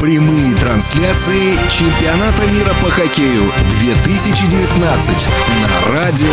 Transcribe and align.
Прямые 0.00 0.56
трансляции 0.56 1.58
чемпионата 1.68 2.46
мира 2.46 2.72
по 2.82 2.88
хоккею 2.88 3.52
2019 3.80 5.26
на 5.60 5.92
Радио 5.92 6.26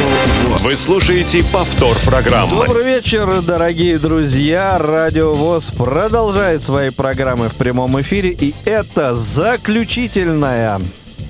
ВОЗ. 0.47 0.63
Вы 0.63 0.77
слушаете 0.77 1.43
повтор 1.51 1.97
программы. 2.05 2.51
Добрый 2.65 2.85
вечер, 2.85 3.41
дорогие 3.41 3.99
друзья. 3.99 4.77
Радио 4.77 5.33
ВОЗ 5.33 5.71
продолжает 5.71 6.63
свои 6.63 6.91
программы 6.91 7.49
в 7.49 7.55
прямом 7.55 7.99
эфире. 7.99 8.29
И 8.29 8.55
это 8.63 9.17
заключительная 9.17 10.79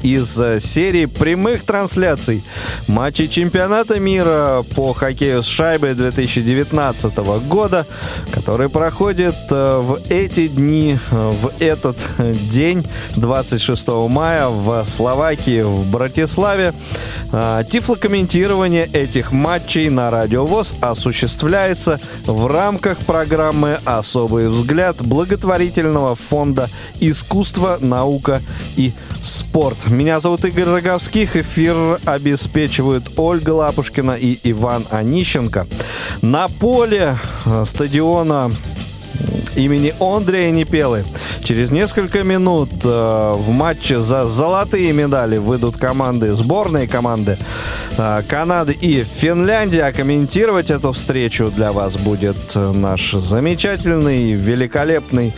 из 0.04 0.40
э, 0.40 0.60
серии 0.60 1.06
прямых 1.06 1.64
трансляций 1.64 2.44
матчей 2.88 3.28
чемпионата 3.28 4.00
мира 4.00 4.64
по 4.76 4.94
хоккею 4.94 5.42
с 5.42 5.48
шайбой 5.48 5.94
2019 5.94 7.18
года, 7.48 7.86
который 8.32 8.70
проходит 8.70 9.36
э, 9.50 9.80
в 9.80 10.00
эти 10.10 10.48
дни, 10.48 10.98
э, 11.12 11.32
в 11.42 11.52
этот 11.60 11.98
день, 12.50 12.86
26 13.16 13.88
мая 14.10 14.48
в 14.50 14.86
Словакии, 14.86 15.62
в 15.62 15.90
Братиславе. 15.90 16.74
Тифлокомментирование 17.70 18.86
этих 18.86 19.32
матчей 19.34 19.90
на 19.90 20.10
Радио 20.10 20.46
ВОЗ 20.46 20.76
осуществляется 20.80 22.00
в 22.26 22.48
рамках 22.48 22.98
программы 23.00 23.80
«Особый 23.84 24.48
взгляд» 24.48 24.98
благотворительного 25.02 26.16
фонда 26.16 26.70
«Искусство, 27.02 27.78
наука 27.82 28.42
и 28.78 28.94
спорт». 29.22 29.78
Меня 29.90 30.20
зовут 30.20 30.44
Игорь 30.44 30.66
Роговских. 30.66 31.36
Эфир 31.38 32.00
обеспечивают 32.06 33.12
Ольга 33.16 33.52
Лапушкина 33.52 34.12
и 34.12 34.38
Иван 34.44 34.86
Онищенко. 34.92 35.66
На 36.22 36.48
поле 36.48 37.18
э, 37.46 37.64
стадиона 37.66 38.52
имени 39.58 39.94
Андрея 40.00 40.52
Непелы. 40.52 41.04
Через 41.44 41.72
несколько 41.72 42.24
минут 42.24 42.70
э, 42.84 43.34
в 43.36 43.50
матче 43.50 44.02
за 44.02 44.28
золотые 44.28 44.92
медали 44.94 45.38
выйдут 45.38 45.78
команды, 45.78 46.34
сборные 46.36 46.88
команды 46.88 47.38
э, 47.98 48.22
Канады 48.28 48.74
и 48.74 49.04
Финляндии. 49.04 49.80
А 49.80 49.92
комментировать 49.92 50.72
эту 50.72 50.92
встречу 50.92 51.50
для 51.50 51.72
вас 51.72 51.98
будет 51.98 52.38
э, 52.56 52.72
наш 52.72 53.12
замечательный, 53.12 54.34
великолепный 54.34 55.34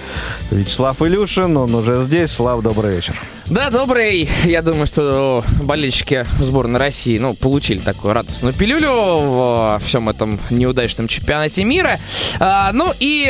Вячеслав 0.51 1.01
Илюшин. 1.01 1.55
Он 1.57 1.73
уже 1.75 2.01
здесь. 2.01 2.31
Слав, 2.31 2.61
добрый 2.61 2.95
вечер. 2.95 3.19
Да, 3.47 3.71
добрый. 3.71 4.29
Я 4.43 4.61
думаю, 4.61 4.85
что 4.85 5.43
болельщики 5.63 6.25
сборной 6.39 6.79
России, 6.79 7.17
ну, 7.17 7.33
получили 7.33 7.79
такую 7.79 8.13
радостную 8.13 8.53
пилюлю 8.53 8.91
в 8.91 9.81
всем 9.83 10.07
этом 10.07 10.39
неудачном 10.51 11.07
чемпионате 11.07 11.63
мира. 11.63 11.99
А, 12.39 12.71
ну 12.73 12.93
и, 12.99 13.25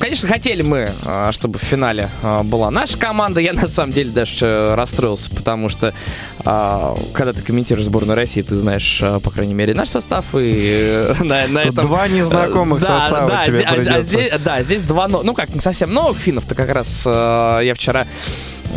конечно, 0.00 0.05
хотели 0.14 0.62
мы, 0.62 0.90
а, 1.04 1.32
чтобы 1.32 1.58
в 1.58 1.62
финале 1.62 2.08
а, 2.22 2.42
была 2.42 2.70
наша 2.70 2.96
команда. 2.98 3.40
Я, 3.40 3.52
на 3.52 3.68
самом 3.68 3.92
деле, 3.92 4.10
даже 4.10 4.74
расстроился, 4.74 5.30
потому 5.30 5.68
что 5.68 5.92
а, 6.44 6.96
когда 7.12 7.32
ты 7.32 7.42
комментируешь 7.42 7.86
сборную 7.86 8.16
России, 8.16 8.42
ты 8.42 8.56
знаешь, 8.56 9.02
по 9.22 9.30
крайней 9.30 9.54
мере, 9.54 9.74
наш 9.74 9.88
состав. 9.88 10.24
И 10.34 11.06
на, 11.20 11.46
на 11.48 11.62
Тут 11.62 11.72
этом... 11.72 11.86
два 11.86 12.08
незнакомых 12.08 12.80
да, 12.80 13.00
состава 13.00 13.28
да, 13.28 13.42
тебе 13.42 13.56
здесь, 13.58 13.86
а, 13.88 14.02
здесь, 14.02 14.32
да, 14.44 14.62
здесь 14.62 14.82
два, 14.82 15.08
ну, 15.08 15.34
как 15.34 15.54
не 15.54 15.60
совсем 15.60 15.92
новых 15.92 16.18
финнов-то 16.18 16.54
как 16.54 16.70
раз 16.70 17.04
я 17.06 17.72
вчера 17.74 18.06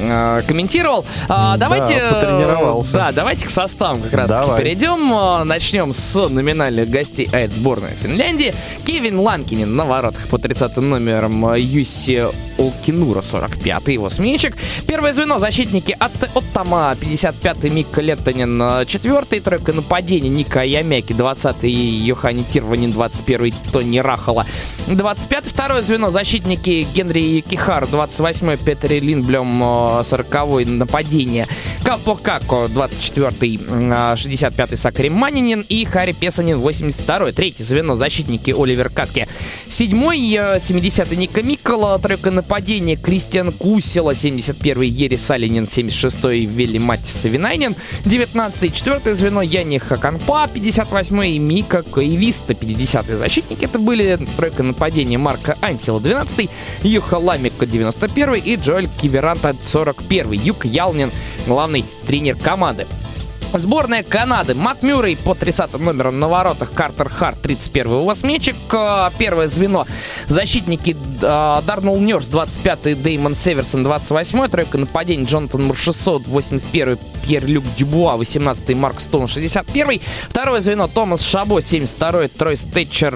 Э, 0.02 0.42
комментировал. 0.48 1.06
А, 1.28 1.58
давайте, 1.58 2.00
да, 2.00 2.10
потренировался. 2.14 2.94
Да, 2.94 3.12
давайте 3.12 3.46
к 3.46 3.50
составам 3.50 4.02
как 4.02 4.14
раз 4.14 4.30
таки 4.30 4.62
перейдем. 4.62 5.14
А, 5.14 5.44
начнем 5.44 5.94
с 5.94 6.30
номинальных 6.30 6.90
гостей 6.90 7.28
от 7.32 7.52
сборной 7.52 7.92
Финляндии. 8.02 8.54
Кевин 8.86 9.20
Ланкинин 9.20 9.76
на 9.76 9.86
воротах 9.86 10.28
по 10.28 10.38
30 10.38 10.78
номером 10.78 11.54
Юси 11.56 12.26
Олкинура, 12.58 13.22
45-й 13.22 13.94
его 13.94 14.10
сменщик. 14.10 14.58
Первое 14.86 15.14
звено 15.14 15.40
защитники 15.40 15.96
от 15.98 16.12
Оттама, 16.36 16.96
55-й 17.00 17.70
Микка 17.70 18.02
Леттонин, 18.02 18.62
4-й 18.62 19.40
тройка 19.40 19.72
нападения 19.72 20.30
Ника 20.30 20.64
Ямяки, 20.64 21.14
20-й 21.14 21.72
Йохани 21.72 22.44
Тирванин, 22.44 22.92
21-й 22.92 23.54
Тони 23.72 24.00
Рахала, 24.00 24.46
25-й 24.88 25.50
второе 25.50 25.82
звено 25.82 26.12
защитники 26.12 26.86
Генри 26.94 27.42
Кихар, 27.42 27.86
28-й 27.86 28.58
Петри 28.58 29.00
Линблем, 29.00 29.64
40-й 30.04 30.66
нападение. 30.66 31.48
Капо 31.84 32.16
Како, 32.16 32.68
24-й, 32.68 33.58
65-й 33.58 34.78
Сакари 34.78 35.10
Манинин 35.10 35.66
и 35.70 35.86
Хари 35.86 36.14
Песанин, 36.14 36.58
82-й. 36.58 37.32
Третье 37.32 37.64
звено 37.64 37.96
защитники 37.96 38.52
Оливер 38.52 38.90
Каски. 38.90 39.28
Седьмой, 39.70 40.20
70-й 40.20 41.16
Ника 41.16 41.42
Микола, 41.42 42.00
тройка 42.00 42.32
нападения 42.32 42.96
Кристиан 42.96 43.52
Кусила, 43.52 44.12
71-й 44.12 44.88
Ери 44.90 45.18
Салинин, 45.18 45.64
76-й 45.64 46.46
Вилли 46.46 46.78
Матис 46.78 47.24
Винайнин, 47.24 47.76
19-й, 48.06 48.72
четвертое 48.72 49.16
звено 49.16 49.42
Яни 49.42 49.78
Хаканпа, 49.78 50.50
58-й 50.54 51.40
Мика 51.40 51.84
Каевиста, 51.84 52.54
50-й 52.54 53.16
защитники. 53.16 53.66
Это 53.66 53.80
были 53.80 54.20
тройка 54.36 54.64
нападения 54.64 55.18
Марка 55.18 55.56
Антила, 55.62 56.00
12-й, 56.00 56.50
Юха 56.84 57.18
Ламика, 57.18 57.66
91-й 57.66 58.40
и 58.40 58.56
Джоэль 58.56 58.90
Киверанта, 59.02 59.56
41-й. 59.84 60.38
Юг 60.38 60.66
Ялнин, 60.66 61.12
главный 61.48 61.86
тренер 62.08 62.36
команды. 62.36 62.88
Сборная 63.54 64.04
Канады. 64.04 64.54
Мат 64.54 64.84
Мюррей 64.84 65.18
по 65.18 65.34
30 65.34 65.80
номерам 65.80 66.20
на 66.20 66.28
воротах. 66.28 66.72
Картер 66.72 67.10
Харт 67.10 67.42
31 67.42 67.92
у 67.94 68.06
вас 68.06 68.24
мячик. 68.24 68.56
Э, 68.72 69.10
первое 69.18 69.48
звено. 69.48 69.88
Защитники 70.28 70.96
э, 70.96 71.62
Дарнелл 71.66 71.98
Нерс 71.98 72.30
25-й. 72.30 72.94
Деймон 72.94 73.36
Северсон 73.36 73.86
28-й. 73.86 74.50
Тройка 74.50 74.78
нападений. 74.78 75.26
Джонатан 75.26 75.66
Маршесот 75.66 76.28
81-й. 76.28 77.00
Пьер 77.26 77.46
Люк 77.48 77.64
Дюбуа 77.76 78.18
18-й. 78.18 78.76
Марк 78.76 79.00
Стоун 79.00 79.26
61-й. 79.26 80.02
Второе 80.30 80.60
звено. 80.60 80.88
Томас 80.88 81.24
Шабо 81.24 81.60
72-й. 81.60 82.28
Трой 82.28 82.56
Стетчер 82.56 83.16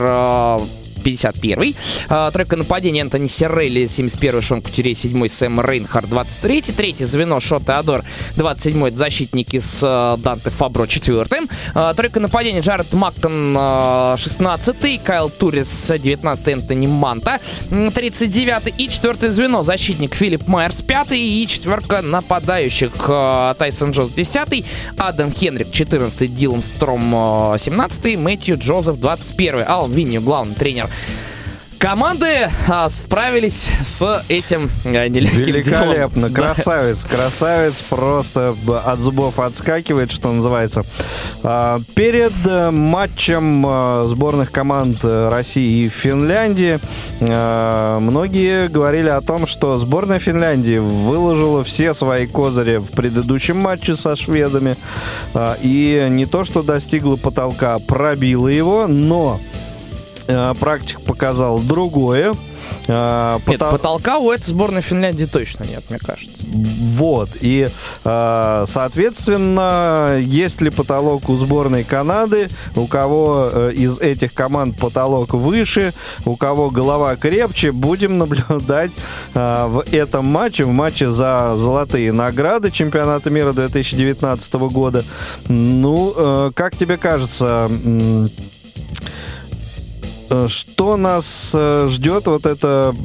51-й. 1.03 1.75
А, 2.09 2.31
тройка 2.31 2.55
нападения 2.55 3.01
Антони 3.01 3.27
Серрелли, 3.27 3.83
71-й, 3.85 4.41
Шон 4.41 4.61
Кутюрей, 4.61 4.93
7-й, 4.93 5.29
Сэм 5.29 5.61
Рейнхард, 5.61 6.09
23-й. 6.09 6.73
Третье 6.73 7.05
звено 7.05 7.39
Шо 7.39 7.59
Теодор, 7.59 8.03
27-й, 8.35 8.95
защитники 8.95 9.59
с 9.59 9.81
а, 9.83 10.17
Данте 10.17 10.49
Фабро, 10.49 10.85
4-м. 10.85 11.49
А, 11.75 11.93
тройка 11.93 12.19
нападения 12.19 12.61
Джаред 12.61 12.91
Мактон, 12.93 13.55
16-й, 13.55 14.97
Кайл 14.99 15.29
Турис, 15.29 15.91
19-й, 15.91 16.53
Энтони 16.53 16.87
Манта, 16.87 17.39
39-й. 17.69 18.83
И 18.83 18.89
четвертое 18.89 19.31
звено 19.31 19.63
защитник 19.63 20.15
Филипп 20.15 20.47
Майерс, 20.47 20.81
5-й. 20.81 21.43
И 21.43 21.47
четверка 21.47 22.01
нападающих 22.01 22.91
Тайсон 23.57 23.91
Джонс, 23.91 24.13
10-й, 24.13 24.65
Адам 24.97 25.31
Хенрик, 25.31 25.67
14-й, 25.67 26.27
Дилан 26.27 26.61
Стром, 26.63 27.13
17-й, 27.13 28.15
Мэтью 28.15 28.57
Джозеф, 28.57 28.95
21-й. 28.95 29.63
Алан 29.63 29.91
Винни, 29.91 30.17
главный 30.17 30.55
тренер 30.55 30.89
Команды 31.83 32.49
а, 32.69 32.89
справились 32.89 33.69
с 33.83 34.23
этим 34.29 34.71
а, 34.85 35.09
нелегким 35.09 35.41
Великолепно. 35.41 36.29
делом. 36.29 36.33
Красавец, 36.33 37.03
красавец. 37.03 37.81
Просто 37.81 38.55
от 38.85 38.99
зубов 38.99 39.37
отскакивает, 39.37 40.09
что 40.09 40.31
называется. 40.31 40.85
А, 41.43 41.81
перед 41.93 42.31
э, 42.45 42.71
матчем 42.71 43.65
а, 43.67 44.05
сборных 44.05 44.53
команд 44.53 44.99
э, 45.03 45.27
России 45.27 45.83
и 45.83 45.89
Финляндии 45.89 46.79
а, 47.19 47.99
многие 47.99 48.69
говорили 48.69 49.09
о 49.09 49.19
том, 49.19 49.45
что 49.45 49.77
сборная 49.77 50.19
Финляндии 50.19 50.77
выложила 50.77 51.65
все 51.65 51.93
свои 51.93 52.27
козыри 52.27 52.77
в 52.77 52.91
предыдущем 52.91 53.57
матче 53.57 53.95
со 53.95 54.15
шведами. 54.15 54.77
А, 55.33 55.57
и 55.61 56.07
не 56.09 56.27
то, 56.27 56.45
что 56.45 56.63
достигла 56.63 57.17
потолка, 57.17 57.77
пробила 57.79 58.47
его, 58.47 58.87
но 58.87 59.41
Э, 59.43 59.62
практика 60.59 61.01
показала 61.01 61.61
другое. 61.61 62.33
Э, 62.87 63.37
нет, 63.47 63.59
потол... 63.59 63.77
потолка 63.77 64.17
у 64.17 64.31
этой 64.31 64.45
сборной 64.45 64.81
Финляндии 64.81 65.25
точно 65.25 65.65
нет, 65.65 65.83
мне 65.89 65.99
кажется. 65.99 66.45
Вот. 66.45 67.29
И, 67.41 67.69
э, 68.03 68.63
соответственно, 68.67 70.17
есть 70.19 70.61
ли 70.61 70.69
потолок 70.69 71.29
у 71.29 71.35
сборной 71.35 71.83
Канады, 71.83 72.49
у 72.75 72.87
кого 72.87 73.69
из 73.69 73.99
этих 73.99 74.33
команд 74.33 74.77
потолок 74.77 75.33
выше, 75.33 75.93
у 76.25 76.35
кого 76.35 76.69
голова 76.69 77.15
крепче, 77.15 77.71
будем 77.71 78.17
наблюдать 78.23 78.91
в 79.33 79.83
этом 79.91 80.25
матче, 80.25 80.65
в 80.65 80.69
матче 80.69 81.11
за 81.11 81.53
золотые 81.55 82.11
награды 82.11 82.71
чемпионата 82.71 83.29
мира 83.29 83.53
2019 83.53 84.53
года. 84.53 85.03
Ну, 85.47 86.51
как 86.55 86.75
тебе 86.75 86.97
кажется, 86.97 87.53
Э, 87.53 87.69
что 90.47 90.97
нас 90.97 91.51
э, 91.53 91.87
ждет? 91.89 92.27
Вот 92.27 92.45
это 92.45 92.95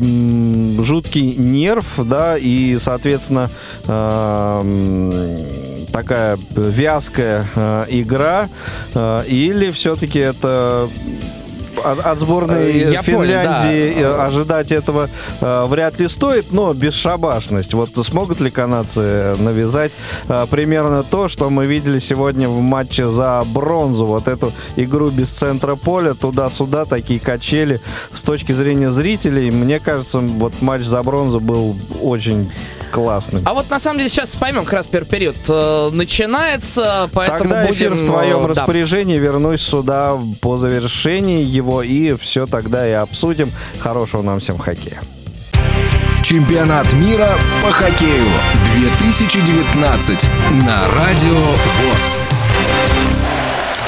жуткий 0.80 1.34
нерв, 1.36 2.00
да, 2.04 2.36
и, 2.38 2.78
соответственно, 2.78 3.50
э, 3.86 5.86
такая 5.92 6.38
вязкая 6.54 7.46
игра, 7.88 8.48
или 8.94 9.70
все-таки 9.70 10.18
это 10.18 10.88
от, 11.84 12.00
от 12.00 12.20
сборной 12.20 12.90
Я 12.90 13.02
Финляндии 13.02 13.92
понял, 13.92 14.16
да. 14.16 14.24
ожидать 14.26 14.72
этого 14.72 15.08
э, 15.40 15.66
вряд 15.66 15.98
ли 16.00 16.08
стоит, 16.08 16.52
но 16.52 16.72
бесшабашность. 16.74 17.74
Вот 17.74 17.90
смогут 18.04 18.40
ли 18.40 18.50
канадцы 18.50 19.36
навязать 19.38 19.92
э, 20.28 20.46
примерно 20.50 21.02
то, 21.02 21.28
что 21.28 21.50
мы 21.50 21.66
видели 21.66 21.98
сегодня 21.98 22.48
в 22.48 22.60
матче 22.60 23.08
за 23.08 23.42
бронзу? 23.46 24.06
Вот 24.06 24.28
эту 24.28 24.52
игру 24.76 25.10
без 25.10 25.30
центра 25.30 25.76
поля, 25.76 26.14
туда-сюда, 26.14 26.84
такие 26.84 27.20
качели. 27.20 27.80
С 28.12 28.22
точки 28.22 28.52
зрения 28.52 28.90
зрителей, 28.90 29.50
мне 29.50 29.80
кажется, 29.80 30.20
вот 30.20 30.60
матч 30.60 30.82
за 30.82 31.02
бронзу 31.02 31.40
был 31.40 31.76
очень 32.00 32.50
классным. 32.90 33.42
А 33.44 33.54
вот 33.54 33.70
на 33.70 33.78
самом 33.78 33.98
деле 33.98 34.08
сейчас 34.08 34.34
поймем, 34.36 34.64
как 34.64 34.74
раз 34.74 34.86
первый 34.86 35.06
период 35.06 35.36
э, 35.48 35.90
начинается, 35.92 37.08
поэтому 37.12 37.50
Тогда 37.50 37.70
эфир 37.70 37.90
будем, 37.90 38.04
в 38.04 38.06
твоем 38.06 38.42
да. 38.42 38.48
распоряжении, 38.48 39.18
вернусь 39.18 39.60
сюда 39.60 40.18
по 40.40 40.56
завершении 40.56 41.44
его 41.44 41.67
и 41.82 42.16
все 42.16 42.46
тогда 42.46 42.88
и 42.88 42.92
обсудим. 42.92 43.50
Хорошего 43.80 44.22
нам 44.22 44.40
всем 44.40 44.58
хоккея. 44.58 45.00
Чемпионат 46.22 46.92
мира 46.94 47.30
по 47.62 47.70
хоккею 47.70 48.26
2019 48.74 50.26
на 50.66 50.88
Радио 50.88 51.38
ВОЗ. 51.38 52.37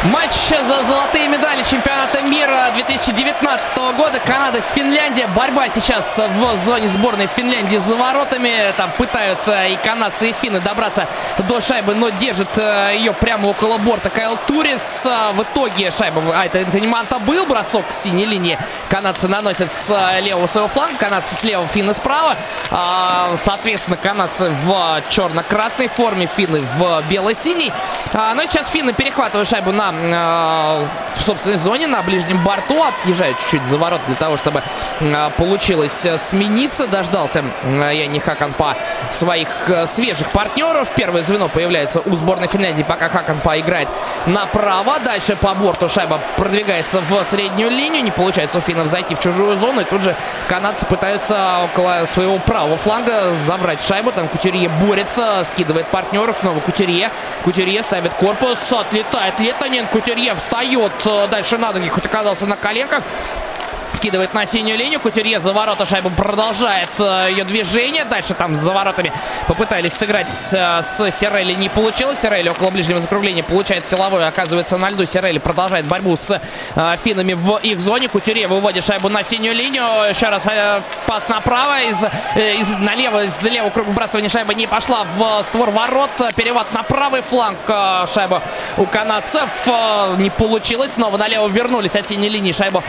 Матч 0.04 0.32
за 0.48 0.82
золотые 0.82 1.28
медали 1.28 1.62
чемпионата 1.62 2.22
мира 2.22 2.70
2019 2.74 3.76
года. 3.98 4.18
Канада, 4.18 4.62
Финляндия. 4.74 5.26
Борьба 5.36 5.68
сейчас 5.68 6.18
в 6.18 6.56
зоне 6.64 6.88
сборной 6.88 7.26
Финляндии 7.26 7.76
за 7.76 7.94
воротами. 7.96 8.72
Там 8.78 8.90
пытаются 8.96 9.66
и 9.66 9.76
канадцы, 9.76 10.30
и 10.30 10.32
финны 10.32 10.60
добраться 10.60 11.06
до 11.36 11.60
шайбы, 11.60 11.94
но 11.94 12.08
держит 12.08 12.48
э, 12.56 12.94
ее 12.96 13.12
прямо 13.12 13.48
около 13.48 13.76
борта 13.76 14.08
Кайл 14.08 14.38
Турис. 14.46 15.04
В 15.34 15.42
итоге 15.42 15.90
шайба... 15.90 16.22
А, 16.34 16.46
это, 16.46 16.80
не 16.80 16.86
Манта 16.86 17.18
был 17.18 17.44
бросок 17.44 17.92
с 17.92 18.04
синей 18.04 18.24
линии. 18.24 18.58
Канадцы 18.88 19.28
наносят 19.28 19.70
с 19.70 19.94
левого 20.22 20.46
своего 20.46 20.68
фланга. 20.68 20.96
Канадцы 20.96 21.34
слева, 21.34 21.68
финны 21.68 21.92
справа. 21.92 22.38
А, 22.70 23.36
соответственно, 23.42 23.98
канадцы 23.98 24.50
в 24.64 25.02
черно-красной 25.10 25.88
форме, 25.88 26.26
финны 26.34 26.62
в 26.78 27.02
бело-синий. 27.10 27.70
А, 28.14 28.32
но 28.32 28.46
сейчас 28.46 28.66
финны 28.68 28.94
перехватывают 28.94 29.46
шайбу 29.46 29.72
на 29.72 29.89
э, 29.94 30.86
в 31.14 31.22
собственной 31.22 31.56
зоне, 31.56 31.86
на 31.86 32.02
ближнем 32.02 32.42
борту. 32.42 32.82
Отъезжает 32.82 33.38
чуть-чуть 33.38 33.66
за 33.66 33.78
ворот 33.78 34.00
для 34.06 34.14
того, 34.14 34.36
чтобы 34.36 34.62
э, 35.00 35.30
получилось 35.36 36.06
смениться. 36.18 36.86
Дождался 36.86 37.44
э, 37.64 37.90
Яни 37.94 38.18
Хаканпа 38.18 38.76
своих 39.10 39.48
э, 39.68 39.86
свежих 39.86 40.30
партнеров. 40.30 40.88
Первое 40.94 41.22
звено 41.22 41.48
появляется 41.48 42.00
у 42.00 42.16
сборной 42.16 42.48
Финляндии, 42.48 42.82
пока 42.82 43.08
Хаканпа 43.08 43.58
играет 43.58 43.88
направо. 44.26 45.00
Дальше 45.00 45.36
по 45.36 45.54
борту 45.54 45.88
шайба 45.88 46.20
продвигается 46.36 47.00
в 47.00 47.24
среднюю 47.24 47.70
линию. 47.70 48.02
Не 48.04 48.10
получается 48.10 48.58
у 48.58 48.60
финнов 48.60 48.88
зайти 48.88 49.14
в 49.14 49.20
чужую 49.20 49.56
зону. 49.56 49.80
И 49.80 49.84
тут 49.84 50.02
же 50.02 50.14
канадцы 50.48 50.86
пытаются 50.86 51.60
около 51.64 52.06
своего 52.06 52.38
правого 52.38 52.76
фланга 52.76 53.32
забрать 53.32 53.82
шайбу. 53.82 54.12
Там 54.12 54.28
Кутюрье 54.28 54.68
борется, 54.68 55.42
скидывает 55.44 55.86
партнеров. 55.86 56.36
Снова 56.40 56.60
Кутюрье. 56.60 57.10
Кутюрье 57.44 57.82
ставит 57.82 58.14
корпус, 58.14 58.72
отлетает 58.72 59.38
Летанин. 59.40 59.79
Романенко 59.79 59.79
Кутюрье 59.86 60.34
встает 60.34 60.92
э, 61.04 61.28
дальше 61.28 61.58
на 61.58 61.72
ноги, 61.72 61.88
хоть 61.88 62.06
оказался 62.06 62.46
на 62.46 62.56
коленках 62.56 63.02
скидывает 64.00 64.32
на 64.32 64.46
синюю 64.46 64.78
линию. 64.78 64.98
Кутюрье 64.98 65.38
за 65.40 65.52
ворота 65.52 65.84
шайбу 65.84 66.08
продолжает 66.08 66.88
э, 66.98 67.28
ее 67.32 67.44
движение. 67.44 68.06
Дальше 68.06 68.32
там 68.32 68.56
за 68.56 68.72
воротами 68.72 69.12
попытались 69.46 69.92
сыграть 69.92 70.26
э, 70.52 70.80
с 70.82 71.10
Сирелли. 71.10 71.52
Не 71.52 71.68
получилось. 71.68 72.18
Сирелли 72.18 72.48
около 72.48 72.70
ближнего 72.70 72.98
закругления 72.98 73.42
получает 73.42 73.86
силовой. 73.86 74.26
Оказывается 74.26 74.78
на 74.78 74.88
льду. 74.88 75.04
Сирелли 75.04 75.36
продолжает 75.36 75.84
борьбу 75.84 76.16
с 76.16 76.30
э, 76.30 76.96
финами 77.04 77.34
в 77.34 77.58
их 77.58 77.78
зоне. 77.78 78.08
Кутюрье 78.08 78.48
выводит 78.48 78.86
шайбу 78.86 79.10
на 79.10 79.22
синюю 79.22 79.54
линию. 79.54 79.84
Еще 80.08 80.30
раз 80.30 80.48
пас 81.04 81.28
направо. 81.28 81.82
Из, 81.82 82.02
из, 82.58 82.70
налево, 82.70 83.24
из 83.24 83.42
левого 83.42 83.68
круга 83.68 83.88
выбрасывания 83.88 84.30
шайба 84.30 84.54
не 84.54 84.66
пошла 84.66 85.04
в 85.14 85.44
створ 85.44 85.68
ворот. 85.72 86.10
Перевод 86.36 86.72
на 86.72 86.82
правый 86.84 87.20
фланг. 87.20 87.58
Шайба 88.14 88.42
у 88.78 88.86
канадцев 88.86 89.50
не 90.16 90.30
получилось. 90.30 90.92
Снова 90.92 91.18
налево 91.18 91.48
вернулись 91.48 91.96
от 91.96 92.08
синей 92.08 92.30
линии. 92.30 92.52
Шайбу 92.52 92.82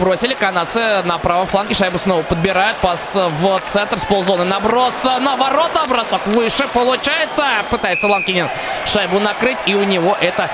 бросили 0.00 0.32
канадцы 0.46 1.02
на 1.02 1.18
правом 1.18 1.48
фланге. 1.48 1.74
Шайбу 1.74 1.98
снова 1.98 2.22
подбирают. 2.22 2.76
Пас 2.76 3.16
в 3.16 3.60
центр 3.66 3.98
с 3.98 4.04
ползоны. 4.04 4.44
Наброс 4.44 5.02
на 5.04 5.34
ворота. 5.36 5.84
Бросок 5.88 6.24
выше 6.26 6.68
получается. 6.72 7.44
Пытается 7.68 8.06
Ланкинин 8.06 8.48
шайбу 8.86 9.18
накрыть. 9.18 9.58
И 9.66 9.74
у 9.74 9.82
него 9.82 10.16
это 10.20 10.48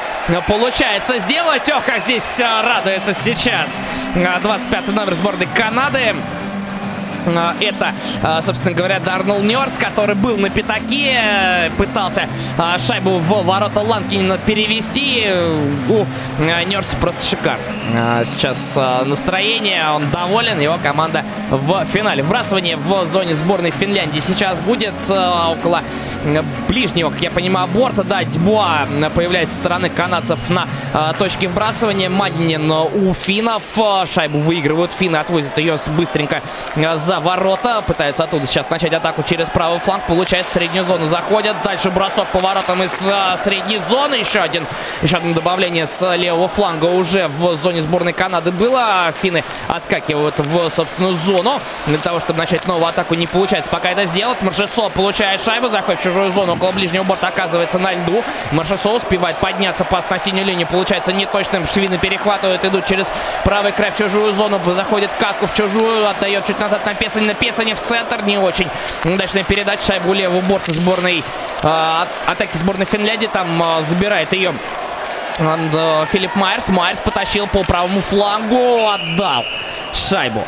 получается 0.49 1.19
сделать. 1.19 1.71
Ох, 1.71 1.85
как 1.85 2.01
здесь 2.01 2.25
радуется 2.41 3.13
сейчас 3.13 3.79
25 4.15 4.89
номер 4.89 5.15
сборной 5.15 5.49
Канады. 5.55 6.15
А, 7.27 7.55
это, 7.61 7.93
а, 8.23 8.43
собственно 8.43 8.75
говоря, 8.75 8.99
Дарнелл 9.01 9.41
Нерс, 9.43 9.79
который 9.79 10.15
был 10.15 10.37
на 10.37 10.51
пятаке, 10.51 11.71
пытался 11.77 12.29
а, 12.59 12.79
шайбу 12.79 13.19
в 13.19 13.45
ворота 13.45 13.81
Ланкинина 13.81 14.39
перевести. 14.39 15.27
У 15.89 16.07
Нерса 16.67 16.97
просто 16.97 17.25
шикарно. 17.25 18.25
Сейчас 18.25 18.79
настроение, 19.05 19.91
он 19.95 20.11
доволен, 20.11 20.61
его 20.61 20.79
команда 20.83 21.25
в 21.51 21.85
финале. 21.87 22.23
Вбрасывание 22.23 22.77
в 22.77 23.07
зоне 23.07 23.35
сборной 23.35 23.71
Финляндии 23.71 24.21
сейчас 24.21 24.61
будет 24.61 24.95
около 25.11 25.83
ближнего, 26.69 27.11
как 27.11 27.21
я 27.21 27.31
понимаю, 27.31 27.69
борта. 27.69 28.05
Да, 28.05 28.23
Дьбуа 28.25 28.87
появляется 29.15 29.55
со 29.55 29.61
стороны 29.61 29.89
канадцев 29.91 30.39
на 30.49 30.69
э, 30.95 31.13
точке 31.19 31.49
вбрасывания. 31.49 32.09
Мадинин 32.09 32.71
у 32.71 33.13
финнов. 33.13 33.63
Шайбу 34.13 34.39
выигрывают 34.39 34.93
финны, 34.93 35.17
отвозят 35.17 35.59
ее 35.59 35.77
быстренько 35.97 36.41
за 36.77 37.12
ворота. 37.21 37.83
Пытаются 37.87 38.25
оттуда 38.25 38.47
сейчас 38.47 38.71
начать 38.71 38.93
атаку 38.93 39.23
через 39.23 39.49
правый 39.49 39.79
фланг. 39.79 40.05
Получается, 40.05 40.53
среднюю 40.53 40.85
зону 40.85 41.07
заходят. 41.07 41.57
Дальше 41.63 41.91
бросок 41.91 42.27
поворотом 42.29 42.83
из 42.83 42.93
э, 43.07 43.37
средней 43.43 43.79
зоны. 43.79 44.17
Еще 44.17 44.41
один, 44.41 44.67
еще 45.03 45.17
одно 45.17 45.35
добавление 45.35 45.87
с 45.87 46.15
левого 46.17 46.49
фланга 46.49 46.87
уже 46.87 47.29
в 47.29 47.57
зоне 47.57 47.83
сборной 47.83 48.13
Канады 48.13 48.53
было. 48.53 49.13
Финны 49.21 49.45
отскакивают 49.69 50.39
в 50.39 50.71
собственную 50.71 51.15
зону. 51.15 51.61
Для 51.87 51.99
того, 51.99 52.21
чтобы 52.21 52.39
начать 52.39 52.67
новую 52.67 52.87
атаку, 52.87 53.15
не 53.15 53.27
получается 53.27 53.71
пока 53.71 53.91
это 53.91 54.05
сделать. 54.05 54.41
Маржесо 54.43 54.91
получает 54.91 55.45
шайбу, 55.45 55.69
заходит 55.69 56.01
в 56.01 56.05
чужую 56.05 56.31
зону 56.31 56.55
около 56.55 56.73
ближнего 56.73 57.03
борта, 57.03 57.29
оказывается 57.29 57.79
на 57.79 57.93
льду. 57.93 58.23
Маршесо 58.53 58.91
успевает 58.91 59.37
подняться, 59.37 59.85
пас 59.85 60.09
на 60.11 60.19
синюю 60.19 60.47
линию, 60.47 60.67
получается 60.67 61.13
неточным. 61.13 61.67
Швины 61.67 61.99
перехватывают, 61.99 62.65
идут 62.65 62.87
через 62.87 63.13
правый 63.45 63.73
край 63.73 63.91
в 63.91 63.97
чужую 63.97 64.33
зону, 64.33 64.61
заходит 64.75 65.11
Катку 65.19 65.47
в 65.47 65.55
чужую, 65.55 66.09
отдает 66.09 66.47
чуть 66.47 66.61
назад 66.61 66.85
на 66.87 66.95
Песани, 67.03 67.27
на 67.27 67.35
Песани 67.35 67.75
в 67.75 67.81
центр, 67.81 68.23
не 68.23 68.39
очень 68.39 68.69
удачная 69.03 69.43
передача, 69.43 69.83
шайбу 69.83 70.13
левого 70.13 70.41
борта 70.41 70.71
сборной, 70.71 71.25
э, 71.63 72.05
атаки 72.27 72.57
сборной 72.57 72.87
Финляндии, 72.87 73.27
там 73.27 73.61
э, 73.61 73.83
забирает 73.83 74.33
ее 74.33 74.55
э, 75.39 76.07
Филипп 76.13 76.37
Майерс. 76.37 76.69
Майерс 76.69 77.01
потащил 77.01 77.49
по 77.49 77.65
правому 77.65 78.01
флангу, 78.03 78.89
отдал 78.89 79.45
шайбу 79.93 80.45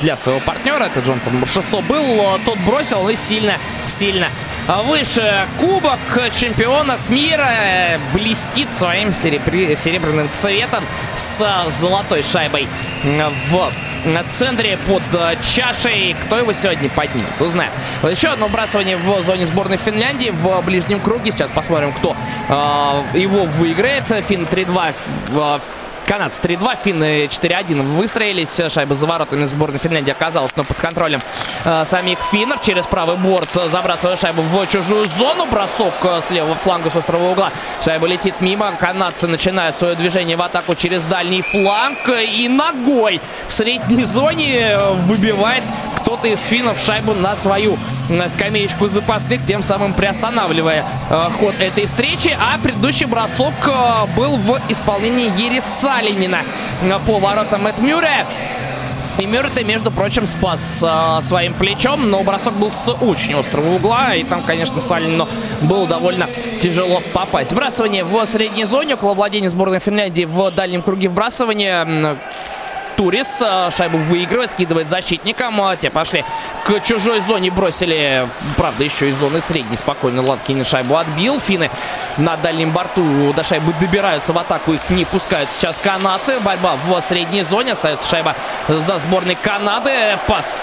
для 0.00 0.16
своего 0.16 0.40
партнера. 0.40 0.84
Это 0.84 1.00
Джонатан 1.00 1.38
Маршесо 1.38 1.80
был. 1.80 2.38
Тот 2.44 2.58
бросил 2.60 3.08
и 3.08 3.16
сильно-сильно 3.16 4.28
выше. 4.84 5.46
Кубок 5.58 5.98
чемпионов 6.32 7.08
мира 7.08 7.98
блестит 8.12 8.72
своим 8.72 9.12
серебряным 9.12 10.28
цветом 10.32 10.84
с 11.16 11.70
золотой 11.78 12.22
шайбой 12.22 12.68
в 13.04 13.72
на 14.04 14.22
центре 14.24 14.78
под 14.86 15.02
чашей. 15.42 16.14
Кто 16.26 16.38
его 16.38 16.52
сегодня 16.52 16.88
поднимет, 16.88 17.40
узнаем. 17.40 17.72
Еще 18.08 18.28
одно 18.28 18.46
вбрасывание 18.48 18.96
в 18.96 19.22
зоне 19.22 19.46
сборной 19.46 19.76
Финляндии 19.78 20.30
в 20.30 20.62
ближнем 20.62 21.00
круге. 21.00 21.32
Сейчас 21.32 21.50
посмотрим, 21.50 21.92
кто 21.92 22.16
э, 22.48 23.18
его 23.18 23.44
выиграет. 23.44 24.04
Фин 24.28 24.44
3-2 24.44 24.94
в 25.28 25.60
Канадцы 26.06 26.40
3-2, 26.40 26.78
финны 26.84 27.24
4-1 27.24 27.82
выстроились. 27.96 28.60
Шайба 28.72 28.94
за 28.94 29.06
воротами 29.06 29.44
сборной 29.44 29.80
Финляндии 29.80 30.12
оказалась, 30.12 30.54
но 30.54 30.62
под 30.62 30.76
контролем 30.76 31.20
э, 31.64 31.84
самих 31.84 32.20
финнов. 32.30 32.62
Через 32.62 32.86
правый 32.86 33.16
борт 33.16 33.48
забрасывая 33.52 34.16
шайбу 34.16 34.42
в 34.42 34.66
чужую 34.68 35.06
зону. 35.06 35.46
Бросок 35.46 35.94
э, 36.04 36.20
с 36.20 36.30
левого 36.30 36.54
фланга 36.54 36.90
с 36.90 36.96
острого 36.96 37.32
угла. 37.32 37.50
Шайба 37.84 38.06
летит 38.06 38.40
мимо. 38.40 38.72
Канадцы 38.78 39.26
начинают 39.26 39.78
свое 39.78 39.96
движение 39.96 40.36
в 40.36 40.42
атаку 40.42 40.76
через 40.76 41.02
дальний 41.02 41.42
фланг. 41.42 42.08
И 42.08 42.48
ногой 42.48 43.20
в 43.48 43.52
средней 43.52 44.04
зоне 44.04 44.78
выбивает 45.06 45.64
кто-то 45.96 46.28
из 46.28 46.40
финнов 46.44 46.78
шайбу 46.78 47.14
на 47.14 47.34
свою 47.34 47.76
на 48.08 48.28
скамеечку 48.28 48.88
запасных, 48.88 49.44
тем 49.44 49.62
самым 49.62 49.92
приостанавливая 49.92 50.84
э, 51.10 51.22
ход 51.40 51.54
этой 51.58 51.86
встречи. 51.86 52.36
А 52.38 52.58
предыдущий 52.58 53.06
бросок 53.06 53.54
э, 53.66 54.06
был 54.16 54.36
в 54.36 54.60
исполнении 54.68 55.30
Ериса 55.36 55.68
Калинина 55.96 56.42
по 57.06 57.18
воротам 57.18 57.66
Эдмюре. 57.66 58.26
И 59.18 59.24
Мюррей, 59.24 59.64
между 59.64 59.90
прочим, 59.90 60.26
спас 60.26 60.84
э, 60.86 61.22
своим 61.22 61.54
плечом, 61.54 62.10
но 62.10 62.22
бросок 62.22 62.52
был 62.52 62.70
с 62.70 62.90
очень 62.90 63.32
острого 63.32 63.76
угла, 63.76 64.14
и 64.14 64.24
там, 64.24 64.42
конечно, 64.42 64.78
Салину 64.78 65.26
было 65.62 65.86
довольно 65.86 66.28
тяжело 66.60 67.00
попасть. 67.14 67.52
Вбрасывание 67.52 68.04
в 68.04 68.26
средней 68.26 68.66
зоне, 68.66 68.92
около 68.92 69.14
владения 69.14 69.48
сборной 69.48 69.78
Финляндии 69.78 70.26
в 70.26 70.50
дальнем 70.50 70.82
круге 70.82 71.08
вбрасывания. 71.08 72.18
Турис 72.96 73.42
э, 73.42 73.70
шайбу 73.76 73.98
выигрывает, 73.98 74.50
скидывает 74.50 74.88
защитникам. 74.88 75.60
Э, 75.60 75.76
те 75.76 75.90
пошли 75.90 76.24
к 76.64 76.80
чужой 76.80 77.20
зоне, 77.20 77.50
бросили, 77.50 78.26
правда, 78.56 78.84
еще 78.84 79.10
из 79.10 79.16
зоны 79.16 79.40
средней. 79.40 79.76
Спокойно 79.76 80.22
Ланкин 80.22 80.64
шайбу 80.64 80.96
отбил. 80.96 81.38
Финны 81.38 81.70
на 82.16 82.36
дальнем 82.36 82.70
борту 82.70 83.32
до 83.34 83.44
шайбы 83.44 83.72
добираются 83.78 84.32
в 84.32 84.38
атаку. 84.38 84.72
Их 84.72 84.88
не 84.90 85.04
пускают 85.04 85.50
сейчас 85.50 85.78
канадцы. 85.78 86.40
Борьба 86.40 86.76
в 86.86 87.00
средней 87.00 87.42
зоне. 87.42 87.72
Остается 87.72 88.08
шайба 88.08 88.34
за 88.68 88.98
сборной 88.98 89.36
Канады. 89.36 90.18
Пас 90.26 90.54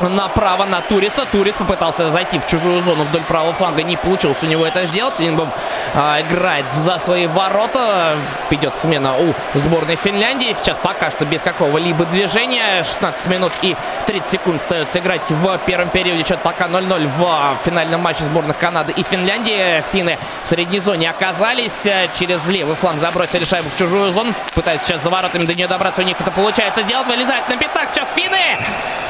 направо 0.00 0.64
на 0.64 0.80
Туриса. 0.80 1.24
Турис 1.30 1.54
попытался 1.54 2.10
зайти 2.10 2.38
в 2.38 2.46
чужую 2.46 2.82
зону 2.82 3.04
вдоль 3.04 3.22
правого 3.22 3.52
фланга. 3.52 3.82
Не 3.82 3.96
получилось 3.96 4.42
у 4.42 4.46
него 4.46 4.66
это 4.66 4.86
сделать. 4.86 5.18
Лингбом 5.18 5.50
а, 5.94 6.20
играет 6.20 6.64
за 6.74 6.98
свои 6.98 7.26
ворота. 7.26 8.16
Идет 8.50 8.74
смена 8.74 9.14
у 9.18 9.34
сборной 9.58 9.96
Финляндии. 9.96 10.54
Сейчас 10.56 10.76
пока 10.82 11.10
что 11.10 11.24
без 11.24 11.42
какого-либо 11.42 12.04
движения. 12.06 12.82
16 12.82 13.26
минут 13.28 13.52
и 13.62 13.76
30 14.06 14.30
секунд 14.30 14.56
остается 14.56 14.98
играть 14.98 15.30
в 15.30 15.58
первом 15.58 15.88
периоде. 15.88 16.24
Счет 16.24 16.40
пока 16.40 16.66
0-0 16.66 17.08
в 17.16 17.58
финальном 17.64 18.00
матче 18.00 18.24
сборных 18.24 18.58
Канады 18.58 18.92
и 18.92 19.02
Финляндии. 19.02 19.82
Финны 19.92 20.18
в 20.44 20.48
средней 20.48 20.80
зоне 20.80 21.10
оказались. 21.10 21.86
Через 22.18 22.46
левый 22.48 22.76
фланг 22.76 23.00
забросили 23.00 23.44
шайбу 23.44 23.68
в 23.68 23.78
чужую 23.78 24.12
зону. 24.12 24.32
Пытаются 24.54 24.88
сейчас 24.88 25.02
за 25.02 25.10
воротами 25.10 25.44
до 25.44 25.54
нее 25.54 25.68
добраться. 25.68 26.02
У 26.02 26.04
них 26.04 26.20
это 26.20 26.30
получается 26.30 26.82
делать. 26.82 27.06
Вылезает 27.06 27.48
на 27.48 27.56
пятак. 27.56 27.88
Сейчас 27.92 28.08
финны. 28.14 28.58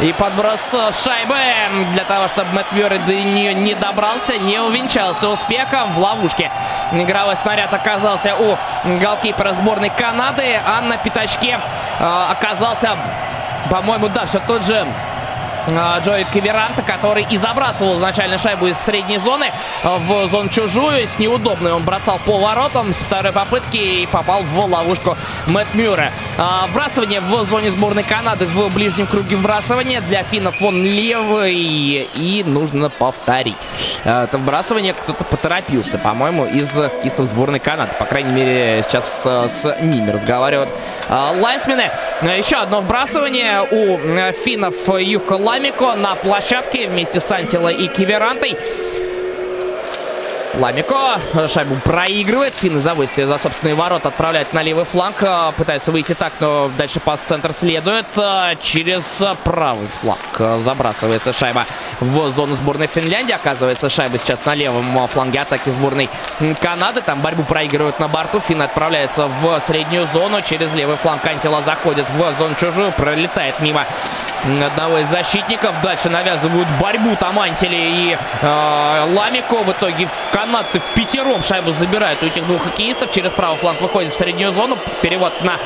И 0.00 0.12
подброс 0.12 0.73
шайбы 0.92 1.36
для 1.92 2.04
того, 2.04 2.28
чтобы 2.28 2.52
Мэтт 2.52 2.72
Мюррей 2.72 2.98
до 2.98 3.14
нее 3.14 3.54
не 3.54 3.74
добрался, 3.74 4.36
не 4.38 4.58
увенчался 4.58 5.28
успехом 5.28 5.88
в 5.92 5.98
ловушке. 5.98 6.50
Игровой 6.92 7.36
снаряд 7.36 7.72
оказался 7.72 8.34
у 8.36 8.56
голкипера 9.00 9.52
сборной 9.52 9.90
Канады, 9.90 10.44
а 10.66 10.80
на 10.80 10.96
пятачке 10.96 11.58
э, 11.98 12.26
оказался, 12.30 12.96
по-моему, 13.70 14.08
да, 14.08 14.26
все 14.26 14.40
тот 14.46 14.64
же 14.64 14.84
а, 15.70 15.98
Джои 16.00 16.24
Каверанта, 16.24 16.82
который 16.82 17.26
и 17.30 17.36
забрасывал 17.36 17.96
изначально 17.96 18.38
шайбу 18.38 18.66
из 18.66 18.78
средней 18.78 19.18
зоны 19.18 19.52
а, 19.82 19.98
в 19.98 20.28
зону 20.28 20.48
чужую. 20.48 21.06
С 21.06 21.18
неудобной 21.18 21.72
он 21.72 21.82
бросал 21.82 22.18
по 22.24 22.38
воротам 22.38 22.92
с 22.92 22.98
второй 22.98 23.32
попытки 23.32 23.76
и 23.76 24.06
попал 24.06 24.42
в 24.42 24.58
ловушку 24.58 25.16
Мэтт 25.46 25.74
Мюрре. 25.74 26.12
А, 26.38 26.66
вбрасывание 26.66 27.20
в 27.20 27.44
зоне 27.44 27.70
сборной 27.70 28.02
Канады 28.02 28.46
в 28.46 28.72
ближнем 28.74 29.06
круге 29.06 29.36
вбрасывания. 29.36 30.00
Для 30.02 30.22
финнов 30.22 30.60
он 30.60 30.84
левый 30.84 31.54
и 32.14 32.42
нужно 32.44 32.90
повторить. 32.90 33.68
Это 34.04 34.38
вбрасывание 34.38 34.92
кто-то 34.92 35.24
поторопился, 35.24 35.98
по-моему, 35.98 36.44
из 36.44 36.70
хоккеистов 36.70 37.26
сборной 37.26 37.60
Канады. 37.60 37.92
По 37.98 38.04
крайней 38.04 38.32
мере, 38.32 38.82
сейчас 38.82 39.24
с 39.24 39.80
ними 39.80 40.10
разговаривают 40.10 40.68
лайнсмены. 41.08 41.90
Еще 42.22 42.56
одно 42.56 42.80
вбрасывание 42.80 43.62
у 43.70 43.98
финнов 44.32 44.74
Юха 44.98 45.34
Ламико 45.34 45.94
на 45.94 46.14
площадке 46.14 46.88
вместе 46.88 47.20
с 47.20 47.30
Антила 47.30 47.68
и 47.68 47.88
Киверантой. 47.88 48.56
Ламико 50.58 51.18
шайбу 51.48 51.74
проигрывает. 51.76 52.54
Финны 52.54 52.80
за 52.80 52.94
выставе 52.94 53.26
за 53.26 53.38
собственные 53.38 53.74
ворота 53.74 54.08
отправляют 54.08 54.52
на 54.52 54.62
левый 54.62 54.84
фланг. 54.84 55.16
Э, 55.20 55.52
пытается 55.56 55.90
выйти 55.90 56.14
так, 56.14 56.32
но 56.38 56.70
дальше 56.78 57.00
пас 57.00 57.20
центр 57.20 57.52
следует. 57.52 58.06
Э, 58.16 58.54
через 58.60 59.22
правый 59.42 59.88
фланг 60.00 60.62
забрасывается 60.62 61.32
шайба 61.32 61.66
в 62.00 62.30
зону 62.30 62.54
сборной 62.54 62.86
Финляндии. 62.86 63.32
Оказывается, 63.32 63.88
шайба 63.88 64.18
сейчас 64.18 64.44
на 64.44 64.54
левом 64.54 65.08
фланге 65.08 65.40
атаки 65.40 65.70
сборной 65.70 66.08
Канады. 66.60 67.00
Там 67.00 67.20
борьбу 67.20 67.42
проигрывают 67.42 67.98
на 67.98 68.06
борту. 68.06 68.38
Финны 68.38 68.62
отправляются 68.62 69.26
в 69.26 69.58
среднюю 69.60 70.06
зону. 70.06 70.40
Через 70.40 70.72
левый 70.74 70.96
фланг 70.96 71.26
Антила 71.26 71.62
заходит 71.62 72.06
в 72.10 72.38
зону 72.38 72.54
чужую. 72.54 72.92
Пролетает 72.92 73.58
мимо 73.60 73.84
одного 74.64 74.98
из 74.98 75.08
защитников. 75.08 75.74
Дальше 75.82 76.10
навязывают 76.10 76.68
борьбу 76.80 77.16
там 77.16 77.38
Антили 77.40 77.76
и 77.76 78.18
э, 78.42 79.14
Ламико. 79.14 79.62
В 79.64 79.72
итоге 79.72 80.08
канадцы 80.44 80.78
в 80.78 80.84
пятером 80.94 81.42
шайбу 81.42 81.70
забирают 81.70 82.22
у 82.22 82.26
этих 82.26 82.46
двух 82.46 82.62
хоккеистов. 82.64 83.10
Через 83.10 83.32
правый 83.32 83.56
фланг 83.56 83.80
выходит 83.80 84.12
в 84.12 84.16
среднюю 84.16 84.52
зону. 84.52 84.76
Перевод 85.00 85.32
на 85.42 85.58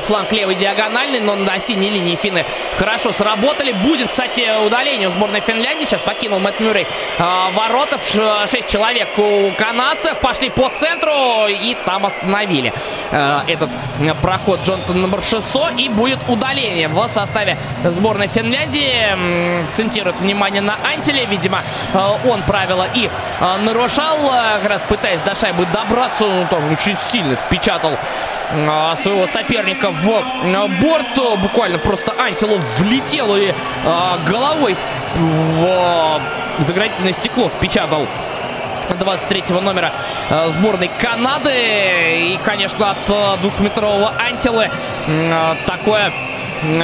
фланг 0.00 0.32
левый 0.32 0.54
диагональный, 0.54 1.20
но 1.20 1.34
на 1.34 1.58
синей 1.58 1.90
линии 1.90 2.16
финны 2.16 2.44
хорошо 2.78 3.12
сработали. 3.12 3.72
Будет, 3.72 4.08
кстати, 4.08 4.48
удаление 4.64 5.08
у 5.08 5.10
сборной 5.10 5.40
Финляндии. 5.40 5.84
Сейчас 5.84 6.00
покинул 6.00 6.38
Мэтт 6.38 6.60
Мюррей 6.60 6.86
э, 7.18 7.22
воротов. 7.54 8.02
Человек 8.04 9.08
у 9.18 9.50
канадцев. 9.58 10.18
Пошли 10.18 10.50
по 10.50 10.70
центру 10.70 11.12
и 11.48 11.76
там 11.84 12.06
остановили 12.06 12.72
э, 13.10 13.40
этот 13.46 13.70
проход 14.22 14.60
Джонатан 14.64 15.00
номер 15.00 15.22
600. 15.22 15.78
И 15.78 15.88
будет 15.88 16.18
удаление 16.28 16.88
в 16.88 17.08
составе 17.08 17.56
сборной 17.84 18.28
Финляндии. 18.28 18.92
Центирует 19.72 20.16
внимание 20.16 20.62
на 20.62 20.76
Антиле. 20.84 21.26
Видимо, 21.26 21.62
э, 21.92 21.98
он 22.28 22.42
правила 22.42 22.86
и 22.94 23.08
э, 23.40 23.56
нарушал. 23.64 24.16
Э, 24.32 24.58
как 24.62 24.70
раз 24.70 24.82
пытаясь 24.82 25.20
до 25.20 25.34
шайбы 25.34 25.66
добраться. 25.72 26.24
Он 26.24 26.46
там 26.48 26.72
очень 26.72 26.96
сильно 26.96 27.36
впечатал 27.36 27.96
э, 28.50 28.92
своего 28.96 29.26
соперника 29.26 29.73
соперника 29.74 29.90
в 29.90 30.80
борт. 30.80 31.40
Буквально 31.40 31.78
просто 31.78 32.12
Антилов 32.18 32.60
влетел 32.78 33.36
и 33.36 33.52
а, 33.84 34.18
головой 34.28 34.76
в 35.16 36.20
заградительное 36.66 37.12
стекло 37.12 37.48
впечатал 37.48 38.06
23 38.98 39.44
номера 39.62 39.92
э, 40.28 40.48
сборной 40.50 40.90
Канады. 41.00 41.50
И, 41.50 42.38
конечно, 42.44 42.90
от 42.90 42.98
э, 43.08 43.36
двухметрового 43.40 44.12
Антилы 44.18 44.68
э, 45.06 45.54
такое 45.66 46.12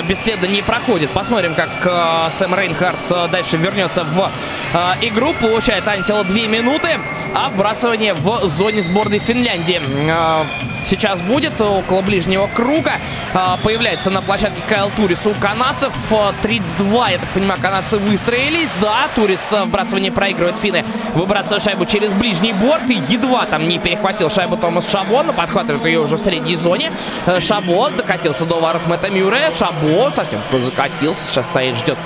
бесследно 0.09 0.47
не 0.47 0.62
проходит. 0.62 1.11
Посмотрим, 1.11 1.54
как 1.54 1.68
э, 1.85 2.30
Сэм 2.30 2.54
Рейнхард 2.54 2.97
э, 3.11 3.28
дальше 3.30 3.56
вернется 3.56 4.04
в 4.04 4.30
э, 4.73 4.78
игру. 5.02 5.35
Получает 5.35 5.87
Антила 5.87 6.25
2 6.25 6.35
минуты, 6.47 6.99
а 7.35 7.50
вбрасывание 7.50 8.14
в 8.14 8.47
зоне 8.47 8.82
сборной 8.82 9.18
Финляндии. 9.18 9.80
Э, 10.09 10.44
сейчас 10.84 11.22
будет 11.22 11.60
около 11.60 12.02
ближнего 12.02 12.49
круга. 12.49 12.94
А, 13.34 13.58
появляется 13.62 14.10
на 14.10 14.22
площадке 14.22 14.62
Кайл 14.68 14.90
Турис 14.96 15.26
у 15.26 15.34
канадцев. 15.34 15.92
3-2, 16.10 17.10
я 17.12 17.18
так 17.18 17.28
понимаю, 17.30 17.60
канадцы 17.60 17.99
выстроились. 17.99 18.70
Да, 18.80 19.08
Турис 19.14 19.52
вбрасывание 19.52 20.12
проигрывает 20.12 20.56
финны. 20.56 20.84
Выбрасывает 21.14 21.62
шайбу 21.62 21.84
через 21.84 22.12
ближний 22.12 22.52
борт. 22.52 22.88
И 22.88 22.94
едва 23.08 23.46
там 23.46 23.68
не 23.68 23.78
перехватил 23.78 24.30
шайбу 24.30 24.56
Томас 24.56 24.90
Шабо. 24.90 25.22
Но 25.22 25.32
подхватывает 25.32 25.84
ее 25.84 26.00
уже 26.00 26.16
в 26.16 26.20
средней 26.20 26.56
зоне. 26.56 26.92
Шабо 27.38 27.90
докатился 27.90 28.44
до 28.46 28.60
ворот 28.60 28.87
Мэтта 28.87 29.10
Мюррея. 29.10 29.50
Шабо 29.50 30.10
совсем 30.14 30.40
закатился. 30.52 31.25
Сейчас 31.26 31.46
стоит, 31.46 31.76
ждет 31.76 31.99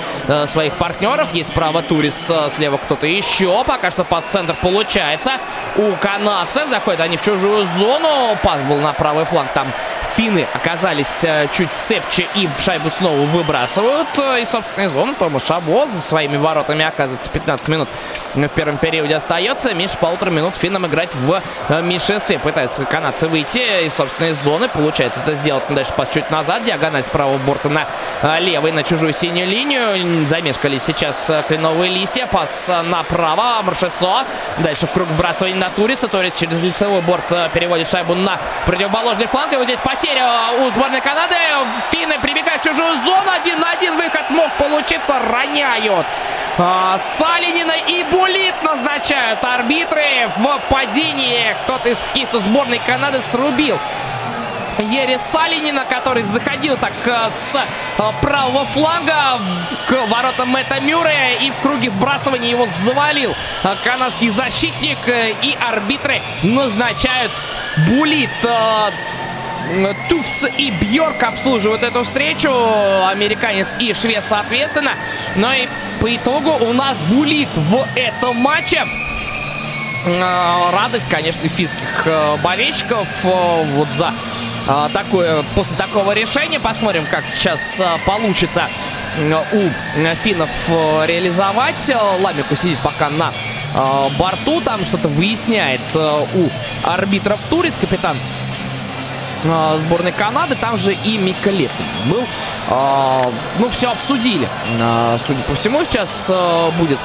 своих 0.45 0.73
партнеров. 0.73 1.27
Есть 1.33 1.49
справа 1.49 1.81
Турис, 1.81 2.31
слева 2.49 2.77
кто-то 2.77 3.07
еще. 3.07 3.63
Пока 3.63 3.91
что 3.91 4.03
под 4.03 4.25
центр 4.29 4.55
получается. 4.61 5.31
У 5.75 5.91
канадцев 6.01 6.69
заходят 6.69 7.01
они 7.01 7.17
в 7.17 7.21
чужую 7.21 7.65
зону. 7.65 8.37
Пас 8.43 8.61
был 8.65 8.77
на 8.77 8.93
правый 8.93 9.25
фланг. 9.25 9.51
Там 9.53 9.67
финны 10.15 10.47
оказались 10.53 11.23
э, 11.23 11.47
чуть 11.51 11.71
цепче 11.71 12.25
и 12.35 12.47
шайбу 12.59 12.89
снова 12.89 13.19
выбрасывают 13.25 14.07
э, 14.17 14.41
из 14.41 14.49
собственной 14.49 14.87
зоны. 14.87 15.13
Томас 15.19 15.45
Шабо 15.45 15.87
за 15.87 15.99
своими 15.99 16.37
воротами 16.37 16.85
оказывается 16.85 17.29
15 17.29 17.67
минут 17.67 17.89
в 18.33 18.47
первом 18.49 18.77
периоде 18.77 19.15
остается. 19.15 19.73
Меньше 19.73 19.97
полутора 19.97 20.29
минут 20.29 20.55
финнам 20.55 20.85
играть 20.87 21.13
в 21.13 21.41
э, 21.69 21.81
меньшинстве. 21.81 22.39
Пытаются 22.39 22.85
канадцы 22.85 23.27
выйти 23.27 23.85
из 23.85 23.93
собственной 23.93 24.31
зоны. 24.31 24.69
Получается 24.69 25.19
это 25.25 25.35
сделать. 25.35 25.63
Дальше 25.69 25.91
пас 25.93 26.09
чуть 26.09 26.31
назад. 26.31 26.63
Диагональ 26.63 27.03
с 27.03 27.09
правого 27.09 27.37
борта 27.39 27.69
на 27.69 28.39
левый, 28.39 28.71
на 28.71 28.83
чужую 28.83 29.11
синюю 29.11 29.47
линию. 29.47 30.27
Замешкали 30.27 30.79
сейчас 30.79 31.29
кленовые 31.47 31.91
листья. 31.91 32.25
Пас 32.27 32.71
направо. 32.89 33.61
Маршесо. 33.63 34.23
Дальше 34.59 34.87
в 34.87 34.91
круг 34.91 35.09
вбрасывания 35.09 35.57
на 35.57 35.69
Туриса. 35.69 36.07
Торис 36.07 36.33
через 36.35 36.61
лицевой 36.61 37.01
борт 37.01 37.27
переводит 37.53 37.89
шайбу 37.89 38.15
на 38.15 38.39
противоположный 38.65 39.27
фланг. 39.27 39.51
И 39.53 39.57
вот 39.57 39.65
здесь 39.65 39.79
потеря 39.79 40.04
потеря 40.05 40.51
у 40.59 40.69
сборной 40.71 41.01
Канады. 41.01 41.35
Финны 41.91 42.19
прибегают 42.19 42.61
в 42.61 42.65
чужую 42.65 42.95
зону. 42.97 43.31
Один 43.31 43.59
на 43.59 43.71
один 43.71 43.95
выход 43.95 44.29
мог 44.29 44.51
получиться. 44.53 45.19
Роняют. 45.19 46.05
А, 46.57 46.99
Салинина 46.99 47.73
и 47.87 48.03
Булит 48.03 48.55
назначают 48.63 49.43
арбитры 49.43 50.29
в 50.37 50.59
падении. 50.69 51.55
Кто-то 51.63 51.89
из 51.89 51.99
хоккеистов 51.99 52.43
сборной 52.43 52.79
Канады 52.85 53.21
срубил 53.21 53.79
Ери 54.77 55.17
Салинина, 55.17 55.85
который 55.85 56.23
заходил 56.23 56.77
так 56.77 56.93
э, 57.05 57.29
с 57.33 57.55
э, 57.55 57.61
правого 58.21 58.65
фланга 58.65 59.39
к 59.87 60.05
воротам 60.07 60.49
Мэтта 60.49 60.81
Мюррея 60.81 61.37
и 61.39 61.51
в 61.51 61.55
круге 61.61 61.89
вбрасывания 61.89 62.49
его 62.49 62.67
завалил 62.83 63.33
э, 63.63 63.75
канадский 63.85 64.29
защитник 64.29 64.97
и 65.07 65.57
арбитры 65.61 66.21
назначают 66.43 67.31
Булит 67.87 68.29
Туфц 70.09 70.45
и 70.57 70.71
Бьорк 70.71 71.21
обслуживают 71.23 71.83
эту 71.83 72.03
встречу. 72.03 72.49
Американец 73.07 73.75
и 73.79 73.93
швед 73.93 74.23
соответственно. 74.27 74.91
Но 75.35 75.53
и 75.53 75.67
по 75.99 76.13
итогу 76.15 76.51
у 76.65 76.73
нас 76.73 76.99
булит 76.99 77.49
в 77.55 77.87
этом 77.95 78.35
матче. 78.37 78.85
Радость, 80.73 81.09
конечно, 81.09 81.47
финских 81.49 82.07
болельщиков 82.43 83.07
вот 83.23 83.87
за 83.95 84.13
такое, 84.93 85.43
после 85.55 85.75
такого 85.77 86.13
решения. 86.13 86.59
Посмотрим, 86.59 87.05
как 87.09 87.25
сейчас 87.25 87.81
получится 88.05 88.67
у 89.51 89.69
финнов 90.23 90.49
реализовать. 91.05 91.91
Ламику 92.19 92.55
сидит 92.55 92.77
пока 92.79 93.09
на 93.09 93.33
борту, 94.19 94.61
там 94.61 94.85
что-то 94.85 95.07
выясняет 95.07 95.81
у 95.95 96.49
арбитров 96.83 97.39
Турис, 97.49 97.77
капитан 97.77 98.17
сборной 99.79 100.11
Канады. 100.11 100.55
Там 100.55 100.77
же 100.77 100.93
и 100.93 101.17
Мика 101.17 101.51
был. 102.05 102.23
Ну, 103.59 103.69
все 103.69 103.91
обсудили. 103.91 104.47
Судя 105.25 105.43
по 105.43 105.55
всему, 105.55 105.83
сейчас 105.83 106.31
будет 106.77 106.99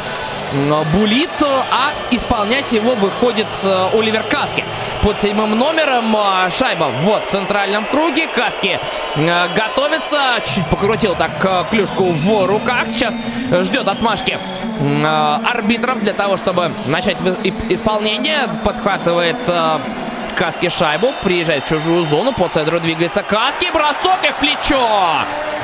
Булит, 0.93 1.31
а 1.43 1.93
исполнять 2.11 2.73
его 2.73 2.97
выходит 2.97 3.47
Оливер 3.93 4.25
Каски. 4.25 4.65
Под 5.01 5.21
седьмым 5.21 5.57
номером 5.57 6.17
шайба 6.51 6.91
в 7.05 7.21
центральном 7.25 7.85
круге. 7.85 8.27
Каски 8.27 8.81
готовится. 9.55 10.41
Чуть 10.45 10.67
покрутил 10.67 11.15
так 11.15 11.69
клюшку 11.71 12.13
в 12.13 12.47
руках. 12.47 12.89
Сейчас 12.89 13.21
ждет 13.63 13.87
отмашки 13.87 14.39
арбитров 15.47 16.03
для 16.03 16.15
того, 16.15 16.37
чтобы 16.37 16.73
начать 16.87 17.19
исполнение. 17.69 18.49
Подхватывает 18.65 19.39
Каски 20.33 20.69
шайбу. 20.69 21.13
Приезжает 21.23 21.65
в 21.65 21.69
чужую 21.69 22.05
зону. 22.05 22.33
По 22.33 22.49
центру 22.49 22.81
двигается 22.81 23.23
Каски. 23.23 23.71
Бросок 23.73 24.19
и 24.25 24.33
в 24.33 24.37
плечо. 24.37 24.87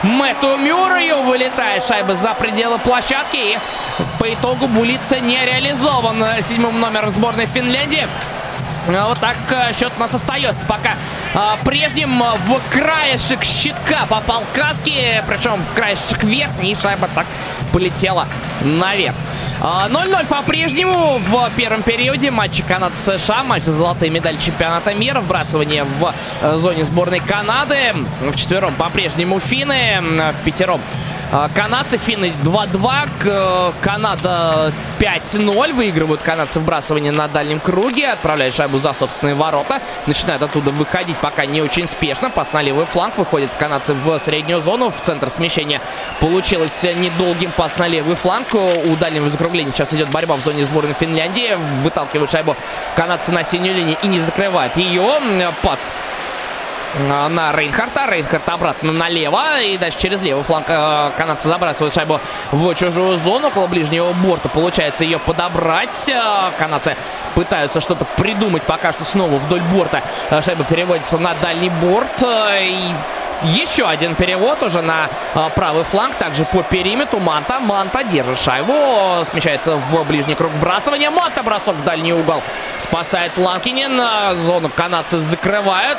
Мэтту 0.03 0.57
Мюррею 0.57 1.23
вылетает 1.23 1.85
шайба 1.85 2.15
за 2.15 2.35
пределы 2.35 2.79
площадки. 2.79 3.37
И 3.37 3.59
по 4.19 4.33
итогу 4.33 4.67
Булит 4.67 5.01
не 5.23 5.39
реализован 5.45 6.25
седьмым 6.43 6.81
номером 6.81 7.11
сборной 7.11 7.47
Финляндии. 7.47 8.07
А 8.89 9.09
вот 9.09 9.19
так 9.19 9.37
э, 9.51 9.73
счет 9.73 9.93
у 9.97 10.01
нас 10.01 10.15
остается 10.15 10.65
пока 10.67 10.91
а, 11.35 11.59
прежним 11.65 12.23
в 12.23 12.61
краешек 12.71 13.45
щитка 13.45 14.07
попал 14.09 14.45
Каски, 14.55 15.23
причем 15.27 15.61
в 15.63 15.75
краешек 15.75 16.23
верхний, 16.23 16.73
и 16.73 16.75
шайба 16.77 17.09
так 17.15 17.27
полетела 17.73 18.27
наверх. 18.63 19.15
0-0 19.61 19.61
а, 19.61 20.25
по-прежнему 20.25 21.19
в 21.19 21.51
первом 21.57 21.83
периоде 21.83 22.31
матча 22.31 22.63
Канада-США, 22.63 23.43
матч 23.43 23.65
за 23.65 23.73
золотые 23.73 24.11
медали 24.11 24.37
чемпионата 24.37 24.95
мира, 24.95 25.21
вбрасывание 25.21 25.85
в 25.85 26.15
э, 26.43 26.55
зоне 26.55 26.85
сборной 26.85 27.21
Канады. 27.21 27.95
В 28.21 28.37
четвером 28.37 28.73
по-прежнему 28.75 29.41
финны, 29.41 30.01
в 30.01 30.45
пятером 30.45 30.81
канадцы, 31.55 31.99
финны 31.99 32.33
2-2, 32.43 33.75
Канада 33.81 34.73
5-0. 34.99 35.73
Выигрывают 35.73 36.23
канадцы 36.23 36.61
вбрасывание 36.61 37.13
на 37.13 37.29
дальнем 37.29 37.61
круге. 37.61 38.11
Отправляют 38.11 38.55
шайбу 38.55 38.79
за 38.79 38.93
собственные 38.93 39.35
ворота. 39.35 39.81
Начинают 40.07 40.43
оттуда 40.43 40.71
выходить 40.71 41.17
пока 41.17 41.47
не 41.47 41.61
очень 41.61 41.87
спешно. 41.87 42.31
Пас 42.31 42.53
на 42.53 42.63
левый 42.63 42.87
фланг. 42.87 43.19
Выходят 43.19 43.51
канадцы 43.59 43.95
в 43.95 44.19
среднюю 44.19 44.61
зону. 44.61 44.91
В 44.91 45.01
центр 45.01 45.29
смещения 45.31 45.81
получилось 46.21 46.85
недолгим 46.97 47.51
пас 47.57 47.77
на 47.79 47.89
левый 47.89 48.17
фланг. 48.17 48.55
У 48.55 48.97
дальнего 48.97 49.29
закругления 49.29 49.73
сейчас 49.73 49.93
идет 49.95 50.11
борьба 50.11 50.37
в 50.37 50.41
зоне 50.41 50.65
сборной 50.65 50.95
Финляндии. 50.95 51.57
Выталкивают 51.83 52.31
шайбу 52.31 52.57
канадцы 52.95 53.33
на 53.33 53.45
синюю 53.45 53.77
линию 53.77 53.97
и 54.03 54.07
не 54.07 54.21
закрывают 54.21 54.77
ее. 54.77 55.21
Пас 55.63 55.81
Э, 55.81 56.06
на 56.99 57.53
Рейнхарта. 57.53 58.07
Рейнхарт 58.11 58.49
обратно 58.49 58.93
налево. 58.93 59.61
И 59.63 59.79
дальше 59.79 59.99
через 59.99 60.23
левый 60.23 60.45
фланг 60.45 60.67
э, 60.69 61.11
канадцы 61.17 61.49
забрасывают 61.49 61.95
шайбу 61.95 62.21
в 62.53 62.75
чужую 62.75 63.17
зону. 63.17 63.49
Около 63.49 63.67
ближнего 63.67 64.13
борта 64.13 64.49
получается 64.49 65.05
ее 65.05 65.19
подобрать. 65.19 66.09
Э, 66.09 66.51
канадцы 66.59 66.97
пытаются 67.35 67.81
что-то 67.81 68.05
придумать 68.17 68.63
пока 68.63 68.93
что 68.93 69.05
снова 69.05 69.37
вдоль 69.37 69.63
борта. 69.63 70.03
Шайба 70.31 70.65
переводится 70.65 71.19
на 71.19 71.35
дальний 71.35 71.71
борт. 71.71 72.23
И 72.61 72.93
еще 73.43 73.87
один 73.87 74.15
перевод 74.15 74.63
уже 74.63 74.83
на 74.83 75.09
а, 75.35 75.49
правый 75.51 75.85
фланг. 75.85 76.15
Также 76.17 76.45
по 76.45 76.63
периметру 76.63 77.21
Манта. 77.21 77.61
Манта 77.61 78.05
держит 78.05 78.39
шайбу. 78.39 78.73
Смещается 79.31 79.77
в 79.77 80.05
ближний 80.05 80.35
круг 80.35 80.53
вбрасывания. 80.53 81.11
Манта 81.11 81.43
бросок 81.43 81.77
в 81.77 81.85
дальний 81.85 82.13
угол. 82.13 82.43
Спасает 82.79 83.33
Ланкинин. 83.37 84.37
Зону 84.39 84.69
канадцы 84.69 85.19
закрывают. 85.19 85.99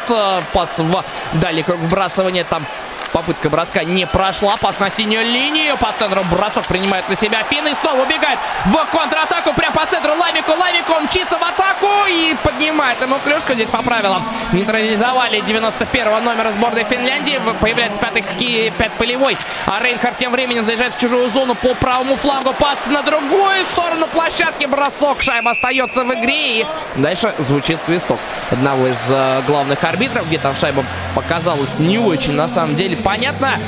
Пас 0.53 0.79
в 0.79 1.03
дальний 1.33 1.63
круг 1.63 1.79
вбрасывания. 1.79 2.43
Там 2.43 2.65
Попытка 3.13 3.49
броска 3.49 3.83
не 3.83 4.05
прошла. 4.05 4.57
Пас 4.57 4.79
на 4.79 4.89
синюю 4.89 5.25
линию. 5.25 5.77
По 5.77 5.91
центру 5.91 6.23
бросок 6.23 6.65
принимает 6.67 7.07
на 7.09 7.15
себя 7.15 7.43
Финн. 7.43 7.67
И 7.67 7.73
снова 7.73 8.01
убегает 8.01 8.37
в 8.65 8.85
контратаку. 8.91 9.53
Прямо 9.53 9.75
по 9.75 9.85
центру 9.85 10.13
Лавику. 10.15 10.51
Лавику 10.51 10.93
мчится 11.01 11.37
в 11.37 11.43
атаку. 11.43 11.87
И 12.09 12.35
поднимает 12.43 13.01
ему 13.01 13.17
клюшку. 13.23 13.53
Здесь 13.53 13.69
по 13.69 13.81
правилам 13.81 14.23
нейтрализовали 14.51 15.39
91-го 15.39 16.19
номера 16.19 16.51
сборной 16.51 16.83
Финляндии. 16.83 17.39
Появляется 17.59 17.99
пятый 17.99 18.21
хоккей, 18.21 18.71
пят 18.71 18.91
полевой. 18.93 19.37
А 19.65 19.81
Рейнхард 19.81 20.17
тем 20.17 20.31
временем 20.31 20.63
заезжает 20.63 20.93
в 20.93 20.99
чужую 20.99 21.29
зону 21.29 21.55
по 21.55 21.73
правому 21.75 22.15
флангу. 22.15 22.53
Пас 22.53 22.87
на 22.87 23.03
другую 23.03 23.63
сторону 23.71 24.07
площадки. 24.07 24.65
Бросок. 24.65 25.21
Шайба 25.21 25.51
остается 25.51 26.03
в 26.03 26.13
игре. 26.13 26.61
И 26.61 26.65
дальше 26.95 27.33
звучит 27.37 27.79
свисток 27.79 28.19
одного 28.51 28.87
из 28.87 29.09
э, 29.09 29.41
главных 29.47 29.83
арбитров. 29.83 30.27
Где 30.27 30.37
там 30.37 30.55
шайба 30.55 30.83
показалась 31.15 31.79
не 31.79 31.97
очень 31.97 32.33
на 32.33 32.47
самом 32.47 32.75
деле 32.75 32.96
понятно. 33.03 33.59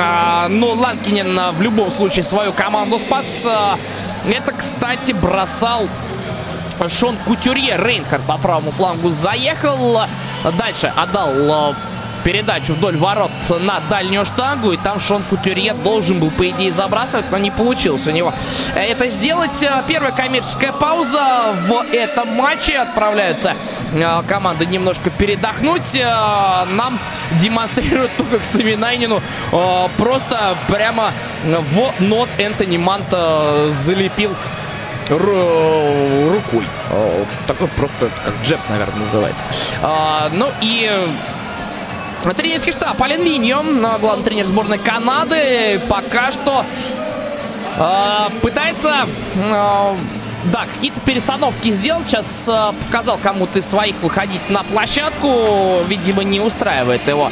А, 0.00 0.48
но 0.48 0.72
Ланкинин 0.72 1.38
а, 1.38 1.52
в 1.52 1.62
любом 1.62 1.90
случае 1.90 2.24
свою 2.24 2.52
команду 2.52 2.98
спас. 2.98 3.44
А, 3.46 3.78
это, 4.28 4.52
кстати, 4.52 5.12
бросал 5.12 5.88
Шон 6.88 7.16
Кутюрье. 7.26 7.76
Рейнхард 7.76 8.22
по 8.24 8.38
правому 8.38 8.70
флангу 8.72 9.10
заехал. 9.10 10.00
Дальше 10.58 10.92
отдал 10.94 11.74
передачу 12.26 12.72
вдоль 12.72 12.96
ворот 12.96 13.30
на 13.60 13.78
дальнюю 13.88 14.26
штангу. 14.26 14.72
И 14.72 14.76
там 14.76 14.98
Шон 14.98 15.22
Кутюрье 15.22 15.74
должен 15.74 16.18
был, 16.18 16.32
по 16.32 16.50
идее, 16.50 16.72
забрасывать, 16.72 17.30
но 17.30 17.38
не 17.38 17.52
получилось 17.52 18.08
у 18.08 18.10
него 18.10 18.34
это 18.74 19.06
сделать. 19.06 19.64
Первая 19.86 20.10
коммерческая 20.10 20.72
пауза 20.72 21.54
в 21.68 21.84
этом 21.92 22.34
матче. 22.34 22.78
Отправляются 22.78 23.54
э, 23.92 24.22
команды 24.26 24.66
немножко 24.66 25.10
передохнуть. 25.10 25.94
Э, 25.94 26.64
нам 26.72 26.98
демонстрируют 27.40 28.10
то, 28.16 28.24
как 28.24 28.42
Савинайнину 28.42 29.22
э, 29.52 29.88
просто 29.96 30.56
прямо 30.66 31.12
в 31.44 31.94
нос 32.00 32.30
Энтони 32.38 32.76
Манта 32.76 33.70
залепил 33.70 34.34
рукой. 35.08 36.66
Такой 37.46 37.68
просто, 37.68 38.10
как 38.24 38.34
джеб, 38.42 38.58
наверное, 38.68 38.98
называется. 38.98 39.44
Ну 40.32 40.50
и 40.60 40.90
Тренерский 42.34 42.72
штаб 42.72 43.00
Ален 43.00 43.22
Виньо, 43.22 43.62
главный 44.00 44.24
тренер 44.24 44.46
сборной 44.46 44.78
Канады, 44.78 45.80
пока 45.88 46.32
что 46.32 46.64
э, 47.78 48.40
пытается... 48.42 49.06
Э, 49.36 49.94
да, 50.52 50.64
какие-то 50.72 51.00
перестановки 51.00 51.70
сделал. 51.70 52.04
Сейчас 52.04 52.48
э, 52.48 52.72
показал 52.86 53.18
кому-то 53.18 53.58
из 53.58 53.66
своих 53.66 53.96
выходить 54.02 54.48
на 54.48 54.62
площадку. 54.62 55.82
Видимо, 55.88 56.22
не 56.24 56.40
устраивает 56.40 57.06
его 57.08 57.30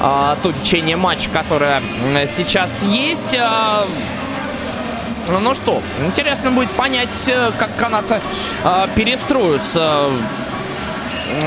э, 0.00 0.36
то 0.42 0.52
течение 0.52 0.96
матча, 0.96 1.28
которое 1.30 1.82
сейчас 2.26 2.82
есть. 2.82 3.34
Э, 3.34 3.84
ну 5.28 5.54
что, 5.54 5.82
интересно 6.04 6.52
будет 6.52 6.70
понять, 6.70 7.28
э, 7.28 7.50
как 7.58 7.74
канадцы 7.76 8.20
э, 8.64 8.86
перестроятся 8.94 10.06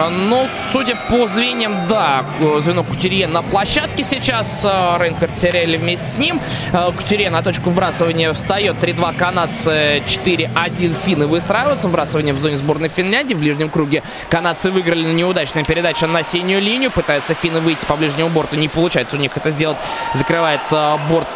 но, 0.10 0.48
судя 0.72 0.96
по 1.10 1.28
звеньям, 1.28 1.88
да, 1.88 2.26
звено 2.60 2.84
Кутерье 2.84 3.28
на 3.28 3.42
площадке 3.42 4.04
сейчас. 4.04 4.65
Э, 4.65 4.98
Рейнхард 5.00 5.34
Терели 5.36 5.78
вместе 5.78 6.06
с 6.06 6.18
ним. 6.18 6.39
Э, 6.74 6.92
Кутерье 6.96 7.30
на 7.30 7.42
точку 7.42 7.70
вбрасывания 7.70 8.34
встает. 8.34 8.76
3-2 8.82 9.18
канадцы, 9.18 10.04
4-1 10.06 10.96
финны 11.06 11.28
выстраиваются. 11.28 11.88
Вбрасывание 11.88 12.34
в 12.34 12.39
зоне 12.39 12.58
сборной 12.58 12.89
Финляндии. 12.89 13.34
В 13.34 13.39
ближнем 13.39 13.70
круге 13.70 14.04
канадцы 14.30 14.72
выиграли 14.72 15.06
на 15.06 15.13
неудачная 15.13 15.63
передача 15.63 16.08
на 16.08 16.24
синюю 16.24 16.62
линию. 16.62 16.92
Пытаются 16.92 17.34
финны 17.34 17.60
выйти 17.60 17.86
по 17.86 17.96
ближнему 17.96 18.30
борту. 18.30 18.56
Не 18.56 18.68
получается 18.68 19.15
у 19.18 19.20
них 19.20 19.36
это 19.36 19.52
сделать. 19.52 19.78
Закрывает 20.13 20.62
э, 20.72 20.98
борт 21.10 21.28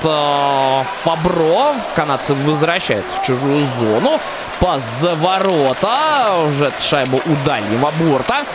Фабро. 1.03 1.75
Канадцы 1.95 2.33
возвращаются 2.33 3.15
в 3.15 3.23
чужую 3.25 3.65
зону. 3.79 4.19
Пас 4.63 5.01
за 5.01 5.13
ворота. 5.15 6.45
Уже 6.47 6.71
шайбу 6.79 7.19
у 7.25 7.35
дальнего 7.45 7.91
борта. 7.99 8.45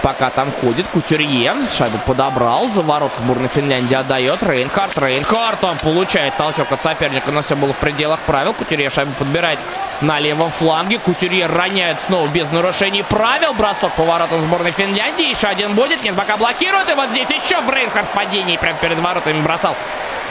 пока 0.00 0.30
там 0.30 0.50
ходит. 0.50 0.86
Кутюрье 0.86 1.52
шайбу 1.70 1.98
подобрал, 2.06 2.68
за 2.70 2.80
ворот 2.80 3.12
сборной 3.18 3.48
Финляндии 3.48 3.94
отдает. 3.94 4.42
Рейнхард, 4.42 4.96
Рейнхард, 4.96 5.62
он 5.62 5.76
получает 5.76 6.34
толчок 6.38 6.72
от 6.72 6.82
соперника, 6.82 7.30
но 7.32 7.42
все 7.42 7.54
было 7.54 7.74
в 7.74 7.76
пределах 7.76 8.18
правил. 8.20 8.54
Кутюрье 8.54 8.88
шайбу 8.88 9.12
подбирает 9.12 9.58
на 10.00 10.18
левом 10.18 10.50
фланге. 10.50 10.98
Кутюрье 10.98 11.44
роняет 11.44 12.00
снова 12.00 12.26
без 12.28 12.50
нарушений 12.50 13.02
правил. 13.02 13.52
Бросок 13.52 13.92
по 13.92 14.04
воротам 14.04 14.40
сборной 14.40 14.70
Финляндии. 14.70 15.28
Еще 15.28 15.48
один 15.48 15.74
будет, 15.74 16.02
нет, 16.02 16.16
пока 16.16 16.38
блокирует. 16.38 16.88
И 16.88 16.94
вот 16.94 17.10
здесь 17.10 17.28
еще 17.28 17.56
Рейнхард 17.70 18.06
в 18.06 18.12
падении 18.12 18.56
прямо 18.56 18.78
перед 18.78 18.98
воротами 18.98 19.42
бросал 19.42 19.76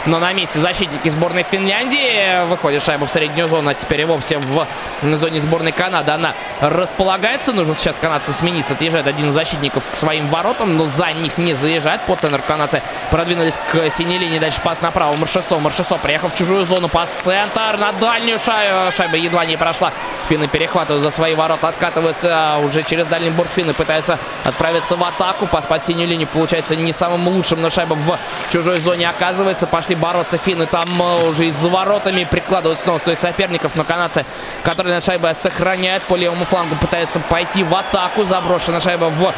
но 0.06 0.20
на 0.20 0.34
месте 0.34 0.60
защитники 0.60 1.10
сборной 1.10 1.44
Финляндии. 1.44 2.46
Выходит 2.48 2.84
шайба 2.84 3.06
в 3.06 3.12
среднюю 3.12 3.48
зону, 3.48 3.70
а 3.70 3.74
теперь 3.74 4.02
и 4.02 4.06
вовсе 4.06 4.38
в 4.38 4.68
зоне 5.02 5.40
сборной 5.40 5.72
Канады 5.72 6.12
она 6.12 6.34
располагается. 6.62 7.54
Нужно 7.54 7.76
сейчас 7.76 7.96
канадцев 8.02 8.36
смениться. 8.36 8.74
Отъезжает 8.74 9.08
один 9.08 9.30
из 9.30 9.34
защитников 9.34 9.84
к 9.92 9.96
своим 9.96 10.28
воротам, 10.28 10.78
но 10.78 10.86
за 10.86 11.12
них 11.12 11.38
не 11.38 11.54
заезжает. 11.54 12.02
По 12.02 12.16
центру 12.16 12.42
канадцы 12.48 12.82
продвинулись 13.12 13.56
к 13.72 13.90
синей 13.90 14.18
линии. 14.18 14.40
Дальше 14.40 14.62
пас 14.64 14.82
направо. 14.82 15.16
Маршесо. 15.16 15.60
Маршесо 15.60 15.98
приехал 15.98 16.30
в 16.30 16.36
чужую 16.36 16.66
зону. 16.66 16.88
Пас 16.88 17.10
центр 17.20 17.78
на 17.78 17.92
дальнюю 17.94 18.40
шайбу. 18.40 18.92
Шайба 18.96 19.18
едва 19.18 19.46
не 19.46 19.58
прошла. 19.58 19.92
Финны 20.28 20.48
перехватывают 20.48 21.04
за 21.04 21.12
свои 21.12 21.36
ворота. 21.36 21.68
Откатываются 21.68 22.30
а 22.32 22.60
уже 22.60 22.84
через 22.84 23.06
дальний 23.06 23.30
борт. 23.30 23.50
Финны 23.56 23.74
пытаются 23.74 24.18
отправиться 24.44 24.96
в 24.96 25.04
атаку. 25.04 25.46
Пас 25.48 25.66
под 25.66 25.86
синюю 25.86 26.08
линию 26.08 26.28
получается 26.28 26.76
не 26.76 26.94
самым 26.94 27.28
лучшим, 27.28 27.62
но 27.62 27.70
шайба 27.70 27.94
в 27.94 28.18
чужой 28.52 28.80
зоне 28.80 29.10
оказывается. 29.10 29.68
Пошли 29.68 29.89
бороться 29.96 30.38
финны. 30.38 30.66
Там 30.66 30.88
э, 31.02 31.30
уже 31.30 31.48
и 31.48 31.52
за 31.52 31.70
воротами 31.70 32.24
прикладывают 32.24 32.80
снова 32.80 33.00
своих 33.00 33.20
соперников. 33.20 33.76
Но 33.76 33.84
канадцы, 33.84 34.26
которые 34.64 34.96
на 34.96 35.02
шайбе 35.02 35.34
сохраняют 35.36 36.04
по 36.04 36.16
левому 36.16 36.44
флангу, 36.46 36.76
пытаются 36.76 37.20
пойти 37.20 37.64
в 37.64 37.74
атаку. 37.76 38.24
Заброшена 38.24 38.82
шайба 38.82 39.06
в 39.06 39.34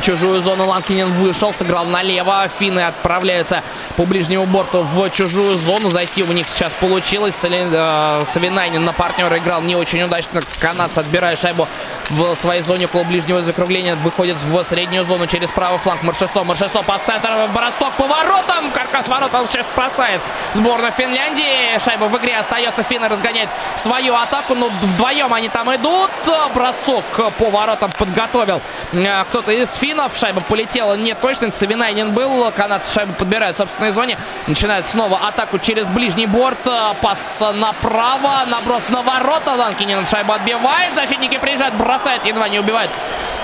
чужую 0.00 0.40
зону. 0.40 0.66
Ланкинин 0.66 1.12
вышел, 1.14 1.52
сыграл 1.52 1.84
налево. 1.84 2.48
Финны 2.58 2.80
отправляются 2.80 3.62
по 3.96 4.04
ближнему 4.04 4.46
борту 4.46 4.82
в 4.82 5.10
чужую 5.10 5.56
зону. 5.56 5.90
Зайти 5.90 6.22
у 6.22 6.32
них 6.32 6.48
сейчас 6.48 6.72
получилось. 6.74 7.38
Э, 7.44 8.24
Савинайнин 8.26 8.84
на 8.84 8.92
партнера 8.92 9.38
играл 9.38 9.62
не 9.62 9.76
очень 9.76 10.02
удачно. 10.02 10.42
Канадцы 10.60 10.98
отбирают 10.98 11.40
шайбу 11.40 11.68
в 12.10 12.34
своей 12.34 12.62
зоне 12.62 12.86
около 12.86 13.04
ближнего 13.04 13.42
закругления. 13.42 13.96
Выходит 13.96 14.36
в 14.36 14.64
среднюю 14.64 15.04
зону 15.04 15.26
через 15.26 15.50
правый 15.50 15.78
фланг. 15.78 16.02
Маршесо, 16.02 16.44
Маршесо 16.44 16.82
по 16.82 16.98
центру. 16.98 17.30
Бросок 17.54 17.92
по 17.94 18.06
воротам. 18.06 18.70
Каркас 18.72 19.08
ворот 19.08 19.32
он 19.34 19.48
сейчас 19.48 19.66
бросает 19.74 20.20
сборная 20.52 20.90
Финляндии. 20.90 21.78
Шайба 21.82 22.04
в 22.04 22.16
игре 22.18 22.36
остается. 22.36 22.82
Финны 22.82 23.08
разгоняют 23.08 23.50
свою 23.76 24.14
атаку. 24.14 24.54
Но 24.54 24.68
вдвоем 24.68 25.32
они 25.32 25.48
там 25.48 25.74
идут. 25.74 26.10
Бросок 26.54 27.04
по 27.38 27.50
воротам 27.50 27.90
подготовил 27.98 28.60
э, 28.92 29.24
кто-то 29.28 29.52
из 29.52 29.74
финнов. 29.84 30.16
Шайба 30.16 30.40
полетела 30.40 30.96
не 30.96 31.14
точно. 31.14 31.50
Цивинайнин 31.50 32.12
был. 32.12 32.50
Канадцы 32.52 32.94
шайбу 32.94 33.12
подбирают 33.12 33.56
в 33.56 33.58
собственной 33.58 33.90
зоне. 33.90 34.16
Начинают 34.46 34.86
снова 34.86 35.18
атаку 35.28 35.58
через 35.58 35.86
ближний 35.88 36.26
борт. 36.26 36.66
Пас 37.02 37.44
направо. 37.54 38.44
Наброс 38.50 38.88
на 38.88 39.02
ворота. 39.02 39.52
Ланкинин 39.52 40.06
шайбу 40.06 40.32
отбивает. 40.32 40.94
Защитники 40.94 41.36
приезжают, 41.36 41.74
бросают, 41.74 42.24
едва 42.24 42.48
не 42.48 42.60
убивают 42.60 42.90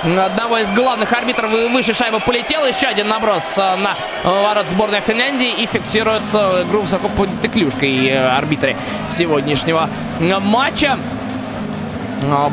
одного 0.02 0.56
из 0.56 0.70
главных 0.70 1.12
арбитров 1.12 1.50
выше 1.50 1.92
шайба 1.92 2.20
полетела. 2.20 2.64
Еще 2.64 2.86
один 2.86 3.08
наброс 3.08 3.58
на 3.58 3.96
ворот 4.24 4.66
сборной 4.70 5.00
Финляндии 5.00 5.50
и 5.50 5.66
фиксирует 5.66 6.22
игру 6.32 6.80
высоко 6.80 7.08
под 7.10 7.28
клюшкой 7.52 8.16
арбитры 8.16 8.76
сегодняшнего 9.10 9.90
матча. 10.18 10.98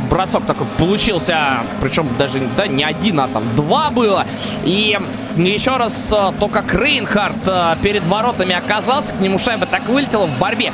Бросок 0.10 0.46
такой 0.46 0.68
получился, 0.78 1.60
причем 1.82 2.08
даже 2.18 2.40
да, 2.56 2.68
не 2.68 2.84
один, 2.84 3.20
а 3.20 3.28
там 3.28 3.44
два 3.56 3.90
было. 3.90 4.26
И 4.64 4.98
еще 5.36 5.78
раз 5.78 6.12
а, 6.14 6.34
то, 6.40 6.48
как 6.48 6.74
Рейнхард 6.74 7.36
а, 7.48 7.76
перед 7.82 8.04
воротами 8.04 8.56
оказался, 8.56 9.14
к 9.14 9.20
нему 9.20 9.38
шайба 9.38 9.66
так 9.66 9.88
вылетела 9.88 10.26
в 10.26 10.38
борьбе. 10.40 10.72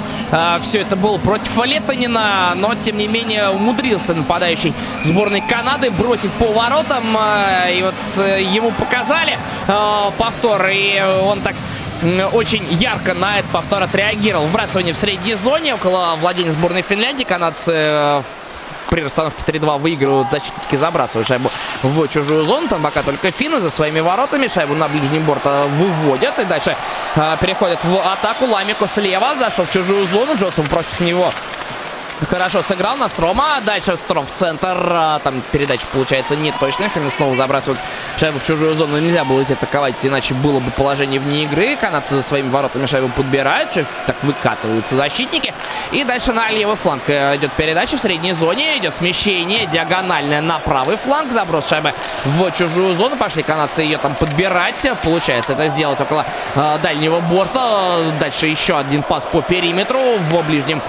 Все 0.61 0.79
это 0.79 0.95
было 0.95 1.17
против 1.17 1.57
Летонина, 1.63 2.53
но 2.55 2.75
тем 2.75 2.97
не 2.97 3.07
менее 3.07 3.49
умудрился 3.49 4.13
нападающий 4.13 4.73
сборной 5.03 5.41
Канады 5.41 5.91
бросить 5.91 6.31
по 6.33 6.45
воротам. 6.45 7.03
И 7.71 7.81
вот 7.81 7.95
э, 8.17 8.41
ему 8.41 8.71
показали 8.71 9.37
повтор, 10.17 10.65
и 10.71 11.01
он 11.23 11.39
так 11.41 11.55
очень 12.33 12.65
ярко 12.71 13.13
на 13.13 13.39
этот 13.39 13.51
повтор 13.51 13.83
отреагировал. 13.83 14.45
Вбрасывание 14.45 14.93
в 14.93 14.97
средней 14.97 15.35
зоне 15.35 15.75
около 15.75 16.15
владения 16.19 16.51
сборной 16.51 16.81
Финляндии. 16.81 17.23
Канадцы 17.23 17.71
э, 17.73 18.21
при 18.93 19.01
расстановке 19.01 19.41
3-2 19.47 19.79
выигрывают 19.79 20.29
защитники, 20.29 20.75
забрасывают 20.75 21.27
шайбу 21.27 21.49
в 21.81 22.07
чужую 22.09 22.45
зону. 22.45 22.67
Там 22.67 22.83
пока 22.83 23.01
только 23.01 23.31
финны 23.31 23.59
за 23.59 23.71
своими 23.71 23.99
воротами. 24.01 24.45
Шайбу 24.45 24.75
на 24.75 24.87
ближний 24.87 25.17
борт 25.17 25.41
а, 25.45 25.65
выводят. 25.65 26.37
И 26.37 26.45
дальше 26.45 26.75
э, 27.15 27.37
переходят 27.41 27.79
в 27.83 27.97
атаку. 27.97 28.45
Ламико 28.45 28.85
слева 28.87 29.35
зашел 29.39 29.65
в 29.65 29.71
чужую 29.71 30.05
зону. 30.05 30.35
Джонсон 30.35 30.67
против 30.67 30.99
него 30.99 31.33
Хорошо 32.29 32.61
сыграл 32.61 32.95
на 32.97 33.09
Строма. 33.09 33.59
Дальше 33.65 33.97
Стром 33.97 34.25
в 34.25 34.31
центр. 34.31 34.75
А, 34.77 35.19
там 35.19 35.41
передача 35.51 35.85
получается 35.91 36.35
не 36.35 36.51
точная. 36.51 36.89
Финны 36.89 37.09
снова 37.09 37.35
забрасывают 37.35 37.79
шайбу 38.17 38.39
в 38.39 38.45
чужую 38.45 38.75
зону. 38.75 38.97
Нельзя 38.99 39.25
было 39.25 39.43
идти 39.43 39.53
атаковать, 39.53 39.95
иначе 40.03 40.33
было 40.33 40.59
бы 40.59 40.71
положение 40.71 41.19
вне 41.19 41.43
игры. 41.43 41.75
Канадцы 41.75 42.15
за 42.15 42.23
своими 42.23 42.49
воротами 42.49 42.85
шайбу 42.85 43.09
подбирают. 43.09 43.71
Так 44.05 44.15
выкатываются 44.21 44.95
защитники. 44.95 45.53
И 45.91 46.03
дальше 46.03 46.33
на 46.33 46.49
левый 46.49 46.75
фланг 46.75 47.03
э, 47.07 47.35
идет 47.37 47.51
передача 47.53 47.97
в 47.97 48.01
средней 48.01 48.33
зоне. 48.33 48.77
Идет 48.77 48.93
смещение 48.93 49.65
диагональное 49.65 50.41
на 50.41 50.59
правый 50.59 50.97
фланг. 50.97 51.31
Заброс 51.31 51.67
шайбы 51.67 51.93
в 52.25 52.51
чужую 52.51 52.93
зону. 52.95 53.15
Пошли 53.15 53.43
канадцы 53.43 53.81
ее 53.81 53.97
там 53.97 54.15
подбирать. 54.15 54.85
Получается 55.03 55.53
это 55.53 55.67
сделать 55.69 55.99
около 55.99 56.25
э, 56.55 56.77
дальнего 56.81 57.19
борта. 57.19 58.11
Дальше 58.19 58.47
еще 58.47 58.77
один 58.77 59.03
пас 59.03 59.25
по 59.25 59.41
периметру 59.41 59.99
в 60.19 60.41
ближнем 60.43 60.81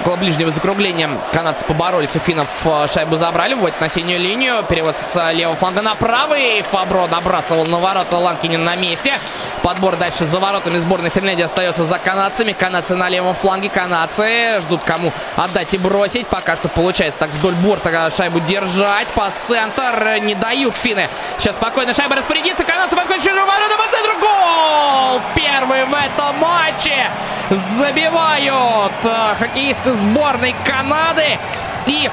около 0.00 0.16
ближнего 0.16 0.50
закругления 0.68 1.08
канадцы 1.32 1.64
поборолись. 1.64 2.14
У 2.14 2.18
финнов 2.18 2.46
э, 2.66 2.86
шайбу 2.92 3.16
забрали. 3.16 3.54
Вводит 3.54 3.80
на 3.80 3.88
синюю 3.88 4.20
линию. 4.20 4.62
Перевод 4.68 4.96
с 4.98 5.32
левого 5.32 5.56
фланга 5.56 5.80
на 5.80 5.94
правый. 5.94 6.62
Фабро 6.70 7.06
набрасывал 7.06 7.64
на 7.64 7.78
ворота. 7.78 8.18
Ланкинин 8.18 8.62
на 8.62 8.76
месте. 8.76 9.18
Подбор 9.62 9.96
дальше 9.96 10.26
за 10.26 10.38
воротами 10.38 10.76
сборной 10.76 11.08
Финляндии 11.08 11.42
остается 11.42 11.84
за 11.84 11.98
канадцами. 11.98 12.52
Канадцы 12.52 12.96
на 12.96 13.08
левом 13.08 13.34
фланге. 13.34 13.70
Канадцы 13.70 14.60
ждут 14.60 14.82
кому 14.84 15.10
отдать 15.36 15.72
и 15.72 15.78
бросить. 15.78 16.26
Пока 16.26 16.54
что 16.56 16.68
получается 16.68 17.20
так 17.20 17.30
вдоль 17.30 17.54
борта 17.54 18.10
шайбу 18.14 18.40
держать. 18.40 19.08
По 19.08 19.30
центр 19.30 20.18
не 20.20 20.34
дают 20.34 20.74
финны. 20.74 21.08
Сейчас 21.38 21.56
спокойно 21.56 21.94
шайба 21.94 22.16
распорядится. 22.16 22.64
Канадцы 22.64 22.94
подходят 22.94 23.22
чужую 23.22 23.46
ворота 23.46 23.74
по 23.78 23.90
центру. 23.90 24.18
Гол! 24.20 25.20
Первый 25.34 25.86
в 25.86 25.94
этом 25.94 26.38
матче 26.38 27.08
забивают 27.50 28.92
э, 29.04 29.34
хоккеисты 29.38 29.94
сборной 29.94 30.54
Канады. 30.64 31.38
И 31.86 32.10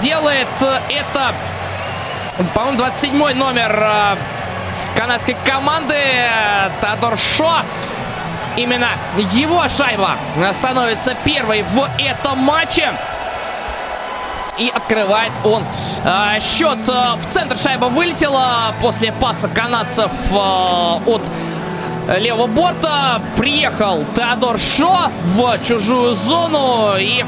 делает 0.00 0.48
это, 0.60 1.32
по-моему, 2.54 2.78
27 2.78 3.34
номер 3.34 3.78
э, 3.78 4.16
канадской 4.96 5.36
команды 5.44 5.96
Теодор 6.80 7.16
Шо. 7.18 7.60
Именно 8.56 8.88
его 9.32 9.66
шайба 9.68 10.16
становится 10.52 11.14
первой 11.24 11.62
в 11.62 11.88
этом 11.98 12.38
матче. 12.38 12.90
И 14.58 14.70
открывает 14.72 15.32
он 15.44 15.62
э, 16.04 16.40
счет. 16.40 16.86
Э, 16.86 17.14
в 17.16 17.26
центр 17.28 17.56
шайба 17.56 17.86
вылетела 17.86 18.74
после 18.82 19.10
паса 19.12 19.48
канадцев 19.48 20.10
э, 20.30 20.34
от 20.34 21.22
левого 22.18 22.46
борта. 22.46 23.22
Приехал 23.36 24.04
Теодор 24.14 24.58
Шо 24.58 25.10
в 25.24 25.58
чужую 25.66 26.12
зону 26.12 26.96
и 26.98 27.24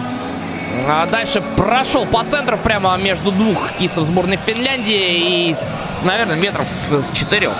а 0.86 1.06
дальше 1.06 1.42
прошел 1.56 2.06
по 2.06 2.24
центру 2.24 2.58
прямо 2.58 2.96
между 2.96 3.30
двух 3.30 3.72
кистов 3.72 4.04
сборной 4.04 4.36
Финляндии 4.36 5.50
и, 5.50 5.56
наверное, 6.02 6.36
метров 6.36 6.66
с 6.90 7.10
четырех. 7.12 7.54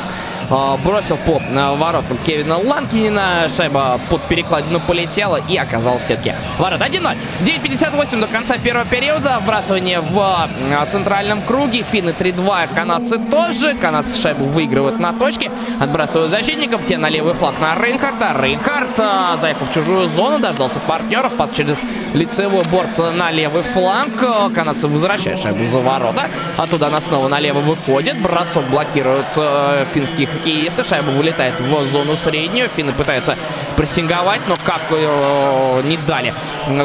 А, 0.50 0.76
бросил 0.76 1.16
по 1.16 1.40
а, 1.54 1.74
воротам 1.74 2.18
Кевина 2.24 2.59
Ланкинина. 2.59 3.48
Шайба 3.54 3.98
под 4.11 4.22
перекладину 4.22 4.80
полетела 4.80 5.40
и 5.48 5.57
оказалась 5.57 6.02
в 6.02 6.07
сетке. 6.07 6.35
Ворот 6.59 6.80
1-0. 6.80 7.16
9.58 7.40 8.20
до 8.20 8.26
конца 8.26 8.59
первого 8.59 8.85
периода. 8.85 9.38
Вбрасывание 9.40 10.00
в 10.00 10.18
а, 10.18 10.48
центральном 10.90 11.42
круге. 11.42 11.83
Финны 11.83 12.11
3-2. 12.11 12.74
Канадцы 12.74 13.18
тоже. 13.18 13.74
Канадцы 13.74 14.20
шайбу 14.20 14.44
выигрывают 14.44 14.98
на 14.98 15.12
точке. 15.12 15.50
Отбрасывают 15.80 16.30
защитников. 16.30 16.85
Те 16.87 16.98
на 16.98 17.09
левый 17.09 17.35
флаг 17.35 17.54
на 17.61 17.74
Рейнхарда. 17.74 18.37
Рейнхард, 18.40 18.96
заехал 19.40 19.66
в 19.66 19.72
чужую 19.72 20.07
зону, 20.09 20.38
дождался 20.38 20.80
партнеров. 20.80 21.33
Пас 21.35 21.50
через 21.57 21.78
лицевой 22.12 22.64
борт 22.64 22.98
на 22.98 23.30
левый 23.30 23.62
фланг. 23.62 24.12
Канадцы 24.54 24.88
возвращают 24.88 25.40
шайбу 25.40 25.64
за 25.64 25.80
ворота. 25.80 26.28
Оттуда 26.57 26.88
она 26.88 27.00
снова 27.00 27.28
налево 27.28 27.61
выходит. 27.61 28.20
Бросок 28.20 28.64
блокирует 28.68 29.26
э, 29.37 29.85
финских 29.92 30.28
хоккеисты. 30.35 30.85
Шайба 30.85 31.11
вылетает 31.11 31.61
в 31.61 31.87
зону 31.87 32.16
среднюю. 32.16 32.68
Финны 32.68 32.92
пытаются 32.92 33.37
прессинговать, 33.77 34.40
но 34.47 34.57
как 34.64 34.81
э, 34.90 35.81
не 35.85 35.97
дали 35.97 36.33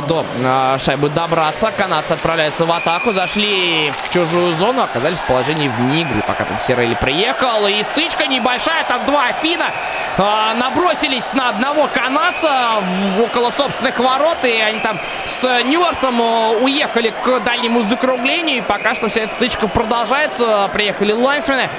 до 0.07 0.25
э, 0.41 0.77
шайбы 0.79 1.09
добраться. 1.09 1.71
Канадцы 1.77 2.13
отправляются 2.13 2.65
в 2.65 2.71
атаку, 2.71 3.12
зашли 3.12 3.91
в 4.03 4.13
чужую 4.13 4.53
зону, 4.55 4.83
оказались 4.83 5.17
в 5.17 5.23
положении 5.27 5.67
вне 5.69 6.01
игры, 6.01 6.23
пока 6.25 6.45
там 6.45 6.59
Сирели 6.59 6.95
приехал. 6.95 7.67
И 7.67 7.83
стычка 7.83 8.27
небольшая, 8.27 8.83
там 8.85 9.05
два 9.05 9.27
Афина 9.27 9.71
э, 10.17 10.53
набросились 10.59 11.33
на 11.33 11.49
одного 11.49 11.88
канадца 11.93 12.81
около 13.21 13.51
собственных 13.51 13.99
ворот, 13.99 14.38
и 14.43 14.59
они 14.59 14.79
там 14.79 14.99
с 15.25 15.63
Ньюарсом 15.63 16.19
уехали 16.62 17.13
к 17.23 17.39
дальнему 17.41 17.83
закруглению, 17.83 18.57
и 18.57 18.62
пока 18.62 18.95
что 18.95 19.09
вся 19.09 19.21
эта 19.21 19.33
стычка 19.33 19.67
продолжается. 19.67 20.69
Приехали 20.73 21.12
лайнсмены, 21.12 21.69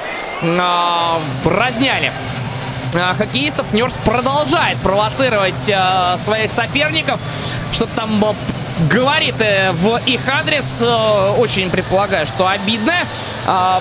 разняли 0.43 2.13
а, 2.95 3.15
хоккеистов. 3.15 3.73
Нерс 3.73 3.95
продолжает 4.05 4.79
провоцировать 4.79 5.69
э, 5.69 6.17
своих 6.19 6.51
соперников. 6.51 7.21
Что-то 7.73 7.95
там 7.95 8.25
э, 8.25 8.33
говорит 8.89 9.41
э, 9.41 9.71
в 9.73 10.01
их 10.07 10.21
адрес. 10.29 10.83
Э, 10.83 11.35
очень 11.39 11.71
предполагаю, 11.71 12.27
что 12.27 12.49
обидно. 12.49 12.95
Э, 13.47 13.79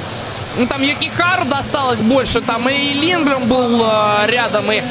ну, 0.60 0.68
там 0.68 0.82
Юкихар 0.82 1.46
досталось 1.46 2.02
больше, 2.02 2.42
там 2.42 2.68
и 2.68 2.94
Линблем 2.94 3.48
был 3.48 3.82
э, 3.82 4.28
рядом, 4.28 4.70
и 4.72 4.78
э, 4.78 4.84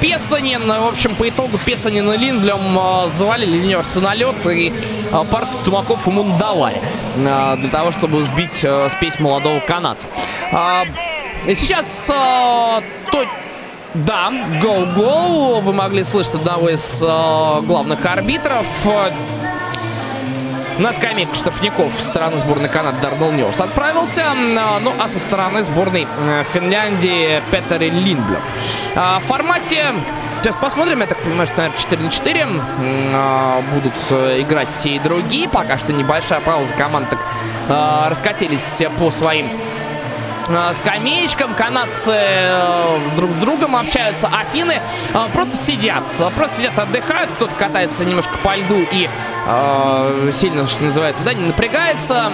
Песанин. 0.00 0.66
В 0.66 0.88
общем, 0.88 1.14
по 1.14 1.28
итогу 1.28 1.58
Песанин 1.64 2.12
и 2.12 2.16
Линблем 2.18 2.78
э, 2.78 3.08
завалили 3.08 3.56
Нерса 3.66 4.00
на 4.00 4.14
лед, 4.14 4.46
и 4.46 4.70
э, 4.70 5.24
пару 5.30 5.46
тумаков 5.64 6.06
ему 6.06 6.24
давали 6.38 6.80
э, 7.16 7.56
для 7.56 7.70
того, 7.70 7.90
чтобы 7.90 8.22
сбить 8.22 8.60
э, 8.62 8.88
спесь 8.90 9.18
молодого 9.18 9.60
канадца. 9.60 10.06
Э, 10.52 10.84
сейчас 11.54 12.10
э, 12.10 12.82
то, 13.10 13.24
да, 13.94 14.30
гоу-гоу. 14.62 15.60
Вы 15.60 15.72
могли 15.72 16.04
слышать 16.04 16.34
одного 16.34 16.68
из 16.68 17.02
э, 17.02 17.60
главных 17.62 18.04
арбитров. 18.04 18.66
На 20.78 20.92
скамейку 20.92 21.34
штрафников 21.34 21.92
со 22.00 22.08
стороны 22.08 22.38
сборной 22.38 22.68
Канады 22.68 22.98
Дарнелл 23.02 23.32
Нёрс 23.32 23.60
отправился. 23.60 24.24
Ну, 24.80 24.92
а 24.98 25.08
со 25.08 25.18
стороны 25.18 25.64
сборной 25.64 26.06
э, 26.06 26.44
Финляндии 26.52 27.42
Петтери 27.50 27.90
Линдбом. 27.90 28.40
В 28.94 29.22
формате 29.26 29.92
Сейчас 30.40 30.54
посмотрим, 30.54 31.00
я 31.00 31.06
так 31.06 31.18
понимаю, 31.18 31.48
что, 31.48 31.56
наверное, 31.56 31.78
4 31.78 32.02
на 32.02 32.10
4 32.10 32.46
будут 33.74 33.92
э, 34.10 34.40
играть 34.40 34.68
те 34.80 34.90
и 34.90 34.98
другие. 35.00 35.48
Пока 35.48 35.78
что 35.78 35.92
небольшая 35.92 36.38
пауза. 36.40 36.74
Команды 36.74 37.10
так 37.10 37.18
э, 37.68 38.08
раскатились 38.08 38.82
по 38.98 39.10
своим 39.10 39.50
Э, 39.50 39.87
скамеечкам. 40.74 41.54
Канадцы 41.54 42.12
э, 42.14 42.98
друг 43.16 43.30
с 43.32 43.36
другом 43.36 43.76
общаются. 43.76 44.28
А 44.28 44.37
финны 44.37 44.80
э, 45.12 45.26
просто 45.32 45.56
сидят. 45.56 46.04
Просто 46.36 46.56
сидят, 46.56 46.78
отдыхают. 46.78 47.30
Кто-то 47.30 47.52
катается 47.58 48.04
немножко 48.04 48.36
по 48.38 48.56
льду 48.56 48.78
и 48.90 49.08
э, 49.46 50.30
сильно, 50.34 50.66
что 50.66 50.84
называется, 50.84 51.24
да, 51.24 51.34
не 51.34 51.46
напрягается. 51.46 52.32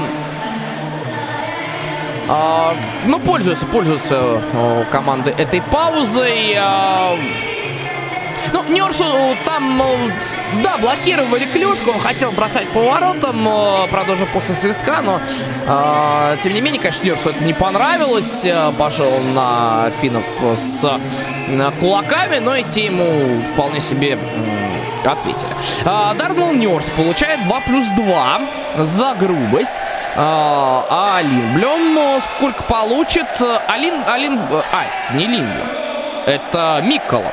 Э, 2.28 2.74
ну, 3.06 3.18
пользуются, 3.20 3.66
пользуются 3.66 4.40
э, 4.52 4.84
команды 4.90 5.34
этой 5.36 5.60
паузой. 5.62 6.54
Э, 6.56 7.53
ну, 8.52 8.62
Нерсу 8.68 9.04
там, 9.44 9.80
да, 10.62 10.76
блокировали 10.78 11.44
клюшку. 11.46 11.90
Он 11.90 12.00
хотел 12.00 12.30
бросать 12.32 12.68
поворотом, 12.68 13.48
правда, 13.90 14.12
уже 14.12 14.26
после 14.26 14.54
свистка. 14.54 15.02
Но, 15.02 15.20
э, 15.66 16.36
тем 16.42 16.54
не 16.54 16.60
менее, 16.60 16.80
конечно, 16.80 17.04
Нерсу 17.04 17.30
это 17.30 17.44
не 17.44 17.52
понравилось. 17.52 18.46
Пошел 18.78 19.10
на 19.34 19.90
финнов 20.00 20.26
с 20.54 21.00
на 21.48 21.70
кулаками, 21.72 22.38
но 22.38 22.56
эти 22.56 22.80
ему 22.80 23.40
вполне 23.52 23.80
себе 23.80 24.18
э, 24.18 25.08
ответили. 25.08 25.50
Э, 25.84 26.14
Дарнелл 26.14 26.52
Нерс 26.52 26.90
получает 26.90 27.42
2 27.44 27.60
плюс 27.60 27.88
2 27.88 28.40
за 28.78 29.14
грубость. 29.14 29.74
А, 30.16 30.86
а 30.88 31.16
Алин 31.18 31.54
Блем 31.54 32.20
сколько 32.20 32.62
получит? 32.64 33.26
Алин, 33.66 33.94
Алин, 34.06 34.38
а, 34.72 35.14
не 35.16 35.26
Лин 35.26 35.48
Это 36.24 36.80
Миккола. 36.84 37.32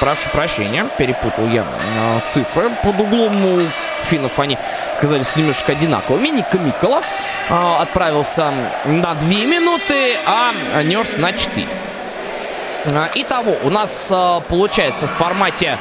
Прошу 0.00 0.30
прощения, 0.30 0.86
перепутал 0.96 1.46
я 1.48 1.62
э, 1.62 2.20
цифры 2.30 2.70
под 2.82 2.98
углом. 2.98 3.44
У 3.44 3.60
финнов 4.02 4.38
они 4.38 4.56
оказались 4.96 5.36
немножко 5.36 5.72
одинаковыми. 5.72 6.28
Ника 6.28 6.56
Микола 6.58 7.02
э, 7.50 7.54
отправился 7.80 8.50
на 8.86 9.14
2 9.14 9.28
минуты, 9.44 10.16
а 10.26 10.82
Нерс 10.82 11.18
на 11.18 11.34
4. 11.34 11.66
Э, 12.86 13.08
итого, 13.14 13.58
у 13.62 13.68
нас 13.68 14.10
получается 14.48 15.06
в 15.06 15.10
формате 15.10 15.76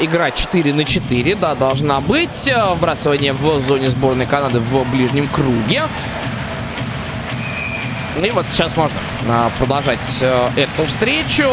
игра 0.00 0.30
4 0.30 0.72
на 0.72 0.84
4, 0.84 1.34
да, 1.34 1.54
должна 1.56 2.00
быть. 2.00 2.50
Вбрасывание 2.76 3.34
в 3.34 3.60
зоне 3.60 3.88
сборной 3.88 4.24
Канады 4.24 4.60
в 4.60 4.90
ближнем 4.90 5.28
круге. 5.28 5.82
И 8.22 8.30
вот 8.30 8.46
сейчас 8.46 8.76
можно 8.76 8.96
продолжать 9.58 10.24
эту 10.56 10.86
встречу. 10.86 11.50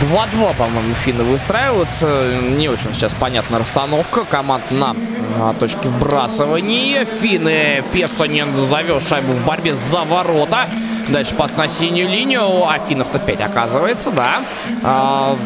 2-2, 0.00 0.56
по-моему, 0.56 0.94
финны 0.94 1.24
выстраиваются. 1.24 2.38
Не 2.40 2.68
очень 2.68 2.92
сейчас 2.94 3.14
понятна 3.14 3.58
расстановка. 3.58 4.24
Команд 4.24 4.70
на 4.70 4.94
а, 5.40 5.52
точке 5.54 5.88
вбрасывания. 5.88 7.04
Финны 7.04 7.84
Песонин 7.92 8.66
завез 8.68 9.06
шайбу 9.08 9.32
в 9.32 9.44
борьбе 9.44 9.74
за 9.74 10.04
ворота. 10.04 10.64
Дальше 11.08 11.34
пас 11.34 11.56
на 11.56 11.68
синюю 11.68 12.08
линию. 12.08 12.42
А 12.66 12.78
финнов-то 12.78 13.18
5 13.18 13.40
оказывается, 13.40 14.10
да. 14.10 14.42
А, 14.82 15.36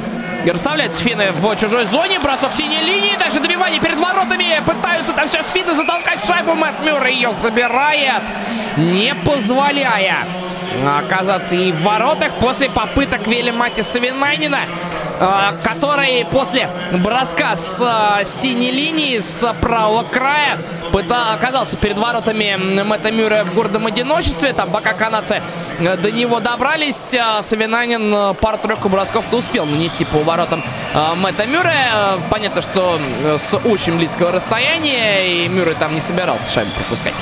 и 0.49 0.51
расставляются 0.51 0.99
финны 1.01 1.31
в 1.31 1.57
чужой 1.57 1.85
зоне. 1.85 2.19
Бросок 2.21 2.55
синей 2.55 2.81
линии. 2.81 3.15
Дальше 3.19 3.39
добивание 3.39 3.81
перед 3.81 3.99
воротами. 3.99 4.63
Пытаются 4.65 5.13
там 5.13 5.29
сейчас 5.29 5.51
финны 5.53 5.75
затолкать 5.75 6.25
шайбу. 6.25 6.55
Мэтт 6.55 6.81
Мюррей 6.81 7.17
ее 7.17 7.35
забирает. 7.43 8.23
Не 8.79 9.15
позволяя 9.15 10.17
оказаться 10.87 11.55
и 11.55 11.73
в 11.73 11.83
воротах 11.83 12.33
после 12.35 12.71
попыток 12.71 13.27
Вели 13.27 13.51
Матиса 13.51 13.99
Винайнина, 13.99 14.61
а, 15.21 15.55
который 15.63 16.25
после 16.31 16.69
броска 16.93 17.57
с 17.57 17.81
а, 17.83 18.25
синей 18.25 18.71
линии, 18.71 19.19
с 19.19 19.53
правого 19.61 20.05
края, 20.05 20.59
пытал, 20.93 21.33
оказался 21.35 21.77
перед 21.77 21.99
воротами 21.99 22.57
Мэтта 22.85 23.11
Мюррея 23.11 23.45
в 23.45 23.55
гордом 23.55 23.87
одиночестве. 23.87 24.53
Там 24.53 24.71
пока 24.71 24.93
канадцы 24.95 25.35
э, 25.35 25.41
до 25.79 26.11
него 26.11 26.41
добрались, 26.41 27.15
а, 27.15 27.43
Савинанин 27.43 28.13
э, 28.13 28.35
пару-тройку 28.35 28.89
бросков-то 28.89 29.37
успел 29.37 29.65
нанести 29.65 30.05
по 30.05 30.19
воротам 30.19 30.65
Мэтта 31.17 31.47
Мюррея. 31.47 32.19
Понятно, 32.31 32.63
что 32.63 32.99
э, 33.25 33.39
с 33.39 33.57
очень 33.57 33.97
близкого 33.97 34.33
расстояния, 34.33 35.45
и 35.45 35.49
Мюррей 35.49 35.75
там 35.75 35.95
не 35.95 36.01
собирался 36.01 36.51
шайбу 36.51 36.71
пропускать. 36.73 37.15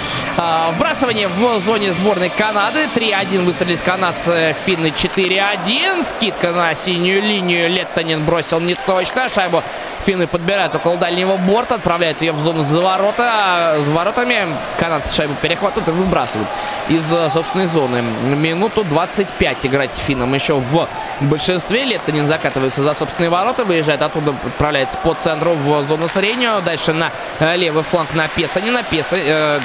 Вбрасывание 0.72 1.28
в 1.28 1.58
зоне 1.58 1.92
сборной 1.92 2.30
Канады. 2.30 2.88
3-1 2.94 3.42
выстрелились 3.44 3.82
канадцы, 3.82 4.54
финны 4.64 4.86
4-1. 4.86 6.04
Скидка 6.04 6.52
на 6.52 6.74
синюю 6.74 7.22
линию. 7.22 7.68
Леттонин 7.68 8.24
бросил 8.24 8.60
не 8.60 8.74
точно. 8.86 9.28
Шайбу 9.28 9.62
финны 10.06 10.28
подбирают 10.28 10.72
около 10.74 10.96
дальнего 10.96 11.36
борта, 11.36 11.74
отправляют 11.74 12.20
ее 12.22 12.30
в 12.30 12.40
зону 12.40 12.62
за 12.62 12.80
ворота. 12.80 13.76
За 13.80 13.90
воротами 13.90 14.46
канадцы 14.78 15.14
шайбу 15.14 15.34
перехватывают 15.42 15.88
и 15.88 15.90
выбрасывают 15.90 16.48
из 16.88 17.12
э, 17.12 17.28
собственной 17.28 17.66
зоны. 17.66 18.02
Минуту 18.22 18.84
25 18.84 19.66
играть 19.66 19.90
финнам 19.90 20.32
еще 20.32 20.54
в 20.54 20.88
большинстве. 21.20 21.84
Леттонин 21.84 22.28
закатывается 22.28 22.82
за 22.82 22.94
собственные 22.94 23.30
ворота, 23.30 23.64
выезжает 23.64 24.00
оттуда, 24.00 24.32
отправляется 24.46 24.96
по 24.98 25.14
центру 25.14 25.54
в 25.54 25.82
зону 25.82 26.06
среднюю. 26.06 26.62
Дальше 26.62 26.92
на 26.92 27.10
э, 27.40 27.56
левый 27.56 27.82
фланг 27.82 28.14
на 28.14 28.28
Песанина. 28.28 28.84
Песа, 28.84 29.16
э, 29.18 29.60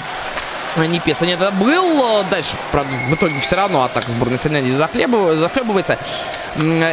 не 0.78 1.00
Песа 1.00 1.26
не 1.26 1.34
это 1.34 1.52
был. 1.52 2.24
Дальше, 2.30 2.56
правда, 2.72 2.92
в 3.10 3.14
итоге 3.14 3.40
все 3.40 3.56
равно 3.56 3.84
атака 3.84 4.10
сборной 4.10 4.38
Финляндии 4.38 4.72
захлебывается. 4.72 5.98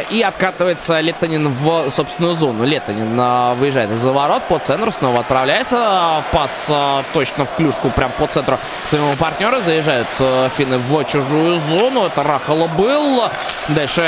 И 0.09 0.21
откатывается 0.25 1.01
Леттонин 1.01 1.49
в 1.49 1.89
собственную 1.89 2.33
зону. 2.33 2.63
Леттонин 2.63 3.13
а, 3.19 3.53
выезжает 3.55 3.91
из-за 3.91 4.13
ворот 4.13 4.43
по 4.43 4.57
центру, 4.57 4.89
снова 4.89 5.19
отправляется. 5.19 6.23
Пас 6.31 6.69
а, 6.71 7.03
точно 7.13 7.43
в 7.43 7.53
клюшку, 7.55 7.89
прям 7.89 8.11
по 8.11 8.27
центру 8.27 8.57
своего 8.85 9.13
партнера. 9.15 9.59
Заезжают 9.59 10.07
финны 10.55 10.77
в 10.77 11.03
чужую 11.03 11.59
зону. 11.59 12.05
Это 12.05 12.23
Рахала 12.23 12.67
был. 12.67 13.29
Дальше 13.67 14.01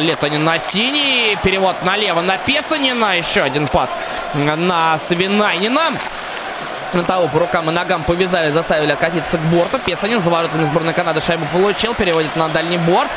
Леттонин 0.00 0.42
на 0.42 0.58
синий. 0.58 1.38
Перевод 1.44 1.76
налево 1.84 2.20
на 2.20 2.36
Песанина. 2.38 3.16
Еще 3.16 3.42
один 3.42 3.68
пас 3.68 3.96
на 4.34 4.98
Савинайнина 4.98 5.92
на 6.94 7.04
того 7.04 7.28
по 7.28 7.38
рукам 7.38 7.70
и 7.70 7.72
ногам 7.72 8.02
повязали, 8.02 8.50
заставили 8.50 8.92
откатиться 8.92 9.38
к 9.38 9.42
борту. 9.42 9.78
Песанин 9.78 10.20
за 10.20 10.30
воротами 10.30 10.64
сборной 10.64 10.92
Канады 10.92 11.20
шайбу 11.20 11.44
получил, 11.52 11.94
переводит 11.94 12.34
на 12.36 12.48
дальний 12.48 12.78
борт. 12.78 13.10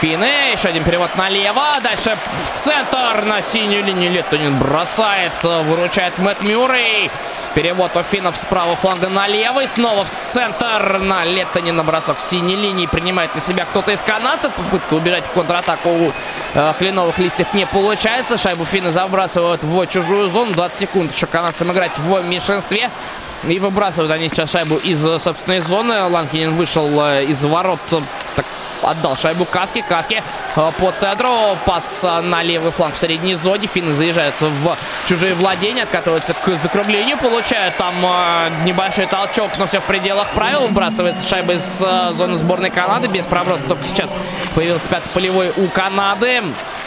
Финны, 0.00 0.52
еще 0.52 0.68
один 0.68 0.84
перевод 0.84 1.14
налево, 1.16 1.80
дальше 1.82 2.16
в 2.44 2.50
центр 2.50 3.22
на 3.24 3.40
синюю 3.40 3.84
линию 3.84 4.10
Леттонин 4.10 4.58
бросает, 4.58 5.32
выручает 5.42 6.18
Мэтт 6.18 6.42
Мюррей. 6.42 7.10
Перевод 7.54 7.96
у 7.96 8.02
финнов 8.02 8.36
с 8.36 8.44
правого 8.44 8.74
фланга 8.74 9.08
на 9.08 9.28
левый. 9.28 9.68
Снова 9.68 10.04
в 10.04 10.32
центр 10.32 10.98
на 10.98 11.24
Леттонина 11.24 11.84
бросок 11.84 12.18
с 12.18 12.28
синей 12.28 12.56
линии. 12.56 12.86
Принимает 12.86 13.32
на 13.32 13.40
себя 13.40 13.64
кто-то 13.64 13.92
из 13.92 14.02
канадцев. 14.02 14.52
Попытка 14.54 14.94
убежать 14.94 15.24
в 15.24 15.30
контратаку 15.30 15.88
у 15.88 16.12
э, 16.54 16.74
кленовых 16.78 17.16
листьев 17.18 17.54
не 17.54 17.64
получается. 17.64 18.36
Шайбу 18.36 18.64
финны 18.64 18.90
забрасывают 18.90 19.62
в 19.62 19.86
чужую 19.86 20.30
зону. 20.30 20.52
20 20.52 20.78
секунд 20.80 21.14
еще 21.14 21.26
канадцам 21.26 21.70
играть 21.70 21.96
в 21.96 22.22
меньшинстве. 22.24 22.90
И 23.44 23.60
выбрасывают 23.60 24.10
они 24.10 24.28
сейчас 24.28 24.50
шайбу 24.50 24.76
из 24.76 25.00
собственной 25.00 25.60
зоны. 25.60 26.08
Ланкинин 26.08 26.56
вышел 26.56 26.88
э, 27.04 27.24
из 27.26 27.44
ворот 27.44 27.78
так 28.34 28.46
отдал 28.84 29.16
шайбу 29.16 29.44
Каски. 29.44 29.84
Каски 29.86 30.22
э, 30.56 30.72
по 30.78 30.92
центру. 30.92 31.30
Пас 31.64 32.02
на 32.02 32.42
левый 32.42 32.72
фланг 32.72 32.94
в 32.94 32.98
средней 32.98 33.34
зоне. 33.34 33.66
Финны 33.66 33.92
заезжают 33.92 34.34
в 34.40 34.76
чужие 35.06 35.34
владения. 35.34 35.82
Откатываются 35.82 36.34
к 36.34 36.56
закруглению. 36.56 37.18
Получают 37.18 37.76
там 37.76 37.94
э, 38.04 38.50
небольшой 38.64 39.06
толчок, 39.06 39.52
но 39.58 39.66
все 39.66 39.80
в 39.80 39.84
пределах 39.84 40.28
правил. 40.30 40.60
Выбрасывается 40.68 41.26
шайба 41.26 41.54
из 41.54 41.82
э, 41.82 42.10
зоны 42.12 42.36
сборной 42.36 42.70
Канады. 42.70 43.08
Без 43.08 43.26
проброса 43.26 43.64
только 43.64 43.84
сейчас 43.84 44.14
появился 44.54 44.88
пятый 44.88 45.08
полевой 45.10 45.52
у 45.56 45.68
Канады. 45.68 46.42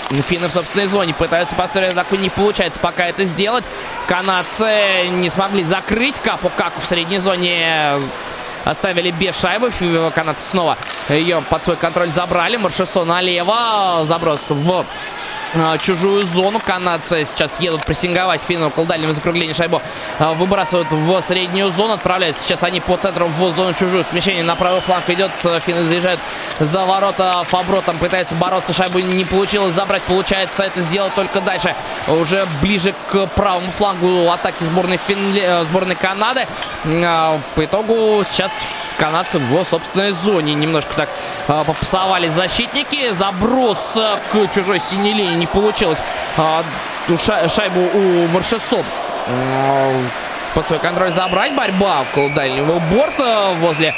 Финны 0.10 0.48
в 0.48 0.54
собственной 0.54 0.88
зоне 0.88 1.14
пытаются 1.14 1.56
построить 1.56 1.92
атаку. 1.92 2.16
Не 2.16 2.30
получается 2.30 2.80
пока 2.80 3.08
это 3.08 3.26
сделать. 3.26 3.66
Канадцы 4.08 5.08
не 5.12 5.30
смогли 5.30 5.64
закрыть 5.64 6.20
Капу 6.20 6.52
Каку 6.56 6.80
в 6.82 6.86
средней 6.86 7.18
зоне 7.18 8.00
оставили 8.70 9.12
без 9.12 9.40
шайбы. 9.40 9.72
Канадцы 10.14 10.50
снова 10.50 10.78
ее 11.10 11.44
под 11.50 11.64
свой 11.64 11.78
контроль 11.78 12.10
забрали. 12.10 12.58
Маршесо 12.58 13.06
налево. 13.06 14.06
Заброс 14.06 14.52
в 14.52 14.86
чужую 15.80 16.26
зону. 16.26 16.60
Канадцы 16.60 17.26
сейчас 17.26 17.60
едут 17.60 17.86
прессинговать 17.86 18.42
финны 18.42 18.68
около 18.68 18.86
дальнего 18.86 19.14
закругления. 19.14 19.54
Шайбу 19.54 19.82
а, 20.20 20.34
выбрасывают 20.34 20.92
в 20.92 21.22
среднюю 21.22 21.70
зону. 21.70 21.94
Отправляются 21.94 22.44
сейчас 22.44 22.64
они 22.64 22.80
по 22.80 22.98
центру 22.98 23.28
в 23.28 23.56
зону 23.56 23.74
чужую. 23.74 24.06
Смещение 24.10 24.44
на 24.44 24.56
правый 24.56 24.82
фланг 24.82 25.10
идет. 25.10 25.32
Финны 25.66 25.84
заезжают 25.84 26.20
за 26.60 26.86
ворота. 26.86 27.44
Фабро 27.48 27.82
там 27.82 27.98
пытается 27.98 28.36
бороться. 28.36 28.74
Шайбу 28.74 29.00
не 29.00 29.26
получилось 29.26 29.74
забрать. 29.74 30.04
Получается 30.04 30.64
это 30.64 30.82
сделать 30.82 31.14
только 31.16 31.42
дальше. 31.42 31.76
Уже 32.08 32.48
ближе 32.62 32.94
к 33.12 33.28
правому 33.28 33.72
флангу 33.72 34.30
атаки 34.32 34.64
сборной, 34.64 34.98
Финли... 34.98 35.42
Э, 35.42 35.64
сборной 35.64 35.96
Канады. 35.96 36.48
А, 36.86 37.40
по 37.56 37.66
итогу 37.66 38.24
сейчас 38.30 38.64
канадцы 38.98 39.40
в 39.40 39.64
собственной 39.64 40.12
зоне. 40.12 40.54
Немножко 40.54 40.94
так 40.96 41.10
попасовали 41.48 42.28
защитники. 42.28 43.12
Заброс 43.12 43.98
к 44.32 44.54
чужой 44.54 44.80
синей 44.80 45.14
линии 45.14 45.47
не 45.48 45.62
получилось 45.62 46.02
а, 46.38 46.64
шайбу 47.48 47.80
у 47.94 48.28
Маршесо 48.28 48.84
под 50.54 50.68
свой 50.68 50.80
контроль 50.80 51.14
забрать. 51.14 51.54
Борьба 51.54 52.02
около 52.02 52.30
дальнего 52.32 52.80
борта 52.80 53.52
возле 53.60 53.94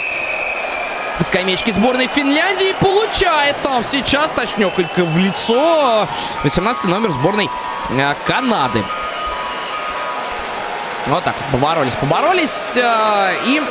скамеечки 1.22 1.72
сборной 1.72 2.08
Финляндии. 2.08 2.76
Получает 2.80 3.56
там 3.62 3.84
сейчас 3.84 4.32
точнёхонько 4.32 5.04
в 5.06 5.18
лицо 5.18 6.08
18 6.44 6.86
номер 6.86 7.12
сборной 7.12 7.50
а, 7.92 8.16
Канады. 8.26 8.84
Вот 11.08 11.24
так, 11.24 11.34
поборолись, 11.52 11.94
поборолись. 11.94 12.78
А, 12.78 13.32
и 13.46 13.62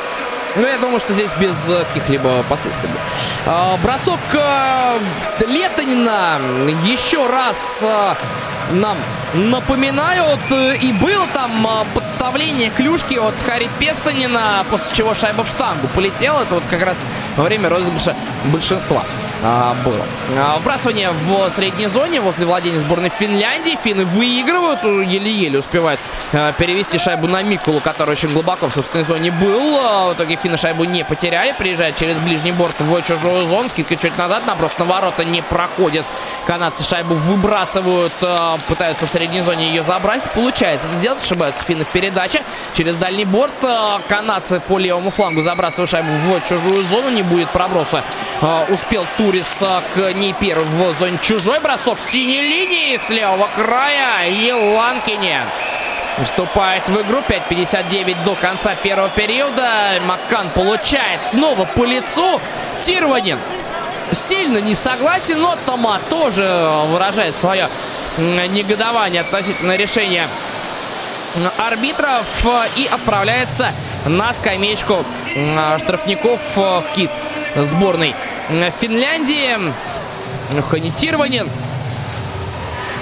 ну, 0.59 0.67
я 0.67 0.79
думаю, 0.79 0.99
что 1.01 1.13
здесь 1.13 1.33
без 1.35 1.71
каких-либо 1.95 2.45
последствий. 2.49 2.91
А, 3.47 3.77
бросок 3.83 4.19
а, 4.35 4.99
Летонина 5.47 6.41
еще 6.85 7.27
раз 7.27 7.83
а, 7.85 8.17
нам 8.73 8.97
напоминают. 9.35 10.41
И 10.83 10.93
было 10.93 11.27
там 11.33 11.67
подставление 11.95 12.71
клюшки 12.71 13.15
от 13.15 13.35
Хари 13.43 13.69
Песанина, 13.79 14.65
после 14.71 14.95
чего 14.95 15.15
шайба 15.15 15.45
в 15.45 15.49
штангу 15.49 15.89
полетела. 15.89 16.43
Это 16.43 16.55
вот 16.55 16.65
как 16.71 16.83
раз 16.83 16.99
во 17.37 17.45
время 17.45 17.69
розыгрыша 17.69 18.15
большинства 18.47 19.05
а, 19.43 19.75
было. 19.85 20.05
А, 20.37 20.59
вбрасывание 20.59 21.11
в 21.11 21.51
средней 21.51 21.87
зоне 21.87 22.21
возле 22.21 22.47
владения 22.47 22.79
сборной 22.79 23.11
Финляндии. 23.11 23.79
Финны 23.83 24.05
выигрывают, 24.05 24.83
еле-еле 24.83 25.59
успевают 25.59 26.01
а, 26.33 26.53
перевести 26.53 26.99
шайбу 26.99 27.27
на 27.27 27.43
Микулу, 27.43 27.81
который 27.81 28.11
очень 28.13 28.31
глубоко 28.31 28.69
в 28.69 28.75
собственной 28.75 29.05
зоне 29.05 29.31
был. 29.31 29.79
А, 29.81 30.11
в 30.11 30.15
итоге 30.15 30.37
финны 30.37 30.57
шайбу 30.57 30.85
не 30.85 31.05
потеряли. 31.05 31.55
Приезжает 31.57 31.97
через 31.97 32.17
ближний 32.17 32.53
борт 32.53 32.75
в 32.79 33.03
чужую 33.03 33.47
зону. 33.47 33.69
Скидка 33.69 33.97
чуть 33.97 34.17
назад, 34.19 34.47
наброс 34.47 34.77
на 34.79 34.85
ворота 34.85 35.25
не 35.25 35.43
проходит. 35.43 36.05
Канадцы 36.47 36.83
шайбу 36.83 37.15
выбрасывают, 37.15 38.13
а, 38.23 38.58
пытаются 38.63 39.07
в 39.07 39.11
средней 39.11 39.41
зоне 39.41 39.69
ее 39.69 39.83
забрать. 39.83 40.23
Получается 40.35 40.87
это 40.87 40.97
сделать, 40.97 41.23
ошибаются 41.23 41.65
финны 41.65 41.85
в 41.85 41.89
передаче. 41.89 42.43
Через 42.75 42.97
дальний 42.97 43.25
борт 43.25 43.53
а, 43.63 44.01
канадцы 44.09 44.61
по 44.61 44.79
левому 44.79 45.11
флангу 45.11 45.41
забрасывают 45.41 45.91
шайбу 45.91 46.09
в 46.13 46.49
чужую 46.49 46.85
зону. 46.85 47.11
Не 47.11 47.23
будет 47.23 47.49
проброса. 47.51 48.03
А, 48.41 48.67
успел 48.69 49.07
Турис 49.17 49.63
к 49.95 50.13
ней 50.15 50.35
первым 50.39 50.69
в 50.69 50.99
зоне 50.99 51.19
чужой 51.23 51.61
бросок 51.61 51.99
синей 52.01 52.43
линии 52.43 52.97
с 52.97 53.09
левого 53.11 53.49
края. 53.55 54.29
И 54.29 54.53
Ланкинен 54.53 55.45
вступает 56.25 56.89
в 56.89 57.01
игру. 57.03 57.19
5.59 57.29 58.25
до 58.25 58.35
конца 58.35 58.75
первого 58.75 59.09
периода. 59.09 60.01
Маккан 60.03 60.51
получает 60.51 61.25
снова 61.27 61.65
по 61.65 61.85
лицу. 61.85 62.41
Тирванин 62.81 63.39
сильно 64.13 64.59
не 64.59 64.75
согласен, 64.75 65.41
но 65.41 65.57
Тома 65.67 66.01
тоже 66.09 66.43
выражает 66.89 67.37
свое 67.37 67.69
негодование 68.19 69.21
относительно 69.23 69.77
решения 69.77 70.27
арбитров 71.57 72.27
и 72.77 72.89
отправляется 72.91 73.73
на 74.07 74.33
скамеечку 74.33 75.05
штрафников 75.79 76.41
кист 76.95 77.13
сборной 77.57 78.15
Финляндии. 78.81 79.57
Ханитирванин. 80.71 81.49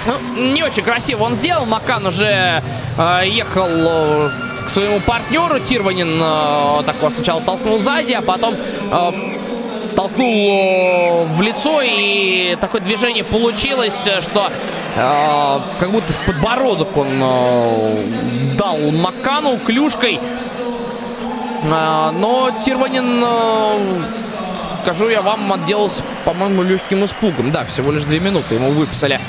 Ну, 0.05 0.43
не 0.53 0.63
очень 0.63 0.83
красиво 0.83 1.23
он 1.23 1.35
сделал. 1.35 1.65
Макан 1.65 2.05
уже 2.05 2.61
э, 2.97 3.21
ехал 3.25 3.67
э, 3.67 4.29
к 4.65 4.69
своему 4.69 4.99
партнеру. 5.01 5.59
Тирванин 5.59 6.09
э, 6.09 6.83
так 6.85 6.95
вот 7.01 7.13
сначала 7.13 7.41
толкнул 7.41 7.81
сзади, 7.81 8.13
а 8.13 8.21
потом 8.21 8.55
э, 8.55 9.11
толкнул 9.97 11.25
в 11.25 11.41
лицо, 11.41 11.81
и 11.83 12.55
такое 12.61 12.81
движение 12.81 13.23
получилось, 13.23 14.07
что 14.21 14.51
э, 14.95 15.59
как 15.79 15.89
будто 15.89 16.13
в 16.13 16.19
подбородок 16.23 16.95
он 16.95 17.07
э, 17.19 18.03
дал 18.59 18.77
Макану 18.91 19.57
клюшкой. 19.57 20.19
Э, 21.65 22.11
но 22.11 22.51
Тирванин, 22.63 23.23
э, 23.23 23.79
скажу 24.83 25.09
я 25.09 25.23
вам, 25.23 25.51
отделался, 25.51 26.03
по-моему, 26.25 26.61
легким 26.61 27.03
испугом. 27.03 27.51
Да, 27.51 27.65
всего 27.65 27.91
лишь 27.91 28.03
две 28.03 28.19
минуты 28.19 28.53
ему 28.53 28.69
выписали 28.69 29.19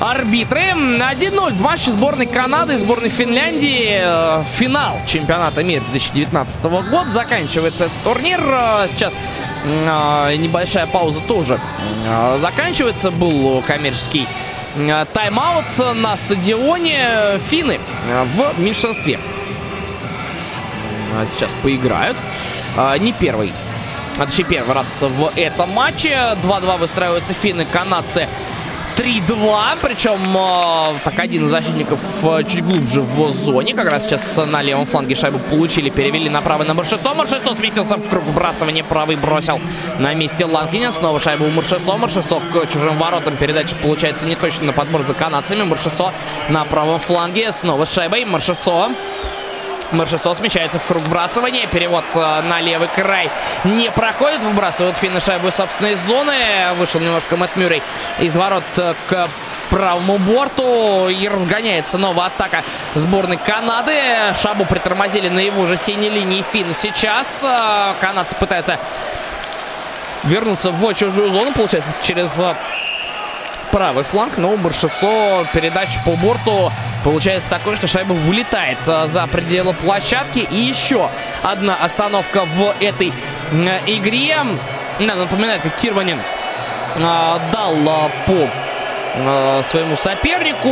арбитры. 0.00 0.60
1-0 0.60 1.52
в 1.52 1.60
матче 1.60 1.90
сборной 1.90 2.26
Канады 2.26 2.74
и 2.74 2.76
сборной 2.76 3.08
Финляндии. 3.08 4.00
Э, 4.02 4.44
финал 4.56 4.98
чемпионата 5.06 5.62
мира 5.62 5.82
2019 5.90 6.62
года. 6.62 7.10
Заканчивается 7.10 7.84
этот 7.84 7.96
турнир. 8.02 8.40
Э, 8.42 8.86
сейчас 8.88 9.16
э, 9.64 10.36
небольшая 10.36 10.86
пауза 10.86 11.20
тоже 11.20 11.60
заканчивается. 12.38 13.10
Был 13.10 13.62
коммерческий 13.66 14.26
тайм-аут 15.12 15.96
на 15.96 16.16
стадионе. 16.16 17.38
Финны 17.48 17.78
в 18.34 18.60
меньшинстве. 18.60 19.20
Сейчас 21.26 21.54
поиграют. 21.62 22.16
Не 22.98 23.12
первый 23.12 23.52
а 24.16 24.26
точнее 24.26 24.44
первый 24.44 24.74
раз 24.74 25.02
в 25.02 25.32
этом 25.34 25.70
матче. 25.70 26.10
2-2 26.42 26.78
выстраиваются 26.78 27.34
финны, 27.34 27.64
канадцы 27.64 28.28
3-2. 28.96 29.78
Причем 29.82 30.18
э, 30.36 30.98
так 31.04 31.18
один 31.18 31.44
из 31.46 31.50
защитников 31.50 32.00
э, 32.22 32.42
чуть 32.44 32.64
глубже 32.64 33.00
в 33.00 33.30
зоне. 33.32 33.74
Как 33.74 33.88
раз 33.88 34.04
сейчас 34.04 34.36
на 34.36 34.62
левом 34.62 34.86
фланге 34.86 35.14
шайбу 35.14 35.38
получили. 35.38 35.90
Перевели 35.90 36.28
на 36.28 36.40
правый 36.40 36.66
на 36.66 36.74
Маршесо. 36.74 37.14
Маршесо 37.14 37.54
сместился 37.54 37.96
в 37.96 38.08
круг 38.08 38.22
вбрасывания. 38.24 38.84
Правый 38.84 39.16
бросил 39.16 39.60
на 39.98 40.14
месте 40.14 40.44
Ланкинин. 40.44 40.92
Снова 40.92 41.18
шайбу 41.20 41.44
у 41.44 41.50
Маршесо. 41.50 41.96
Маршесо 41.96 42.40
к 42.40 42.66
чужим 42.72 42.98
воротам. 42.98 43.36
Передача 43.36 43.74
получается 43.82 44.26
не 44.26 44.36
точно 44.36 44.66
на 44.66 44.72
подбор 44.72 45.02
за 45.02 45.14
канадцами. 45.14 45.62
Маршесо 45.62 46.12
на 46.48 46.64
правом 46.64 47.00
фланге. 47.00 47.52
Снова 47.52 47.84
с 47.84 47.92
шайбой. 47.92 48.24
Маршесо. 48.24 48.90
Маршесо 49.94 50.34
смещается 50.34 50.78
в 50.78 50.84
круг 50.84 51.02
вбрасывания. 51.04 51.66
Перевод 51.66 52.04
э, 52.14 52.42
на 52.42 52.60
левый 52.60 52.88
край 52.94 53.30
не 53.64 53.90
проходит. 53.90 54.42
Выбрасывают 54.42 54.96
финны 54.96 55.20
шайбу 55.20 55.48
из 55.48 55.54
собственной 55.54 55.94
зоны. 55.94 56.34
Вышел 56.78 57.00
немножко 57.00 57.36
Мэтт 57.36 57.56
Мюррей 57.56 57.82
из 58.18 58.36
ворот 58.36 58.64
э, 58.76 58.94
к 59.08 59.28
правому 59.70 60.18
борту. 60.18 61.08
И 61.08 61.28
разгоняется 61.28 61.96
новая 61.96 62.26
атака 62.26 62.62
сборной 62.94 63.36
Канады. 63.36 63.94
Шабу 64.42 64.64
притормозили 64.64 65.28
на 65.28 65.40
его 65.40 65.66
же 65.66 65.76
синей 65.76 66.10
линии 66.10 66.42
финн. 66.42 66.74
Сейчас 66.74 67.42
э, 67.42 67.94
канадцы 68.00 68.34
пытаются 68.36 68.78
вернуться 70.24 70.70
в 70.70 70.94
чужую 70.94 71.30
зону. 71.30 71.52
Получается, 71.52 71.92
через 72.02 72.40
правый 73.74 74.04
фланг, 74.04 74.38
но 74.38 74.52
у 74.52 74.56
Баршевцо 74.56 75.44
передача 75.52 75.98
по 76.04 76.12
борту 76.12 76.70
получается 77.02 77.50
такой, 77.50 77.74
что 77.74 77.88
шайба 77.88 78.12
вылетает 78.12 78.78
за 78.84 79.26
пределы 79.26 79.72
площадки. 79.72 80.46
И 80.48 80.54
еще 80.54 81.10
одна 81.42 81.74
остановка 81.82 82.44
в 82.44 82.72
этой 82.80 83.12
игре. 83.88 84.36
Надо 85.00 85.22
напоминать, 85.22 85.60
как 85.60 85.74
Тирванин 85.74 86.20
дал 86.96 87.74
по 88.26 89.62
своему 89.64 89.96
сопернику 89.96 90.70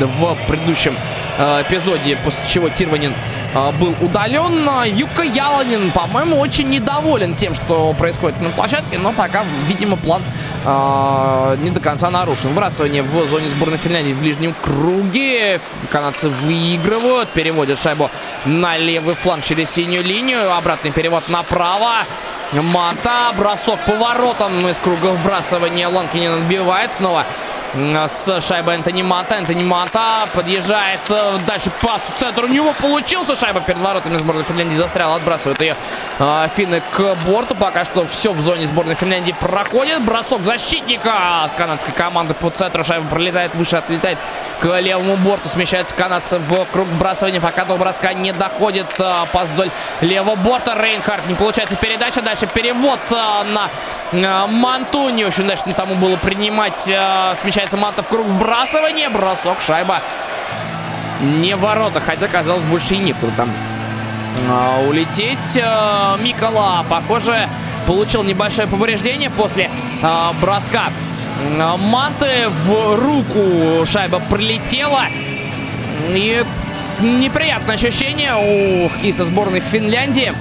в 0.00 0.36
предыдущем 0.46 0.96
эпизоде, 1.38 2.16
после 2.24 2.48
чего 2.48 2.70
Тирванин 2.70 3.12
а, 3.54 3.72
был 3.72 3.94
удален. 4.00 4.68
Юка 4.86 5.22
Яланин, 5.22 5.90
по-моему, 5.92 6.38
очень 6.38 6.68
недоволен 6.68 7.34
тем, 7.34 7.54
что 7.54 7.92
происходит 7.92 8.40
на 8.40 8.48
площадке, 8.50 8.98
но 8.98 9.12
пока, 9.12 9.44
видимо, 9.66 9.96
план 9.96 10.22
э, 10.68 11.56
не 11.62 11.70
до 11.70 11.80
конца 11.80 12.10
нарушен. 12.10 12.50
Выбрасывание 12.50 13.02
в 13.02 13.26
зоне 13.26 13.48
сборной 13.48 13.78
Финляндии 13.78 14.12
в 14.12 14.20
ближнем 14.20 14.54
круге. 14.62 15.60
Канадцы 15.90 16.28
выигрывают, 16.28 17.28
переводят 17.30 17.80
шайбу 17.80 18.10
на 18.44 18.76
левый 18.76 19.14
фланг 19.14 19.44
через 19.44 19.70
синюю 19.70 20.04
линию. 20.04 20.54
Обратный 20.54 20.90
перевод 20.90 21.28
направо. 21.28 22.04
Мата, 22.52 23.32
бросок 23.36 23.78
поворотом 23.80 24.66
из 24.68 24.78
круга 24.78 25.08
вбрасывания. 25.08 25.88
Ланкинин 25.88 26.32
отбивает 26.34 26.92
снова 26.92 27.24
с 27.74 28.40
шайбой 28.40 28.74
Энтони 28.76 29.02
Мата. 29.02 29.36
Энтони 29.36 29.62
Мата 29.62 30.28
подъезжает 30.34 31.00
э, 31.10 31.38
дальше 31.46 31.70
пас 31.82 32.02
в 32.02 32.18
центр. 32.18 32.44
У 32.44 32.48
него 32.48 32.72
получился 32.80 33.36
шайба 33.36 33.60
перед 33.60 33.78
воротами 33.78 34.16
сборной 34.16 34.44
Финляндии. 34.44 34.74
Застрял, 34.74 35.14
отбрасывают 35.14 35.60
ее 35.60 35.76
э, 36.18 36.48
финны 36.56 36.82
к 36.92 37.14
борту. 37.26 37.54
Пока 37.54 37.84
что 37.84 38.06
все 38.06 38.32
в 38.32 38.40
зоне 38.40 38.66
сборной 38.66 38.94
Финляндии 38.94 39.34
проходит. 39.38 40.02
Бросок 40.02 40.44
защитника 40.44 41.44
от 41.44 41.52
канадской 41.52 41.92
команды 41.92 42.34
по 42.34 42.50
центру. 42.50 42.84
Шайба 42.84 43.06
пролетает 43.08 43.54
выше, 43.54 43.76
отлетает 43.76 44.18
к 44.60 44.80
левому 44.80 45.16
борту. 45.16 45.48
Смещается 45.48 45.94
канадцы 45.94 46.38
в 46.38 46.64
круг 46.66 46.88
бросания. 46.98 47.40
Пока 47.40 47.64
до 47.64 47.76
броска 47.76 48.12
не 48.12 48.32
доходит. 48.32 48.86
Э, 48.98 49.24
пас 49.32 49.48
вдоль 49.50 49.70
левого 50.00 50.36
борта. 50.36 50.74
Рейнхард 50.80 51.26
не 51.28 51.34
получается 51.34 51.76
передача. 51.76 52.22
Дальше 52.22 52.46
перевод 52.46 53.00
э, 53.10 53.14
на 53.52 53.70
э, 54.12 54.46
Манту. 54.46 55.08
Не 55.08 55.24
очень 55.24 55.44
удачно 55.44 55.72
тому 55.72 55.94
было 55.94 56.16
принимать. 56.16 56.78
Смещается 56.78 57.76
Манта 57.76 58.02
в 58.02 58.08
круг 58.08 58.26
вбрасывания. 58.26 59.10
Бросок, 59.10 59.60
шайба 59.60 60.00
не 61.20 61.56
ворота. 61.56 62.00
Хотя, 62.00 62.28
казалось, 62.28 62.64
больше 62.64 62.94
и 62.94 62.98
некуда 62.98 63.32
там 63.36 63.50
а, 64.48 64.80
улететь. 64.86 65.58
А, 65.62 66.16
Микола, 66.18 66.84
похоже, 66.88 67.48
получил 67.86 68.22
небольшое 68.22 68.68
повреждение 68.68 69.30
после 69.30 69.70
а, 70.02 70.32
броска 70.40 70.86
а, 70.86 71.07
Манты. 71.78 72.48
В 72.64 72.96
руку 72.96 73.86
шайба 73.86 74.20
прилетела. 74.30 75.04
И 76.10 76.44
неприятное 77.00 77.76
ощущение 77.76 78.34
у 78.34 78.88
хоккеиста 78.88 79.24
сборной 79.24 79.60
Финляндии. 79.60 80.32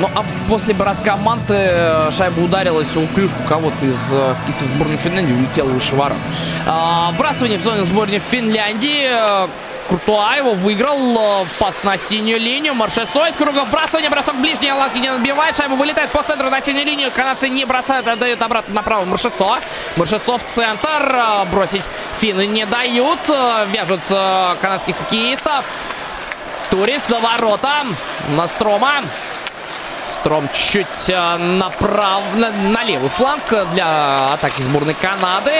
Ну, 0.00 0.08
а 0.12 0.24
после 0.48 0.74
броска 0.74 1.16
Манты 1.16 1.54
э, 1.54 2.10
шайба 2.10 2.40
ударилась 2.40 2.96
у 2.96 3.06
клюшку 3.06 3.38
кого-то 3.48 3.86
из 3.86 4.12
э, 4.12 4.34
кистов 4.46 4.66
сборной 4.68 4.96
Финляндии, 4.96 5.32
улетела 5.32 5.68
выше 5.68 5.94
ворот. 5.94 6.18
А, 6.66 7.12
вбрасывание 7.12 7.58
в 7.58 7.62
зоне 7.62 7.84
сборной 7.84 8.18
Финляндии. 8.18 9.08
Куртуа 9.88 10.36
его 10.36 10.52
выиграл. 10.54 11.42
Э, 11.42 11.46
пас 11.58 11.82
на 11.82 11.96
синюю 11.96 12.38
линию. 12.38 12.74
Маршесо 12.74 13.26
из 13.26 13.36
круга 13.36 13.64
вбрасывания. 13.64 14.10
Бросок 14.10 14.36
ближний. 14.36 14.72
Ланки 14.72 14.98
не 14.98 15.08
отбивает. 15.08 15.56
Шайба 15.56 15.74
вылетает 15.74 16.10
по 16.10 16.22
центру 16.22 16.50
на 16.50 16.60
синюю 16.60 16.86
линию. 16.86 17.10
Канадцы 17.14 17.48
не 17.48 17.64
бросают. 17.64 18.06
Отдают 18.06 18.40
обратно 18.42 18.74
направо 18.74 19.04
Маршесо. 19.04 19.58
Маршесо 19.96 20.38
в 20.38 20.44
центр. 20.44 21.18
Бросить 21.50 21.84
финны 22.18 22.46
не 22.46 22.66
дают. 22.66 23.20
Вяжут 23.72 24.02
канадских 24.08 24.96
хоккеистов. 24.96 25.64
Турис 26.70 27.06
за 27.06 27.18
воротом. 27.20 27.94
Настрома. 28.36 29.02
Стром 30.12 30.48
чуть 30.52 31.08
э, 31.08 31.36
направо, 31.36 32.22
на, 32.34 32.50
на 32.50 32.84
левый 32.84 33.08
фланг 33.08 33.42
для 33.72 34.34
атаки 34.34 34.62
сборной 34.62 34.94
Канады. 34.94 35.50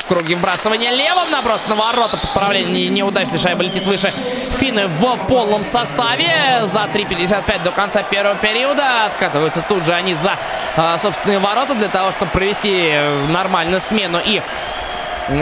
В 0.00 0.06
круге 0.06 0.36
вбрасывания 0.36 0.90
левым 0.90 1.30
наброс 1.30 1.60
на 1.68 1.74
ворота. 1.74 2.16
Подправление 2.16 2.88
неудачной 2.88 3.38
шайба 3.38 3.62
летит 3.62 3.86
выше. 3.86 4.12
Финны 4.58 4.86
в 4.86 5.16
полном 5.28 5.62
составе. 5.62 6.60
За 6.62 6.80
3.55 6.92 7.62
до 7.62 7.70
конца 7.70 8.02
первого 8.02 8.34
периода. 8.36 9.06
Откатываются 9.06 9.62
тут 9.62 9.84
же 9.84 9.92
они 9.92 10.14
за 10.14 10.36
э, 10.76 10.98
собственные 10.98 11.38
ворота 11.38 11.74
для 11.74 11.88
того, 11.88 12.12
чтобы 12.12 12.30
провести 12.30 12.92
нормальную 13.28 13.80
смену 13.80 14.18
и 14.24 14.42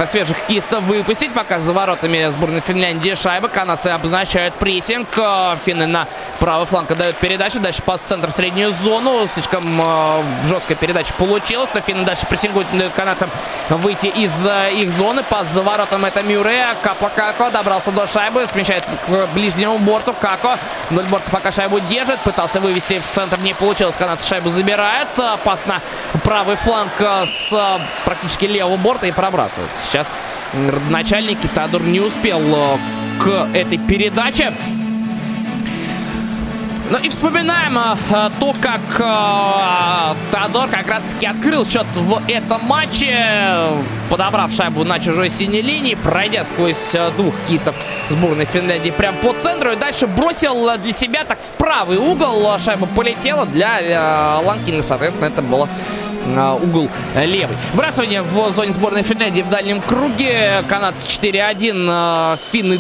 свежих 0.07 0.37
кистов 0.47 0.85
выпустить. 0.85 1.33
Пока 1.33 1.59
за 1.59 1.73
воротами 1.73 2.29
сборной 2.31 2.61
Финляндии 2.61 3.15
шайба. 3.15 3.49
Канадцы 3.49 3.89
обозначают 3.89 4.55
прессинг. 4.55 5.09
Э, 5.17 5.57
финны 5.65 5.87
на 5.87 6.07
правый 6.39 6.67
фланг 6.67 6.91
отдают 6.91 7.17
передачу. 7.17 7.61
Дальше 7.61 7.83
пас 7.83 8.03
в 8.03 8.07
центр 8.07 8.29
в 8.29 8.33
среднюю 8.33 8.73
зону. 8.73 9.27
Слишком 9.33 9.63
э, 9.65 10.23
жесткая 10.45 10.77
передача 10.77 11.13
получилась. 11.15 11.69
Но 11.75 11.81
финны 11.81 12.05
дальше 12.05 12.27
прессингуют, 12.27 12.69
дают 12.73 12.93
канадцам 12.93 13.31
выйти 13.69 14.07
из 14.07 14.47
э, 14.47 14.73
их 14.75 14.91
зоны. 14.91 15.23
Пас 15.23 15.49
за 15.49 15.63
воротом 15.63 16.05
это 16.05 16.23
Мюррея. 16.23 16.77
Капа 16.83 17.11
Како 17.15 17.51
добрался 17.51 17.91
до 17.91 18.07
шайбы. 18.07 18.47
Смещается 18.47 18.97
к 18.97 19.29
ближнему 19.35 19.79
борту. 19.79 20.15
Како 20.15 20.57
вдоль 20.91 21.07
борта 21.07 21.31
пока 21.31 21.51
шайбу 21.51 21.81
держит. 21.81 22.21
Пытался 22.21 22.61
вывести 22.61 23.01
в 23.01 23.15
центр. 23.15 23.39
Не 23.41 23.55
получилось. 23.55 23.97
Канадцы 23.97 24.29
шайбу 24.29 24.51
забирают. 24.51 25.09
Э, 25.19 25.37
пас 25.43 25.61
на 25.67 25.81
правый 26.23 26.57
фланг 26.57 26.93
э, 26.99 27.27
с 27.27 27.53
э, 27.53 27.81
практически 28.05 28.45
левого 28.45 28.77
борта 28.77 29.07
и 29.07 29.13
пробрасывает. 29.13 29.72
Сейчас 29.85 30.11
начальник 30.91 31.41
Китадур 31.41 31.83
не 31.83 32.01
успел 32.01 32.41
э, 32.41 32.77
к 33.19 33.49
этой 33.55 33.79
передаче. 33.79 34.53
Ну 36.91 36.99
и 36.99 37.09
вспоминаем 37.09 37.79
э, 37.79 38.31
то, 38.39 38.55
как 38.61 38.81
э, 38.99 40.15
Теодор 40.33 40.69
как 40.69 40.87
раз-таки 40.89 41.27
открыл 41.27 41.65
счет 41.65 41.87
в 41.95 42.21
этом 42.29 42.65
матче, 42.67 43.17
подобрав 44.11 44.53
шайбу 44.53 44.85
на 44.85 44.99
чужой 44.99 45.31
синей 45.31 45.63
линии, 45.63 45.95
пройдя 45.95 46.45
сквозь 46.45 46.95
э, 46.95 47.11
двух 47.17 47.35
кистов 47.49 47.77
сборной 48.11 48.45
Финляндии 48.45 48.91
прямо 48.91 49.17
по 49.19 49.33
центру 49.33 49.71
и 49.71 49.77
дальше 49.77 50.07
бросил 50.07 50.77
для 50.79 50.93
себя 50.93 51.25
так 51.25 51.39
в 51.41 51.53
правый 51.53 51.99
угол. 51.99 52.59
Шайба 52.59 52.87
полетела 52.87 53.47
для 53.47 53.81
э, 53.81 54.45
Ланкина, 54.45 54.83
соответственно, 54.83 55.27
это 55.27 55.41
было 55.41 55.69
угол 56.63 56.89
левый. 57.17 57.57
Вбрасывание 57.73 58.23
в 58.23 58.49
зоне 58.53 58.73
сборной 58.73 59.03
Финляндии 59.03 59.43
в 59.43 59.49
дальнем 59.49 59.81
круге. 59.81 60.63
Канадцы 60.69 61.09
4-1, 61.09 62.39
финны 62.53 62.79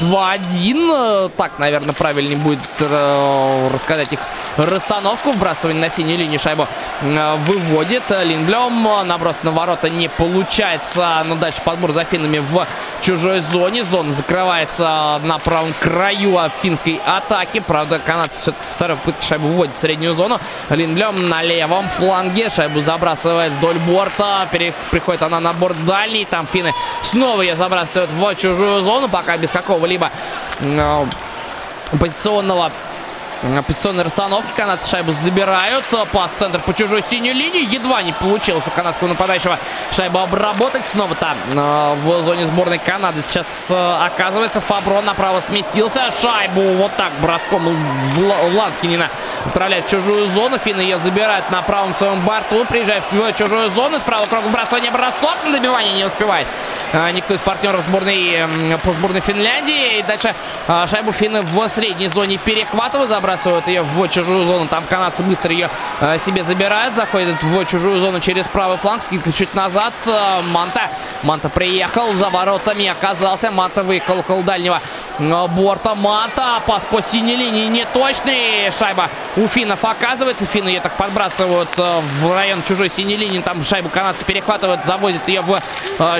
2-2-1. 0.00 1.30
Так, 1.36 1.58
наверное, 1.58 1.92
правильнее 1.92 2.38
будет 2.38 2.60
э, 2.80 3.47
рассказать 3.72 4.12
их 4.12 4.20
расстановку. 4.56 5.32
Вбрасывание 5.32 5.80
на 5.80 5.88
синюю 5.88 6.18
линию 6.18 6.38
шайбу 6.38 6.66
э, 7.02 7.36
выводит. 7.46 8.02
Линблем. 8.10 9.06
Наброс 9.06 9.38
на 9.42 9.50
ворота 9.50 9.88
не 9.88 10.08
получается. 10.08 11.22
Но 11.24 11.36
дальше 11.36 11.62
подбор 11.64 11.92
за 11.92 12.04
финнами 12.04 12.38
в 12.38 12.66
чужой 13.00 13.40
зоне. 13.40 13.84
Зона 13.84 14.12
закрывается 14.12 15.20
на 15.22 15.38
правом 15.38 15.74
краю 15.80 16.38
финской 16.60 17.00
атаки. 17.06 17.60
Правда, 17.60 17.98
канадцы 17.98 18.42
все-таки 18.42 18.64
со 18.64 18.74
второй 18.74 18.96
попытки 18.96 19.24
шайбу 19.24 19.48
выводит 19.48 19.74
в 19.74 19.78
среднюю 19.78 20.14
зону. 20.14 20.40
Линблем 20.70 21.28
на 21.28 21.42
левом 21.42 21.88
фланге. 21.88 22.48
Шайбу 22.48 22.80
забрасывает 22.80 23.52
вдоль 23.52 23.78
борта. 23.78 24.48
Приходит 24.90 25.22
она 25.22 25.40
на 25.40 25.52
борт 25.52 25.84
дальний. 25.84 26.24
Там 26.24 26.46
финны 26.46 26.74
снова 27.02 27.42
ее 27.42 27.56
забрасывают 27.56 28.10
в 28.10 28.34
чужую 28.36 28.82
зону. 28.82 29.08
Пока 29.08 29.36
без 29.36 29.50
какого-либо 29.52 30.10
э, 30.60 31.06
позиционного 31.98 32.70
Позиционной 33.40 34.02
расстановки 34.02 34.48
канадцы 34.56 34.90
шайбу 34.90 35.12
забирают. 35.12 35.84
Пас 36.12 36.32
центр 36.32 36.58
по 36.58 36.74
чужой 36.74 37.02
синей 37.02 37.32
линии. 37.32 37.72
Едва 37.72 38.02
не 38.02 38.12
получилось 38.12 38.66
у 38.66 38.70
канадского 38.72 39.08
нападающего 39.08 39.58
шайбу 39.92 40.18
обработать. 40.18 40.84
Снова 40.84 41.14
там 41.14 41.36
э, 41.54 41.94
в 42.02 42.22
зоне 42.22 42.46
сборной 42.46 42.78
Канады 42.78 43.22
сейчас 43.22 43.70
э, 43.70 43.96
оказывается. 44.04 44.60
Фаброн 44.60 45.04
направо 45.04 45.38
сместился. 45.38 46.10
Шайбу 46.20 46.62
вот 46.78 46.90
так 46.96 47.12
броском 47.22 47.68
Ланкинина 48.56 49.08
отправляет 49.46 49.84
в 49.84 49.88
чужую 49.90 50.26
зону. 50.26 50.58
Финны 50.58 50.80
ее 50.80 50.98
забирают 50.98 51.48
на 51.52 51.62
правом 51.62 51.94
своем 51.94 52.20
борту. 52.22 52.64
Приезжает 52.64 53.04
в 53.08 53.32
чужую 53.34 53.70
зону. 53.70 54.00
Справа 54.00 54.26
круг 54.26 54.42
выбрасывания 54.42 54.90
бросок. 54.90 55.36
На 55.44 55.52
добивание 55.52 55.92
не 55.94 56.04
успевает 56.04 56.48
э, 56.92 57.12
никто 57.12 57.34
из 57.34 57.40
партнеров 57.40 57.84
сборной 57.84 58.48
по 58.82 58.90
сборной 58.90 59.20
Финляндии. 59.20 60.00
И 60.00 60.02
дальше 60.02 60.34
шайбу 60.66 61.12
финны 61.12 61.42
в 61.42 61.68
средней 61.68 62.08
зоне 62.08 62.38
перехватывают. 62.38 63.08
Забрали 63.08 63.27
забрасывают 63.28 63.68
ее 63.68 63.82
в 63.82 64.08
чужую 64.08 64.46
зону. 64.46 64.66
Там 64.68 64.84
канадцы 64.88 65.22
быстро 65.22 65.52
ее 65.52 65.68
э, 66.00 66.16
себе 66.16 66.42
забирают. 66.42 66.94
Заходят 66.96 67.42
в 67.42 67.64
чужую 67.66 68.00
зону 68.00 68.20
через 68.20 68.48
правый 68.48 68.78
фланг. 68.78 69.02
Скидка 69.02 69.32
чуть 69.32 69.54
назад. 69.54 69.92
Э, 70.06 70.40
Манта. 70.50 70.88
Манта 71.22 71.50
приехал 71.50 72.14
за 72.14 72.30
воротами. 72.30 72.86
Оказался. 72.86 73.50
Манта 73.50 73.82
выехал 73.82 74.20
около 74.20 74.42
дальнего 74.42 74.80
борта 75.18 75.94
Мата. 75.94 76.62
Пас 76.66 76.86
по 76.86 77.02
синей 77.02 77.36
линии 77.36 77.66
неточный. 77.66 78.70
Шайба 78.70 79.10
у 79.36 79.46
финнов 79.46 79.84
оказывается. 79.84 80.46
Финны 80.46 80.68
ее 80.70 80.80
так 80.80 80.96
подбрасывают 80.96 81.76
в 81.76 82.34
район 82.34 82.62
чужой 82.62 82.88
синей 82.88 83.16
линии. 83.16 83.40
Там 83.40 83.62
шайбу 83.62 83.90
канадцы 83.90 84.24
перехватывают, 84.24 84.86
завозят 84.86 85.28
ее 85.28 85.42
в 85.42 85.60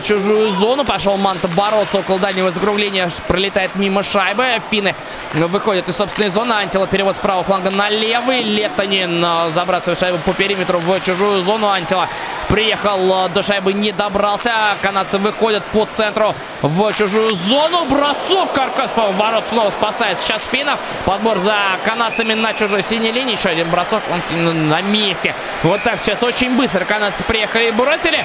чужую 0.02 0.50
зону. 0.50 0.84
Пошел 0.84 1.16
Манта 1.16 1.48
бороться 1.48 2.00
около 2.00 2.18
дальнего 2.18 2.50
закругления. 2.50 3.09
Пролетает 3.26 3.76
мимо 3.76 4.02
шайбы. 4.02 4.61
Финны 4.70 4.94
выходят 5.32 5.88
из 5.88 5.96
собственной 5.96 6.28
зоны. 6.28 6.52
Антила 6.52 6.86
перевод 6.99 7.14
с 7.14 7.20
правого 7.20 7.44
фланга 7.44 7.70
на 7.70 7.88
левый. 7.88 8.42
Летанин 8.42 9.24
забрасывает 9.55 10.01
шайбу 10.01 10.18
по 10.18 10.32
периметру 10.32 10.80
в 10.80 11.01
чужую 11.01 11.42
зону. 11.42 11.68
Антила 11.68 12.09
приехал 12.49 13.28
до 13.28 13.44
шайбы, 13.44 13.72
не 13.72 13.92
добрался. 13.92 14.51
Канадцы 14.82 15.18
выходят 15.18 15.62
по 15.66 15.84
центру 15.84 16.34
в 16.61 16.92
чужую 16.94 17.36
зону. 17.36 17.84
Бросок. 17.84 18.51
Каркас 18.53 18.90
по 18.90 19.12
ворот 19.12 19.46
снова 19.46 19.70
спасает 19.70 20.18
сейчас 20.18 20.42
финнов. 20.42 20.80
Подбор 21.05 21.38
за 21.38 21.55
канадцами 21.84 22.34
на 22.34 22.53
чужой 22.53 22.82
синей 22.82 23.12
линии. 23.12 23.36
Еще 23.36 23.51
один 23.51 23.70
бросок. 23.70 24.03
Он 24.32 24.68
на 24.68 24.82
месте. 24.82 25.36
Вот 25.62 25.80
так 25.84 26.01
сейчас 26.01 26.20
очень 26.24 26.57
быстро 26.57 26.84
канадцы 26.84 27.22
приехали 27.22 27.68
и 27.68 27.70
бросили. 27.70 28.24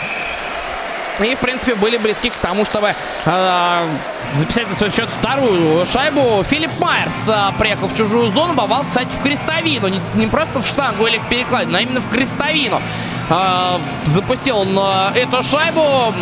И, 1.21 1.35
в 1.35 1.39
принципе, 1.39 1.75
были 1.75 1.97
близки 1.97 2.29
к 2.29 2.35
тому, 2.35 2.65
чтобы 2.65 2.93
э, 3.25 3.87
записать 4.35 4.69
на 4.69 4.75
свой 4.75 4.91
счет 4.91 5.09
вторую 5.09 5.85
шайбу. 5.85 6.43
Филипп 6.43 6.71
Майерс 6.79 7.29
э, 7.29 7.51
приехал 7.59 7.87
в 7.87 7.95
чужую 7.95 8.29
зону, 8.29 8.55
попал, 8.55 8.83
кстати, 8.89 9.09
в 9.19 9.21
крестовину. 9.21 9.87
Не, 9.89 10.01
не 10.15 10.27
просто 10.27 10.61
в 10.61 10.67
штангу 10.67 11.05
или 11.05 11.19
в 11.19 11.29
перекладину, 11.29 11.77
а 11.77 11.81
именно 11.81 12.01
в 12.01 12.09
крестовину. 12.09 12.81
Э, 13.29 13.77
запустил 14.05 14.59
он 14.59 14.77
э, 14.77 15.19
эту 15.19 15.43
шайбу. 15.43 16.13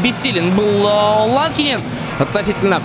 Бессилен 0.00 0.54
был 0.54 0.86
э, 0.86 1.32
Ланкинин 1.32 1.82
относительно 2.20 2.80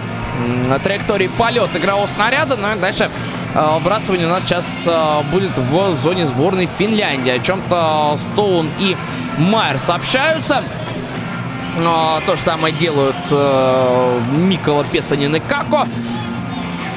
э, 0.67 0.79
траектории 0.83 1.27
полета 1.27 1.77
игрового 1.77 2.07
снаряда. 2.07 2.55
Ну 2.57 2.73
и 2.73 2.79
дальше 2.79 3.09
э, 3.53 3.77
вбрасывание 3.79 4.25
у 4.25 4.31
нас 4.31 4.43
сейчас 4.43 4.87
э, 4.87 5.21
будет 5.31 5.55
в 5.57 5.93
зоне 5.93 6.25
сборной 6.25 6.67
Финляндии. 6.79 7.31
О 7.31 7.39
чем-то 7.39 8.15
Стоун 8.17 8.67
и 8.79 8.97
Майерс 9.37 9.89
общаются. 11.75 12.25
То 12.25 12.35
же 12.35 12.41
самое 12.41 12.73
делают 12.73 13.15
э, 13.31 14.19
Микола 14.31 14.85
Песанин 14.85 15.35
и 15.35 15.39
Како. 15.39 15.85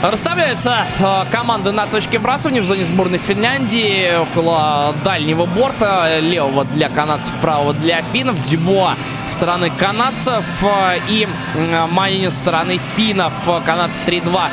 Расставляются 0.01 0.87
э, 1.01 1.25
команды 1.33 1.73
на 1.73 1.87
точке 1.87 2.19
бросания 2.19 2.63
в 2.63 2.67
зоне 2.67 2.85
сборной 2.85 3.19
Финляндии 3.19 4.17
около 4.21 4.95
дальнего 5.05 5.45
борта. 5.45 6.21
Левого 6.21 6.65
для 6.65 6.89
канадцев, 6.89 7.33
правого 7.41 7.75
для 7.75 8.03
финнов. 8.03 8.37
Дюбуа 8.49 8.95
стороны 9.29 9.71
канадцев 9.71 10.45
э, 10.63 10.99
и 11.09 11.27
э, 11.55 11.87
Майнин 11.91 12.31
стороны 12.31 12.79
финнов. 12.97 13.33
Канадцы 13.67 14.01
3-2 14.07 14.37
а, 14.37 14.51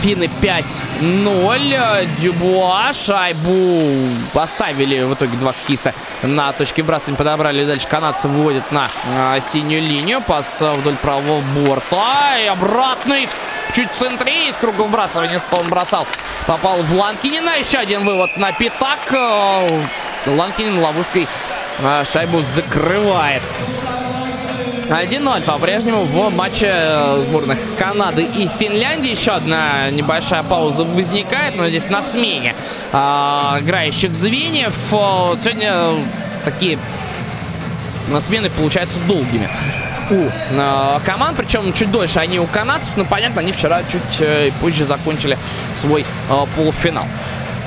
финны 0.00 0.30
5-0. 0.40 2.08
Дюбуа 2.18 2.92
шайбу 2.92 4.08
поставили 4.32 5.02
в 5.02 5.14
итоге 5.14 5.36
два 5.36 5.52
хоккеиста 5.52 5.94
на 6.22 6.52
точке 6.52 6.82
бросания. 6.82 7.16
Подобрали. 7.16 7.64
Дальше 7.64 7.88
канадцы 7.88 8.28
выводят 8.28 8.70
на 8.72 8.88
а, 9.16 9.40
синюю 9.40 9.82
линию. 9.82 10.20
Пас 10.20 10.60
вдоль 10.60 10.96
правого 10.96 11.40
борта. 11.40 12.38
И 12.42 12.46
обратный. 12.46 13.28
Чуть 13.74 13.92
центре 13.92 14.48
из 14.48 14.56
круга 14.56 14.82
вбрасывания 14.82 15.38
Стоун 15.38 15.68
бросал. 15.68 16.06
Попал 16.46 16.78
в 16.82 16.96
Ланкинина. 16.96 17.58
Еще 17.58 17.78
один 17.78 18.04
вывод 18.04 18.36
на 18.36 18.52
пятак. 18.52 19.12
Ланкинин 20.26 20.78
ловушкой 20.78 21.28
а, 21.82 22.04
шайбу 22.04 22.42
закрывает. 22.42 23.42
1-0 24.90 25.42
по-прежнему 25.42 26.02
в 26.02 26.30
матче 26.30 26.68
э, 26.68 27.22
сборных 27.22 27.58
Канады 27.78 28.24
и 28.24 28.48
Финляндии. 28.48 29.12
Еще 29.12 29.30
одна 29.30 29.88
небольшая 29.90 30.42
пауза 30.42 30.84
возникает, 30.84 31.54
но 31.54 31.68
здесь 31.68 31.88
на 31.88 32.02
смене 32.02 32.56
э, 32.92 32.96
играющих 32.96 34.12
звеньев. 34.16 34.74
Сегодня 34.90 35.94
такие 36.44 36.76
смены 38.18 38.50
получаются 38.50 38.98
долгими 39.06 39.48
у 40.10 40.28
э, 40.50 40.98
команд, 41.04 41.36
причем 41.36 41.72
чуть 41.72 41.90
дольше 41.90 42.18
они 42.18 42.40
у 42.40 42.46
канадцев, 42.46 42.96
но 42.96 43.04
понятно, 43.04 43.40
они 43.40 43.52
вчера 43.52 43.82
чуть 43.84 44.20
э, 44.20 44.50
позже 44.60 44.84
закончили 44.84 45.38
свой 45.76 46.02
э, 46.02 46.46
полуфинал. 46.56 47.04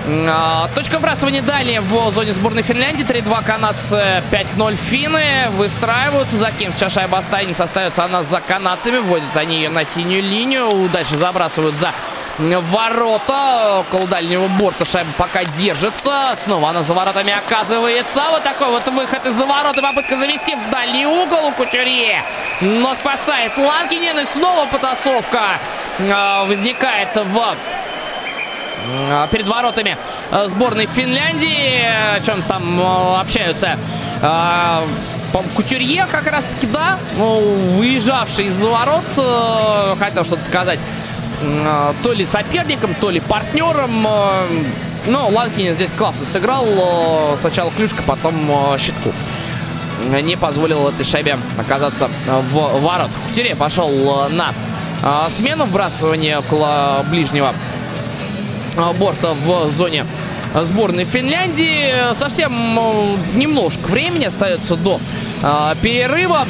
А, 0.06 0.68
точка 0.76 1.00
вбрасывания 1.00 1.42
далее 1.42 1.80
в 1.80 2.12
зоне 2.12 2.34
сборной 2.34 2.62
Финляндии. 2.62 3.06
3-2 3.06 3.44
канадцы, 3.46 4.22
5-0 4.32 4.76
финны. 4.76 5.50
Выстраиваются. 5.52 6.36
За 6.36 6.52
кем 6.52 6.74
сейчас 6.74 6.94
шайба 6.94 7.20
останется? 7.20 7.64
Остается 7.64 8.04
она 8.04 8.24
за 8.24 8.42
канадцами. 8.42 8.98
Вводят 8.98 9.36
они 9.36 9.58
ее 9.58 9.70
на 9.70 9.86
синюю 9.86 10.22
линию. 10.22 10.90
Дальше 10.92 11.18
забрасывают 11.18 11.76
за 11.76 11.94
ворота. 12.38 13.80
Около 13.80 14.08
дальнего 14.08 14.48
борта 14.48 14.84
шайба 14.84 15.12
пока 15.18 15.46
держится. 15.46 16.36
Снова 16.36 16.72
она 16.72 16.84
за 16.84 16.94
воротами 16.94 17.32
оказывается. 17.32 18.24
Вот 18.30 18.44
такой 18.44 18.68
вот 18.72 18.86
выход 18.88 19.26
из-за 19.26 19.46
ворота. 19.46 19.82
Попытка 19.82 20.18
завести 20.18 20.56
в 20.56 20.70
дальний 20.70 21.06
угол 21.06 21.48
у 21.48 21.52
Кутюрье. 21.52 22.24
Но 22.60 22.94
спасает 22.96 23.58
Ланкинен. 23.58 24.20
И 24.20 24.26
снова 24.26 24.66
потасовка 24.66 25.60
а, 26.12 26.44
возникает 26.44 27.16
в 27.16 27.56
перед 29.32 29.48
воротами 29.48 29.98
э, 30.32 30.48
сборной 30.48 30.86
Финляндии. 30.86 31.82
О 32.16 32.20
чем 32.22 32.42
там 32.44 32.80
э, 32.80 33.20
общаются? 33.20 33.78
А, 34.22 34.86
Кутюрье 35.56 36.08
как 36.12 36.28
раз-таки, 36.28 36.68
да, 36.68 36.98
ну, 37.18 37.40
выезжавший 37.78 38.46
из-за 38.46 38.68
ворот, 38.70 39.04
э, 39.18 39.96
хотел 40.00 40.26
что-то 40.26 40.46
сказать, 40.46 40.80
то 42.04 42.14
ли 42.14 42.26
соперником, 42.26 42.96
то 42.96 43.10
ли 43.10 43.20
партнером. 43.20 44.08
Но 45.08 45.28
Ланкин 45.28 45.74
здесь 45.74 45.92
классно 45.92 46.26
сыграл. 46.26 46.66
Сначала 47.38 47.70
клюшка, 47.72 48.02
потом 48.04 48.34
щитку. 48.80 49.12
Не 50.22 50.38
позволил 50.38 50.88
этой 50.88 51.04
шайбе 51.04 51.38
оказаться 51.58 52.10
в 52.28 52.80
ворот. 52.80 53.10
Кутюрье 53.28 53.58
пошел 53.58 53.90
на 54.30 54.54
смену 55.30 55.66
вбрасывания 55.66 56.40
около 56.40 57.04
ближнего 57.10 57.50
а, 57.50 57.54
борта 59.00 59.34
в 59.34 59.70
зоне 59.70 60.06
сборной 60.62 61.06
Финляндии. 61.06 61.94
Совсем 62.16 62.54
немножко 63.36 63.88
времени 63.88 64.26
остается 64.26 64.76
до 64.76 65.00
а, 65.42 65.76
перерыва. 65.82 66.48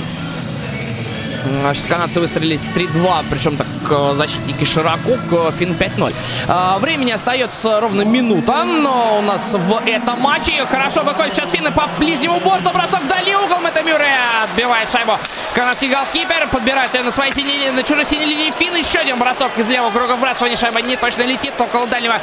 Канадцы 1.88 2.20
выстрелили 2.20 2.58
с 2.58 2.66
3-2, 2.76 3.26
причем 3.30 3.58
так 3.58 3.68
э, 3.89 4.14
защитники 4.16 4.64
широко, 4.64 5.52
фин 5.52 5.74
5-0. 5.74 6.14
А, 6.48 6.78
времени 6.80 7.12
остается 7.12 7.80
ровно 7.80 8.04
минута, 8.04 8.64
но 8.64 9.20
у 9.20 9.22
нас 9.22 9.54
в 9.54 9.82
этом 9.86 10.22
матче 10.22 10.66
хорошо 10.70 11.04
выходит 11.04 11.36
сейчас 11.36 11.50
финны 11.50 11.72
по 11.72 11.88
ближнему 11.98 12.39
борту, 12.39 12.70
бросок 12.72 13.02
вдали 13.04 13.36
угол, 13.36 13.58
это 13.66 13.82
Мюррей 13.84 14.14
отбивает 14.44 14.89
шайбу. 14.89 15.18
Канадский 15.54 15.89
голкипер 15.89 16.48
подбирает 16.48 16.94
ее 16.94 17.04
на 17.04 17.12
своей 17.12 17.34
синей 17.34 17.72
на 17.72 17.84
чужой 17.84 18.06
синей 18.06 18.26
линии 18.26 18.52
фин, 18.52 18.76
еще 18.76 19.00
один 19.00 19.20
бросок 19.20 19.52
из 19.58 19.68
левого 19.68 19.91
круга 19.91 20.16
вбрасывания, 20.16 20.56
шайба 20.56 20.82
не 20.82 20.96
точно 20.96 21.24
летит, 21.24 21.54
около 21.60 21.88
дальнего 21.88 22.20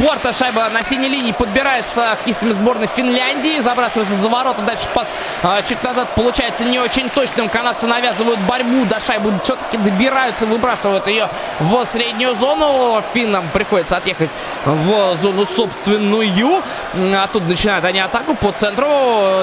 борта 0.00 0.32
шайба 0.32 0.68
на 0.70 0.82
синей 0.82 1.08
линии 1.08 1.32
подбирается 1.32 2.16
хоккеистами 2.16 2.52
сборной 2.52 2.86
Финляндии. 2.86 3.60
Забрасывается 3.60 4.14
за 4.14 4.28
ворота. 4.28 4.62
Дальше 4.62 4.88
пас 4.94 5.08
чуть 5.68 5.82
назад 5.82 6.08
получается 6.14 6.64
не 6.64 6.78
очень 6.78 7.08
точным. 7.08 7.48
Канадцы 7.48 7.77
навязывают 7.86 8.40
борьбу. 8.40 8.84
До 8.86 9.00
шайбы 9.00 9.32
все-таки 9.42 9.76
добираются, 9.78 10.46
выбрасывают 10.46 11.06
ее 11.06 11.28
в 11.60 11.84
среднюю 11.84 12.34
зону. 12.34 13.02
Финнам 13.12 13.44
приходится 13.52 13.96
отъехать 13.96 14.30
в 14.64 15.16
зону 15.16 15.46
собственную. 15.46 16.62
А 16.94 17.26
тут 17.32 17.46
начинают 17.48 17.84
они 17.84 18.00
атаку 18.00 18.34
по 18.34 18.52
центру. 18.52 18.86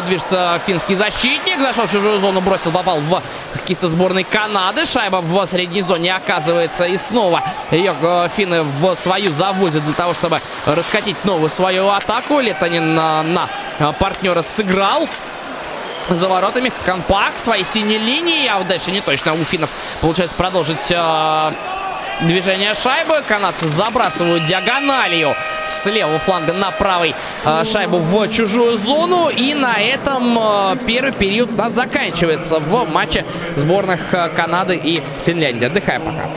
Движется 0.07 0.59
финский 0.65 0.95
защитник. 0.95 1.59
Зашел 1.59 1.87
в 1.87 1.91
чужую 1.91 2.19
зону, 2.19 2.41
бросил, 2.41 2.71
попал 2.71 2.99
в 2.99 3.21
хоккеиста 3.53 3.87
сборной 3.87 4.23
Канады. 4.23 4.85
Шайба 4.85 5.21
в 5.21 5.45
средней 5.45 5.81
зоне 5.81 6.15
оказывается. 6.15 6.85
И 6.85 6.97
снова 6.97 7.41
ее 7.71 7.95
э, 8.01 8.29
финны 8.35 8.63
в 8.63 8.95
свою 8.95 9.31
завозят 9.31 9.83
для 9.85 9.93
того, 9.93 10.13
чтобы 10.13 10.39
раскатить 10.65 11.23
новую 11.25 11.49
свою 11.49 11.89
атаку. 11.89 12.39
Летанин 12.39 12.95
на, 12.95 13.23
на 13.23 13.49
партнера 13.93 14.41
сыграл 14.41 15.07
за 16.09 16.27
воротами. 16.27 16.71
Компакт 16.85 17.39
своей 17.39 17.63
синей 17.63 17.97
линии. 17.97 18.47
А 18.47 18.57
вот 18.57 18.67
дальше 18.67 18.91
не 18.91 19.01
точно. 19.01 19.33
У 19.33 19.43
финнов 19.43 19.69
получается 20.01 20.35
продолжить 20.35 20.89
э, 20.91 21.51
движение 22.21 22.73
шайбы. 22.73 23.21
Канадцы 23.27 23.67
забрасывают 23.67 24.45
диагональю 24.45 25.35
с 25.67 25.85
левого 25.87 26.19
фланга 26.19 26.53
на 26.53 26.71
правый 26.71 27.15
э, 27.45 27.63
шайбу 27.65 27.97
в 27.97 28.27
чужую 28.29 28.77
зону. 28.77 29.29
И 29.29 29.53
на 29.53 29.75
этом 29.79 30.37
э, 30.37 30.77
первый 30.85 31.13
период 31.13 31.51
у 31.51 31.55
нас 31.55 31.73
заканчивается 31.73 32.59
в 32.59 32.89
матче 32.89 33.25
сборных 33.55 34.13
э, 34.13 34.29
Канады 34.35 34.75
и 34.75 35.01
Финляндии. 35.25 35.65
Отдыхаем 35.65 36.01
пока. 36.01 36.29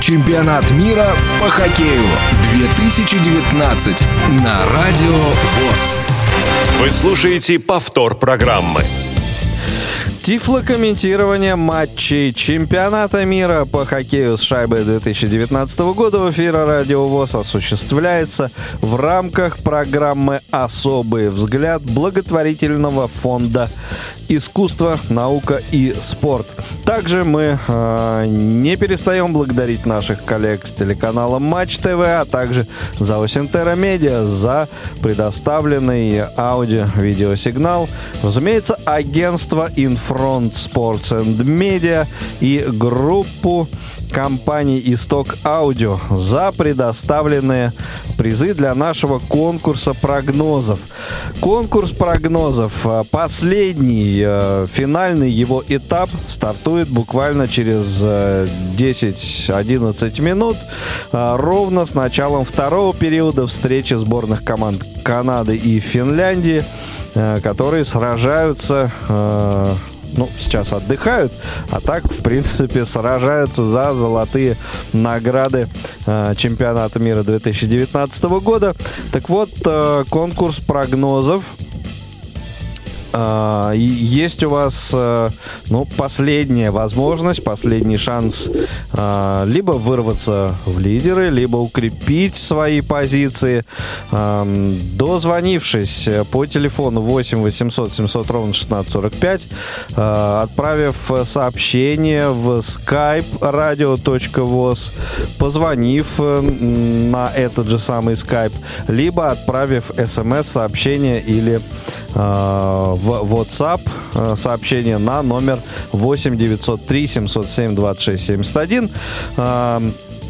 Чемпионат 0.00 0.70
мира 0.70 1.08
по 1.40 1.48
хоккею 1.48 2.04
2019 2.52 4.04
на 4.42 4.64
Радио 4.70 5.16
ВОЗ. 5.16 6.17
Вы 6.88 6.92
слушаете 6.92 7.58
повтор 7.58 8.14
программы. 8.14 8.80
Тифлокомментирование 10.28 11.56
матчей 11.56 12.34
чемпионата 12.34 13.24
мира 13.24 13.64
по 13.64 13.86
хоккею 13.86 14.36
с 14.36 14.42
шайбой 14.42 14.84
2019 14.84 15.80
года 15.94 16.18
в 16.18 16.30
эфире 16.30 16.64
Радио 16.66 17.06
ВОЗ 17.06 17.36
осуществляется 17.36 18.50
в 18.82 18.96
рамках 18.96 19.56
программы 19.60 20.42
«Особый 20.50 21.30
взгляд» 21.30 21.80
благотворительного 21.80 23.08
фонда 23.08 23.70
искусство, 24.28 24.98
наука 25.08 25.60
и 25.72 25.94
спорт. 26.00 26.46
Также 26.84 27.24
мы 27.24 27.58
э, 27.66 28.24
не 28.26 28.76
перестаем 28.76 29.32
благодарить 29.32 29.86
наших 29.86 30.24
коллег 30.24 30.66
с 30.66 30.70
телеканала 30.70 31.38
Матч 31.38 31.78
ТВ, 31.78 32.00
а 32.04 32.26
также 32.30 32.66
за 32.98 33.22
Осентера 33.22 33.74
Медиа 33.74 34.24
за 34.24 34.68
предоставленный 35.02 36.24
аудио-видеосигнал. 36.36 37.88
Разумеется, 38.22 38.78
агентство 38.84 39.70
Infront 40.18 40.52
Sports 40.52 41.12
and 41.12 41.36
Media 41.44 42.06
и 42.40 42.64
группу 42.72 43.68
компании 44.10 44.82
«Исток 44.86 45.36
Аудио» 45.44 46.00
за 46.10 46.50
предоставленные 46.56 47.72
призы 48.16 48.54
для 48.54 48.74
нашего 48.74 49.20
конкурса 49.20 49.94
прогнозов. 49.94 50.80
Конкурс 51.40 51.92
прогнозов, 51.92 52.72
э, 52.84 53.04
последний, 53.10 54.22
э, 54.24 54.66
финальный 54.72 55.30
его 55.30 55.62
этап 55.68 56.10
стартует 56.26 56.88
буквально 56.88 57.46
через 57.46 58.02
10-11 58.02 60.18
э, 60.18 60.22
минут, 60.22 60.56
ровно 61.12 61.86
с 61.86 61.94
началом 61.94 62.44
второго 62.44 62.92
периода 62.94 63.46
встречи 63.46 63.94
сборных 63.94 64.42
команд 64.42 64.84
Канады 65.04 65.54
и 65.56 65.78
Финляндии, 65.80 66.64
которые 67.42 67.84
сражаются 67.84 68.90
ну, 70.16 70.28
сейчас 70.38 70.72
отдыхают, 70.72 71.32
а 71.70 71.80
так, 71.80 72.04
в 72.04 72.22
принципе, 72.22 72.84
сражаются 72.84 73.64
за 73.64 73.94
золотые 73.94 74.56
награды 74.92 75.68
э, 76.06 76.34
чемпионата 76.36 76.98
мира 76.98 77.22
2019 77.22 78.24
года. 78.24 78.74
Так 79.12 79.28
вот, 79.28 79.50
э, 79.64 80.04
конкурс 80.08 80.60
прогнозов 80.60 81.44
а, 83.20 83.72
есть 83.72 84.44
у 84.44 84.50
вас 84.50 84.92
э, 84.94 85.30
ну, 85.70 85.88
последняя 85.96 86.70
возможность, 86.70 87.42
последний 87.42 87.96
шанс 87.96 88.48
а, 88.92 89.44
либо 89.44 89.72
вырваться 89.72 90.54
в 90.64 90.78
лидеры, 90.78 91.28
либо 91.30 91.56
укрепить 91.56 92.36
свои 92.36 92.80
позиции. 92.80 93.64
Дозвонившись 94.10 96.08
по 96.30 96.46
телефону 96.46 97.00
8 97.00 97.42
800 97.42 97.92
700 97.92 98.30
ровно 98.30 98.50
1645, 98.50 99.48
отправив 99.96 101.10
сообщение 101.24 102.30
в 102.30 102.58
skype 102.58 103.40
radio.voz, 103.40 104.92
позвонив 105.38 106.06
э, 106.18 106.40
на 106.40 107.30
этот 107.34 107.68
же 107.68 107.78
самый 107.78 108.14
skype, 108.14 108.54
либо 108.86 109.28
отправив 109.28 109.90
смс-сообщение 110.06 111.20
или 111.20 111.60
а, 112.14 112.94
в 113.16 113.34
WhatsApp 113.34 113.80
э, 114.14 114.34
сообщение 114.36 114.98
на 114.98 115.22
номер 115.22 115.60
8 115.92 116.36
903 116.36 117.06
707 117.06 117.74
26 117.74 118.24
71 118.24 118.90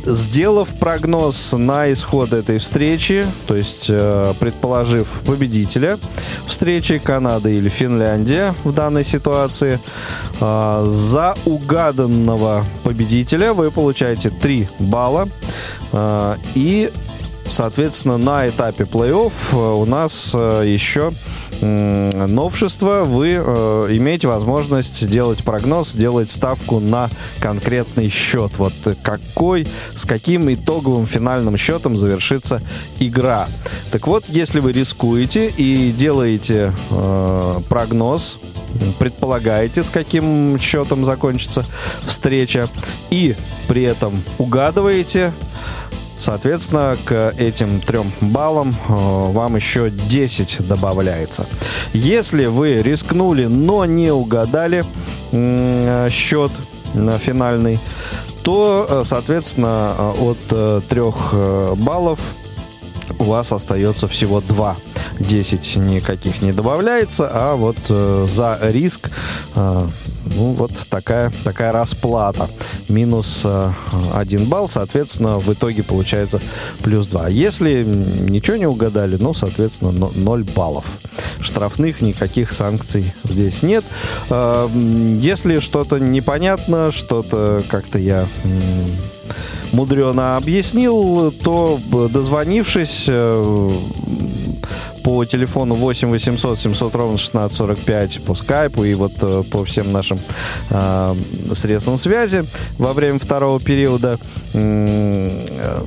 сделав 0.06 0.68
прогноз 0.78 1.52
на 1.52 1.92
исход 1.92 2.32
этой 2.32 2.58
встречи, 2.58 3.26
то 3.46 3.54
есть 3.54 3.86
э, 3.90 4.32
предположив 4.38 5.06
победителя 5.26 5.98
встречи 6.46 6.98
Канада 6.98 7.50
или 7.50 7.68
Финляндия 7.68 8.54
в 8.64 8.72
данной 8.72 9.04
ситуации, 9.04 9.80
э, 10.40 10.84
за 10.86 11.34
угаданного 11.44 12.64
победителя 12.84 13.52
вы 13.52 13.70
получаете 13.70 14.30
3 14.30 14.68
балла 14.78 15.28
и 16.54 16.90
Соответственно, 17.50 18.18
на 18.18 18.48
этапе 18.48 18.84
плей-офф 18.84 19.80
у 19.80 19.84
нас 19.84 20.34
еще 20.34 21.12
новшество, 21.60 23.04
вы 23.04 23.30
э, 23.32 23.86
имеете 23.90 24.28
возможность 24.28 25.00
сделать 25.00 25.42
прогноз, 25.42 25.92
делать 25.92 26.30
ставку 26.30 26.78
на 26.78 27.08
конкретный 27.40 28.08
счет. 28.08 28.52
Вот 28.58 28.72
какой, 29.02 29.66
с 29.94 30.04
каким 30.04 30.52
итоговым 30.52 31.06
финальным 31.06 31.56
счетом 31.56 31.96
завершится 31.96 32.62
игра. 33.00 33.48
Так 33.90 34.06
вот, 34.06 34.24
если 34.28 34.60
вы 34.60 34.72
рискуете 34.72 35.48
и 35.48 35.90
делаете 35.90 36.72
э, 36.90 37.54
прогноз, 37.68 38.38
предполагаете, 38.98 39.82
с 39.82 39.90
каким 39.90 40.58
счетом 40.60 41.04
закончится 41.04 41.64
встреча, 42.04 42.68
и 43.10 43.34
при 43.66 43.82
этом 43.82 44.22
угадываете, 44.38 45.32
Соответственно, 46.18 46.96
к 47.04 47.32
этим 47.38 47.80
трем 47.80 48.12
баллам 48.20 48.70
э, 48.88 48.92
вам 48.92 49.56
еще 49.56 49.90
10 49.90 50.66
добавляется. 50.66 51.46
Если 51.92 52.46
вы 52.46 52.82
рискнули, 52.82 53.46
но 53.46 53.84
не 53.84 54.10
угадали 54.10 54.84
счет 56.10 56.52
финальный, 57.20 57.78
то, 58.42 58.86
э, 58.88 59.02
соответственно, 59.04 59.94
э, 59.96 60.12
от 60.20 60.88
трех 60.88 61.34
баллов 61.76 62.18
у 63.18 63.24
вас 63.24 63.52
остается 63.52 64.08
всего 64.08 64.40
2. 64.40 64.76
10 65.18 65.76
никаких 65.76 66.42
не 66.42 66.52
добавляется, 66.52 67.28
а 67.32 67.56
вот 67.56 67.76
за 67.88 68.58
риск 68.62 69.10
ну, 70.36 70.52
вот 70.52 70.72
такая, 70.90 71.32
такая 71.44 71.72
расплата. 71.72 72.48
Минус 72.88 73.42
э, 73.44 73.70
1 74.14 74.46
балл, 74.46 74.68
соответственно, 74.68 75.38
в 75.38 75.52
итоге 75.52 75.82
получается 75.82 76.40
плюс 76.82 77.06
2. 77.06 77.28
Если 77.28 77.84
ничего 77.84 78.56
не 78.56 78.66
угадали, 78.66 79.16
ну, 79.16 79.34
соответственно, 79.34 80.10
0 80.14 80.44
баллов. 80.54 80.84
Штрафных 81.40 82.00
никаких 82.00 82.52
санкций 82.52 83.12
здесь 83.24 83.62
нет. 83.62 83.84
Э, 84.30 84.68
если 85.20 85.60
что-то 85.60 85.98
непонятно, 85.98 86.90
что-то 86.90 87.62
как-то 87.68 87.98
я 87.98 88.26
мудрено 89.72 90.36
объяснил, 90.36 91.32
то 91.32 91.80
дозвонившись 92.12 93.04
э, 93.08 93.70
по 95.08 95.24
телефону 95.24 95.74
8 95.74 96.10
800 96.10 96.58
700 96.58 96.94
ровно 96.94 97.14
1645 97.14 98.24
по 98.24 98.34
скайпу 98.34 98.84
и 98.84 98.92
вот 98.92 99.12
э, 99.22 99.42
по 99.50 99.64
всем 99.64 99.90
нашим 99.90 100.18
э, 100.68 101.14
средствам 101.54 101.96
связи 101.96 102.44
во 102.76 102.92
время 102.92 103.18
второго 103.18 103.58
периода. 103.58 104.18
Э, 104.52 105.80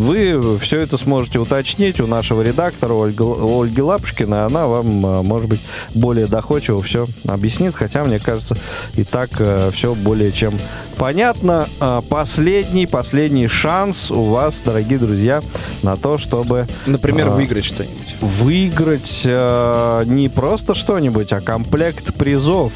вы 0.00 0.56
все 0.58 0.80
это 0.80 0.96
сможете 0.96 1.38
уточнить 1.38 2.00
у 2.00 2.06
нашего 2.06 2.42
редактора 2.42 2.94
Ольги, 2.94 3.22
Ольги 3.22 3.82
Лапушкина. 3.82 4.46
Она 4.46 4.66
вам, 4.66 5.04
э, 5.04 5.22
может 5.22 5.48
быть, 5.48 5.60
более 5.94 6.26
доходчиво 6.26 6.82
все 6.82 7.06
объяснит. 7.28 7.74
Хотя, 7.74 8.02
мне 8.04 8.18
кажется, 8.18 8.56
и 8.94 9.04
так 9.04 9.30
э, 9.38 9.70
все 9.72 9.94
более 9.94 10.32
чем 10.32 10.54
понятно. 10.96 11.66
А 11.80 12.00
последний, 12.02 12.86
последний 12.86 13.46
шанс 13.46 14.10
у 14.10 14.24
вас, 14.24 14.60
дорогие 14.64 14.98
друзья, 14.98 15.42
на 15.82 15.96
то, 15.96 16.18
чтобы... 16.18 16.66
Например, 16.86 17.28
а, 17.28 17.30
выиграть 17.30 17.64
что-нибудь. 17.64 18.16
Выиграть 18.20 19.22
а, 19.26 20.04
не 20.04 20.28
просто 20.28 20.74
что-нибудь, 20.74 21.32
а 21.32 21.40
комплект 21.40 22.14
призов 22.14 22.72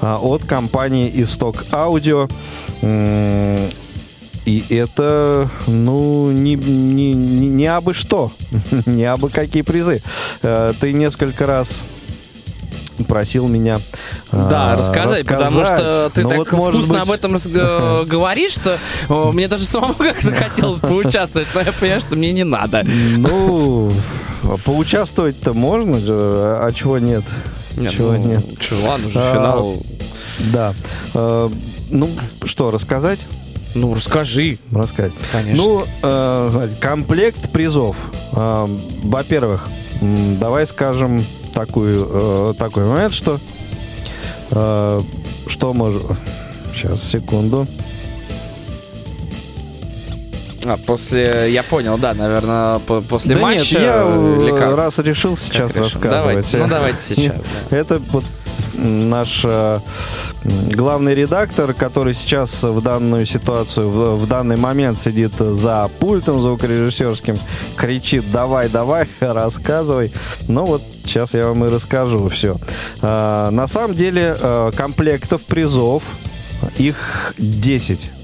а, 0.00 0.18
от 0.18 0.44
компании 0.44 1.10
Исток 1.22 1.64
Аудио. 1.70 2.28
И 4.44 4.64
это, 4.70 5.48
ну, 5.68 6.32
не, 6.32 6.54
не, 6.54 7.12
не 7.14 7.66
абы 7.66 7.94
что, 7.94 8.32
не 8.86 9.04
абы 9.04 9.30
какие 9.30 9.62
призы. 9.62 10.02
Э, 10.42 10.72
ты 10.80 10.92
несколько 10.92 11.46
раз 11.46 11.84
просил 13.06 13.48
меня 13.48 13.80
да, 14.30 14.76
рассказать, 14.76 15.22
рассказать, 15.22 15.26
потому 15.26 15.64
что 15.64 16.10
ты 16.14 16.22
ну, 16.22 16.28
так 16.28 16.52
вот, 16.52 16.74
вкусно 16.74 16.94
быть... 16.94 17.02
об 17.02 17.10
этом 17.10 17.36
э, 17.36 18.04
говоришь, 18.06 18.52
что 18.52 18.78
мне 19.32 19.46
даже 19.46 19.64
самому 19.64 19.94
как-то 19.94 20.32
хотелось 20.32 20.80
поучаствовать, 20.80 21.48
но 21.54 21.60
я 21.60 21.72
понимаю, 21.72 22.00
что 22.00 22.16
мне 22.16 22.32
не 22.32 22.44
надо. 22.44 22.84
Ну, 23.16 23.92
поучаствовать-то 24.64 25.52
можно, 25.52 25.96
а 25.96 26.70
чего 26.74 26.98
нет? 26.98 27.24
Нет, 27.76 27.92
чего 27.92 28.12
ну, 28.12 28.18
нет? 28.18 28.44
Чего, 28.58 28.88
ладно, 28.88 29.06
уже 29.06 29.18
а, 29.18 29.34
финал. 29.34 29.76
Да. 30.52 30.74
Ну, 31.90 32.10
что, 32.44 32.70
рассказать? 32.70 33.26
Ну, 33.74 33.94
расскажи. 33.94 34.58
Рассказать. 34.72 35.12
Конечно. 35.32 35.62
Ну, 35.62 35.84
э, 36.02 36.48
смотри, 36.50 36.76
комплект 36.76 37.50
призов. 37.50 37.96
Э, 38.32 38.66
во-первых, 39.02 39.68
давай 40.00 40.66
скажем 40.66 41.24
такую, 41.54 42.08
э, 42.10 42.54
такой 42.58 42.84
момент, 42.84 43.14
что 43.14 43.40
э, 44.50 45.00
что 45.46 45.72
может... 45.72 46.02
Сейчас, 46.74 47.02
секунду. 47.02 47.66
А, 50.64 50.76
после, 50.76 51.52
я 51.52 51.62
понял, 51.62 51.98
да, 51.98 52.14
наверное, 52.14 52.78
после 52.78 53.34
да 53.34 53.40
матча. 53.40 53.78
Нет, 53.78 54.54
я 54.58 54.76
раз 54.76 54.98
решил 55.00 55.36
сейчас 55.36 55.76
рассказывать. 55.76 56.50
Давайте, 56.50 56.58
ну, 56.58 56.66
давайте 56.68 57.14
сейчас. 57.14 57.36
Это 57.70 58.00
вот 58.10 58.24
наш 58.82 59.42
э, 59.44 59.78
главный 60.44 61.14
редактор, 61.14 61.72
который 61.74 62.14
сейчас 62.14 62.62
в 62.62 62.82
данную 62.82 63.26
ситуацию, 63.26 63.88
в, 63.88 64.16
в 64.18 64.26
данный 64.26 64.56
момент 64.56 65.00
сидит 65.00 65.34
за 65.38 65.88
пультом 66.00 66.40
звукорежиссерским, 66.40 67.38
кричит 67.76 68.24
«давай, 68.32 68.68
давай, 68.68 69.08
рассказывай». 69.20 70.12
Ну 70.48 70.64
вот 70.64 70.82
сейчас 71.04 71.34
я 71.34 71.48
вам 71.48 71.64
и 71.64 71.68
расскажу 71.68 72.28
все. 72.28 72.56
Э, 73.00 73.50
на 73.50 73.66
самом 73.66 73.94
деле 73.94 74.36
э, 74.38 74.72
комплектов 74.76 75.42
призов 75.44 76.02
их 76.78 77.34
10. 77.38 78.21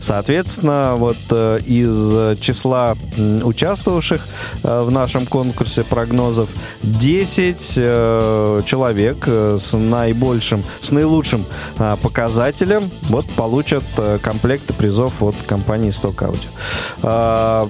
Соответственно, 0.00 0.94
вот 0.96 1.16
э, 1.30 1.58
из 1.66 2.38
числа 2.40 2.96
участвовавших 3.16 4.26
э, 4.62 4.82
в 4.82 4.90
нашем 4.90 5.26
конкурсе 5.26 5.84
прогнозов 5.84 6.48
10 6.82 7.74
э, 7.76 8.62
человек 8.66 9.26
с 9.26 9.76
наибольшим, 9.76 10.64
с 10.80 10.90
наилучшим 10.90 11.44
показателем 12.02 12.90
вот 13.02 13.26
получат 13.30 13.84
комплекты 14.22 14.72
призов 14.74 15.22
от 15.22 15.36
компании 15.46 15.90
Stock 15.90 16.16
Audio 17.02 17.68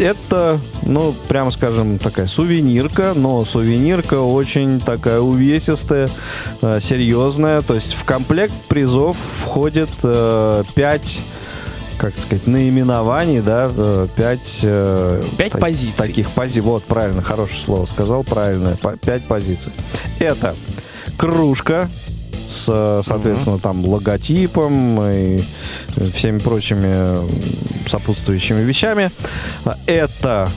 это, 0.00 0.58
ну, 0.82 1.14
прямо 1.28 1.50
скажем, 1.50 1.98
такая 1.98 2.26
сувенирка, 2.26 3.12
но 3.14 3.44
сувенирка 3.44 4.20
очень 4.20 4.80
такая 4.80 5.20
увесистая, 5.20 6.08
серьезная. 6.60 7.62
То 7.62 7.74
есть 7.74 7.94
в 7.94 8.04
комплект 8.04 8.54
призов 8.68 9.16
входит 9.42 9.90
э, 10.02 10.64
5 10.74 11.20
как 12.00 12.18
сказать, 12.18 12.46
наименований, 12.46 13.42
да, 13.42 13.70
э, 13.70 14.08
пять... 14.16 14.60
Э, 14.62 15.22
пять 15.36 15.52
так, 15.52 15.60
позиций. 15.60 15.94
Таких 15.98 16.30
позиций. 16.30 16.62
Вот, 16.62 16.82
правильно, 16.84 17.20
хорошее 17.20 17.60
слово 17.60 17.84
сказал, 17.84 18.24
правильно. 18.24 18.78
Пять 19.02 19.22
позиций. 19.24 19.70
Это 20.18 20.56
кружка, 21.18 21.90
с, 22.50 23.02
соответственно, 23.04 23.56
mm-hmm. 23.56 23.60
там 23.60 23.84
логотипом 23.84 25.00
и 25.02 25.40
всеми 26.12 26.38
прочими 26.38 27.16
сопутствующими 27.88 28.62
вещами. 28.62 29.12
Это 29.86 30.48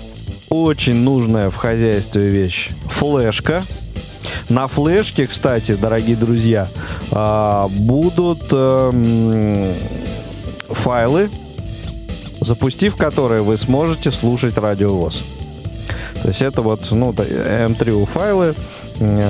очень 0.50 0.96
нужная 0.96 1.50
в 1.50 1.56
хозяйстве 1.56 2.30
вещь 2.30 2.70
флешка. 2.90 3.64
На 4.50 4.68
флешке, 4.68 5.28
кстати, 5.28 5.76
дорогие 5.76 6.16
друзья, 6.16 6.68
а, 7.12 7.68
будут 7.70 8.42
эм, 8.52 9.74
файлы, 10.70 11.30
запустив 12.42 12.96
которые 12.96 13.44
вы 13.44 13.56
сможете 13.58 14.12
слушать 14.12 14.58
радиовоз. 14.58 15.24
То 16.24 16.28
есть 16.30 16.42
это 16.42 16.62
вот 16.62 16.90
ну, 16.92 17.12
M3 17.12 18.06
файлы 18.06 18.56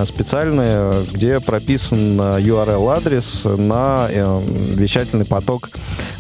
специальные, 0.06 1.06
где 1.12 1.40
прописан 1.40 2.20
URL-адрес 2.20 3.46
на 3.58 4.08
э, 4.10 4.42
вещательный 4.46 5.26
поток 5.26 5.70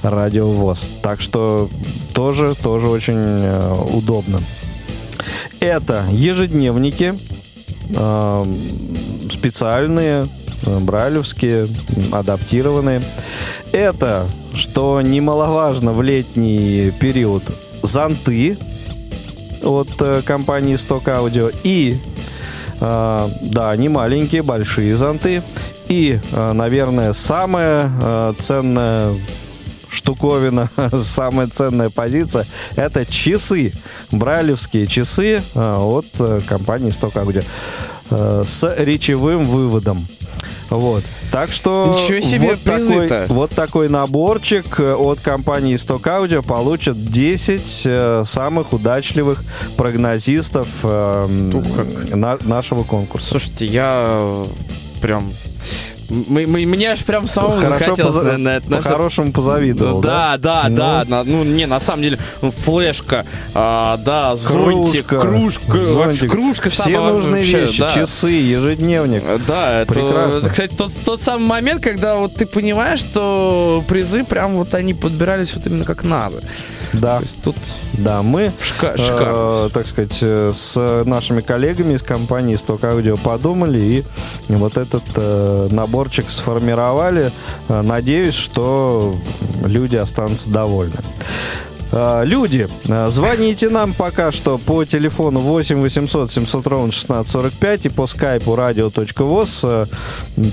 радиовоз. 0.01 0.87
Так 1.01 1.21
что 1.21 1.69
тоже, 2.13 2.55
тоже 2.55 2.87
очень 2.87 3.13
э, 3.15 3.75
удобно. 3.93 4.39
Это 5.59 6.05
ежедневники 6.11 7.13
э, 7.95 8.45
специальные, 9.31 10.27
брайлевские, 10.65 11.67
адаптированные. 12.11 13.01
Это, 13.71 14.27
что 14.53 15.01
немаловажно 15.01 15.93
в 15.93 16.01
летний 16.01 16.91
период, 16.99 17.43
зонты 17.81 18.57
от 19.63 19.89
э, 19.99 20.21
компании 20.25 20.75
Stock 20.75 21.05
Audio 21.05 21.53
и 21.63 21.97
э, 22.84 23.29
да, 23.41 23.75
не 23.75 23.89
маленькие, 23.89 24.43
большие 24.43 24.95
зонты. 24.97 25.41
И, 25.88 26.19
э, 26.31 26.51
наверное, 26.53 27.13
самая 27.13 27.91
э, 28.01 28.34
ценная 28.39 29.13
штуковина, 29.89 30.69
самая 31.01 31.47
ценная 31.47 31.89
позиция, 31.89 32.45
это 32.75 33.05
часы, 33.05 33.73
брайлевские 34.11 34.88
часы 34.88 35.41
от 35.55 36.07
э, 36.19 36.39
компании 36.47 36.89
Stock 36.89 37.13
Audio 37.13 37.43
э, 38.09 38.43
с 38.45 38.75
речевым 38.77 39.45
выводом. 39.45 40.07
Вот. 40.69 41.03
Так 41.31 41.51
что 41.51 41.97
Ничего 41.99 42.21
себе 42.21 42.49
вот, 42.51 42.63
такой, 42.63 43.27
вот 43.27 43.51
такой 43.51 43.89
наборчик 43.89 44.79
э, 44.79 44.93
от 44.93 45.19
компании 45.19 45.75
Stock 45.75 46.03
Audio 46.03 46.41
получат 46.41 47.03
10 47.05 47.81
э, 47.85 48.23
самых 48.25 48.73
удачливых 48.73 49.43
прогнозистов 49.75 50.67
э, 50.83 51.27
на, 52.13 52.37
нашего 52.41 52.83
конкурса. 52.83 53.29
Слушайте, 53.29 53.65
я 53.65 54.45
прям 55.01 55.33
мы, 56.28 56.47
мы, 56.47 56.66
мне 56.66 56.91
аж 56.91 57.03
прям 57.03 57.28
самому 57.28 57.61
Хорошо 57.61 57.86
захотелось 57.86 58.16
поза... 58.16 58.38
на, 58.38 58.61
на. 58.68 58.78
По-хорошему 58.78 59.32
позавидовал, 59.32 60.01
да? 60.01 60.38
Да, 60.38 60.64
да, 60.64 60.70
ну... 60.70 60.76
да. 60.76 61.05
На, 61.07 61.24
ну, 61.24 61.43
не, 61.43 61.66
на 61.66 61.80
самом 61.80 62.03
деле, 62.03 62.20
ну, 62.41 62.51
флешка, 62.51 63.26
а, 63.53 63.97
да, 63.97 64.36
зонтик, 64.36 65.07
кружка, 65.07 65.72
кружка, 65.72 65.78
зонтик. 65.78 66.32
кружка 66.32 66.70
Все 66.70 66.99
нужные 66.99 67.43
вообще, 67.43 67.61
вещи, 67.61 67.80
да. 67.82 67.89
часы, 67.89 68.30
ежедневник. 68.30 69.24
Да, 69.47 69.82
это, 69.82 69.93
Прекрасно. 69.93 70.49
кстати, 70.49 70.76
тот, 70.76 70.91
тот 71.03 71.22
самый 71.22 71.45
момент, 71.47 71.82
когда 71.82 72.16
вот 72.16 72.36
ты 72.36 72.45
понимаешь, 72.45 72.99
что 72.99 73.84
призы 73.88 74.24
прям 74.24 74.53
вот 74.55 74.74
они 74.74 74.93
подбирались 74.93 75.53
вот 75.53 75.66
именно 75.66 75.86
как 75.86 76.03
надо. 76.03 76.41
Да. 76.93 77.18
То 77.18 77.24
есть 77.24 77.41
тут 77.43 77.55
да, 77.93 78.22
мы, 78.24 78.51
Шика- 78.61 78.95
э, 78.97 79.70
так 79.74 79.88
сказать, 79.88 80.18
э, 80.22 80.51
с 80.53 81.03
нашими 81.05 81.41
коллегами 81.41 81.93
из 81.93 82.03
компании 82.03 82.55
Stock 82.55 82.82
Audio 82.82 83.20
подумали 83.22 83.80
и 83.80 84.03
вот 84.49 84.78
этот 84.78 85.03
э, 85.16 85.68
наборчик 86.04 86.32
сформировали. 86.32 87.32
Э, 87.70 87.82
надеюсь, 87.82 88.36
что 88.36 89.16
люди 89.66 89.95
останутся 89.95 90.49
довольны. 90.49 90.97
А, 91.95 92.23
люди, 92.23 92.67
а, 92.89 93.09
звоните 93.09 93.69
нам 93.69 93.93
пока 93.93 94.31
что 94.31 94.57
по 94.57 94.83
телефону 94.83 95.41
8 95.41 95.79
800 95.79 96.31
700 96.31 96.67
ровно 96.67 96.87
1645 96.87 97.85
и 97.85 97.89
по 97.89 98.07
скайпу 98.07 98.55
radio.voz. 98.55 99.59
А, 99.63 99.85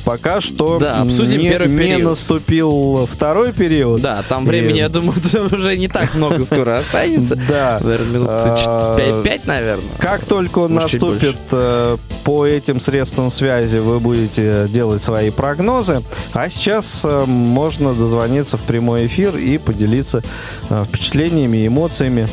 пока 0.04 0.42
что 0.42 0.78
да, 0.78 1.00
обсудим 1.00 1.40
не, 1.40 1.48
первый 1.48 1.68
не 1.68 1.78
период. 1.78 2.02
наступил 2.02 3.08
второй 3.10 3.54
период. 3.54 4.02
Да, 4.02 4.22
там 4.28 4.44
времени, 4.44 4.76
и... 4.76 4.80
я 4.80 4.90
думаю, 4.90 5.18
уже 5.52 5.78
не 5.78 5.88
так 5.88 6.14
много 6.14 6.44
скоро 6.44 6.78
останется. 6.78 7.36
Да. 7.48 7.80
Наверное, 7.82 8.98
минут 8.98 9.24
5, 9.24 9.46
наверное. 9.46 9.84
Как 9.98 10.26
только 10.26 10.58
он 10.58 10.74
наступит 10.74 11.38
э, 11.52 11.96
по 12.24 12.46
этим 12.46 12.82
средствам 12.82 13.30
связи, 13.30 13.78
вы 13.78 13.98
будете 13.98 14.66
делать 14.68 15.02
свои 15.02 15.30
прогнозы. 15.30 16.02
А 16.34 16.50
сейчас 16.50 17.02
э, 17.04 17.24
можно 17.24 17.94
дозвониться 17.94 18.58
в 18.58 18.62
прямой 18.62 19.06
эфир 19.06 19.38
и 19.38 19.56
поделиться 19.56 20.22
э, 20.68 20.84
впечатлениями 20.86 21.29
впечатлениями, 21.30 21.66
эмоциями 21.66 22.28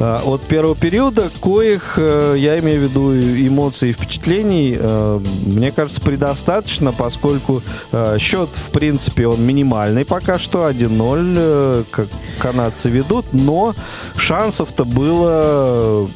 а, 0.00 0.22
от 0.24 0.42
первого 0.42 0.74
периода, 0.74 1.30
коих, 1.40 1.94
э, 1.96 2.34
я 2.38 2.58
имею 2.58 2.80
в 2.80 2.82
виду 2.84 3.12
эмоций 3.14 3.90
и 3.90 3.92
впечатлений, 3.92 4.76
э, 4.78 5.20
мне 5.46 5.72
кажется, 5.72 6.00
предостаточно, 6.00 6.92
поскольку 6.92 7.62
э, 7.92 8.16
счет, 8.18 8.48
в 8.52 8.70
принципе, 8.70 9.26
он 9.26 9.44
минимальный 9.44 10.04
пока 10.04 10.38
что, 10.38 10.68
1-0, 10.68 11.84
как 11.90 12.08
канадцы 12.38 12.90
ведут, 12.90 13.26
но 13.32 13.74
шансов-то 14.16 14.84
было 14.84 16.08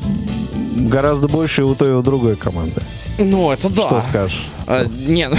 гораздо 0.77 1.29
больше 1.29 1.65
у 1.65 1.75
той 1.75 1.91
и 1.91 1.93
у 1.93 2.03
другой 2.03 2.37
команды. 2.37 2.83
Ну, 3.19 3.51
это 3.51 3.69
да. 3.69 3.87
Что 3.87 4.01
скажешь? 4.03 4.47
А, 4.67 4.85
не, 4.85 5.29
ну, 5.29 5.37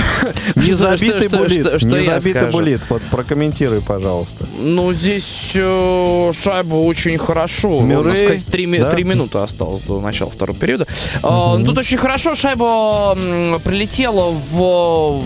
не 0.55 0.74
забитый 0.74 1.28
булит. 1.28 1.84
Не 1.84 2.03
забитый 2.03 2.51
булит. 2.51 2.82
Вот 2.89 3.01
прокомментируй, 3.03 3.82
пожалуйста. 3.82 4.45
Ну, 4.59 4.93
здесь 4.93 5.51
э, 5.55 6.32
шайба 6.34 6.76
очень 6.76 7.17
хорошо. 7.17 7.82
Мюррей, 7.82 8.15
сказать, 8.15 8.45
три, 8.45 8.65
да? 8.78 8.91
три 8.91 9.03
минуты 9.03 9.39
осталось 9.39 9.84
до 9.84 9.99
начала 9.99 10.32
второго 10.32 10.57
периода. 10.57 10.88
Угу. 11.24 11.61
Э, 11.61 11.65
тут 11.65 11.78
очень 11.78 11.97
хорошо 11.97 12.36
шайба 12.36 13.15
прилетела 13.63 14.32
в 14.32 15.24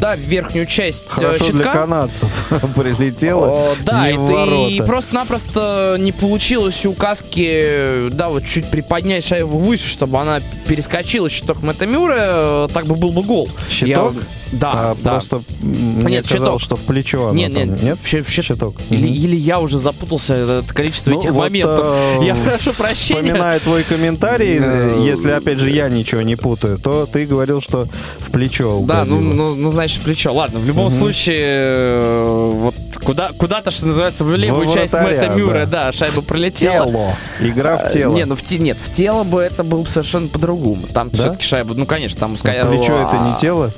да, 0.00 0.16
в 0.16 0.20
верхнюю 0.20 0.66
часть 0.66 1.06
э, 1.06 1.10
Хорошо 1.10 1.44
щитка. 1.44 1.62
для 1.62 1.72
канадцев 1.72 2.28
прилетело. 2.76 3.46
О, 3.46 3.76
да, 3.84 4.10
и, 4.10 4.76
и 4.76 4.82
просто-напросто 4.82 5.96
не 5.98 6.12
получилось 6.12 6.84
у 6.86 6.92
каски, 6.92 8.08
да, 8.10 8.28
вот 8.28 8.44
чуть 8.44 8.70
приподнять 8.70 9.24
шайбу 9.24 9.58
выше, 9.58 9.88
чтобы 9.88 10.18
она 10.18 10.40
перескочила 10.66 11.28
щиток 11.28 11.62
Мэтамюра, 11.62 12.68
так 12.72 12.86
бы 12.86 12.94
был 12.94 13.12
бы 13.12 13.22
гол. 13.22 13.48
Щиток? 13.68 14.14
Я... 14.14 14.39
Да, 14.52 14.70
а, 14.72 14.96
да. 15.02 15.12
Просто 15.12 15.42
мне 15.60 16.16
нет, 16.16 16.26
казалось, 16.26 16.62
что 16.62 16.76
в 16.76 16.80
плечо 16.80 17.30
нет, 17.32 17.52
нет, 17.52 17.76
там. 17.76 17.84
нет, 17.84 17.98
в, 17.98 18.04
в 18.04 18.30
щиток. 18.30 18.74
Или, 18.90 19.08
mm-hmm. 19.08 19.12
или 19.12 19.36
я 19.36 19.60
уже 19.60 19.78
запутался 19.78 20.34
это 20.34 20.74
количество 20.74 21.10
ну, 21.10 21.20
этих 21.20 21.30
вот, 21.30 21.40
моментов. 21.40 21.86
Э, 21.86 22.24
я 22.24 22.34
прошу 22.44 22.72
прощения. 22.72 23.22
Вспоминая 23.22 23.60
твой 23.60 23.84
комментарий, 23.84 24.58
э, 24.60 25.02
если 25.04 25.30
опять 25.30 25.60
же 25.60 25.70
я 25.70 25.88
ничего 25.88 26.22
не 26.22 26.36
путаю, 26.36 26.78
то 26.78 27.06
ты 27.06 27.26
говорил, 27.26 27.60
что 27.60 27.86
в 28.18 28.30
плечо. 28.30 28.76
Угодило. 28.76 29.04
Да, 29.04 29.04
ну, 29.04 29.20
ну, 29.20 29.54
ну 29.54 29.70
значит 29.70 30.00
в 30.00 30.04
плечо. 30.04 30.32
Ладно, 30.32 30.58
в 30.58 30.66
любом 30.66 30.88
mm-hmm. 30.88 30.98
случае, 30.98 31.42
э, 31.42 32.50
вот 32.54 32.74
куда 33.04 33.30
куда-то, 33.36 33.70
что 33.70 33.86
называется, 33.86 34.24
в 34.24 34.34
левую 34.34 34.68
в 34.68 34.74
часть 34.74 34.94
Мэтта 34.94 35.28
Мюра, 35.28 35.66
да. 35.66 35.86
да, 35.86 35.92
шайба 35.92 36.22
пролетела. 36.22 36.86
Тело. 36.86 37.16
Игра 37.40 37.76
в 37.76 37.92
тело. 37.92 38.14
Не, 38.14 38.24
ну 38.24 38.34
в 38.34 38.42
те, 38.42 38.58
нет, 38.58 38.76
в 38.82 38.92
тело 38.92 39.22
бы 39.22 39.40
это 39.40 39.62
было 39.62 39.84
совершенно 39.84 40.28
по-другому. 40.28 40.86
Там 40.92 41.10
да? 41.10 41.16
все-таки 41.16 41.44
шайба, 41.44 41.74
ну 41.74 41.86
конечно, 41.86 42.18
там. 42.18 42.36
Скорее, 42.36 42.64
плечо 42.64 42.94
это 42.94 43.18
не 43.18 43.38
тело? 43.38 43.72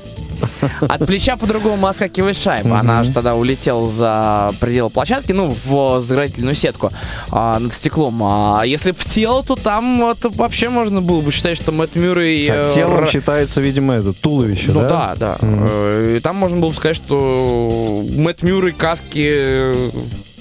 От 0.80 1.07
плеча 1.07 1.36
по-другому 1.36 1.86
отскакивает 1.86 2.36
шайба. 2.36 2.80
Она 2.80 3.01
аж 3.01 3.11
тогда 3.11 3.34
улетела 3.34 3.88
за 3.88 4.53
пределы 4.61 4.90
площадки, 4.90 5.32
ну, 5.32 5.55
в 5.64 6.01
заградительную 6.01 6.55
сетку 6.55 6.90
а, 7.30 7.59
над 7.59 7.72
стеклом. 7.72 8.22
А 8.22 8.62
если 8.64 8.93
в 8.93 9.05
тело, 9.05 9.43
то 9.43 9.57
там 9.57 10.05
это 10.05 10.28
вообще 10.30 10.68
можно 10.68 11.01
было 11.01 11.20
бы 11.20 11.32
считать, 11.32 11.57
что 11.57 11.72
Мэтт 11.72 11.97
Мюррей... 11.97 12.49
А 12.51 12.70
телом 12.70 13.07
считается, 13.07 13.61
видимо, 13.61 13.95
это 13.95 14.12
туловище, 14.12 14.72
ну, 14.72 14.80
да? 14.80 14.88
да, 14.88 15.14
да. 15.16 15.36
Mm. 15.40 16.16
И 16.16 16.20
там 16.20 16.36
можно 16.36 16.59
было 16.59 16.70
бы 16.70 16.74
сказать, 16.74 16.97
что 16.97 18.05
Мэтт 18.16 18.43
Мюррей 18.43 18.72
каски 18.72 19.72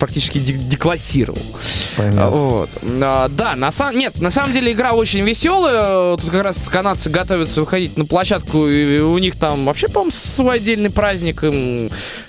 практически 0.01 0.39
деклассировал. 0.39 1.37
Понятно. 1.95 2.29
Вот. 2.29 2.69
А, 3.03 3.29
да, 3.29 3.55
на 3.55 3.71
самом 3.71 3.99
нет, 3.99 4.19
на 4.19 4.31
самом 4.31 4.51
деле 4.51 4.71
игра 4.71 4.93
очень 4.93 5.21
веселая. 5.21 6.17
Тут 6.17 6.31
как 6.31 6.43
раз 6.43 6.67
канадцы 6.69 7.11
готовятся 7.11 7.61
выходить 7.61 7.97
на 7.97 8.05
площадку, 8.05 8.67
и 8.67 8.99
у 8.99 9.15
них 9.19 9.35
там 9.35 9.65
вообще, 9.65 9.89
по-моему, 9.89 10.11
свой 10.11 10.55
отдельный 10.55 10.89
праздник. 10.89 11.41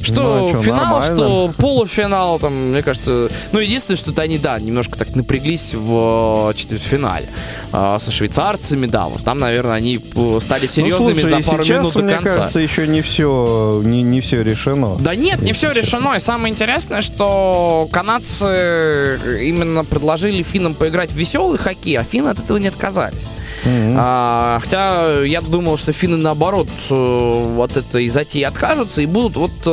Что, 0.03 0.23
ну, 0.23 0.49
что 0.49 0.63
финал, 0.63 1.01
нормально. 1.01 1.17
что 1.17 1.53
полуфинал, 1.57 2.39
там, 2.39 2.73
мне 2.73 2.83
кажется. 2.83 3.31
Ну, 3.53 3.59
единственное, 3.59 3.97
что-то 3.97 4.21
они, 4.21 4.37
да, 4.37 4.59
немножко 4.59 4.99
так 4.99 5.17
напряглись 5.17 5.73
в 5.73 6.53
четвертьфинале 6.55 7.27
а, 7.73 7.99
со 7.99 8.11
швейцарцами, 8.11 8.87
да, 8.87 9.07
вот 9.07 9.25
там, 9.25 9.39
наверное, 9.39 9.77
они 9.77 9.99
стали 10.41 10.67
серьезными 10.67 11.15
ну, 11.15 11.21
слушай, 11.21 11.43
за 11.43 11.51
пару 11.51 11.63
сейчас, 11.63 11.81
минут 11.81 11.95
до 11.95 12.03
мне 12.03 12.15
конца. 12.17 12.35
кажется, 12.35 12.61
еще 12.61 12.87
не 12.87 13.01
все, 13.01 13.81
не, 13.83 14.03
не 14.03 14.21
все 14.21 14.43
решено. 14.43 14.97
Да 15.01 15.15
нет, 15.15 15.41
не 15.41 15.55
все 15.55 15.73
решено. 15.73 16.17
И 16.17 16.21
самое 16.21 16.53
интересное, 16.53 17.01
что 17.01 17.62
канадцы 17.91 19.19
именно 19.43 19.85
предложили 19.85 20.43
финнам 20.43 20.75
поиграть 20.75 21.11
в 21.11 21.17
веселый 21.17 21.59
хоккей, 21.59 21.99
а 21.99 22.05
финны 22.05 22.29
от 22.29 22.39
этого 22.39 22.57
не 22.59 22.69
отказались. 22.69 23.23
Mm-hmm. 23.65 23.95
А, 23.97 24.59
хотя 24.61 25.23
я 25.23 25.41
думал, 25.41 25.77
что 25.77 25.93
финны 25.93 26.17
наоборот 26.17 26.69
э, 26.91 27.43
вот 27.55 27.77
этой 27.77 28.09
затеи 28.09 28.43
откажутся 28.43 29.03
и 29.03 29.07
будут 29.07 29.37
вот 29.37 29.53
э, 29.67 29.71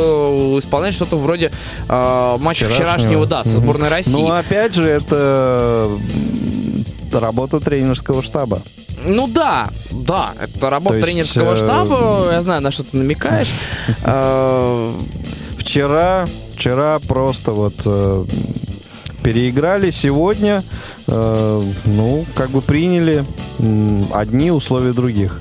исполнять 0.59 0.93
что-то 0.93 1.17
вроде 1.17 1.51
э, 1.87 2.37
матча 2.39 2.65
вчерашнего, 2.65 2.97
вчерашнего 2.97 3.25
да, 3.25 3.43
со 3.43 3.49
сборной 3.49 3.87
mm-hmm. 3.87 3.91
России. 3.91 4.21
Ну, 4.21 4.31
опять 4.31 4.75
же, 4.75 4.87
это 4.87 5.89
работа 7.13 7.59
тренерского 7.59 8.21
штаба. 8.21 8.61
Ну 9.05 9.27
да, 9.27 9.69
да, 9.91 10.33
это 10.39 10.69
работа 10.69 10.97
есть, 10.97 11.07
тренерского 11.07 11.53
э... 11.53 11.55
штаба. 11.55 12.29
Я 12.31 12.41
знаю, 12.41 12.61
на 12.61 12.71
что 12.71 12.83
ты 12.83 12.97
намекаешь. 12.97 13.51
Э, 14.03 14.93
вчера, 15.57 16.25
вчера 16.59 16.99
просто 16.99 17.53
вот 17.53 17.73
э, 17.85 18.25
переиграли, 19.23 19.91
сегодня, 19.91 20.61
э, 21.07 21.61
ну, 21.85 22.25
как 22.35 22.49
бы 22.49 22.61
приняли 22.61 23.23
одни 24.13 24.51
условия 24.51 24.91
других. 24.91 25.39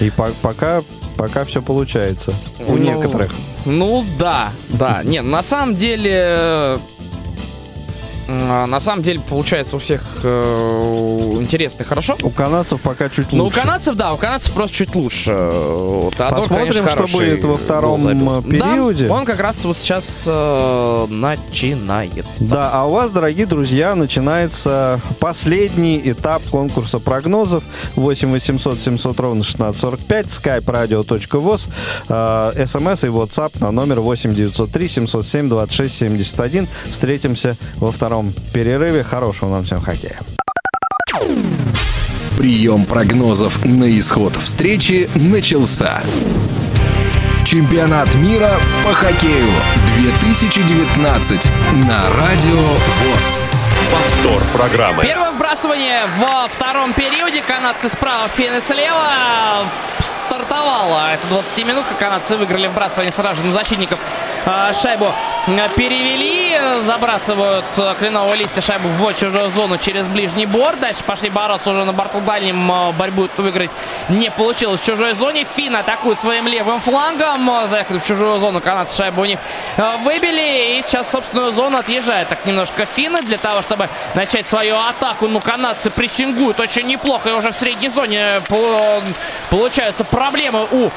И 0.00 0.10
пока, 0.42 0.82
пока 1.16 1.44
все 1.44 1.62
получается. 1.62 2.34
У 2.66 2.72
ну, 2.72 2.78
некоторых. 2.78 3.32
Ну 3.66 4.04
да, 4.18 4.50
да. 4.68 5.02
Нет, 5.04 5.24
на 5.24 5.44
самом 5.44 5.74
деле 5.76 6.80
на 8.28 8.80
самом 8.80 9.02
деле 9.02 9.20
получается 9.20 9.76
у 9.76 9.78
всех 9.78 10.02
э, 10.22 11.36
интересно 11.38 11.84
хорошо. 11.84 12.16
У 12.22 12.30
канадцев 12.30 12.80
пока 12.80 13.08
чуть 13.08 13.32
лучше. 13.32 13.36
Ну, 13.36 13.44
у 13.46 13.50
канадцев, 13.50 13.94
да, 13.94 14.12
у 14.12 14.16
канадцев 14.16 14.52
просто 14.52 14.76
чуть 14.76 14.94
лучше. 14.94 15.30
Теодор, 15.30 16.40
Посмотрим, 16.40 16.72
конечно, 16.72 16.88
что 16.88 17.06
будет 17.18 17.44
во 17.44 17.56
втором 17.56 18.38
э, 18.38 18.42
периоде. 18.42 19.08
Да, 19.08 19.14
он 19.14 19.24
как 19.24 19.40
раз 19.40 19.64
вот 19.64 19.76
сейчас 19.76 20.24
э, 20.28 21.06
начинает. 21.08 22.24
Да, 22.40 22.70
а 22.72 22.86
у 22.86 22.92
вас, 22.92 23.10
дорогие 23.10 23.46
друзья, 23.46 23.94
начинается 23.94 25.00
последний 25.18 26.00
этап 26.04 26.42
конкурса 26.50 26.98
прогнозов. 26.98 27.64
8 27.96 28.30
800 28.30 28.80
700 28.80 29.20
ровно 29.20 29.42
1645, 29.42 30.26
skype 30.26 30.64
radio.voz, 30.64 31.68
э, 32.08 32.66
смс 32.66 33.04
и 33.04 33.08
WhatsApp 33.08 33.52
на 33.60 33.70
номер 33.70 34.00
8 34.00 34.34
903 34.34 34.88
707 34.88 35.48
26 35.48 35.94
71. 35.96 36.68
Встретимся 36.90 37.56
во 37.76 37.90
втором 37.90 38.11
втором 38.12 38.34
перерыве. 38.52 39.02
Хорошего 39.02 39.48
нам 39.48 39.64
всем 39.64 39.80
хоккея. 39.80 40.18
Прием 42.36 42.84
прогнозов 42.84 43.64
на 43.64 43.98
исход 43.98 44.34
встречи 44.36 45.08
начался. 45.14 46.02
Чемпионат 47.46 48.14
мира 48.16 48.50
по 48.84 48.92
хоккею 48.92 49.46
2019 49.96 51.48
на 51.88 52.10
Радио 52.10 52.60
ВОЗ. 52.60 53.40
Повтор 53.90 54.42
программы. 54.52 55.02
Первое 55.02 55.32
вбрасывание 55.32 56.02
во 56.18 56.48
втором 56.48 56.92
периоде. 56.92 57.40
Канадцы 57.40 57.88
справа, 57.88 58.28
финны 58.28 58.60
слева. 58.60 59.66
Стартовала. 59.98 61.14
Это 61.14 61.26
20 61.28 61.66
минут, 61.66 61.86
как 61.88 61.98
канадцы 61.98 62.36
выиграли 62.36 62.66
вбрасывание 62.66 63.10
сразу 63.10 63.42
на 63.42 63.52
защитников 63.52 63.98
шайбу 64.72 65.06
перевели, 65.76 66.82
забрасывают 66.82 67.64
кленового 67.98 68.34
листья 68.34 68.60
шайбу 68.60 68.88
в 68.88 69.14
чужую 69.14 69.50
зону 69.50 69.78
через 69.78 70.06
ближний 70.08 70.46
борт. 70.46 70.80
Дальше 70.80 71.02
пошли 71.04 71.30
бороться 71.30 71.70
уже 71.70 71.84
на 71.84 71.92
борту 71.92 72.20
дальнем. 72.20 72.70
А, 72.70 72.92
борьбу 72.92 73.28
выиграть 73.36 73.70
не 74.08 74.30
получилось 74.30 74.80
в 74.80 74.84
чужой 74.84 75.14
зоне. 75.14 75.44
Фин 75.44 75.76
атакует 75.76 76.18
своим 76.18 76.46
левым 76.46 76.80
флангом. 76.80 77.68
Заехали 77.68 77.98
в 77.98 78.06
чужую 78.06 78.38
зону. 78.38 78.60
Канадцы 78.60 78.96
шайбу 78.96 79.22
у 79.22 79.24
них 79.24 79.38
а, 79.76 79.96
выбили. 79.98 80.78
И 80.78 80.84
сейчас 80.86 81.10
собственную 81.10 81.52
зону 81.52 81.78
отъезжает 81.78 82.28
так 82.28 82.44
немножко 82.46 82.86
финны 82.86 83.22
для 83.22 83.38
того, 83.38 83.62
чтобы 83.62 83.88
начать 84.14 84.46
свою 84.46 84.76
атаку. 84.76 85.28
Ну, 85.28 85.40
канадцы 85.40 85.90
прессингуют 85.90 86.60
очень 86.60 86.86
неплохо. 86.86 87.30
И 87.30 87.32
уже 87.32 87.52
в 87.52 87.56
средней 87.56 87.88
зоне 87.88 88.40
получаются 89.50 90.04
проблемы 90.04 90.66
у 90.70 90.90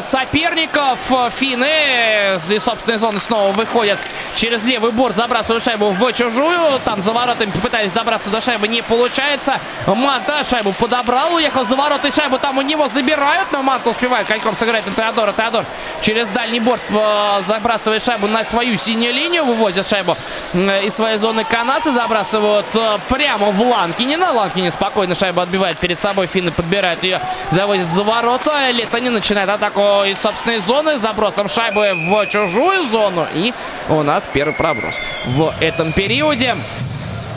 соперников. 0.00 0.98
Финны 1.38 2.36
из 2.48 2.61
собственной 2.62 2.98
зоны 2.98 3.20
снова 3.20 3.52
выходят 3.52 3.98
через 4.34 4.62
левый 4.64 4.92
борт, 4.92 5.16
забрасывают 5.16 5.64
шайбу 5.64 5.90
в 5.90 6.12
чужую. 6.12 6.80
Там 6.84 7.00
за 7.00 7.12
воротами 7.12 7.50
попытались 7.50 7.92
добраться 7.92 8.30
до 8.30 8.40
шайбы, 8.40 8.68
не 8.68 8.82
получается. 8.82 9.60
Манта 9.86 10.44
шайбу 10.44 10.72
подобрал, 10.72 11.34
уехал 11.34 11.64
за 11.64 11.76
ворота, 11.76 12.08
и 12.08 12.10
шайбу 12.10 12.38
там 12.38 12.58
у 12.58 12.62
него 12.62 12.88
забирают, 12.88 13.48
но 13.52 13.62
Манта 13.62 13.90
успевает 13.90 14.26
коньком 14.26 14.54
сыграть 14.54 14.86
на 14.86 14.92
Теодора. 14.92 15.32
Теодор 15.32 15.64
через 16.00 16.28
дальний 16.28 16.60
борт 16.60 16.80
э, 16.88 17.42
забрасывает 17.46 18.02
шайбу 18.02 18.26
на 18.26 18.44
свою 18.44 18.76
синюю 18.76 19.12
линию, 19.12 19.44
выводит 19.44 19.86
шайбу 19.86 20.16
э, 20.52 20.84
из 20.84 20.94
своей 20.94 21.18
зоны 21.18 21.44
канадцы, 21.44 21.92
забрасывают 21.92 22.66
э, 22.74 22.98
прямо 23.08 23.50
в 23.50 23.60
Ланкине. 23.60 24.16
На 24.16 24.32
Ланкине 24.32 24.70
спокойно 24.70 25.14
шайбу 25.14 25.40
отбивает 25.40 25.78
перед 25.78 25.98
собой, 25.98 26.26
финны 26.26 26.52
подбирают 26.52 27.02
ее, 27.02 27.20
заводит 27.50 27.86
за 27.86 28.04
ворота. 28.04 28.70
Летани 28.70 29.08
начинает 29.08 29.48
атаку 29.48 30.04
из 30.04 30.20
собственной 30.20 30.58
зоны, 30.58 30.98
забросом 30.98 31.48
шайбы 31.48 31.92
в 31.94 32.26
чужую 32.26 32.51
зону. 32.90 33.26
И 33.34 33.52
у 33.88 34.02
нас 34.02 34.28
первый 34.32 34.54
проброс 34.54 35.00
в 35.26 35.54
этом 35.60 35.92
периоде. 35.92 36.56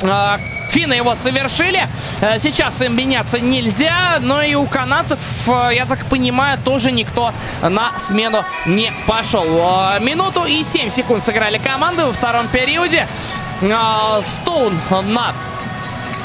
А, 0.03 0.39
Финны 0.76 0.93
его 0.93 1.16
совершили. 1.16 1.88
Э, 2.20 2.38
сейчас 2.38 2.82
им 2.82 2.97
меняться 2.97 3.39
нельзя. 3.39 4.18
Но 4.20 4.41
и 4.41 4.55
у 4.55 4.66
канадцев, 4.66 5.20
э, 5.47 5.70
я 5.74 5.86
так 5.86 6.05
понимаю, 6.07 6.57
тоже 6.57 6.91
никто 6.91 7.32
на 7.61 7.97
смену 7.97 8.43
не 8.66 8.91
пошел. 9.07 9.45
Э, 9.45 9.99
минуту 10.01 10.43
и 10.45 10.63
7 10.63 10.89
секунд 10.89 11.24
сыграли 11.24 11.59
команды 11.59 12.05
во 12.05 12.11
втором 12.11 12.49
периоде. 12.49 13.07
Стоун 14.22 14.78
на 14.91 15.34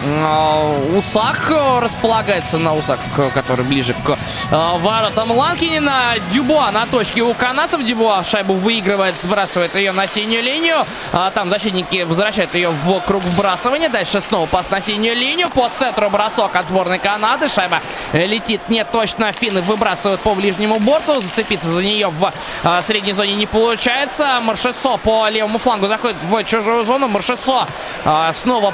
Э, 0.03 0.97
усах 0.97 1.51
э, 1.51 1.79
располагается 1.81 2.57
на 2.57 2.75
усах, 2.75 2.99
который 3.35 3.65
ближе 3.67 3.93
к 3.93 4.17
э, 4.51 4.77
воротам 4.79 5.31
Ланкинина. 5.31 6.15
Дюбуа 6.33 6.71
на 6.71 6.87
точке 6.87 7.21
у 7.23 7.35
канадцев. 7.35 7.85
Дюбуа 7.85 8.25
шайбу 8.25 8.55
выигрывает, 8.55 9.21
сбрасывает 9.21 9.75
ее 9.75 9.93
на 9.93 10.07
синюю 10.07 10.43
линию. 10.43 10.87
А 11.13 11.31
там 11.31 11.51
защитники 11.51 12.03
возвращают 12.03 12.55
ее 12.55 12.71
в 12.71 13.01
круг 13.01 13.23
вбрасывания. 13.23 13.91
Дальше 13.91 14.23
снова 14.23 14.47
пас 14.47 14.71
на 14.71 14.81
синюю 14.81 15.15
линию. 15.15 15.51
По 15.51 15.69
центру 15.69 16.09
бросок 16.09 16.57
от 16.57 16.69
сборной 16.69 16.99
Канады. 16.99 17.49
Шайба 17.49 17.81
летит 18.15 18.63
не 18.69 18.85
точно. 18.85 19.33
Финны 19.33 19.61
выбрасывают 19.61 20.23
по 20.23 20.35
ближнему 20.35 20.79
борту. 20.79 21.21
Зацепиться 21.21 21.69
за 21.69 21.83
нее 21.83 22.09
в 22.09 22.33
средней 22.83 23.13
зоне 23.13 23.35
не 23.35 23.47
получается. 23.47 24.41
Маршесо 24.41 24.97
по 24.97 25.29
левому 25.29 25.59
флангу 25.59 25.89
заходит 25.89 26.17
в 26.23 26.43
чужую 26.45 26.85
зону. 26.85 27.09
Маршесо 27.09 27.67
снова 28.35 28.73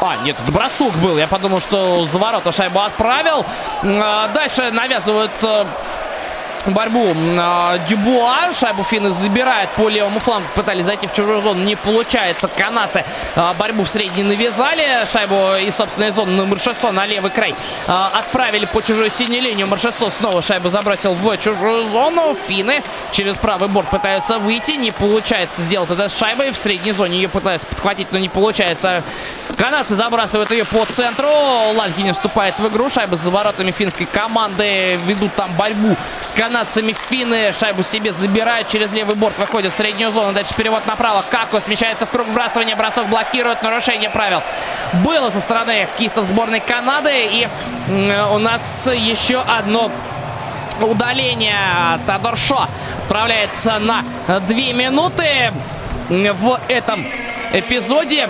а, 0.00 0.16
нет, 0.22 0.36
это 0.42 0.52
бросок 0.52 0.92
был. 0.96 1.18
Я 1.18 1.26
подумал, 1.26 1.60
что 1.60 2.04
за 2.04 2.18
ворота 2.18 2.52
шайбу 2.52 2.80
отправил. 2.80 3.44
А, 3.82 4.28
дальше 4.28 4.70
навязывают 4.70 5.32
э, 5.42 5.64
борьбу 6.72 7.06
э, 7.14 7.78
Дюбуа. 7.88 8.52
Шайбу 8.58 8.82
финны 8.82 9.10
забирает 9.10 9.70
по 9.70 9.88
левому 9.88 10.20
флангу. 10.20 10.46
Пытались 10.54 10.86
зайти 10.86 11.06
в 11.06 11.12
чужую 11.12 11.42
зону. 11.42 11.62
Не 11.62 11.76
получается. 11.76 12.48
Канадцы 12.48 13.04
э, 13.34 13.52
борьбу 13.58 13.84
в 13.84 13.88
средней 13.88 14.22
навязали. 14.22 15.04
Шайбу 15.10 15.56
из 15.56 15.76
собственной 15.76 16.10
зоны 16.10 16.32
на 16.32 16.44
Маршесо 16.46 16.92
на 16.92 17.06
левый 17.06 17.30
край 17.30 17.54
э, 17.86 18.06
отправили 18.14 18.64
по 18.66 18.82
чужой 18.82 19.10
синей 19.10 19.40
линии. 19.40 19.64
Маршесо 19.64 20.08
снова 20.10 20.42
шайбу 20.42 20.68
забросил 20.68 21.14
в 21.14 21.36
чужую 21.36 21.86
зону. 21.88 22.36
Финны 22.46 22.82
через 23.12 23.36
правый 23.36 23.68
борт 23.68 23.90
пытаются 23.90 24.38
выйти. 24.38 24.72
Не 24.72 24.90
получается 24.90 25.60
сделать 25.62 25.90
это 25.90 26.08
с 26.08 26.18
шайбой. 26.18 26.50
В 26.50 26.56
средней 26.56 26.92
зоне 26.92 27.16
ее 27.16 27.28
пытаются 27.28 27.66
подхватить, 27.66 28.08
но 28.10 28.18
не 28.18 28.28
получается. 28.28 29.02
Канадцы 29.58 29.94
забрасывают 29.94 30.50
ее 30.50 30.64
по 30.64 30.84
центру. 30.86 31.28
Ланкин 31.76 32.12
вступает 32.14 32.58
в 32.58 32.66
игру. 32.68 32.88
Шайба 32.88 33.16
за 33.16 33.30
воротами 33.30 33.70
финской 33.70 34.06
команды. 34.06 34.98
Ведут 35.06 35.34
там 35.34 35.52
борьбу 35.56 35.96
с 36.20 36.30
канадцами 36.30 36.53
канадцами 36.54 36.92
финны. 36.92 37.52
Шайбу 37.52 37.82
себе 37.82 38.12
забирают. 38.12 38.68
Через 38.68 38.92
левый 38.92 39.16
борт 39.16 39.36
выходит 39.38 39.72
в 39.72 39.76
среднюю 39.76 40.12
зону. 40.12 40.32
Дальше 40.32 40.54
перевод 40.54 40.86
направо. 40.86 41.24
Како 41.28 41.58
смещается 41.58 42.06
в 42.06 42.10
круг 42.10 42.28
вбрасывания. 42.28 42.76
Бросок 42.76 43.08
блокирует. 43.08 43.60
Нарушение 43.64 44.08
правил 44.08 44.40
было 45.04 45.30
со 45.30 45.40
стороны 45.40 45.88
кистов 45.98 46.26
сборной 46.26 46.60
Канады. 46.60 47.10
И 47.12 47.48
у 48.30 48.38
нас 48.38 48.88
еще 48.94 49.40
одно 49.40 49.90
удаление. 50.80 51.56
Тодор 52.06 52.36
Шо 52.36 52.68
отправляется 53.02 53.80
на 53.80 54.04
две 54.46 54.72
минуты 54.74 55.52
в 56.08 56.60
этом 56.68 57.04
эпизоде. 57.52 58.28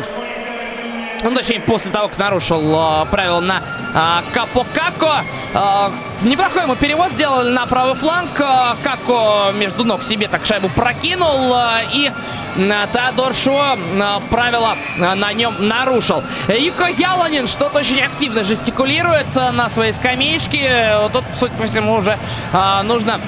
Ну, 1.24 1.34
точнее, 1.34 1.60
после 1.60 1.90
того, 1.90 2.08
как 2.08 2.18
нарушил 2.18 2.60
э, 2.60 3.06
правила 3.10 3.40
на 3.40 3.62
э, 3.94 4.22
Капо 4.34 4.66
Како. 4.74 5.22
Э, 5.54 5.90
неплохой 6.20 6.64
ему 6.64 6.76
перевод 6.76 7.12
сделали 7.12 7.50
на 7.50 7.64
правый 7.64 7.94
фланг. 7.94 8.38
Э, 8.38 8.74
Како 8.82 9.50
между 9.54 9.84
ног 9.84 10.02
себе 10.02 10.28
так 10.28 10.44
шайбу 10.44 10.68
прокинул. 10.68 11.54
Э, 11.54 11.78
и 11.94 12.12
э, 12.58 12.86
Теодор 12.92 13.32
Шо 13.32 13.74
э, 13.74 14.20
правила 14.28 14.76
э, 14.98 15.14
на 15.14 15.32
нем 15.32 15.54
нарушил. 15.60 16.22
Юко 16.48 16.88
Яланин 16.88 17.48
что-то 17.48 17.78
очень 17.78 18.02
активно 18.02 18.44
жестикулирует 18.44 19.34
э, 19.34 19.50
на 19.50 19.70
своей 19.70 19.92
скамеечке. 19.92 21.08
Тут, 21.14 21.24
судя 21.32 21.54
по 21.56 21.66
всему, 21.66 21.94
уже 21.94 22.18
э, 22.52 22.82
нужно 22.82 23.18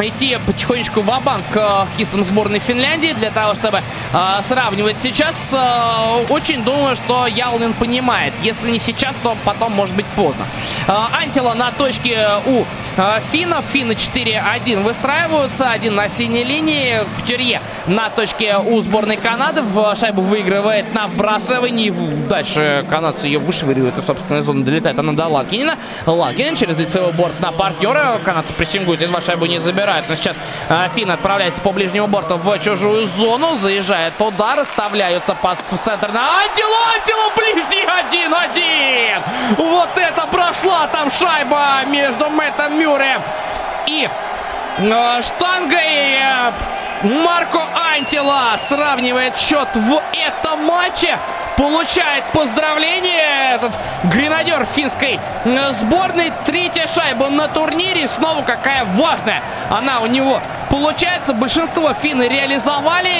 идти 0.00 0.38
потихонечку 0.46 1.00
в 1.00 1.06
банк 1.06 1.44
э, 1.54 1.86
кистом 1.96 2.24
сборной 2.24 2.58
Финляндии 2.58 3.12
для 3.12 3.30
того, 3.30 3.54
чтобы 3.54 3.78
э, 4.12 4.42
сравнивать 4.42 4.96
сейчас. 5.00 5.54
Э, 5.54 6.24
очень 6.28 6.64
думаю, 6.64 6.96
что 6.96 7.26
Ялнин 7.26 7.72
понимает. 7.74 8.32
Если 8.42 8.70
не 8.70 8.78
сейчас, 8.78 9.16
то 9.16 9.36
потом 9.44 9.72
может 9.72 9.94
быть 9.94 10.06
поздно. 10.16 10.46
Э, 10.88 10.92
Антила 11.12 11.54
на 11.54 11.70
точке 11.70 12.28
у 12.46 12.64
э, 12.96 13.20
финнов. 13.30 13.64
Финны 13.72 13.92
4-1 13.92 14.82
выстраиваются. 14.82 15.70
Один 15.70 15.94
на 15.94 16.08
синей 16.08 16.44
линии. 16.44 16.98
Кутюрье 17.20 17.60
на 17.86 18.10
точке 18.10 18.56
у 18.58 18.80
сборной 18.80 19.16
Канады. 19.16 19.62
В 19.62 19.94
шайбу 19.94 20.22
выигрывает 20.22 20.92
на 20.94 21.06
вбрасывании. 21.06 21.92
Дальше 22.28 22.84
канадцы 22.90 23.26
ее 23.26 23.38
вышвыривают 23.38 23.96
из 23.98 24.06
собственной 24.06 24.40
зоны. 24.40 24.64
Долетает 24.64 24.98
она 24.98 25.12
до 25.12 25.26
Лакинина. 25.28 25.76
Лакинин 26.06 26.56
через 26.56 26.76
лицевой 26.76 27.12
борт 27.12 27.40
на 27.40 27.52
партнера. 27.52 28.18
Канадцы 28.24 28.52
прессингуют. 28.54 29.00
Едва 29.00 29.20
шайбу 29.20 29.46
не 29.46 29.58
забирают 29.58 29.83
забирают. 29.84 30.08
Но 30.08 30.14
сейчас 30.14 30.36
э, 30.68 30.88
Финн 30.94 31.10
отправляется 31.10 31.60
по 31.60 31.70
ближнему 31.70 32.06
борту 32.06 32.36
в 32.36 32.58
чужую 32.58 33.06
зону. 33.06 33.54
Заезжает 33.56 34.16
туда, 34.16 34.54
расставляются 34.56 35.34
пас 35.34 35.72
в 35.72 35.78
центр 35.78 36.08
на 36.08 36.40
Антилу. 36.40 36.74
Антилу 36.94 37.32
ближний 37.36 37.84
один-один. 37.84 39.22
Вот 39.56 39.90
это 39.96 40.26
прошла 40.26 40.86
там 40.88 41.10
шайба 41.10 41.84
между 41.86 42.30
Мэттом 42.30 42.78
Мюрреем 42.78 43.22
и 43.86 44.08
э, 44.78 45.22
штангой. 45.22 46.18
Марко 47.04 47.60
Антила 47.94 48.56
сравнивает 48.58 49.36
счет 49.36 49.68
в 49.74 50.00
этом 50.12 50.64
матче 50.64 51.18
получает 51.56 52.24
поздравление 52.32 53.54
этот 53.54 53.78
гренадер 54.04 54.64
финской 54.64 55.20
э, 55.44 55.72
сборной. 55.72 56.32
Третья 56.46 56.86
шайба 56.86 57.28
на 57.28 57.48
турнире. 57.48 58.08
Снова 58.08 58.42
какая 58.42 58.84
важная 58.84 59.42
она 59.68 60.00
у 60.00 60.06
него 60.06 60.40
получается. 60.70 61.34
Большинство 61.34 61.92
финны 61.92 62.26
реализовали. 62.26 63.12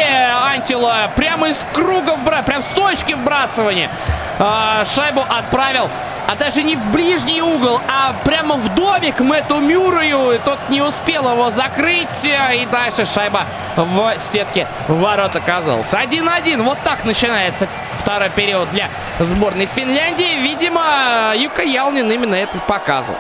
Антила 0.51 1.11
прямо 1.15 1.49
из 1.49 1.61
круга, 1.73 2.17
прям 2.47 2.63
с 2.63 2.69
точки 2.69 3.13
вбрасывания. 3.13 3.91
А, 4.39 4.85
шайбу 4.85 5.25
отправил 5.29 5.89
а 6.27 6.37
даже 6.37 6.63
не 6.63 6.77
в 6.77 6.93
ближний 6.93 7.43
угол, 7.43 7.81
а 7.89 8.15
прямо 8.25 8.57
в 8.57 8.75
домик 8.75 9.21
Мэтту 9.21 9.61
Мюррею. 9.61 10.33
И 10.33 10.39
тот 10.39 10.59
не 10.69 10.83
успел 10.83 11.31
его 11.31 11.51
закрыть. 11.51 12.25
И 12.25 12.67
дальше 12.71 13.05
шайба 13.05 13.45
в 13.77 14.19
сетке 14.19 14.67
ворот 14.89 15.37
оказался. 15.37 15.99
1-1. 15.99 16.63
Вот 16.63 16.79
так 16.85 17.05
начинается 17.05 17.69
второй 17.99 18.31
период 18.31 18.71
для 18.73 18.89
сборной 19.19 19.67
Финляндии. 19.67 20.41
Видимо, 20.43 21.33
Юка 21.37 21.63
Ялнин 21.63 22.11
именно 22.11 22.35
это 22.35 22.59
показывал 22.59 23.19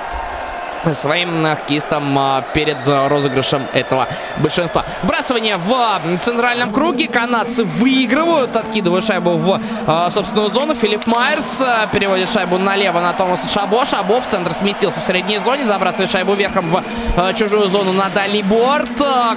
своим 0.92 1.44
хоккеистам 1.44 2.18
а, 2.18 2.44
перед 2.52 2.76
розыгрышем 2.86 3.66
этого 3.72 4.08
большинства. 4.38 4.84
Бросование 5.02 5.56
в 5.56 6.18
центральном 6.20 6.72
круге. 6.72 7.08
Канадцы 7.08 7.64
выигрывают, 7.64 8.54
откидывая 8.54 9.00
шайбу 9.00 9.36
в 9.36 9.60
а, 9.86 10.10
собственную 10.10 10.50
зону. 10.50 10.74
Филипп 10.74 11.06
Майерс 11.06 11.62
а, 11.62 11.86
переводит 11.86 12.30
шайбу 12.30 12.58
налево 12.58 13.00
на 13.00 13.12
Томаса 13.12 13.48
Шабо. 13.48 13.84
Шабо 13.84 14.20
в 14.20 14.26
центр 14.26 14.52
сместился 14.52 15.00
в 15.00 15.04
средней 15.04 15.38
зоне. 15.38 15.64
Забрасывает 15.64 16.10
шайбу 16.10 16.34
верхом 16.34 16.70
в 16.70 17.34
чужую 17.34 17.68
зону 17.68 17.92
на 17.92 18.08
дальний 18.10 18.42
борт. 18.42 18.90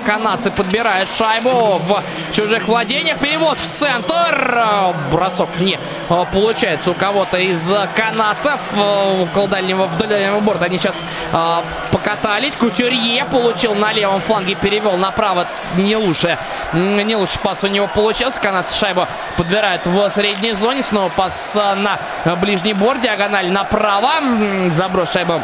Канадцы 0.06 0.52
подбирают 0.52 1.10
шайбу 1.18 1.80
в 1.80 2.04
чужих 2.34 2.68
владениях. 2.68 3.18
Перевод 3.20 3.58
в 3.58 3.68
центр. 3.68 4.64
Бросок 5.12 5.50
не 5.60 5.78
получается 6.34 6.92
у 6.92 6.94
кого-то 6.94 7.38
из 7.38 7.72
канадцев. 7.96 8.60
Около 8.74 9.48
дальнего, 9.48 9.86
вдоль 9.86 10.08
дальнего 10.08 10.40
борта 10.40 10.66
они 10.66 10.78
сейчас 10.78 10.96
э, 11.38 11.92
покатались. 11.92 12.56
Кутюрье 12.56 13.26
получил 13.26 13.76
на 13.76 13.94
левом 13.94 14.22
фланге, 14.22 14.56
перевел 14.56 14.98
направо. 14.98 15.46
Не 15.76 15.96
лучше. 15.96 16.38
Не 16.74 17.16
лучше 17.16 17.40
пас 17.40 17.64
у 17.64 17.68
него 17.68 17.88
получился. 17.88 18.42
Канадцы 18.42 18.78
шайбу 18.78 19.08
подбирают 19.38 19.86
в 19.86 20.10
средней 20.10 20.54
зоне. 20.54 20.84
Снова 20.84 21.10
пас 21.10 21.56
на 21.56 22.00
ближний 22.36 22.74
борт. 22.74 23.02
Диагональ 23.02 23.50
направо. 23.52 24.14
Заброс 24.72 25.12
шайбы 25.12 25.42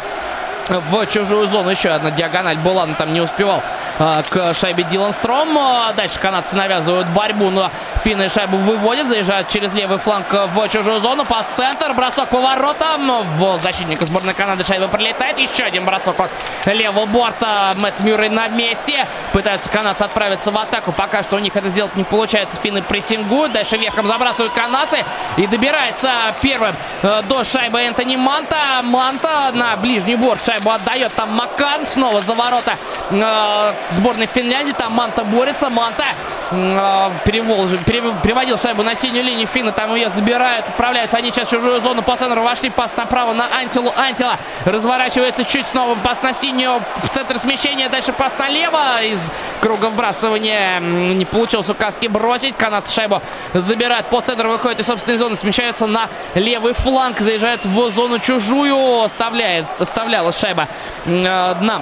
в 0.70 1.06
чужую 1.08 1.48
зону. 1.48 1.70
Еще 1.70 1.90
одна 1.90 2.12
диагональ 2.12 2.58
была, 2.58 2.86
но 2.86 2.94
там 2.94 3.14
не 3.14 3.22
успевал 3.22 3.62
а, 4.00 4.24
к 4.24 4.54
шайбе 4.54 4.84
Дилан 4.84 5.14
Стром. 5.14 5.58
А, 5.58 5.94
дальше 5.94 6.20
канадцы 6.20 6.56
навязывают 6.56 7.08
борьбу, 7.08 7.50
но 7.50 7.72
финны 8.04 8.30
шайбу 8.30 8.58
выводят, 8.58 9.08
заезжают 9.08 9.48
через 9.48 9.74
левый 9.74 9.98
фланг 9.98 10.28
в 10.32 10.70
чужую 10.70 11.00
зону. 11.00 11.26
Пас 11.26 11.48
центр, 11.48 11.94
бросок 11.94 12.30
по 12.30 12.40
воротам. 12.40 13.24
В 13.38 13.60
защитника 13.62 14.06
сборной 14.06 14.34
Канады 14.34 14.64
шайба 14.64 14.88
прилетает. 14.88 15.38
Еще 15.38 15.64
один 15.64 15.86
бросок 15.86 16.20
от 16.20 16.32
левого 16.66 17.06
борта. 17.06 17.74
Мэтт 17.78 18.00
Мюррей 18.00 18.30
на 18.30 18.48
месте. 18.48 19.06
Пытаются 19.32 19.70
канадцы 19.70 20.04
отправиться 20.04 20.52
в 20.52 20.58
атаку. 20.58 20.92
Пока 20.92 21.24
что 21.24 21.36
у 21.36 21.40
них 21.40 21.56
это 21.56 21.70
сделать 21.70 21.96
не 21.96 22.04
получается. 22.04 22.58
Финны 22.62 22.82
прессингуют. 22.82 23.52
Дальше 23.52 23.78
верхом 23.78 24.08
забрасывают 24.08 24.54
канадцы. 24.54 25.04
И 25.38 25.48
добирается 25.48 26.12
первым 26.42 26.76
э, 27.02 27.22
до 27.28 27.44
шайбы 27.44 27.80
Энтони 27.80 28.16
Манта. 28.16 28.82
Манта 28.84 29.52
на 29.54 29.76
ближний 29.78 30.16
борт 30.16 30.44
шайбу 30.54 30.72
отдает. 30.72 31.14
Там 31.16 31.32
Макан 31.32 31.86
снова 31.88 32.22
за 32.22 32.34
ворота 32.34 32.78
э, 33.10 33.74
сборной 33.92 34.28
Финляндии. 34.28 34.74
Там 34.74 34.94
Манта 34.94 35.24
борется. 35.24 35.70
Манта 35.70 36.06
э, 36.52 37.12
перевол, 37.26 37.68
переводил 37.86 38.58
шайбу 38.58 38.84
на 38.84 38.96
синюю 38.96 39.24
линию. 39.24 39.48
Финны 39.48 39.72
там 39.72 39.96
ее 39.96 40.10
забирают. 40.10 40.68
Отправляются 40.68 41.18
они 41.18 41.32
сейчас 41.32 41.48
в 41.48 41.52
чужую 41.52 41.80
зону. 41.82 42.02
По 42.02 42.16
центру 42.16 42.42
вошли. 42.42 42.70
Пас 42.70 42.92
направо 42.98 43.34
на 43.34 43.46
Антилу. 43.58 43.92
Антила 43.96 44.38
разворачивается 44.66 45.44
чуть 45.44 45.68
снова. 45.68 45.96
Пас 45.96 46.22
на 46.22 46.34
синюю. 46.34 46.82
В 46.98 47.10
центр 47.10 47.40
смещения. 47.40 47.90
Дальше 47.90 48.14
пас 48.14 48.34
налево. 48.38 49.02
Из 49.04 49.30
круга 49.62 49.88
вбрасывания 49.88 50.80
не 50.80 51.26
получилось 51.26 51.70
Каски 51.78 52.08
бросить. 52.08 52.56
Канадцы 52.56 52.94
шайбу 52.94 53.22
забирают. 53.54 54.08
По 54.08 54.22
центру 54.22 54.50
выходит 54.50 54.80
из 54.80 54.88
собственной 54.88 55.18
зоны. 55.18 55.36
Смещаются 55.36 55.88
на 55.88 56.10
левый 56.36 56.74
фланг. 56.74 57.20
Заезжает 57.20 57.66
в 57.66 57.90
зону 57.90 58.20
чужую. 58.20 59.04
Оставляет, 59.04 59.66
оставляла 59.80 60.32
шайба 60.44 60.68
э, 61.06 61.22
на 61.62 61.76
а, 61.76 61.82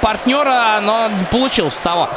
партнера, 0.00 0.80
но 0.80 1.10
получилось 1.30 1.76
того 1.76 2.08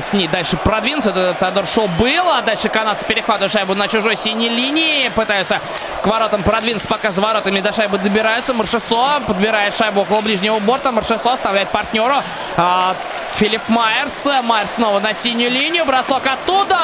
с 0.00 0.12
ней 0.12 0.28
дальше 0.28 0.56
продвинуться. 0.56 1.10
Это 1.10 1.34
Тодор 1.38 1.66
Шоу 1.66 1.88
был, 1.98 2.28
а 2.28 2.42
дальше 2.42 2.68
канадцы 2.68 3.06
перехватывают 3.06 3.52
шайбу 3.52 3.74
на 3.74 3.88
чужой 3.88 4.16
синей 4.16 4.48
линии, 4.48 5.08
пытаются 5.10 5.60
к 6.02 6.06
воротам 6.06 6.42
продвинуться, 6.42 6.88
пока 6.88 7.12
с 7.12 7.18
воротами 7.18 7.60
до 7.60 7.72
шайбы 7.72 7.98
добираются. 7.98 8.54
Маршесо 8.54 9.20
подбирает 9.26 9.74
шайбу 9.74 10.02
около 10.02 10.20
ближнего 10.20 10.58
борта, 10.58 10.92
Маршесо 10.92 11.32
оставляет 11.32 11.70
партнеру. 11.70 12.14
А, 12.56 12.94
Филипп 13.40 13.68
Майерс. 13.68 14.28
Майерс 14.44 14.72
снова 14.72 15.00
на 15.00 15.14
синюю 15.14 15.50
линию. 15.50 15.86
Бросок 15.86 16.22
оттуда. 16.26 16.78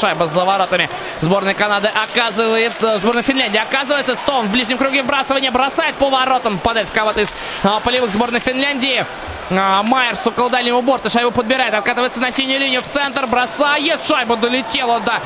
Шайба 0.00 0.28
за 0.28 0.44
воротами. 0.44 0.88
Сборная 1.20 1.54
Канады 1.54 1.88
оказывает... 1.88 2.72
Э, 2.80 2.98
сборная 2.98 3.24
Финляндии 3.24 3.58
оказывается. 3.58 4.14
Стоун 4.14 4.46
в 4.46 4.50
ближнем 4.52 4.78
круге 4.78 5.02
вбрасывания. 5.02 5.50
Бросает 5.50 5.96
по 5.96 6.08
воротам. 6.08 6.58
Падает 6.58 6.88
в 6.88 6.92
кого-то 6.92 7.20
из 7.20 7.34
а, 7.64 7.80
полевых 7.80 8.12
сборной 8.12 8.38
Финляндии. 8.38 9.04
А, 9.50 9.82
Майерс 9.82 10.26
около 10.26 10.50
дальнего 10.50 10.80
борта. 10.80 11.08
Шайбу 11.08 11.30
подбирает. 11.30 11.74
Откатывается 11.74 12.20
на 12.20 12.30
синюю 12.30 12.60
линию 12.60 12.82
в 12.82 12.86
центр. 12.86 13.26
Бросает. 13.26 14.00
Шайба 14.02 14.36
долетела 14.36 15.00
до... 15.00 15.20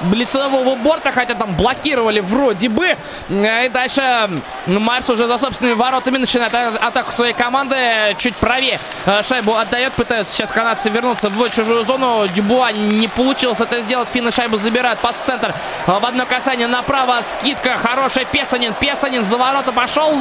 А, 0.00 0.14
лицевого 0.14 0.74
борта, 0.76 1.12
хотя 1.12 1.34
там 1.34 1.54
блокировали 1.54 2.20
вроде 2.20 2.68
бы. 2.68 2.96
И 3.28 3.70
дальше 3.72 4.30
Марс 4.66 5.08
уже 5.10 5.26
за 5.26 5.38
собственными 5.38 5.74
воротами 5.74 6.18
начинает 6.18 6.54
атаку 6.54 7.12
своей 7.12 7.34
команды. 7.34 7.76
Чуть 8.18 8.36
правее 8.36 8.78
шайбу 9.26 9.54
отдает. 9.54 9.92
Пытаются 9.92 10.34
сейчас 10.34 10.50
канадцы 10.50 10.90
вернуться 10.90 11.28
в 11.28 11.50
чужую 11.50 11.84
зону. 11.84 12.26
Дюбуа 12.28 12.72
не 12.72 13.08
получилось 13.08 13.60
это 13.60 13.80
сделать. 13.82 14.08
Финны 14.08 14.30
шайбу 14.30 14.56
забирают. 14.56 14.98
Пас 15.00 15.16
в 15.16 15.24
центр. 15.24 15.54
В 15.86 16.04
одно 16.04 16.26
касание 16.26 16.66
направо. 16.66 17.20
Скидка 17.22 17.76
хорошая. 17.76 18.24
Песанин. 18.24 18.74
Песанин 18.74 19.24
за 19.24 19.36
ворота 19.36 19.72
пошел. 19.72 20.18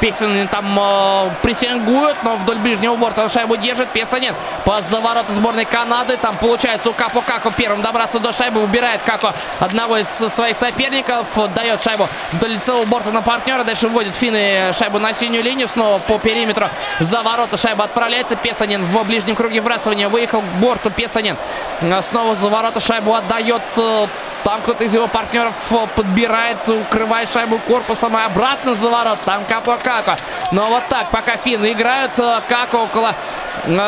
Песанин 0.00 0.48
там 0.48 0.78
э, 0.78 1.30
прессингует, 1.42 2.16
но 2.22 2.36
вдоль 2.36 2.58
ближнего 2.58 2.96
борта 2.96 3.28
шайбу 3.28 3.56
держит. 3.56 3.88
Песанин. 3.90 4.34
Пас 4.64 4.88
за 4.88 5.00
ворота 5.00 5.32
сборной 5.32 5.64
Канады. 5.64 6.16
Там 6.16 6.36
получается 6.36 6.90
у 6.90 6.92
Капо 6.92 7.20
Како 7.20 7.50
первым 7.50 7.82
добраться 7.82 8.18
до 8.18 8.32
шайбы. 8.32 8.62
Убирает 8.62 9.00
Како 9.12 9.34
одного 9.60 9.98
из 9.98 10.08
своих 10.08 10.56
соперников. 10.56 11.26
Дает 11.54 11.82
шайбу 11.82 12.08
до 12.40 12.46
лицевого 12.46 12.86
борта 12.86 13.10
на 13.10 13.20
партнера. 13.20 13.62
Дальше 13.62 13.88
вводит 13.88 14.14
финны 14.14 14.72
шайбу 14.72 14.98
на 14.98 15.12
синюю 15.12 15.44
линию. 15.44 15.68
Снова 15.68 15.98
по 15.98 16.18
периметру 16.18 16.70
за 16.98 17.20
ворота 17.22 17.58
шайба 17.58 17.84
отправляется. 17.84 18.36
Песанин 18.36 18.82
в 18.82 19.04
ближнем 19.04 19.36
круге 19.36 19.60
вбрасывания 19.60 20.08
выехал 20.08 20.40
к 20.40 20.60
борту. 20.62 20.88
Песанин 20.88 21.36
снова 22.08 22.34
за 22.34 22.48
ворота 22.48 22.80
шайбу 22.80 23.12
отдает 23.12 23.62
там 24.44 24.60
кто-то 24.62 24.84
из 24.84 24.94
его 24.94 25.08
партнеров 25.08 25.54
подбирает, 25.94 26.68
укрывает 26.68 27.28
шайбу 27.32 27.58
корпусом 27.58 28.16
и 28.16 28.22
обратно 28.22 28.74
за 28.74 28.88
ворот. 28.88 29.18
Там 29.24 29.44
Капо 29.44 29.76
Како. 29.76 30.16
Но 30.50 30.66
вот 30.66 30.82
так, 30.88 31.10
пока 31.10 31.36
финны 31.36 31.72
играют, 31.72 32.12
Како 32.48 32.84
около 32.84 33.14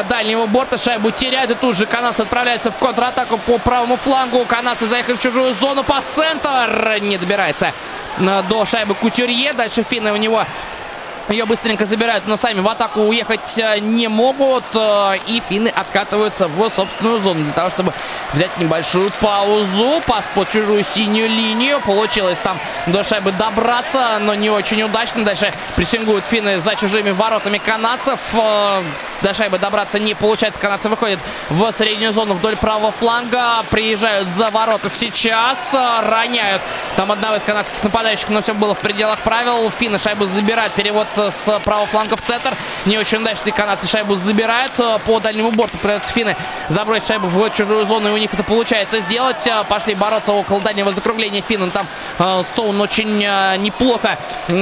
дальнего 0.09 0.46
борта 0.46 0.78
шайбу 0.78 1.11
теряет. 1.11 1.50
И 1.50 1.55
тут 1.55 1.76
же 1.76 1.86
канадцы 1.86 2.20
отправляются 2.20 2.70
в 2.70 2.76
контратаку 2.76 3.38
по 3.38 3.59
правому 3.59 3.96
флангу. 3.96 4.44
Канадцы 4.44 4.86
заехали 4.86 5.16
в 5.16 5.20
чужую 5.20 5.52
зону. 5.55 5.82
Пас 5.82 6.05
центр. 6.05 6.98
Не 7.00 7.18
добирается 7.18 7.72
до 8.18 8.64
шайбы 8.64 8.94
Кутюрье. 8.94 9.52
Дальше 9.52 9.82
финны 9.82 10.12
у 10.12 10.16
него 10.16 10.44
ее 11.29 11.47
быстренько 11.47 11.87
забирают, 11.87 12.27
но 12.27 12.37
сами 12.37 12.61
в 12.61 12.68
атаку 12.68 13.01
уехать 13.01 13.59
э, 13.59 13.79
не 13.79 14.09
могут. 14.09 14.64
Э, 14.75 15.16
и 15.27 15.41
финны 15.49 15.68
откатываются 15.68 16.49
в 16.49 16.68
собственную 16.68 17.18
зону 17.18 17.43
для 17.45 17.53
того, 17.53 17.70
чтобы 17.70 17.95
взять 18.35 18.57
небольшую 18.59 19.11
паузу. 19.22 20.03
Пас 20.07 20.29
по 20.35 20.45
чужую 20.45 20.83
синюю 20.83 21.29
линию. 21.29 21.81
Получилось 21.81 22.37
там 22.43 22.59
до 22.87 23.03
шайбы 23.03 23.33
добраться, 23.33 24.18
но 24.20 24.35
не 24.35 24.51
очень 24.51 24.83
удачно. 24.83 25.25
Дальше 25.25 25.51
прессингуют 25.77 26.27
финны 26.27 26.59
за 26.59 26.77
чужими 26.77 27.11
воротами 27.11 27.57
канадцев. 27.57 28.18
Э, 28.35 28.83
до 29.22 29.33
шайбы 29.33 29.59
добраться 29.59 29.99
не 29.99 30.14
получается. 30.14 30.61
Канадцы 30.61 30.91
выходят 30.91 31.20
в 31.49 31.72
среднюю 31.72 32.12
зону 32.12 32.35
вдоль 32.35 32.57
правого 32.57 32.93
фланга. 32.93 33.64
Приезжают 33.70 34.29
за 34.29 34.51
ворота 34.51 34.91
сейчас. 34.91 35.75
Роняют 36.03 36.61
там 36.97 37.11
одного 37.11 37.37
из 37.37 37.43
канадских 37.43 37.83
нападающих, 37.83 38.29
но 38.29 38.43
все 38.43 38.53
было 38.53 38.75
в 38.75 38.81
пределах 38.81 39.20
правил. 39.20 39.70
Финны 39.70 39.99
шайбу 39.99 40.27
забирают. 40.27 40.75
Перевод 40.75 41.09
с 41.16 41.60
правого 41.60 41.86
фланга 41.86 42.16
в 42.16 42.20
центр. 42.22 42.54
Не 42.86 42.98
очень 42.98 43.18
удачный 43.18 43.52
канадцы 43.52 43.86
шайбу 43.86 44.14
забирают. 44.16 44.72
По 45.06 45.20
дальнему 45.20 45.50
борту 45.50 45.78
пытаются 45.78 46.12
финны 46.12 46.36
забросить 46.68 47.08
шайбу 47.08 47.28
в 47.28 47.50
чужую 47.50 47.84
зону. 47.84 48.08
И 48.08 48.12
у 48.12 48.16
них 48.16 48.32
это 48.32 48.42
получается 48.42 49.00
сделать. 49.00 49.46
Пошли 49.68 49.94
бороться 49.94 50.32
около 50.32 50.60
дальнего 50.60 50.92
закругления 50.92 51.42
финн. 51.42 51.70
Там 51.70 51.86
э, 52.18 52.42
Стоун 52.42 52.80
очень 52.80 53.22
э, 53.22 53.56
неплохо 53.58 54.18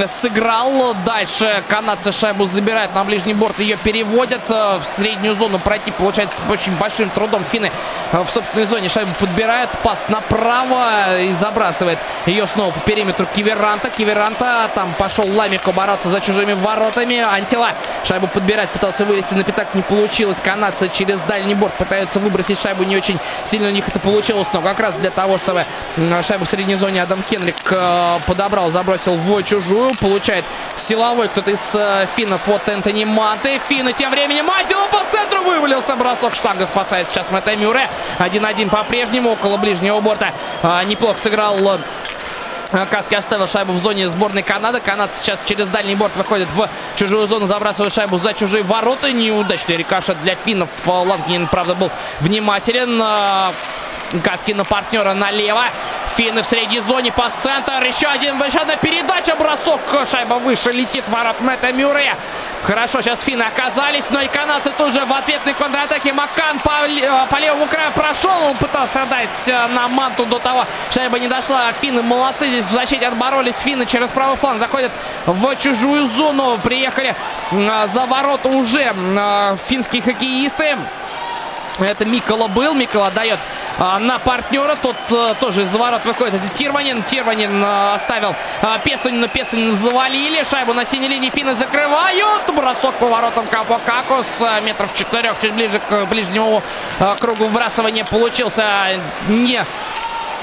сыграл. 0.07 0.95
Дальше 1.05 1.63
канадцы 1.67 2.11
шайбу 2.11 2.45
забирают 2.45 2.93
на 2.95 3.03
ближний 3.03 3.33
борт. 3.33 3.59
Ее 3.59 3.77
переводят 3.77 4.47
в 4.49 4.83
среднюю 4.83 5.35
зону. 5.35 5.59
Пройти 5.59 5.91
получается 5.91 6.41
очень 6.49 6.75
большим 6.75 7.09
трудом. 7.09 7.43
Финны 7.51 7.71
в 8.11 8.27
собственной 8.29 8.65
зоне 8.65 8.89
шайбу 8.89 9.11
подбирают. 9.19 9.69
Пас 9.83 10.09
направо 10.09 11.19
и 11.19 11.33
забрасывает 11.33 11.99
ее 12.25 12.47
снова 12.47 12.71
по 12.71 12.79
периметру 12.81 13.25
Киверанта. 13.33 13.89
Киверанта 13.89 14.69
там 14.75 14.93
пошел 14.93 15.25
Ламико 15.27 15.71
бороться 15.71 16.09
за 16.09 16.19
чужими 16.19 16.42
чужими 16.43 16.53
воротами. 16.53 17.17
Антила 17.19 17.71
шайбу 18.03 18.27
подбирать 18.27 18.69
пытался 18.69 19.05
вылезти 19.05 19.33
на 19.33 19.43
пятак, 19.43 19.73
не 19.73 19.81
получилось. 19.81 20.39
Канадцы 20.43 20.89
через 20.93 21.19
дальний 21.21 21.55
борт 21.55 21.73
пытаются 21.75 22.19
выбросить 22.19 22.61
шайбу. 22.61 22.83
Не 22.83 22.97
очень 22.97 23.19
сильно 23.45 23.67
у 23.67 23.71
них 23.71 23.87
это 23.87 23.99
получилось, 23.99 24.47
но 24.53 24.61
как 24.61 24.79
раз 24.79 24.95
для 24.95 25.09
того, 25.09 25.37
чтобы 25.37 25.65
шайбу 26.21 26.45
в 26.45 26.49
средней 26.49 26.75
зоне 26.75 27.01
Адам 27.01 27.21
Кенрик 27.23 27.55
э, 27.71 28.19
подобрал, 28.27 28.71
забросил 28.71 29.15
в 29.15 29.43
чужую. 29.43 29.95
Получает 29.95 30.45
силовой 30.75 31.29
кто-то 31.29 31.51
из 31.51 31.75
э, 31.75 32.07
финнов 32.15 32.47
от 32.49 32.67
Энтони 32.67 33.05
Манты. 33.05 33.59
Финны 33.69 33.93
тем 33.93 34.11
временем 34.11 34.49
Антила 34.49 34.87
по 34.87 35.03
центру 35.09 35.43
вывалился. 35.43 35.95
Бросок 35.95 36.35
штанга 36.35 36.65
спасает 36.65 37.07
сейчас 37.09 37.31
Мэтта 37.31 37.55
Мюрре. 37.55 37.89
1-1 38.19 38.69
по-прежнему 38.69 39.31
около 39.31 39.57
ближнего 39.57 39.99
борта. 40.01 40.33
Э, 40.61 40.83
неплохо 40.85 41.19
сыграл 41.19 41.79
Каски 42.89 43.15
оставил 43.15 43.47
шайбу 43.47 43.73
в 43.73 43.79
зоне 43.79 44.09
сборной 44.09 44.43
Канады. 44.43 44.79
Канадцы 44.79 45.21
сейчас 45.21 45.43
через 45.45 45.67
дальний 45.67 45.95
борт 45.95 46.15
выходит 46.15 46.47
в 46.55 46.69
чужую 46.95 47.27
зону, 47.27 47.45
забрасывает 47.45 47.93
шайбу 47.93 48.17
за 48.17 48.33
чужие 48.33 48.63
ворота. 48.63 49.11
Неудачный 49.11 49.77
рикошет 49.77 50.21
для 50.23 50.35
финнов. 50.35 50.69
Лангнин, 50.85 51.47
правда, 51.47 51.75
был 51.75 51.91
внимателен. 52.19 53.01
Каски 54.21 54.53
на 54.53 54.63
партнера 54.63 55.13
налево. 55.13 55.63
Финны 56.15 56.43
в 56.43 56.45
средней 56.45 56.79
зоне, 56.79 57.11
пас 57.11 57.33
центр. 57.35 57.83
Еще 57.83 58.07
один 58.07 58.37
большая 58.37 58.77
передача, 58.77 59.35
бросок. 59.35 59.81
Шайба 60.09 60.35
выше 60.35 60.71
летит 60.71 61.07
ворот 61.07 61.39
Мэтта 61.39 61.71
Мюррея. 61.71 62.15
Хорошо, 62.63 63.01
сейчас 63.01 63.21
финны 63.21 63.43
оказались, 63.43 64.09
но 64.09 64.21
и 64.21 64.27
канадцы 64.27 64.71
тоже 64.77 65.03
в 65.05 65.11
ответной 65.11 65.53
контратаке. 65.53 66.13
Макан 66.13 66.59
по, 66.59 66.71
э, 66.87 67.25
по 67.29 67.37
левому 67.37 67.65
краю 67.65 67.91
прошел. 67.91 68.31
Он 68.49 68.55
пытался 68.55 69.03
отдать 69.03 69.47
э, 69.47 69.67
на 69.67 69.87
манту 69.87 70.25
до 70.25 70.39
того. 70.39 70.65
Шайба 70.91 71.19
не 71.19 71.27
дошла. 71.27 71.71
Финны 71.81 72.01
молодцы 72.03 72.47
здесь 72.47 72.65
в 72.65 72.71
защите 72.71 73.07
отборолись. 73.07 73.57
Финны 73.57 73.85
через 73.85 74.09
правый 74.11 74.37
фланг 74.37 74.59
заходят 74.59 74.91
в 75.25 75.55
чужую 75.57 76.05
зону. 76.05 76.59
Приехали 76.63 77.15
э, 77.51 77.87
за 77.91 78.05
ворота 78.05 78.47
уже 78.49 78.93
финские 79.67 80.01
хоккеисты. 80.01 80.77
Это 81.79 82.05
Микола 82.05 82.47
был. 82.47 82.73
Микола 82.73 83.11
дает 83.11 83.39
а, 83.79 83.99
на 83.99 84.19
партнера. 84.19 84.75
Тот 84.75 84.95
а, 85.11 85.33
тоже 85.35 85.63
из 85.63 85.75
ворот 85.75 86.05
выходит. 86.05 86.35
Это 86.35 86.47
Тирванин. 86.49 87.01
Тирванин 87.03 87.63
а, 87.63 87.95
оставил 87.95 88.35
а, 88.61 88.77
Песанина. 88.79 89.27
Песанин 89.27 89.73
завалили. 89.73 90.43
Шайбу 90.43 90.73
на 90.73 90.85
синей 90.85 91.07
линии 91.07 91.29
финны 91.29 91.55
закрывают. 91.55 92.43
Бросок 92.53 92.95
по 92.95 93.07
воротам 93.07 93.47
Капо 93.47 93.79
Какус. 93.85 94.43
Метров 94.63 94.93
четырех, 94.95 95.39
чуть 95.41 95.53
ближе 95.53 95.79
к 95.89 96.05
ближнему 96.05 96.61
а, 96.99 97.15
кругу 97.15 97.45
вбрасывания 97.45 98.05
получился 98.05 98.65
не 99.27 99.65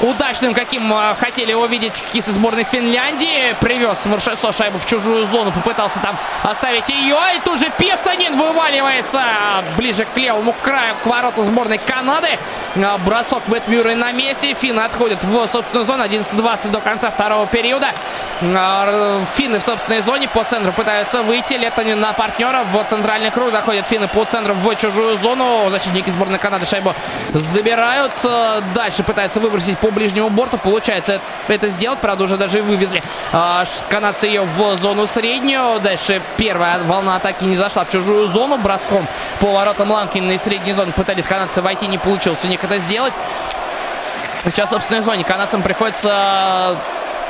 удачным, 0.03 0.55
каким 0.55 0.93
э, 0.93 1.15
хотели 1.19 1.51
его 1.51 1.67
видеть 1.67 2.01
хоккеисты 2.01 2.33
сборной 2.33 2.65
Финляндии. 2.65 3.55
Привез 3.61 4.07
Маршесо 4.07 4.53
шайбу 4.53 4.79
в 4.79 4.87
чужую 4.87 5.27
зону, 5.27 5.53
попытался 5.53 6.01
там 6.01 6.19
оставить 6.43 6.89
ее. 6.89 7.17
И 7.37 7.41
тут 7.41 7.61
же 7.61 7.71
Песанин 7.79 8.37
вываливается 8.37 9.23
ближе 9.77 10.05
к 10.05 10.17
левому 10.17 10.55
краю, 10.63 10.95
к 11.03 11.07
вороту 11.07 11.45
сборной 11.45 11.79
Канады. 11.79 12.39
Э, 12.77 12.97
бросок 13.05 13.43
Бэтмюррей 13.47 13.95
на 13.95 14.13
месте. 14.13 14.55
Финны 14.55 14.81
отходят 14.81 15.23
в 15.23 15.47
собственную 15.47 15.87
зону. 15.87 16.05
11-20 16.05 16.71
до 16.71 16.81
конца 16.81 17.11
второго 17.11 17.47
периода. 17.47 17.89
Финны 18.41 19.59
в 19.59 19.63
собственной 19.63 20.01
зоне 20.01 20.29
по 20.29 20.45
центру 20.45 20.73
пытаются 20.73 21.23
выйти. 21.23 21.55
Летонин 21.55 22.01
на 22.01 22.13
партнера 22.13 22.63
в 22.73 22.85
центральный 22.89 23.31
круг. 23.31 23.51
Заходят 23.51 23.87
финны 23.87 24.09
по 24.09 24.25
центру 24.25 24.55
в 24.55 24.75
чужую 24.77 25.17
зону. 25.19 25.69
Защитники 25.71 26.09
сборной 26.09 26.39
Канады 26.39 26.65
шайбу 26.65 26.95
забирают. 27.35 28.13
Дальше 28.75 29.03
пытаются 29.03 29.41
выбросить 29.41 29.79
по 29.79 29.90
ближнему 29.91 30.31
борту. 30.31 30.59
Получается 30.59 31.21
это 31.49 31.69
сделать. 31.69 31.99
Правда, 32.01 32.25
уже 32.25 32.37
даже 32.37 32.63
вывезли 32.63 33.03
а, 33.33 33.65
канадцы 33.89 34.27
ее 34.27 34.43
в 34.43 34.77
зону 34.77 35.07
среднюю. 35.07 35.81
Дальше 35.81 36.21
первая 36.37 36.79
волна 36.81 37.17
атаки 37.17 37.45
не 37.45 37.57
зашла 37.57 37.85
в 37.85 37.91
чужую 37.91 38.29
зону. 38.29 38.59
Броском 38.59 39.07
по 39.41 39.53
воротам 39.53 39.91
Ланкина 39.91 40.33
из 40.33 40.43
средней 40.43 40.73
зоны 40.73 40.93
пытались 40.93 41.27
канадцы 41.27 41.63
войти. 41.63 41.87
Не 41.87 41.99
получилось 41.99 42.41
у 42.45 42.49
них 42.49 42.63
это 42.63 42.79
сделать. 42.79 43.15
Сейчас 44.45 44.71
в 44.71 44.73
собственной 44.73 45.03
зоне 45.03 45.25
канадцам 45.25 45.63
приходится 45.63 46.77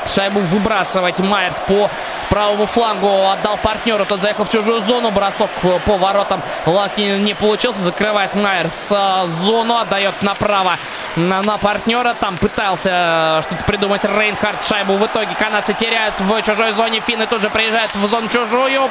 шайбу 0.07 0.41
выбрасывать. 0.41 1.19
Майерс 1.21 1.61
по 1.67 1.91
правому 2.29 2.67
флангу 2.67 3.09
отдал 3.31 3.57
партнеру. 3.59 4.05
Тот 4.05 4.21
заехал 4.21 4.45
в 4.45 4.51
чужую 4.51 4.81
зону. 4.81 5.11
Бросок 5.11 5.51
по 5.85 5.97
воротам 5.97 6.43
Лаки 6.67 7.01
не 7.19 7.35
получился. 7.35 7.81
Закрывает 7.81 8.35
Майерс 8.35 8.93
зону. 9.27 9.77
Отдает 9.79 10.23
направо 10.23 10.79
на, 11.17 11.43
на 11.43 11.59
партнера. 11.59 12.15
Там 12.15 12.37
пытался 12.37 13.41
что-то 13.43 13.65
придумать 13.65 14.05
Рейнхард. 14.05 14.65
Шайбу 14.67 14.95
в 14.95 15.07
итоге 15.07 15.35
канадцы 15.35 15.73
теряют 15.75 16.19
в 16.21 16.43
чужой 16.43 16.73
зоне. 16.73 17.01
Финны 17.01 17.27
тут 17.27 17.43
же 17.43 17.51
приезжают 17.51 17.95
в 17.95 18.09
зону 18.09 18.29
чужую. 18.29 18.89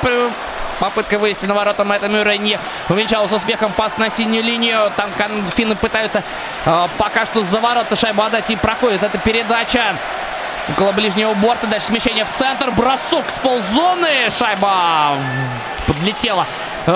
Попытка 0.79 1.19
вывести 1.19 1.45
на 1.45 1.53
ворота 1.53 1.83
Мэтта 1.83 2.07
Мюррей 2.07 2.37
не 2.37 2.57
увенчалась 2.87 3.33
успехом. 3.33 3.73
Пас 3.73 3.97
на 3.97 4.09
синюю 4.09 4.43
линию. 4.43 4.91
Там 4.95 5.09
финны 5.53 5.75
пытаются 5.75 6.23
э, 6.65 6.87
пока 6.97 7.25
что 7.25 7.41
за 7.41 7.59
ворота 7.59 7.97
шайбу 7.97 8.21
отдать. 8.21 8.49
И 8.49 8.55
проходит 8.55 9.03
эта 9.03 9.17
передача. 9.17 9.83
Около 10.71 10.91
ближнего 10.91 11.33
борта. 11.33 11.67
Дальше 11.67 11.87
смещение 11.87 12.25
в 12.25 12.29
центр. 12.29 12.71
Бросок 12.71 13.29
с 13.29 13.39
ползоны. 13.39 14.29
Шайба 14.29 15.15
подлетела 15.87 16.45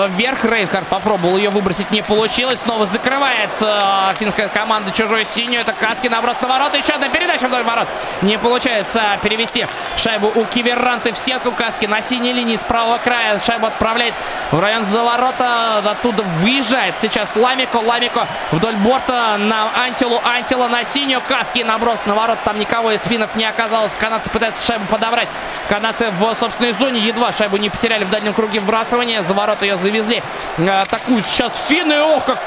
вверх. 0.02 0.44
Рейнхард 0.44 0.86
попробовал 0.88 1.36
ее 1.36 1.50
выбросить, 1.50 1.90
не 1.90 2.02
получилось. 2.02 2.60
Снова 2.60 2.86
закрывает 2.86 3.50
э, 3.60 4.12
финская 4.18 4.48
команда 4.48 4.90
чужую 4.90 5.24
синюю. 5.24 5.60
Это 5.60 5.72
Каски 5.72 6.08
наброс 6.08 6.40
на 6.40 6.48
ворот. 6.48 6.74
Еще 6.74 6.92
одна 6.92 7.08
передача 7.08 7.46
вдоль 7.48 7.62
ворот. 7.62 7.86
Не 8.22 8.38
получается 8.38 9.18
перевести 9.22 9.66
шайбу 9.96 10.32
у 10.34 10.44
Киверранты 10.44 11.12
в 11.12 11.18
сетку. 11.18 11.52
Каски 11.52 11.86
на 11.86 12.02
синей 12.02 12.32
линии 12.32 12.56
с 12.56 12.64
правого 12.64 12.98
края. 12.98 13.38
Шайбу 13.38 13.66
отправляет 13.66 14.14
в 14.50 14.60
район 14.60 14.84
заворота. 14.84 15.78
Оттуда 15.78 16.22
выезжает 16.40 16.98
сейчас 16.98 17.36
Ламико. 17.36 17.76
Ламико 17.76 18.26
вдоль 18.52 18.76
борта 18.76 19.36
на 19.38 19.68
Антилу. 19.84 20.20
Антила 20.24 20.68
на 20.68 20.84
синюю. 20.84 21.20
Каски 21.26 21.62
наброс 21.62 22.00
на 22.06 22.14
ворот. 22.14 22.38
Там 22.44 22.58
никого 22.58 22.92
из 22.92 23.02
финнов 23.02 23.36
не 23.36 23.44
оказалось. 23.44 23.94
Канадцы 23.94 24.30
пытаются 24.30 24.66
шайбу 24.66 24.86
подобрать. 24.86 25.28
Канадцы 25.68 26.10
в 26.10 26.34
собственной 26.34 26.72
зоне. 26.72 27.00
Едва 27.00 27.32
шайбу 27.32 27.56
не 27.56 27.70
потеряли 27.70 28.04
в 28.04 28.10
дальнем 28.10 28.34
круге 28.34 28.60
вбрасывания. 28.60 29.22
За 29.22 29.34
ворот 29.34 29.62
ее 29.62 29.76
завезли. 29.84 30.22
Атакуют 30.58 31.26
сейчас 31.26 31.62
финны. 31.68 32.00
Ох, 32.00 32.24
как 32.24 32.38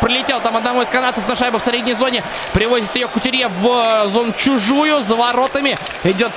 прилетел 0.00 0.40
там 0.40 0.56
одному 0.56 0.82
из 0.82 0.88
канадцев 0.88 1.26
на 1.26 1.34
шайбу 1.34 1.58
в 1.58 1.62
средней 1.62 1.94
зоне. 1.94 2.22
Привозит 2.52 2.94
ее 2.94 3.08
Кутерье 3.08 3.48
в 3.48 4.08
зону 4.08 4.32
чужую. 4.36 5.02
За 5.02 5.14
воротами 5.14 5.78
идет 6.04 6.32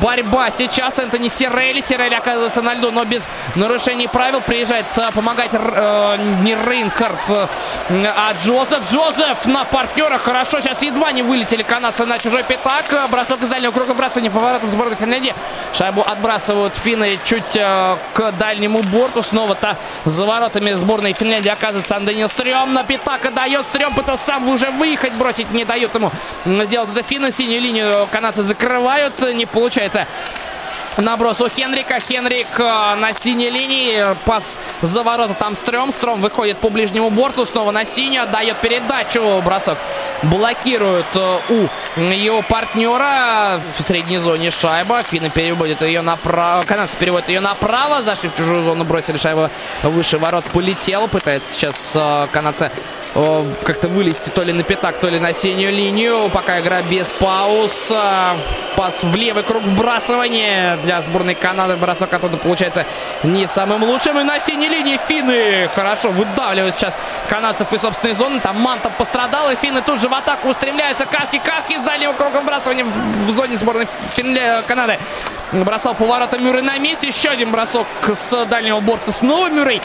борьба. 0.00 0.50
Сейчас 0.50 0.98
Энтони 0.98 1.28
Сирелли. 1.28 1.80
Сирелли 1.82 2.14
оказывается 2.14 2.62
на 2.62 2.74
льду, 2.74 2.90
но 2.90 3.04
без 3.04 3.26
нарушений 3.54 4.08
правил. 4.08 4.40
Приезжает 4.40 4.86
помогать 5.14 5.50
э, 5.52 6.16
не 6.40 6.54
Рейнхард, 6.54 7.50
а 7.90 8.32
Джозеф. 8.42 8.90
Джозеф 8.90 9.44
на 9.46 9.64
партнера. 9.64 10.18
Хорошо, 10.18 10.60
сейчас 10.60 10.82
едва 10.82 11.12
не 11.12 11.22
вылетели 11.22 11.62
канадцы 11.62 12.06
на 12.06 12.18
чужой 12.18 12.44
пятак. 12.44 13.10
Бросок 13.10 13.42
из 13.42 13.48
дальнего 13.48 13.72
круга 13.72 13.92
вбрасывания 13.92 14.30
поворотом 14.30 14.70
сборной 14.70 14.96
Финляндии. 14.96 15.34
Шайбу 15.74 16.02
отбрасывают 16.02 16.74
финны 16.74 17.18
чуть 17.24 17.54
э, 17.56 17.96
к 18.14 18.32
дальнему 18.32 18.82
борту. 18.82 19.22
Снова-то 19.72 20.10
за 20.10 20.24
воротами 20.24 20.72
сборной 20.72 21.12
Финляндии 21.12 21.48
оказывается 21.48 21.96
Анденил 21.96 22.28
Стрём. 22.28 22.72
На 22.72 22.84
пятак 22.84 23.24
отдает. 23.24 23.64
Стрём 23.66 23.94
пытался 23.94 24.24
сам 24.24 24.48
уже 24.48 24.70
выехать, 24.70 25.12
бросить 25.12 25.50
не 25.52 25.64
дают 25.64 25.94
ему 25.94 26.10
сделать 26.64 26.90
это 26.94 27.02
финны. 27.02 27.30
Синюю 27.30 27.60
линию 27.60 28.08
канадцы 28.10 28.42
закрывают. 28.42 29.20
Не 29.34 29.46
получается 29.46 30.06
Наброс 30.98 31.40
у 31.40 31.48
Хенрика. 31.48 31.98
Хенрик 32.00 32.58
э, 32.58 32.94
на 32.96 33.12
синей 33.12 33.50
линии. 33.50 34.14
Пас 34.24 34.58
за 34.82 35.02
ворота. 35.02 35.34
Там 35.34 35.54
Стрём. 35.54 35.90
Стрём 35.90 36.20
выходит 36.20 36.58
по 36.58 36.68
ближнему 36.68 37.10
борту. 37.10 37.46
Снова 37.46 37.70
на 37.70 37.84
синюю. 37.84 38.24
Отдает 38.24 38.56
передачу. 38.58 39.40
Бросок 39.44 39.78
блокирует 40.22 41.06
э, 41.14 41.38
у 41.96 42.00
его 42.00 42.42
партнера. 42.42 43.60
В 43.78 43.82
средней 43.82 44.18
зоне 44.18 44.50
шайба. 44.50 45.02
Финны 45.02 45.30
переводят 45.30 45.80
ее 45.82 46.02
направо. 46.02 46.62
Канадцы 46.64 46.96
переводят 46.98 47.28
ее 47.28 47.40
направо. 47.40 48.02
Зашли 48.02 48.28
в 48.28 48.36
чужую 48.36 48.62
зону. 48.62 48.84
Бросили 48.84 49.16
шайбу 49.16 49.48
выше 49.82 50.18
ворот. 50.18 50.44
Полетел. 50.52 51.08
Пытается 51.08 51.52
сейчас 51.52 51.94
э, 51.96 52.26
канадцы 52.32 52.70
как-то 53.12 53.88
вылезти 53.88 54.30
то 54.30 54.42
ли 54.42 54.52
на 54.52 54.62
пятак, 54.62 54.98
то 54.98 55.08
ли 55.08 55.20
на 55.20 55.32
синюю 55.32 55.70
линию. 55.70 56.30
Пока 56.30 56.60
игра 56.60 56.82
без 56.82 57.08
пауз. 57.08 57.92
Пас 58.76 59.04
в 59.04 59.14
левый 59.14 59.42
круг 59.42 59.62
вбрасывания 59.64 60.78
для 60.78 61.02
сборной 61.02 61.34
Канады. 61.34 61.76
Бросок 61.76 62.12
оттуда 62.12 62.38
получается 62.38 62.86
не 63.22 63.46
самым 63.46 63.84
лучшим. 63.84 64.18
И 64.18 64.22
на 64.22 64.40
синей 64.40 64.68
линии 64.68 64.98
финны 65.06 65.68
хорошо 65.74 66.10
выдавливают 66.10 66.74
сейчас 66.74 66.98
канадцев 67.28 67.70
из 67.72 67.82
собственной 67.82 68.14
зоны. 68.14 68.40
Там 68.40 68.58
Мантов 68.58 68.96
пострадал. 68.96 69.50
И 69.50 69.56
финны 69.56 69.82
тут 69.82 70.00
же 70.00 70.08
в 70.08 70.14
атаку 70.14 70.48
устремляются. 70.48 71.04
Каски, 71.04 71.38
Каски 71.38 71.74
из 71.74 71.80
дальнего 71.80 72.14
круга 72.14 72.40
вбрасывания 72.40 72.84
в, 72.84 72.90
в 73.26 73.36
зоне 73.36 73.56
сборной 73.56 73.86
Финля... 74.14 74.62
Канады. 74.66 74.98
Бросал 75.52 75.94
поворотом 75.94 76.42
Мюррей 76.42 76.62
на 76.62 76.78
месте. 76.78 77.08
Еще 77.08 77.28
один 77.28 77.50
бросок 77.50 77.86
с 78.10 78.46
дальнего 78.46 78.80
борта. 78.80 79.12
Снова 79.12 79.50
Мюррей. 79.50 79.82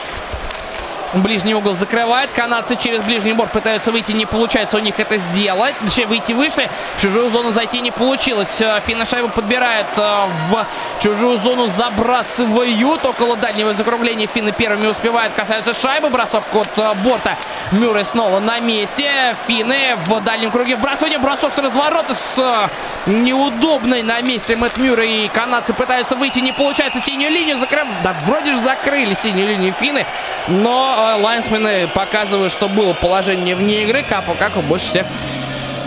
Ближний 1.14 1.54
угол 1.54 1.74
закрывает. 1.74 2.32
Канадцы 2.34 2.76
через 2.76 3.00
ближний 3.00 3.34
борт 3.34 3.52
пытаются 3.52 3.92
выйти. 3.92 4.12
Не 4.12 4.26
получается 4.26 4.78
у 4.78 4.80
них 4.80 5.00
это 5.00 5.18
сделать. 5.18 5.74
Точнее, 5.84 6.06
выйти 6.06 6.34
вышли. 6.34 6.70
В 6.98 7.02
чужую 7.02 7.30
зону 7.30 7.52
зайти 7.52 7.80
не 7.80 7.92
получилось. 7.92 8.62
Э, 8.62 8.82
Финна 8.86 9.06
шайбу 9.06 9.30
подбирает 9.30 9.88
э, 9.96 10.26
в 10.50 10.66
чужую 11.02 11.38
зону. 11.38 11.68
Забрасывают. 11.68 13.06
Около 13.06 13.38
дальнего 13.38 13.74
закругления 13.74 14.28
финны 14.28 14.52
первыми 14.52 14.88
успевают. 14.88 15.34
Касаются 15.34 15.74
шайбы. 15.74 16.10
Бросок 16.10 16.44
от 16.54 16.68
э, 16.78 16.94
борта. 17.04 17.38
Мюррей 17.72 18.04
снова 18.04 18.40
на 18.40 18.60
месте. 18.60 19.36
Финны 19.48 19.96
в 20.08 20.20
дальнем 20.22 20.52
круге 20.52 20.76
вбрасывания. 20.76 21.20
Бросок 21.20 21.54
с 21.54 21.58
разворота 21.58 22.14
с 22.14 22.70
неудобной 23.06 24.04
на 24.04 24.20
месте 24.22 24.58
Мэтт 24.58 24.78
Мюррей. 24.78 25.26
И 25.26 25.28
канадцы 25.30 25.74
пытаются 25.74 26.16
выйти. 26.16 26.40
Не 26.40 26.52
получается. 26.52 27.00
Синюю 27.00 27.32
линию 27.32 27.56
закрыв. 27.56 27.86
Да 28.04 28.14
вроде 28.26 28.52
же 28.52 28.58
закрыли 28.58 29.14
синюю 29.14 29.48
линию 29.48 29.74
финны. 29.74 30.06
Но 30.48 30.97
лайнсмены 30.98 31.88
показывают, 31.88 32.52
что 32.52 32.68
было 32.68 32.94
положение 32.94 33.56
вне 33.56 33.84
игры. 33.84 34.04
Капо 34.04 34.34
Каку 34.34 34.62
больше 34.62 34.88
всех 34.88 35.06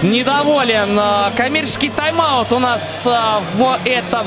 недоволен. 0.02 0.98
А, 0.98 1.32
коммерческий 1.36 1.90
тайм-аут 1.90 2.52
у 2.52 2.59
нас 2.59 3.06
а, 3.06 3.43
в 3.55 3.78
этом 3.85 4.27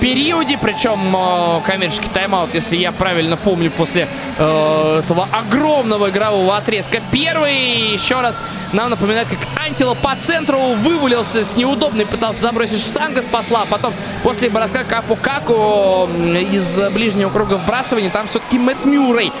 периоде. 0.00 0.58
Причем 0.60 1.14
а, 1.16 1.60
коммерческий 1.60 2.08
тайм-аут, 2.08 2.54
если 2.54 2.76
я 2.76 2.92
правильно 2.92 3.36
помню, 3.36 3.70
после 3.70 4.06
э, 4.38 5.00
этого 5.04 5.28
огромного 5.32 6.10
игрового 6.10 6.56
отрезка. 6.56 7.00
Первый, 7.10 7.92
еще 7.92 8.20
раз, 8.20 8.40
нам 8.72 8.90
напоминает, 8.90 9.28
как 9.28 9.38
Антила 9.64 9.94
по 9.94 10.14
центру 10.16 10.58
вывалился 10.74 11.44
с 11.44 11.56
неудобной, 11.56 12.06
пытался 12.06 12.40
забросить 12.40 12.84
штанга, 12.84 13.22
спасла. 13.22 13.64
Потом 13.68 13.92
после 14.22 14.50
броска 14.50 14.84
Капу 14.84 15.16
Каку 15.16 16.08
из 16.50 16.78
ближнего 16.90 17.30
круга 17.30 17.54
вбрасывания, 17.54 18.10
там 18.10 18.28
все-таки 18.28 18.58
Мэтт 18.58 18.84
Мюррей 18.84 19.32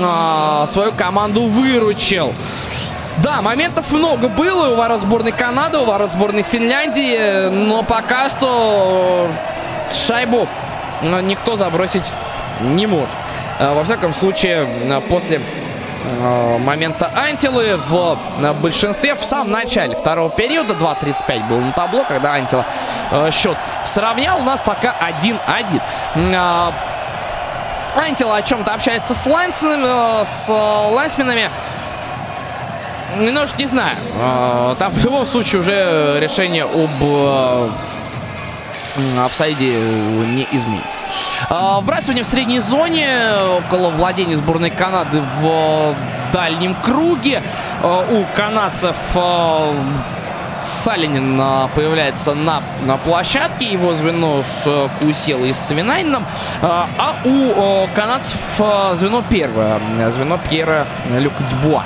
а, 0.00 0.66
свою 0.66 0.92
команду 0.92 1.42
выручил. 1.42 2.32
Да, 3.18 3.42
моментов 3.42 3.90
много 3.90 4.28
было 4.28 4.68
у 4.70 4.76
ворот 4.76 5.00
сборной 5.00 5.32
Канады, 5.32 5.78
у 5.78 5.84
ворот 5.84 6.10
сборной 6.10 6.42
Финляндии, 6.42 7.48
но 7.50 7.82
пока 7.82 8.28
что 8.28 9.28
шайбу 9.90 10.48
а, 11.06 11.20
никто 11.20 11.56
забросить 11.56 12.10
не 12.62 12.86
может. 12.86 13.10
А, 13.60 13.74
во 13.74 13.84
всяком 13.84 14.14
случае, 14.14 14.66
после 15.08 15.40
момента 16.66 17.12
Антилы 17.14 17.78
в 17.88 18.18
большинстве 18.60 19.14
в 19.14 19.24
самом 19.24 19.52
начале 19.52 19.94
второго 19.94 20.30
периода 20.30 20.72
2.35 20.74 21.48
был 21.48 21.58
на 21.58 21.70
табло, 21.70 22.04
когда 22.08 22.32
Антила 22.32 22.64
счет 23.30 23.56
сравнял. 23.84 24.40
У 24.40 24.42
нас 24.42 24.60
пока 24.64 24.96
1-1. 25.22 25.80
Антила 27.94 28.36
о 28.36 28.42
чем-то 28.42 28.72
общается 28.72 29.14
с, 29.14 29.26
лайнсами, 29.26 30.22
э, 30.22 30.24
с 30.24 30.48
лайнсменами. 30.48 31.50
Ну, 33.16 33.46
не 33.58 33.66
знаю. 33.66 33.96
Э, 34.18 34.74
там 34.78 34.92
в 34.92 35.04
любом 35.04 35.26
случае 35.26 35.60
уже 35.60 36.18
решение 36.20 36.64
об 36.64 36.90
э, 37.00 37.68
офсайде 39.24 39.72
не 39.72 40.46
изменится. 40.52 40.98
Вбрасывание 41.50 42.24
в 42.24 42.26
средней 42.26 42.60
зоне 42.60 43.08
около 43.58 43.90
владения 43.90 44.36
сборной 44.36 44.70
Канады 44.70 45.22
в 45.40 45.94
дальнем 46.32 46.74
круге. 46.82 47.42
У 47.82 48.24
канадцев 48.36 48.96
Салинин 50.62 51.38
а, 51.40 51.68
появляется 51.74 52.34
на, 52.34 52.62
на 52.84 52.96
площадке. 52.96 53.66
Его 53.66 53.94
звено 53.94 54.42
с 54.42 54.64
э, 54.66 54.88
Кусел 55.00 55.44
и 55.44 55.52
с 55.52 55.58
Свинанином. 55.58 56.24
А, 56.62 56.88
а 56.98 57.14
у 57.24 57.88
канадцев 57.94 58.38
а, 58.58 58.94
звено 58.94 59.22
первое. 59.28 59.80
Звено 60.10 60.38
Пьера 60.48 60.86
Люка 61.10 61.42
Дюбуа. 61.50 61.82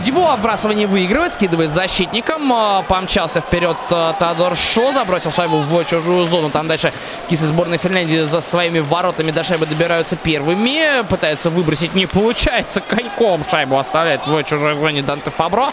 Дюбуа 0.00 0.36
вбрасывание 0.36 0.86
выигрывает, 0.86 1.32
скидывает 1.32 1.70
защитником. 1.70 2.52
Помчался 2.88 3.40
вперед 3.40 3.76
Теодор 3.88 4.56
Шо. 4.56 4.92
Забросил 4.92 5.32
шайбу 5.32 5.58
в 5.58 5.84
чужую 5.84 6.26
зону. 6.26 6.50
Там 6.50 6.66
дальше 6.66 6.92
кисы 7.28 7.46
сборной 7.46 7.78
Финляндии 7.78 8.22
за 8.22 8.40
своими 8.40 8.80
воротами 8.80 9.30
до 9.30 9.44
шайбы 9.44 9.66
добираются 9.66 10.16
первыми. 10.16 11.02
Пытаются 11.08 11.50
выбросить. 11.50 11.94
Не 11.94 12.06
получается. 12.06 12.80
Коньком 12.80 13.44
шайбу 13.48 13.78
оставляет 13.78 14.26
в 14.26 14.42
чужой 14.44 14.74
зоне 14.74 15.02
Данте 15.02 15.30
Фабро. 15.30 15.68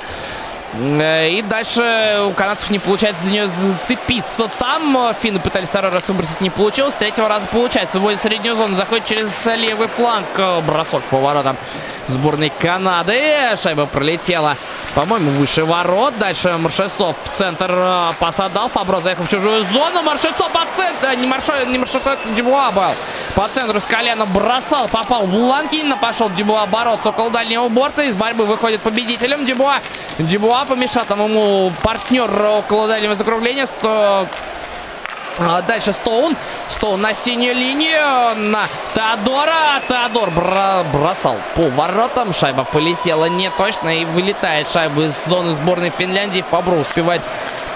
Э, 0.73 1.29
и 1.29 1.41
дальше 1.41 2.23
у 2.27 2.31
канадцев 2.31 2.69
не 2.69 2.79
получается 2.79 3.23
за 3.23 3.31
нее 3.31 3.47
зацепиться. 3.47 4.49
Там 4.59 5.13
финны 5.21 5.39
пытались 5.39 5.69
второй 5.69 5.91
раз 5.91 6.07
выбросить, 6.07 6.41
не 6.41 6.49
получилось. 6.49 6.95
Третьего 6.95 7.27
раза 7.27 7.47
получается. 7.47 7.99
Вводит 7.99 8.19
среднюю 8.19 8.55
зону, 8.55 8.75
заходит 8.75 9.05
через 9.05 9.45
левый 9.45 9.87
фланг. 9.87 10.27
Бросок 10.65 11.03
по 11.03 11.17
воротам 11.17 11.57
сборной 12.07 12.51
Канады. 12.59 13.55
Шайба 13.61 13.85
пролетела, 13.85 14.57
по-моему, 14.93 15.31
выше 15.31 15.65
ворот. 15.65 16.17
Дальше 16.17 16.55
Маршесов 16.57 17.15
в 17.23 17.35
центр 17.35 17.71
э, 17.71 18.11
пас 18.19 18.39
отдал. 18.39 18.69
Фабро 18.69 18.99
заехал 18.99 19.25
в 19.25 19.29
чужую 19.29 19.63
зону. 19.63 20.01
Маршесов 20.03 20.49
по 20.51 20.61
центру. 20.75 21.09
Э, 21.09 21.15
не, 21.15 21.27
Маршесов, 21.27 21.67
не 21.67 21.77
Маршесов, 21.77 22.17
Дюбуа 22.35 22.71
был. 22.71 22.83
По 23.35 23.49
центру 23.49 23.81
с 23.81 23.85
колена 23.85 24.25
бросал. 24.25 24.87
Попал 24.87 25.25
в 25.25 25.35
Ланкина. 25.35 25.97
Пошел 25.97 26.29
Дюбуа 26.29 26.65
бороться 26.65 27.09
около 27.09 27.29
дальнего 27.29 27.67
борта. 27.67 28.03
Из 28.03 28.15
борьбы 28.15 28.45
выходит 28.45 28.79
победителем 28.79 29.45
Дюбуа. 29.45 29.81
Дюбуа 30.17 30.63
помешал 30.63 31.03
там 31.05 31.21
ему 31.21 31.71
партнер 31.83 32.31
около 32.45 32.87
дальнего 32.87 33.13
закругления. 33.13 33.65
100 33.65 34.27
А 35.39 35.61
дальше 35.63 35.91
Стоун. 35.91 36.37
Стоун 36.69 37.01
на 37.01 37.13
синюю 37.13 37.55
линию. 37.55 38.35
На 38.37 38.67
Теодора. 38.93 39.81
Теодор 39.89 40.31
бро 40.31 40.85
бросал 40.93 41.35
по 41.55 41.63
воротам. 41.63 42.31
Шайба 42.31 42.63
полетела 42.63 43.25
не 43.25 43.49
точно 43.49 43.99
и 43.99 44.05
вылетает 44.05 44.69
шайба 44.69 45.03
из 45.03 45.25
зоны 45.25 45.53
сборной 45.53 45.89
Финляндии. 45.89 46.43
Фабро 46.49 46.75
успевает 46.75 47.21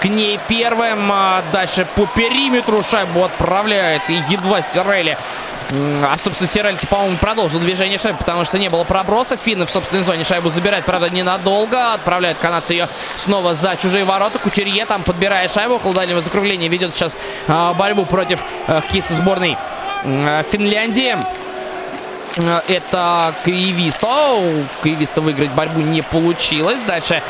к 0.00 0.06
ней 0.06 0.40
первым. 0.48 1.12
А 1.12 1.42
дальше 1.52 1.86
по 1.96 2.06
периметру 2.06 2.82
шайбу 2.82 3.24
отправляет. 3.24 4.08
И 4.08 4.14
едва 4.30 4.62
Сирелли 4.62 5.18
а, 5.72 6.16
собственно, 6.18 6.48
Сирельки, 6.48 6.86
по-моему, 6.86 7.16
продолжил 7.18 7.60
движение 7.60 7.98
шайбы, 7.98 8.18
потому 8.18 8.44
что 8.44 8.58
не 8.58 8.68
было 8.68 8.84
проброса. 8.84 9.36
Финны 9.36 9.66
в 9.66 9.70
собственной 9.70 10.02
зоне 10.02 10.24
шайбу 10.24 10.50
забирают, 10.50 10.84
правда, 10.84 11.08
ненадолго. 11.10 11.94
Отправляют 11.94 12.38
канадцы 12.38 12.74
ее 12.74 12.88
снова 13.16 13.54
за 13.54 13.76
чужие 13.76 14.04
ворота. 14.04 14.38
Кутерье 14.38 14.84
там 14.86 15.02
подбирает 15.02 15.52
шайбу 15.52 15.74
около 15.74 15.94
дальнего 15.94 16.20
закругления. 16.20 16.68
Ведет 16.68 16.92
сейчас 16.92 17.16
а, 17.46 17.72
борьбу 17.74 18.04
против 18.04 18.40
а, 18.66 18.80
хоккеиста 18.80 19.14
сборной 19.14 19.56
а, 20.04 20.42
Финляндии. 20.50 21.16
А, 22.42 22.62
это 22.66 23.34
Кривисто. 23.44 24.42
Кривисто 24.82 25.20
выиграть 25.20 25.50
борьбу 25.50 25.80
не 25.80 26.02
получилось. 26.02 26.78
Дальше 26.86 27.22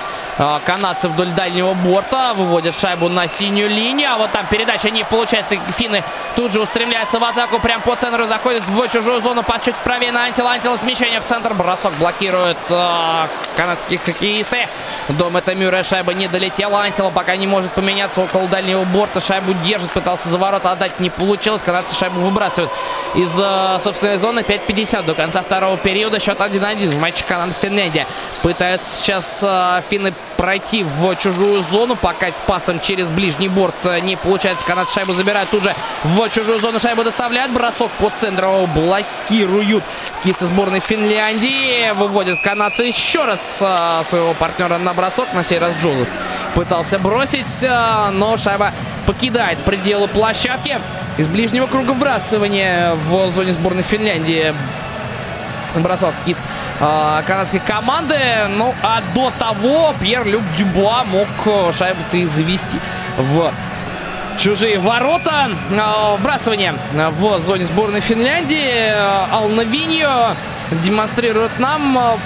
канадцы 0.65 1.09
вдоль 1.09 1.29
дальнего 1.29 1.75
борта 1.75 2.33
выводят 2.33 2.75
шайбу 2.75 3.09
на 3.09 3.29
синюю 3.29 3.69
линию. 3.69 4.11
А 4.13 4.17
вот 4.17 4.33
там 4.33 4.47
передача 4.47 4.89
не 4.89 5.05
получается. 5.05 5.57
Финны 5.77 6.03
тут 6.35 6.53
же 6.53 6.61
устремляются 6.61 7.19
в 7.19 7.25
атаку. 7.25 7.59
Прям 7.59 7.83
по 7.83 7.95
центру 7.95 8.27
заходят 8.27 8.63
в 8.67 8.89
чужую 8.89 9.21
зону. 9.21 9.43
Пас 9.43 9.63
чуть 9.63 9.75
правее 9.77 10.13
на 10.13 10.25
Антила. 10.25 10.53
Антила 10.53 10.77
смещение 10.77 11.21
в 11.21 11.25
центр. 11.25 11.53
Бросок 11.53 11.93
блокирует 11.99 12.57
э, 12.71 13.27
канадские 13.57 13.99
хоккеисты. 13.99 14.67
Дом 15.09 15.37
это 15.37 15.55
Мюррея. 15.55 15.83
Шайба 15.83 16.15
не 16.15 16.27
долетела. 16.27 16.81
Антила 16.81 17.11
пока 17.11 17.37
не 17.37 17.47
может 17.47 17.73
поменяться 17.73 18.23
около 18.23 18.49
дальнего 18.49 18.85
борта. 18.85 19.21
Шайбу 19.21 19.53
держит. 19.65 19.91
Пытался 19.91 20.31
за 20.31 20.39
ворота 20.39 20.73
отдать. 20.73 21.01
Не 21.01 21.11
получилось. 21.11 21.61
Канадцы 21.61 21.95
шайбу 21.95 22.21
выбрасывают 22.21 22.73
из 23.15 23.39
э, 23.39 23.77
собственной 23.79 24.17
зоны. 24.17 24.41
5.50 24.41 25.03
до 25.05 25.15
конца 25.15 25.43
второго 25.43 25.77
периода. 25.77 26.19
Счет 26.19 26.41
1-1 26.41 26.97
в 26.97 27.01
матче 27.01 27.25
Канада-Финляндия. 27.29 28.07
Пытаются 28.43 28.97
сейчас 28.97 29.41
э, 29.43 29.83
финны 29.91 30.15
пройти 30.37 30.85
в 30.85 31.15
чужую 31.17 31.63
зону. 31.63 31.97
Пока 31.97 32.29
пасом 32.47 32.81
через 32.81 33.11
ближний 33.11 33.49
борт 33.49 33.75
не 34.03 34.17
получается. 34.17 34.65
Канад 34.65 34.91
шайбу 34.91 35.13
забирает. 35.13 35.51
Тут 35.51 35.63
же 35.63 35.75
в 36.05 36.29
чужую 36.31 36.61
зону 36.61 36.81
шайбу 36.81 37.05
доставляет. 37.05 37.53
Бросок 37.53 37.91
по 37.93 38.11
центру 38.11 38.67
блокируют 38.75 39.85
кисты 40.23 40.47
сборной 40.47 40.81
Финляндии. 40.81 41.93
Выводят 41.93 42.41
канадцы 42.41 42.85
еще 42.85 43.25
раз 43.25 43.61
а, 43.63 44.03
своего 44.05 44.35
партнера 44.35 44.79
на 44.79 44.95
бросок. 44.95 45.33
На 45.35 45.45
сей 45.45 45.59
раз 45.59 45.75
Джозеф 45.83 46.09
пытался 46.55 46.99
бросить, 46.99 47.65
а, 47.69 48.11
но 48.11 48.37
шайба 48.37 48.73
покидает 49.07 49.59
пределы 49.65 50.09
площадки. 50.09 50.79
Из 51.19 51.29
ближнего 51.29 51.67
круга 51.67 51.93
вбрасывания 51.93 52.95
в 52.95 53.29
зоне 53.31 53.53
сборной 53.53 53.83
Финляндии. 53.83 54.55
Бросок 55.75 56.15
кист 56.25 56.41
э, 56.81 57.23
канадской 57.27 57.61
команды. 57.61 58.17
Ну, 58.57 58.75
а 58.83 59.03
до 59.15 59.33
того 59.39 59.95
Пьер-Люк 60.01 60.43
Дюбуа 60.57 61.05
мог 61.05 61.29
э, 61.47 61.73
шайбу-то 61.77 62.17
и 62.17 62.25
завести 62.25 62.79
в 63.17 63.53
чужие 64.39 64.79
ворота. 64.79 65.51
Э, 65.71 66.17
вбрасывание 66.17 66.75
в 66.93 67.39
зоне 67.41 67.67
сборной 67.67 68.01
Финляндии. 68.01 68.93
Алнавиньо 69.33 70.35
демонстрирует 70.85 71.59
нам 71.59 72.19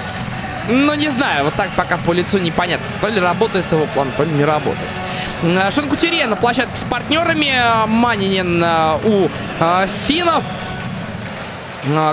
ну, 0.67 0.95
не 0.95 1.09
знаю, 1.09 1.45
вот 1.45 1.53
так 1.53 1.69
пока 1.75 1.97
по 1.97 2.11
лицу 2.11 2.39
непонятно. 2.39 2.87
То 2.99 3.07
ли 3.07 3.19
работает 3.19 3.71
его 3.71 3.85
план, 3.93 4.07
то 4.17 4.23
ли 4.23 4.31
не 4.31 4.43
работает. 4.43 4.89
Шон 5.71 5.87
Кутюре 5.87 6.25
на 6.25 6.35
площадке 6.35 6.75
с 6.75 6.83
партнерами. 6.83 7.53
Манинин 7.85 8.63
у 9.03 9.29
финнов. 10.07 10.43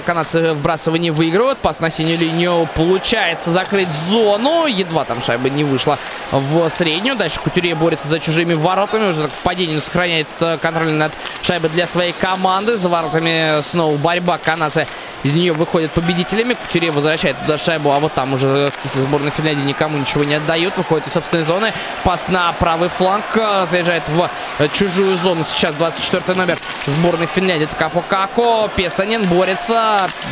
Канадцы 0.05 0.53
вбрасывание 0.53 1.13
выигрывают. 1.13 1.59
Пас 1.59 1.81
на 1.81 1.89
синюю 1.89 2.19
линию. 2.19 2.69
Получается 2.75 3.51
закрыть 3.51 3.91
зону. 3.93 4.67
Едва 4.67 5.05
там 5.05 5.23
шайба 5.23 5.49
не 5.49 5.65
вышла 5.65 5.99
в 6.31 6.69
среднюю. 6.69 7.17
Дальше 7.17 7.41
Кутюре 7.41 7.75
борется 7.75 8.09
за 8.09 8.21
чужими 8.21 8.55
воротами. 8.55 9.09
Уже 9.09 9.23
так 9.23 9.33
в 9.33 9.39
падении 9.39 9.79
сохраняет 9.79 10.27
э, 10.41 10.59
контроль 10.61 10.91
над 10.91 11.13
шайбой 11.43 11.71
для 11.71 11.87
своей 11.87 12.13
команды. 12.13 12.77
За 12.77 12.89
воротами 12.89 13.63
снова 13.63 13.97
борьба. 13.97 14.39
Канадцы 14.39 14.87
из 15.23 15.33
нее 15.33 15.53
выходят 15.53 15.91
победителями. 15.93 16.55
Кутюре 16.55 16.91
возвращает 16.91 17.39
туда 17.41 17.57
шайбу, 17.57 17.93
а 17.93 18.01
вот 18.01 18.13
там 18.13 18.35
уже 18.35 18.73
сборная 18.85 19.31
Финляндии 19.31 19.63
никому 19.63 19.97
ничего 19.97 20.25
не 20.25 20.35
отдают. 20.35 20.77
Выходит 20.77 21.07
из 21.07 21.13
собственной 21.15 21.45
зоны. 21.45 21.73
Пас 22.05 22.29
на 22.29 22.53
правый 22.53 22.91
фланг. 22.91 23.25
Заезжает 23.71 24.03
в 24.09 24.29
чужую 24.75 25.17
зону. 25.17 25.45
Сейчас 25.47 25.75
24 25.77 26.39
номер 26.39 26.59
сборной 26.87 27.27
Финляндии. 27.27 27.65
Это 27.65 27.77
Капо 27.77 28.03
Како. 28.07 28.69
Песанин 28.77 29.25
борется. 29.25 29.62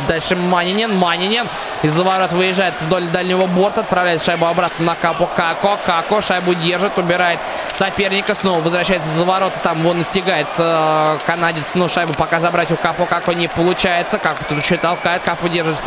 Дальше 0.07 0.35
Манинин. 0.35 0.95
Манинин 0.97 1.47
из-за 1.83 2.03
ворот 2.03 2.31
выезжает 2.31 2.73
вдоль 2.81 3.05
дальнего 3.05 3.45
борта. 3.45 3.81
Отправляет 3.81 4.23
шайбу 4.23 4.45
обратно 4.45 4.85
на 4.85 4.95
Капо 4.95 5.27
Како. 5.27 5.77
Како 5.85 6.21
шайбу 6.21 6.53
держит. 6.53 6.97
Убирает 6.97 7.39
соперника. 7.71 8.35
Снова 8.35 8.61
возвращается 8.61 9.09
за 9.09 9.25
ворота. 9.25 9.57
Там 9.63 9.81
вон 9.83 9.99
настигает 9.99 10.47
э, 10.57 11.17
канадец. 11.25 11.75
Но 11.75 11.89
шайбу 11.89 12.13
пока 12.13 12.39
забрать 12.39 12.71
у 12.71 12.75
Капо 12.75 13.05
Како 13.05 13.33
не 13.33 13.47
получается. 13.47 14.17
Как 14.17 14.43
тут 14.45 14.63
чуть 14.63 14.81
толкает, 14.81 15.21
Капу 15.21 15.47
держит 15.47 15.81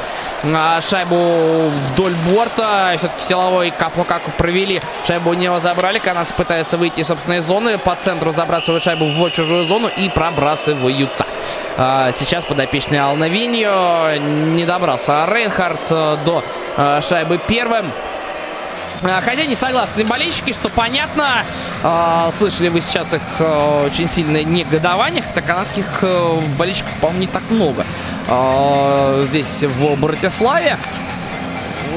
а, 0.45 0.81
шайбу 0.81 1.69
вдоль 1.69 2.15
борта. 2.27 2.95
Все-таки 2.99 3.23
силовой 3.23 3.71
Капу 3.71 4.05
как 4.05 4.23
провели. 4.37 4.81
Шайбу 5.07 5.31
у 5.31 5.35
него 5.35 5.61
забрали. 5.61 5.99
Канадцы 5.99 6.35
пытаются 6.35 6.77
выйти 6.77 7.01
из 7.01 7.07
собственной 7.07 7.41
зоны. 7.41 7.79
По 7.79 7.95
центру 7.97 8.33
забрасывают 8.33 8.83
шайбу 8.83 9.07
в 9.07 9.31
чужую 9.31 9.65
зону 9.65 9.89
и 9.89 10.09
пробрасываются. 10.09 11.27
А, 11.77 12.13
сейчас 12.13 12.45
подопечный 12.45 12.99
Алнавиньо 13.35 14.17
не 14.55 14.65
добрался. 14.65 15.27
Рейнхард 15.29 15.81
э, 15.91 16.17
до 16.25 16.45
э, 16.77 17.01
шайбы 17.03 17.41
первым. 17.49 17.91
А, 19.03 19.21
хотя 19.23 19.45
не 19.45 19.57
согласны 19.57 20.05
болельщики, 20.05 20.53
что 20.53 20.69
понятно. 20.69 21.45
Э, 21.83 22.31
слышали 22.39 22.69
вы 22.69 22.81
сейчас 22.81 23.13
их 23.13 23.23
э, 23.41 23.87
очень 23.87 24.09
сильное 24.09 24.45
негодование. 24.45 25.23
Хотя 25.23 25.45
канадских 25.45 25.85
э, 26.03 26.41
болельщиков, 26.57 26.93
по-моему, 27.01 27.23
не 27.23 27.27
так 27.27 27.43
много 27.51 27.85
э, 28.29 29.27
здесь 29.29 29.65
в 29.65 30.01
Братиславе. 30.01 30.79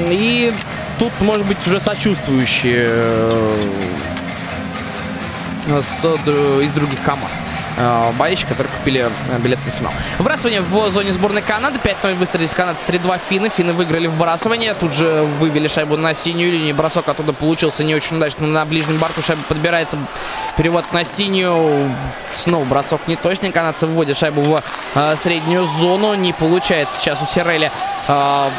И 0.09 0.51
тут, 0.97 1.11
может 1.19 1.45
быть, 1.45 1.59
уже 1.67 1.79
сочувствующие 1.79 2.87
э, 2.89 3.61
с, 5.81 6.03
из 6.03 6.71
других 6.71 7.03
команд 7.03 7.31
э, 7.31 7.46
болельщики, 8.17 8.49
которые 8.49 8.73
купили 8.73 9.01
э, 9.01 9.37
билет 9.39 9.59
на 9.65 9.71
финал. 9.71 9.93
Вбрасывание 10.17 10.61
в 10.61 10.89
зоне 10.89 11.11
сборной 11.11 11.41
Канады. 11.41 11.79
5-0 11.83 12.15
выстрелились 12.15 12.53
канадцы 12.53 12.81
3-2 12.87 13.19
финны. 13.29 13.49
Финны 13.49 13.73
выиграли 13.73 14.07
вбрасывание. 14.07 14.73
Тут 14.73 14.93
же 14.93 15.23
вывели 15.39 15.67
шайбу 15.67 15.95
на 15.97 16.13
синюю 16.13 16.51
линию. 16.51 16.75
Бросок 16.75 17.07
оттуда 17.07 17.33
получился 17.33 17.83
не 17.83 17.95
очень 17.95 18.17
удачно. 18.17 18.47
На 18.47 18.65
ближнем 18.65 18.97
борту 18.97 19.21
шайба 19.21 19.43
подбирается. 19.43 19.97
Перевод 20.57 20.85
на 20.91 21.03
синюю. 21.03 21.93
Снова 22.33 22.65
бросок 22.65 23.01
не 23.07 23.15
точный. 23.15 23.51
Канадцы 23.51 23.85
выводят 23.85 24.17
шайбу 24.17 24.41
в 24.41 24.63
э, 24.95 25.15
среднюю 25.15 25.65
зону. 25.65 26.15
Не 26.15 26.33
получается 26.33 26.99
сейчас 26.99 27.21
у 27.21 27.25
Сирели 27.25 27.71
э, 28.07 28.49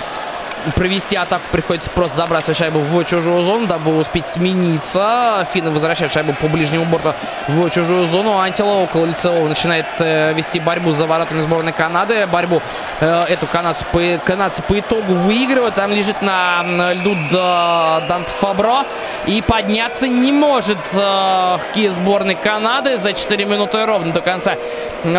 провести 0.73 1.17
атаку 1.17 1.43
приходится 1.53 1.91
просто 1.91 2.19
забрасывать 2.19 2.59
шайбу 2.59 2.81
в 2.81 3.05
чужую 3.05 3.43
зону, 3.43 3.67
дабы 3.67 3.97
успеть 3.97 4.29
смениться. 4.29 5.47
Финны 5.53 5.71
возвращают 5.71 6.13
шайбу 6.13 6.33
по 6.35 6.49
ближнему 6.49 6.85
борту 6.85 7.15
в 7.49 7.71
чужую 7.71 8.07
зону. 8.07 8.39
Антила 8.39 8.75
около 8.75 9.07
лицевого 9.07 9.49
начинает 9.49 9.87
э, 9.99 10.33
вести 10.35 10.61
борьбу 10.61 10.93
за 10.93 11.07
воротами 11.07 11.41
сборной 11.41 11.73
Канады. 11.73 12.27
Борьбу 12.27 12.61
э, 13.01 13.25
эту 13.29 13.47
канадцу 13.47 13.85
по, 13.93 14.01
канадцы 14.25 14.63
по 14.63 14.79
итогу 14.79 15.15
выигрывают. 15.15 15.75
Там 15.75 15.93
лежит 15.93 16.23
на 16.23 16.63
льду 16.93 17.15
Дант 17.31 18.29
Фабро. 18.29 18.85
И 19.27 19.43
подняться 19.43 20.09
не 20.09 20.33
может 20.33 20.79
э, 20.95 21.59
сборной 21.91 22.35
Канады 22.35 22.99
за 22.99 23.13
4 23.13 23.45
минуты 23.45 23.85
ровно 23.85 24.13
до 24.13 24.21
конца 24.21 24.57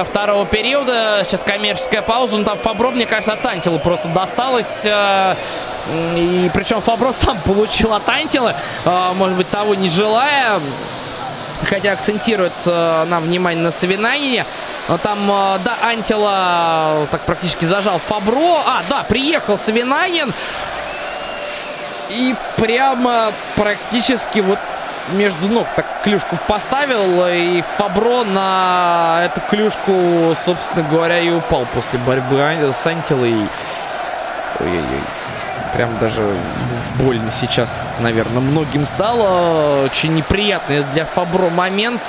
второго 0.05 0.45
периода. 0.45 1.21
Сейчас 1.25 1.43
коммерческая 1.43 2.01
пауза. 2.01 2.37
Ну, 2.37 2.43
там 2.43 2.57
Фабро, 2.57 2.91
мне 2.91 3.05
кажется, 3.05 3.33
от 3.33 3.45
Антила 3.45 3.77
просто 3.77 4.09
досталось. 4.09 4.85
Э, 4.85 5.35
и 6.15 6.51
причем 6.53 6.81
Фабро 6.81 7.13
сам 7.13 7.37
получил 7.39 7.93
от 7.93 8.07
Антила, 8.07 8.55
может 9.15 9.37
быть, 9.37 9.49
того 9.49 9.75
не 9.75 9.89
желая. 9.89 10.59
Хотя 11.67 11.91
акцентирует 11.91 12.53
э, 12.65 13.05
нам 13.09 13.23
внимание 13.23 13.61
на 13.61 13.71
Савинанине. 13.71 14.45
Там, 15.03 15.19
да, 15.27 15.75
Антила 15.83 17.05
так 17.11 17.19
практически 17.21 17.65
зажал 17.65 17.99
Фабро. 17.99 18.61
А, 18.65 18.81
да, 18.89 19.03
приехал 19.03 19.57
Савинанин. 19.57 20.33
И 22.11 22.33
прямо 22.55 23.33
практически 23.55 24.39
вот 24.39 24.57
между 25.11 25.47
ног 25.47 25.67
так 25.75 25.85
клюшку 26.03 26.37
поставил. 26.47 27.25
И 27.27 27.61
Фабро 27.77 28.23
на 28.23 29.23
эту 29.25 29.41
клюшку, 29.41 30.33
собственно 30.35 30.83
говоря, 30.89 31.19
и 31.19 31.29
упал 31.29 31.65
после 31.73 31.99
борьбы 31.99 32.39
с 32.71 32.87
Антилой. 32.87 33.33
Ой-ой-ой. 34.59 35.18
Прям 35.73 35.97
даже 35.99 36.21
больно 36.99 37.31
сейчас, 37.31 37.95
наверное, 37.99 38.41
многим 38.41 38.85
стало. 38.85 39.85
Очень 39.85 40.15
неприятный 40.15 40.83
для 40.93 41.05
Фабро 41.05 41.49
момент. 41.49 42.01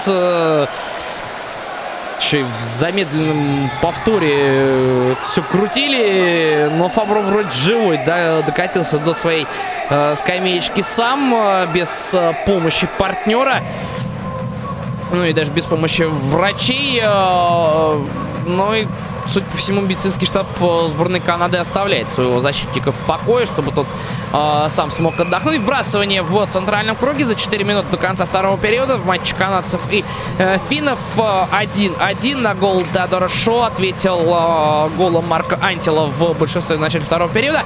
еще 2.20 2.40
и 2.40 2.42
в 2.42 2.78
замедленном 2.78 3.70
повторе 3.80 5.16
все 5.20 5.42
крутили, 5.42 6.70
но 6.76 6.88
Фабро 6.88 7.20
вроде 7.20 7.50
живой, 7.50 7.98
да, 8.04 8.42
докатился 8.42 8.98
до 8.98 9.14
своей 9.14 9.46
э, 9.88 10.14
скамеечки 10.16 10.82
сам, 10.82 11.34
э, 11.34 11.66
без 11.72 12.10
э, 12.12 12.32
помощи 12.46 12.88
партнера. 12.98 13.62
Ну 15.12 15.24
и 15.24 15.32
даже 15.32 15.50
без 15.50 15.66
помощи 15.66 16.02
врачей. 16.02 17.00
Э, 17.02 17.98
ну 18.46 18.74
и 18.74 18.86
судя 19.26 19.46
по 19.46 19.56
всему, 19.56 19.82
медицинский 19.82 20.26
штаб 20.26 20.46
э, 20.60 20.86
сборной 20.88 21.20
Канады 21.20 21.58
оставляет 21.58 22.10
своего 22.10 22.40
защитника 22.40 22.92
в 22.92 22.96
покое, 23.06 23.46
чтобы 23.46 23.72
тот 23.72 23.86
э, 24.32 24.66
сам 24.68 24.90
смог 24.90 25.18
отдохнуть. 25.18 25.60
Вбрасывание 25.60 26.22
в 26.22 26.46
центральном 26.46 26.96
круге 26.96 27.24
за 27.24 27.34
4 27.34 27.64
минуты 27.64 27.88
до 27.90 27.96
конца 27.96 28.24
второго 28.26 28.58
периода 28.58 28.96
в 28.96 29.06
матче 29.06 29.34
канадцев 29.34 29.80
и 29.90 30.04
э, 30.38 30.58
финнов 30.68 30.98
1-1 31.16 31.98
э, 31.98 32.36
на 32.36 32.54
гол 32.54 32.84
Теодора 32.92 33.28
Шо 33.28 33.62
ответил 33.64 34.20
э, 34.20 34.88
голом 34.96 35.26
Марка 35.26 35.58
Антила 35.60 36.06
в 36.06 36.34
большинстве 36.34 36.76
в 36.76 36.80
начале 36.80 37.04
второго 37.04 37.30
периода. 37.30 37.64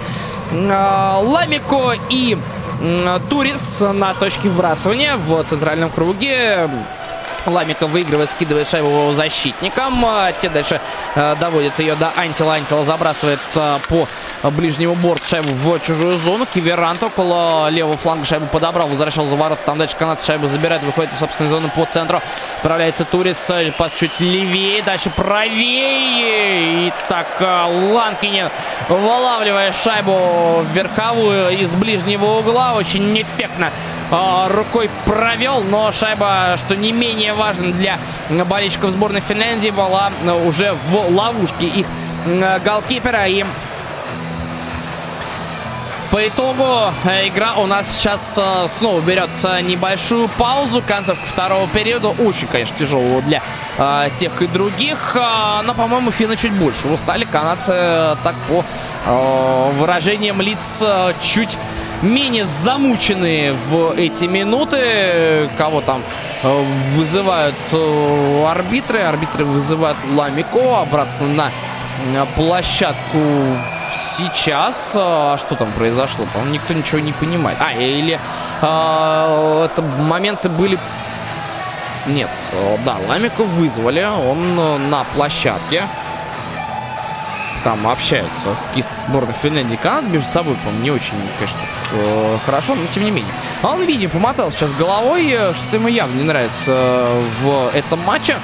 Э, 0.52 1.20
Ламико 1.22 1.94
и 2.10 2.36
э, 2.80 3.20
Турис 3.28 3.80
на 3.80 4.14
точке 4.14 4.48
вбрасывания 4.48 5.16
в 5.16 5.42
центральном 5.44 5.90
круге. 5.90 6.68
Ламиков 7.46 7.90
выигрывает, 7.90 8.30
скидывает 8.30 8.68
шайбу 8.68 9.12
защитникам. 9.12 10.04
А, 10.04 10.32
те 10.32 10.48
дальше 10.48 10.80
э, 11.14 11.36
доводят 11.40 11.78
ее 11.78 11.94
до 11.94 12.12
Антила. 12.16 12.54
Антила 12.54 12.84
забрасывает 12.84 13.40
э, 13.54 13.78
по 13.88 14.50
ближнему 14.50 14.94
борту 14.94 15.24
шайбу 15.26 15.50
в 15.50 15.78
чужую 15.80 16.18
зону. 16.18 16.46
Киверант 16.46 17.02
около 17.02 17.68
левого 17.68 17.96
фланга 17.96 18.24
шайбу 18.24 18.46
подобрал. 18.46 18.88
Возвращал 18.88 19.26
за 19.26 19.36
ворот. 19.36 19.58
Там 19.64 19.78
дальше 19.78 19.96
канадцы 19.96 20.26
шайбу 20.26 20.46
забирает. 20.46 20.82
Выходит 20.82 21.12
из 21.12 21.18
собственной 21.18 21.50
зоны 21.50 21.70
по 21.74 21.84
центру. 21.84 22.22
Отправляется 22.56 23.04
Турис. 23.04 23.50
Пас 23.78 23.92
чуть 23.92 24.18
левее. 24.20 24.82
Дальше 24.82 25.10
правее. 25.10 26.88
И 26.88 26.92
так 27.08 27.26
э, 27.40 27.92
Ланкинин 27.92 28.50
вылавливая 28.88 29.72
шайбу 29.72 30.64
верховую 30.72 31.50
из 31.50 31.74
ближнего 31.74 32.38
угла. 32.38 32.74
Очень 32.74 33.20
эффектно 33.20 33.70
рукой 34.48 34.90
провел, 35.06 35.62
но 35.62 35.92
шайба, 35.92 36.56
что 36.56 36.76
не 36.76 36.92
менее 36.92 37.34
важно 37.34 37.72
для 37.72 37.98
болельщиков 38.30 38.90
сборной 38.90 39.20
Финляндии, 39.20 39.70
была 39.70 40.10
уже 40.46 40.74
в 40.88 41.10
ловушке 41.10 41.66
их 41.66 41.86
голкипера. 42.64 43.26
И 43.26 43.44
по 46.14 46.28
итогу 46.28 46.92
э, 47.06 47.26
игра 47.26 47.54
у 47.54 47.66
нас 47.66 47.90
сейчас 47.90 48.38
э, 48.38 48.68
снова 48.68 49.00
берется 49.00 49.60
небольшую 49.60 50.28
паузу. 50.38 50.80
Концовка 50.86 51.26
второго 51.26 51.66
периода. 51.66 52.10
Очень, 52.10 52.46
конечно, 52.46 52.78
тяжелого 52.78 53.20
для 53.22 53.42
э, 53.78 54.10
тех 54.16 54.40
и 54.40 54.46
других. 54.46 55.16
Э, 55.16 55.62
но, 55.64 55.74
по-моему, 55.74 56.12
финны 56.12 56.36
чуть 56.36 56.52
больше 56.52 56.86
устали. 56.86 57.24
Канадцы 57.24 58.16
так 58.22 58.36
по 58.48 58.64
э, 59.06 59.70
выражениям 59.76 60.40
лиц 60.40 60.84
чуть 61.20 61.58
менее 62.04 62.46
замученные 62.46 63.52
в 63.52 63.94
эти 63.96 64.24
минуты. 64.24 65.48
Кого 65.56 65.80
там 65.80 66.02
э, 66.42 66.64
вызывают 66.92 67.54
э, 67.72 68.46
арбитры. 68.46 69.00
Арбитры 69.00 69.44
вызывают 69.44 69.98
Ламико 70.14 70.80
обратно 70.82 71.50
на 72.12 72.26
площадку 72.36 73.18
сейчас. 73.94 74.94
А 74.96 75.36
что 75.38 75.56
там 75.56 75.72
произошло? 75.72 76.26
По-моему, 76.32 76.54
никто 76.54 76.74
ничего 76.74 77.00
не 77.00 77.12
понимает. 77.12 77.58
А, 77.60 77.72
или 77.72 78.18
э, 78.60 79.64
это 79.64 79.82
моменты 79.82 80.48
были... 80.48 80.78
Нет, 82.06 82.28
да, 82.84 82.96
Ламико 83.08 83.44
вызвали. 83.44 84.04
Он 84.04 84.90
на 84.90 85.04
площадке 85.14 85.84
там 87.64 87.88
общаются 87.88 88.54
хоккеисты 88.54 88.94
сборной 88.94 89.32
Финляндии 89.32 89.74
и 89.74 89.76
Канады 89.78 90.08
между 90.08 90.28
собой, 90.30 90.54
по-моему, 90.56 90.82
не 90.82 90.90
очень, 90.90 91.14
конечно, 91.38 91.58
э, 91.92 92.38
хорошо, 92.44 92.74
но 92.74 92.86
тем 92.86 93.04
не 93.04 93.10
менее. 93.10 93.32
А 93.62 93.70
он, 93.70 93.82
видимо, 93.84 94.12
помотал 94.12 94.52
сейчас 94.52 94.72
головой, 94.72 95.28
э, 95.30 95.54
что 95.54 95.76
ему 95.76 95.88
явно 95.88 96.16
не 96.18 96.24
нравится 96.24 96.72
э, 97.06 97.22
в 97.42 97.74
этом 97.74 98.00
матче. 98.00 98.36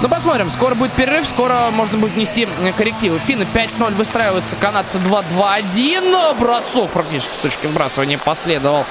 Ну, 0.00 0.08
посмотрим. 0.08 0.50
Скоро 0.50 0.74
будет 0.74 0.92
перерыв, 0.92 1.28
скоро 1.28 1.70
можно 1.70 1.98
будет 1.98 2.16
нести 2.16 2.48
коррективы. 2.76 3.18
Финны 3.18 3.46
5-0 3.54 3.94
выстраиваются, 3.94 4.56
канадцы 4.56 4.98
2-2-1. 4.98 6.38
Бросок 6.40 6.90
практически 6.90 7.32
с 7.32 7.42
точки 7.42 7.66
вбрасывания 7.66 8.18
последовал 8.18 8.86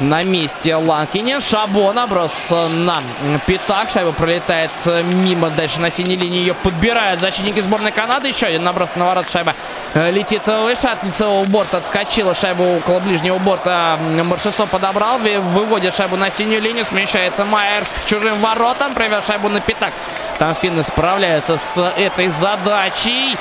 на 0.00 0.22
месте 0.22 0.76
Ланкинин. 0.76 1.40
Шабо 1.40 1.92
наброс 1.92 2.50
на 2.50 3.02
пятак. 3.46 3.90
Шайба 3.90 4.12
пролетает 4.12 4.70
мимо. 5.04 5.50
Дальше 5.50 5.80
на 5.80 5.90
синей 5.90 6.16
линии 6.16 6.38
ее 6.40 6.54
подбирают 6.54 7.20
защитники 7.20 7.60
сборной 7.60 7.92
Канады. 7.92 8.28
Еще 8.28 8.46
один 8.46 8.64
наброс 8.64 8.90
на 8.94 9.06
ворот. 9.06 9.30
Шайба 9.30 9.54
э, 9.94 10.10
летит 10.10 10.46
выше 10.46 10.88
от 10.88 11.04
лицевого 11.04 11.44
борта. 11.44 11.78
Отскочила 11.78 12.34
шайбу 12.34 12.76
около 12.76 13.00
ближнего 13.00 13.38
борта. 13.38 13.98
Маршесо 14.24 14.66
подобрал. 14.66 15.18
Выводит 15.18 15.94
шайбу 15.94 16.16
на 16.16 16.30
синюю 16.30 16.62
линию. 16.62 16.84
Смещается 16.84 17.44
Майерс 17.44 17.92
к 17.92 18.06
чужим 18.06 18.38
воротам. 18.40 18.94
Привел 18.94 19.22
шайбу 19.22 19.48
на 19.48 19.60
пятак. 19.60 19.92
Там 20.38 20.54
финны 20.54 20.84
справляются 20.84 21.56
с 21.56 21.92
этой 21.96 22.28
задачей. 22.28 23.36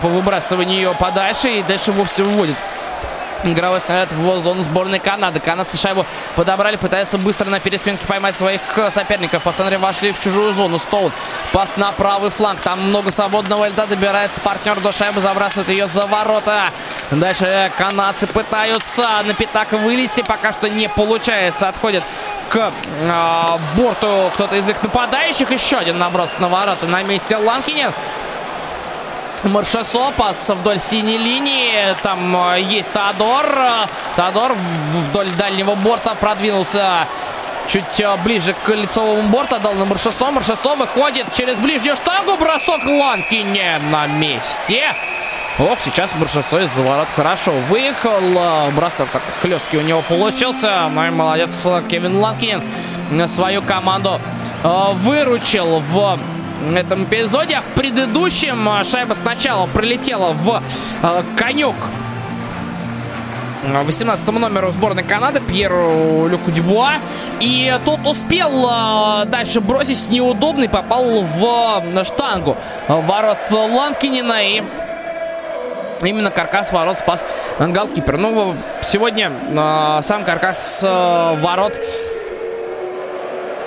По 0.00 0.08
выбрасыванию 0.08 0.76
ее 0.76 0.94
подальше. 0.94 1.58
И 1.58 1.62
дальше 1.62 1.92
вовсе 1.92 2.22
выводит 2.22 2.56
Игровой 3.42 3.80
снаряд 3.80 4.12
в 4.12 4.40
зону 4.40 4.62
сборной 4.62 4.98
Канады. 4.98 5.40
Канадцы 5.40 5.78
шайбу 5.78 6.04
подобрали, 6.36 6.76
пытаются 6.76 7.16
быстро 7.16 7.48
на 7.48 7.58
переспинке 7.58 8.04
поймать 8.06 8.36
своих 8.36 8.60
э, 8.76 8.90
соперников. 8.90 9.42
По 9.42 9.52
вошли 9.52 10.12
в 10.12 10.20
чужую 10.20 10.52
зону. 10.52 10.78
Стоун. 10.78 11.10
Пас 11.52 11.76
на 11.76 11.90
правый 11.92 12.30
фланг. 12.30 12.60
Там 12.60 12.88
много 12.88 13.10
свободного 13.10 13.68
льда. 13.68 13.86
Добирается 13.86 14.40
партнер 14.42 14.78
до 14.80 14.92
шайбы. 14.92 15.22
Забрасывает 15.22 15.70
ее 15.70 15.86
за 15.86 16.06
ворота. 16.06 16.64
Дальше 17.10 17.72
канадцы 17.78 18.26
пытаются 18.26 19.22
на 19.24 19.32
пятак 19.32 19.72
вылезти. 19.72 20.22
Пока 20.22 20.52
что 20.52 20.68
не 20.68 20.88
получается. 20.88 21.68
Отходит 21.68 22.04
к 22.50 22.56
э, 22.58 23.58
борту 23.76 24.30
кто-то 24.34 24.56
из 24.56 24.68
их 24.68 24.82
нападающих. 24.82 25.50
Еще 25.50 25.76
один 25.76 25.96
наброс 25.96 26.34
на 26.40 26.48
ворота 26.48 26.86
на 26.86 27.02
месте 27.02 27.36
Ланкинин. 27.36 27.92
Маршасо, 29.44 30.12
пас 30.16 30.50
вдоль 30.50 30.78
синей 30.78 31.16
линии. 31.16 31.94
Там 32.02 32.36
э, 32.52 32.60
есть 32.60 32.92
Теодор. 32.92 33.46
Теодор 34.16 34.54
вдоль 35.08 35.30
дальнего 35.30 35.74
борта 35.76 36.14
продвинулся 36.14 37.06
чуть 37.66 38.00
э, 38.00 38.16
ближе 38.22 38.54
к 38.64 38.68
лицевому 38.68 39.22
борту. 39.30 39.54
Отдал 39.54 39.72
на 39.74 39.86
Маршасо. 39.86 40.30
Маршасо 40.30 40.74
выходит 40.74 41.32
через 41.32 41.56
ближнюю 41.56 41.96
штангу. 41.96 42.36
Бросок 42.36 42.84
Ланкине 42.84 43.80
на 43.90 44.06
месте. 44.06 44.94
Ох, 45.58 45.78
сейчас 45.84 46.14
Маршасо 46.16 46.60
из-за 46.60 46.82
ворот 46.82 47.08
хорошо 47.16 47.52
выехал. 47.70 48.20
Бросок 48.76 49.08
так 49.08 49.22
хлесткий 49.40 49.78
у 49.78 49.82
него 49.82 50.02
получился. 50.02 50.88
Ну 50.92 51.06
и 51.06 51.10
молодец 51.10 51.66
Кевин 51.88 52.18
Ланкин 52.18 52.62
свою 53.26 53.62
команду 53.62 54.20
э, 54.62 54.84
выручил 54.96 55.80
в 55.80 56.18
этом 56.74 57.04
эпизоде. 57.04 57.56
А 57.56 57.60
в 57.62 57.74
предыдущем 57.74 58.68
а, 58.68 58.84
шайба 58.84 59.14
сначала 59.14 59.66
пролетела 59.66 60.32
в 60.32 60.62
э, 61.02 61.22
конек 61.36 61.74
18 63.62 64.26
номеру 64.28 64.70
сборной 64.70 65.02
Канады 65.02 65.40
Пьеру 65.40 66.26
Люку 66.28 66.50
Дюбуа. 66.50 66.94
И 67.40 67.78
тот 67.84 68.06
успел 68.06 68.68
э, 68.70 69.24
дальше 69.26 69.60
бросить 69.60 70.10
неудобный, 70.10 70.68
попал 70.68 71.04
в 71.04 71.82
э, 71.94 72.04
штангу 72.04 72.56
ворот 72.88 73.38
Ланкинина 73.50 74.42
и 74.42 74.62
Именно 76.02 76.30
каркас 76.30 76.72
ворот 76.72 76.98
спас 76.98 77.24
голкипер. 77.58 78.16
Ну, 78.16 78.54
сегодня 78.82 79.30
э, 79.30 80.00
сам 80.02 80.24
каркас 80.24 80.82
э, 80.82 81.36
ворот 81.40 81.78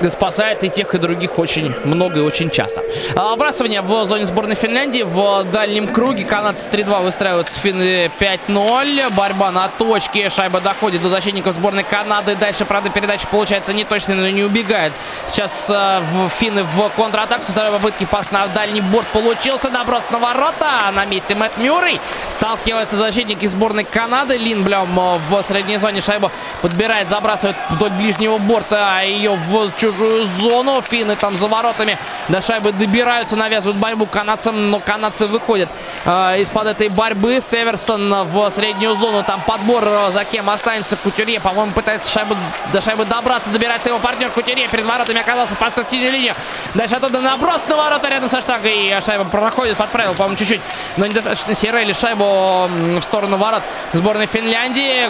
спасает 0.09 0.63
и 0.63 0.69
тех, 0.69 0.93
и 0.95 0.97
других 0.97 1.39
очень 1.39 1.73
много 1.83 2.19
и 2.19 2.21
очень 2.21 2.49
часто. 2.49 2.81
А, 3.15 3.35
вбрасывание 3.35 3.81
в 3.81 4.05
зоне 4.05 4.25
сборной 4.25 4.55
Финляндии 4.55 5.03
в 5.03 5.43
дальнем 5.45 5.87
круге. 5.87 6.23
Канадцы 6.23 6.69
3-2 6.69 7.03
выстраиваются 7.03 7.59
финны 7.59 8.11
5-0. 8.19 9.13
Борьба 9.13 9.51
на 9.51 9.67
точке. 9.69 10.29
Шайба 10.29 10.61
доходит 10.61 11.01
до 11.01 11.09
защитников 11.09 11.55
сборной 11.55 11.83
Канады. 11.83 12.35
Дальше, 12.35 12.65
правда, 12.65 12.89
передача 12.89 13.27
получается 13.27 13.73
не 13.73 13.85
но 14.07 14.29
не 14.29 14.43
убегает. 14.43 14.91
Сейчас 15.27 15.69
э, 15.69 16.01
финны 16.39 16.63
в 16.63 16.89
контратак. 16.95 17.43
Со 17.43 17.51
второй 17.51 17.71
попытки 17.71 18.05
пас 18.05 18.31
на 18.31 18.47
дальний 18.47 18.81
борт 18.81 19.07
получился. 19.07 19.69
Наброс 19.69 20.03
на 20.09 20.19
ворота. 20.19 20.91
На 20.95 21.05
месте 21.05 21.35
Мэтт 21.35 21.57
Мюррей. 21.57 21.99
Сталкиваются 22.29 22.97
защитники 22.97 23.45
сборной 23.45 23.83
Канады. 23.83 24.37
Линблем 24.37 24.87
в 25.29 25.43
средней 25.43 25.77
зоне 25.77 26.01
шайбу 26.01 26.31
подбирает, 26.61 27.09
забрасывает 27.09 27.55
вдоль 27.69 27.91
ближнего 27.91 28.37
борта. 28.37 29.01
Ее 29.01 29.35
в 29.35 29.69
чужую 29.84 30.26
зону. 30.26 30.81
Финны 30.81 31.15
там 31.15 31.38
за 31.38 31.47
воротами 31.47 31.97
до 32.30 32.39
шайбы 32.39 32.72
добираются, 32.72 33.35
навязывают 33.35 33.77
борьбу 33.77 34.05
канадцам, 34.05 34.72
но 34.72 34.80
канадцы 34.80 35.27
выходят 35.27 35.69
э, 36.05 36.39
из-под 36.41 36.68
этой 36.68 36.88
борьбы. 36.88 37.39
Северсон 37.41 38.23
в 38.27 38.49
среднюю 38.49 38.95
зону. 38.95 39.23
Там 39.23 39.41
подбор, 39.41 39.84
э, 39.85 40.11
за 40.11 40.23
кем 40.23 40.49
останется 40.49 40.95
Кутюрье. 40.95 41.39
По-моему, 41.41 41.73
пытается 41.73 42.10
шайбу, 42.10 42.35
до 42.72 42.80
шайбы 42.80 43.05
добраться. 43.05 43.49
Добирается 43.49 43.89
его 43.89 43.99
партнер 43.99 44.30
Кутюрье. 44.30 44.68
Перед 44.69 44.85
воротами 44.85 45.19
оказался 45.19 45.55
по 45.55 45.72
синюю 45.84 46.11
линию. 46.14 46.35
Дальше 46.73 46.95
оттуда 46.95 47.19
наброс 47.19 47.61
на 47.68 47.76
ворота 47.76 48.07
рядом 48.07 48.30
со 48.30 48.39
штангой. 48.39 48.88
И 48.88 49.01
шайба 49.05 49.26
проходит 49.26 49.76
под 49.76 49.89
правил, 49.89 50.14
по-моему, 50.14 50.38
чуть-чуть. 50.38 50.61
Но 50.95 51.05
недостаточно 51.05 51.53
Сирели 51.53 51.91
шайбу 51.91 52.68
в 52.68 53.01
сторону 53.01 53.38
ворот 53.38 53.64
сборной 53.91 54.27
Финляндии. 54.27 55.10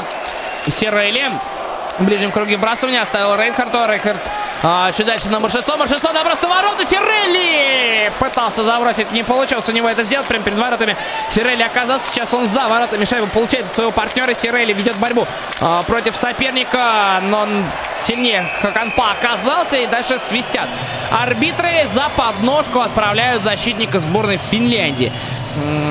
Сирели 0.68 1.30
ближнем 2.00 2.32
круге 2.32 2.58
вбрасывания 2.58 3.02
оставил 3.02 3.36
Рейнхарду. 3.36 3.86
Рейнхард 3.88 4.20
а, 4.66 4.94
чуть 4.94 5.06
дальше 5.06 5.30
на 5.30 5.40
Маршесо. 5.40 5.76
Маршесо 5.76 6.14
на 6.14 6.24
ворота. 6.24 6.86
Сирелли 6.86 8.10
пытался 8.18 8.64
забросить. 8.64 9.12
Не 9.12 9.22
получилось 9.22 9.68
у 9.68 9.74
него 9.74 9.90
это 9.90 10.06
сделать. 10.06 10.26
Прямо 10.26 10.46
перед 10.46 10.58
воротами 10.58 10.96
Сирелли 11.30 11.64
оказался. 11.64 12.10
Сейчас 12.10 12.34
он 12.34 12.48
за 12.48 12.70
воротами 12.70 13.04
шайбу 13.04 13.28
получает 13.28 13.74
своего 13.74 13.92
партнера. 13.92 14.34
Сирелли 14.34 14.72
ведет 14.72 14.96
борьбу 14.96 15.28
а, 15.60 15.84
против 15.84 16.16
соперника. 16.16 17.20
Но 17.24 17.42
он 17.42 17.66
сильнее 18.00 18.50
Хаканпа 18.62 19.12
оказался. 19.12 19.76
И 19.76 19.86
дальше 19.86 20.18
свистят. 20.18 20.70
Арбитры 21.12 21.86
за 21.92 22.10
подножку 22.16 22.80
отправляют 22.80 23.44
защитника 23.44 24.00
сборной 24.00 24.38
Финляндии. 24.38 25.12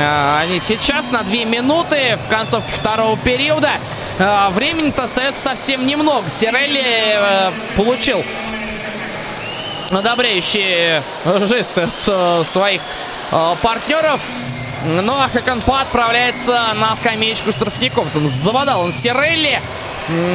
А, 0.01 0.41
они 0.41 0.61
сейчас 0.61 1.11
на 1.11 1.23
2 1.23 1.45
минуты 1.45 2.19
в 2.27 2.31
концовке 2.31 2.71
второго 2.73 3.17
периода. 3.17 3.71
А, 4.19 4.51
времени-то 4.51 5.05
остается 5.05 5.43
совсем 5.43 5.87
немного. 5.87 6.29
Сирелли 6.31 6.83
э, 6.85 7.53
получил 7.77 8.25
одобряющие 9.91 11.03
жесты 11.25 11.83
от 11.83 12.47
своих 12.47 12.81
э, 13.31 13.55
партнеров. 13.63 14.21
Ну 14.85 15.13
а 15.13 15.29
Хаканпа 15.29 15.83
отправляется 15.83 16.75
на 16.75 16.97
скамеечку 16.97 17.53
штрафников. 17.53 18.09
Там 18.13 18.27
заводал 18.27 18.83
он 18.83 18.93
Сирелли. 18.93 19.61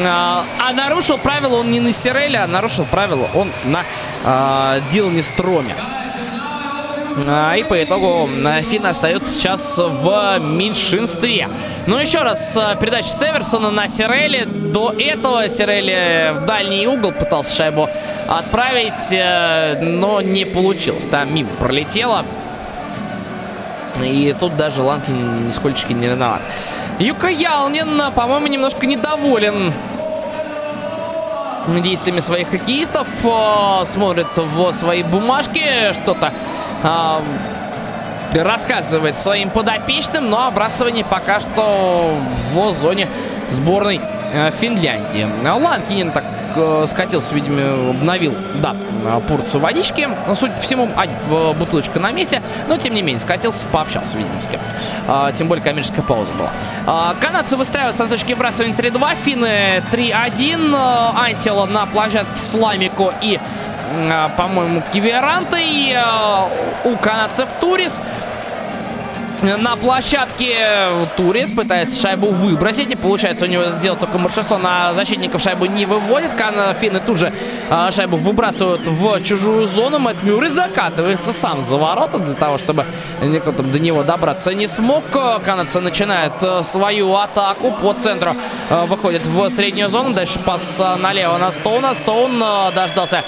А, 0.06 0.46
нарушил 0.74 1.18
правила 1.18 1.56
он 1.56 1.72
не 1.72 1.82
на 1.82 1.92
Сирелли, 1.92 2.38
а 2.38 2.48
нарушил 2.48 2.86
правила 2.86 3.30
он 3.34 3.52
на 3.66 3.84
а, 4.24 4.80
Дилане 4.92 5.22
Строме. 5.22 5.76
А, 7.26 7.56
и 7.56 7.64
по 7.64 7.82
итогу 7.84 8.30
Финн 8.70 8.86
остается 8.86 9.30
сейчас 9.30 9.78
в 9.78 10.40
меньшинстве. 10.40 11.50
Но 11.88 12.00
еще 12.00 12.22
раз, 12.22 12.56
э, 12.56 12.76
передача 12.80 13.10
Северсона 13.10 13.72
на 13.72 13.90
Сирелли. 13.90 14.44
До 14.46 14.94
этого 14.98 15.48
Сирелли 15.50 16.34
в 16.34 16.46
дальний 16.46 16.86
угол 16.88 17.12
пытался 17.12 17.56
шайбу 17.56 17.90
отправить, 18.28 19.12
э, 19.12 19.80
но 19.82 20.22
не 20.22 20.46
получилось. 20.46 21.06
Там 21.06 21.34
мимо 21.34 21.50
пролетело. 21.60 22.24
И 24.04 24.36
тут 24.40 24.56
даже 24.56 24.84
Ланкин 24.84 25.48
нисколько 25.48 25.94
не 25.94 26.08
виноват. 26.08 26.42
Юка 27.00 27.28
Ялнин, 27.28 28.12
по-моему, 28.14 28.48
немножко 28.48 28.86
недоволен 28.86 29.74
действиями 31.82 32.20
своих 32.20 32.50
хоккеистов. 32.50 33.08
Э, 33.24 33.84
смотрит 33.86 34.28
в 34.36 34.72
свои 34.72 35.04
бумажки, 35.04 35.94
что-то 35.94 36.28
э, 36.28 36.32
рассказывает 38.34 39.18
своим 39.18 39.50
подопечным, 39.50 40.30
но 40.30 40.48
обрасывание 40.48 41.06
пока 41.06 41.40
что 41.40 42.18
в 42.54 42.72
зоне 42.74 43.08
сборной 43.50 44.02
э, 44.34 44.52
Финляндии. 44.60 45.28
Ланкинин 45.44 46.12
так 46.12 46.26
э, 46.56 46.86
скатился, 46.90 47.34
видимо, 47.34 47.92
обновил, 47.92 48.36
да, 48.56 48.76
порцию 49.28 49.62
водички. 49.62 50.08
Ну, 50.28 50.36
судя 50.36 50.54
по 50.54 50.62
всему, 50.62 50.90
а, 50.96 51.54
бутылочка 51.54 52.00
на 52.00 52.12
месте, 52.12 52.42
но, 52.68 52.78
тем 52.78 52.94
не 52.94 53.02
менее, 53.02 53.22
скатился, 53.22 53.66
пообщался, 53.72 54.18
видимо, 54.18 54.42
с 54.42 54.48
кем. 54.48 54.60
А, 55.08 55.32
тем 55.32 55.48
более, 55.48 55.64
коммерческая 55.64 56.04
пауза 56.04 56.32
была. 56.38 56.52
А, 56.86 57.16
канадцы 57.20 57.56
выстраиваются 57.58 58.04
на 58.04 58.10
точке 58.10 58.36
вбрасывания 58.36 58.76
3-2, 58.76 59.16
финны 59.24 59.84
3-1. 59.92 60.76
Антила 61.16 61.66
на 61.66 61.86
площадке 61.86 62.38
Сламико 62.38 63.14
и 63.22 63.40
по-моему, 64.38 64.82
Киверантой. 64.94 65.94
А, 65.96 66.50
у 66.84 66.96
канадцев 66.98 67.48
Турис. 67.60 68.00
На 69.42 69.76
площадке 69.76 70.58
Турис 71.16 71.52
пытается 71.52 72.00
шайбу 72.02 72.28
выбросить. 72.28 72.92
И 72.92 72.96
получается 72.96 73.46
у 73.46 73.48
него 73.48 73.66
сделать 73.76 74.00
только 74.00 74.18
Маршесон, 74.18 74.64
а 74.66 74.94
защитников 74.94 75.42
шайбу 75.42 75.66
не 75.66 75.86
выводит. 75.86 76.32
Финны 76.80 77.00
тут 77.00 77.20
же 77.20 77.32
а, 77.70 77.92
шайбу 77.92 78.18
выбрасывают 78.18 78.88
в 78.88 79.22
чужую 79.22 79.68
зону. 79.68 80.00
Мэтт 80.00 80.24
Мюррей 80.24 80.50
закатывается 80.50 81.34
сам 81.34 81.62
за 81.62 81.78
ворота 81.78 82.18
для 82.18 82.34
того, 82.34 82.58
чтобы 82.58 82.84
никто 83.22 83.52
там 83.52 83.72
до 83.72 83.78
него 83.78 84.04
добраться 84.04 84.56
не 84.56 84.66
смог. 84.66 85.04
Канадцы 85.46 85.82
начинают 85.82 86.34
э, 86.42 86.64
свою 86.64 87.16
атаку 87.16 87.72
по 87.72 87.94
центру. 87.94 88.36
Э, 88.70 88.86
выходит 88.86 89.24
в 89.24 89.50
среднюю 89.50 89.90
зону. 89.90 90.14
Дальше 90.14 90.40
пас 90.40 90.82
налево 90.98 91.38
на 91.38 91.52
Стоуна. 91.52 91.94
Стоун 91.94 92.42
э, 92.42 92.72
дождался 92.74 93.24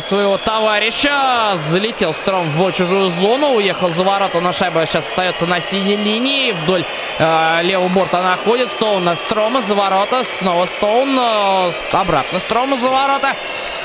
своего 0.00 0.38
товарища. 0.38 1.56
Залетел 1.56 2.14
Стром 2.14 2.48
в 2.50 2.72
чужую 2.72 3.10
зону. 3.10 3.54
Уехал 3.54 3.90
за 3.90 4.04
ворота, 4.04 4.40
но 4.40 4.52
шайба 4.52 4.86
сейчас 4.86 5.08
остается 5.08 5.46
на 5.46 5.60
синей 5.60 5.96
линии. 5.96 6.52
Вдоль 6.52 6.84
э, 7.18 7.62
левого 7.62 7.88
борта 7.88 8.22
находит 8.22 8.70
Стоун 8.70 9.04
на 9.04 9.16
Строма 9.16 9.60
за 9.60 9.74
ворота. 9.74 10.24
Снова 10.24 10.66
Стоун. 10.66 11.18
Э, 11.18 11.72
обратно 11.92 12.38
Строма 12.38 12.76
за 12.76 12.88
ворота. 12.88 13.34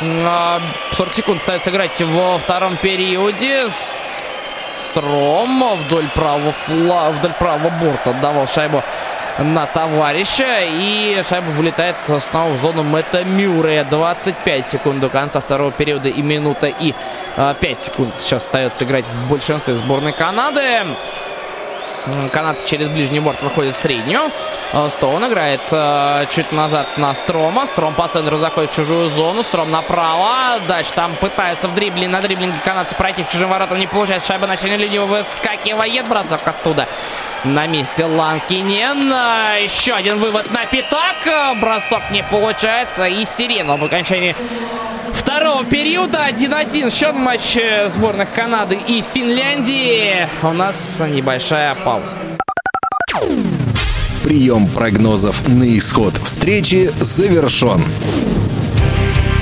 Э, 0.01 0.59
40 0.91 1.13
секунд 1.13 1.39
остается 1.39 1.71
играть 1.71 1.99
во 2.01 2.37
втором 2.37 2.77
периоде. 2.77 3.67
Стром 4.89 5.75
вдоль 5.75 6.07
правого, 6.15 6.51
фла, 6.51 7.09
вдоль 7.09 7.33
правого 7.33 7.69
борта 7.69 8.11
отдавал 8.11 8.47
шайбу 8.47 8.83
на 9.43 9.65
товарища. 9.65 10.61
И 10.61 11.21
шайба 11.27 11.49
вылетает 11.51 11.95
снова 12.19 12.51
в 12.53 12.57
зону 12.61 12.83
Мэтта 12.83 13.23
Мюррея. 13.23 13.83
25 13.83 14.67
секунд 14.67 14.99
до 14.99 15.09
конца 15.09 15.39
второго 15.39 15.71
периода 15.71 16.09
и 16.09 16.21
минута 16.21 16.67
и 16.67 16.93
5 17.35 17.61
э, 17.61 17.75
секунд 17.79 18.15
сейчас 18.19 18.43
остается 18.43 18.83
играть 18.85 19.05
в 19.05 19.29
большинстве 19.29 19.75
сборной 19.75 20.13
Канады. 20.13 20.85
Канадцы 22.31 22.67
через 22.67 22.87
ближний 22.87 23.19
борт 23.19 23.41
выходит 23.41 23.75
в 23.75 23.79
среднюю. 23.79 24.31
Э, 24.73 24.89
Стоун 24.89 25.25
играет 25.25 25.61
э, 25.71 26.25
чуть 26.31 26.51
назад 26.51 26.97
на 26.97 27.13
Строма. 27.13 27.65
Стром 27.65 27.93
по 27.93 28.07
центру 28.07 28.37
заходит 28.37 28.71
в 28.71 28.75
чужую 28.75 29.09
зону. 29.09 29.43
Стром 29.43 29.71
направо. 29.71 30.59
Дальше 30.67 30.93
там 30.93 31.15
пытаются 31.15 31.67
в 31.67 31.75
дрибле. 31.75 32.07
На 32.07 32.21
дриблинге 32.21 32.57
канадцы 32.63 32.95
пройти 32.95 33.23
к 33.23 33.29
чужим 33.29 33.49
воротам. 33.49 33.79
Не 33.79 33.87
получается. 33.87 34.27
Шайба 34.27 34.47
на 34.47 34.55
синюю 34.55 34.79
линию 34.79 35.05
выскакивает. 35.05 36.07
Бросок 36.07 36.41
оттуда. 36.45 36.87
На 37.45 37.67
месте 37.67 38.05
Ланкинен. 38.05 39.11
Э, 39.11 39.63
еще 39.63 39.93
один 39.93 40.17
вывод 40.17 40.51
на 40.51 40.65
пятак. 40.65 41.57
Бросок 41.59 42.01
не 42.11 42.23
получается. 42.23 43.05
И 43.05 43.25
сирена 43.25 43.77
в 43.77 43.83
окончании 43.83 44.35
второго 45.13 45.63
периода. 45.63 46.27
1-1 46.27 46.91
счет 46.91 47.15
матч 47.15 47.57
сборных 47.87 48.31
Канады 48.33 48.77
и 48.87 49.01
Финляндии. 49.13 50.27
У 50.43 50.51
нас 50.51 51.01
небольшая 51.07 51.75
пауза. 51.75 52.15
Прием 54.23 54.67
прогнозов 54.67 55.47
на 55.47 55.77
исход 55.77 56.17
встречи 56.17 56.91
завершен. 56.99 57.81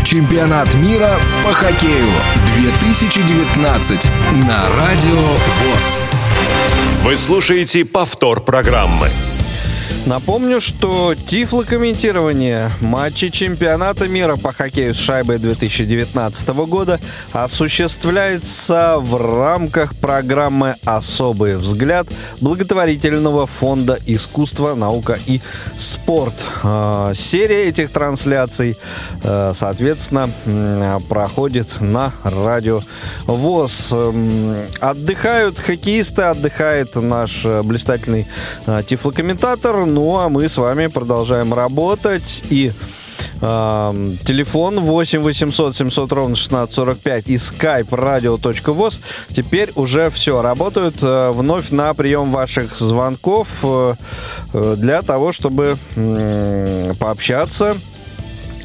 Чемпионат 0.05 0.73
мира 0.75 1.15
по 1.43 1.51
хоккею 1.51 2.11
2019 2.55 4.07
на 4.47 4.69
Радио 4.69 5.19
ВОЗ. 5.19 5.99
Вы 7.03 7.17
слушаете 7.17 7.85
повтор 7.85 8.43
программы. 8.43 9.07
Напомню, 10.05 10.61
что 10.61 11.15
тифлокомментирование 11.15 12.71
матчей 12.79 13.29
чемпионата 13.29 14.07
мира 14.07 14.37
по 14.37 14.53
хоккею 14.53 14.93
с 14.93 14.97
шайбой 14.97 15.37
2019 15.37 16.47
года 16.49 16.99
осуществляется 17.33 18.97
в 18.99 19.17
рамках 19.17 19.95
программы 19.95 20.75
«Особый 20.85 21.57
взгляд» 21.57 22.07
благотворительного 22.39 23.47
фонда 23.47 23.99
«Искусство, 24.05 24.75
наука 24.75 25.19
и 25.25 25.41
спорт». 25.77 26.35
А, 26.63 27.13
серия 27.13 27.65
этих 27.65 27.91
трансляций, 27.91 28.77
а, 29.23 29.51
соответственно, 29.53 30.29
проходит 31.09 31.81
на 31.81 32.13
радио 32.23 32.81
ВОЗ. 33.25 33.93
Отдыхают 34.79 35.59
хоккеисты, 35.59 36.21
отдыхает 36.23 36.95
наш 36.95 37.43
блистательный 37.63 38.27
а, 38.65 38.83
ну, 39.85 40.17
а 40.17 40.29
мы 40.29 40.47
с 40.47 40.57
вами 40.57 40.87
продолжаем 40.87 41.53
работать. 41.53 42.43
И 42.49 42.71
э, 43.41 44.15
телефон 44.23 44.79
8 44.79 45.21
800 45.21 45.75
700 45.75 46.11
ровно 46.11 46.33
1645 46.33 47.29
и 47.29 47.35
skype 47.35 47.89
radio.voz 47.89 48.99
теперь 49.31 49.71
уже 49.75 50.09
все 50.09 50.41
работают 50.41 50.95
э, 51.01 51.31
вновь 51.31 51.71
на 51.71 51.93
прием 51.93 52.31
ваших 52.31 52.77
звонков 52.77 53.59
э, 53.63 53.93
э 54.53 54.75
для 54.77 55.01
того, 55.01 55.31
чтобы 55.31 55.77
пообщаться 56.99 57.77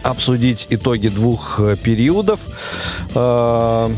обсудить 0.02 0.66
итоги 0.70 1.08
двух 1.08 1.60
э, 1.60 1.76
периодов. 1.76 2.40
Э, 3.14 3.90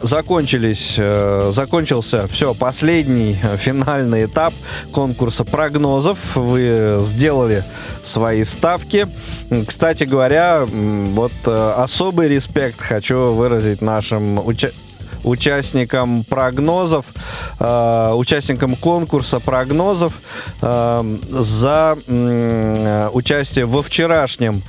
закончились, 0.00 0.94
э, 0.98 1.50
закончился 1.52 2.26
все, 2.28 2.54
последний 2.54 3.36
финальный 3.56 4.24
этап 4.26 4.54
конкурса 4.92 5.44
прогнозов. 5.44 6.36
Вы 6.36 6.98
сделали 7.00 7.64
свои 8.02 8.44
ставки. 8.44 9.06
Кстати 9.66 10.04
говоря, 10.04 10.66
вот 10.66 11.32
особый 11.46 12.28
респект 12.28 12.80
хочу 12.80 13.32
выразить 13.32 13.80
нашим 13.80 14.44
участникам 14.46 14.87
участникам 15.24 16.24
прогнозов, 16.24 17.06
э, 17.58 18.12
участникам 18.14 18.76
конкурса 18.76 19.40
прогнозов 19.40 20.12
э, 20.62 21.16
за 21.28 21.98
э, 22.06 23.08
участие 23.12 23.66
во 23.66 23.82
вчерашнем 23.82 24.62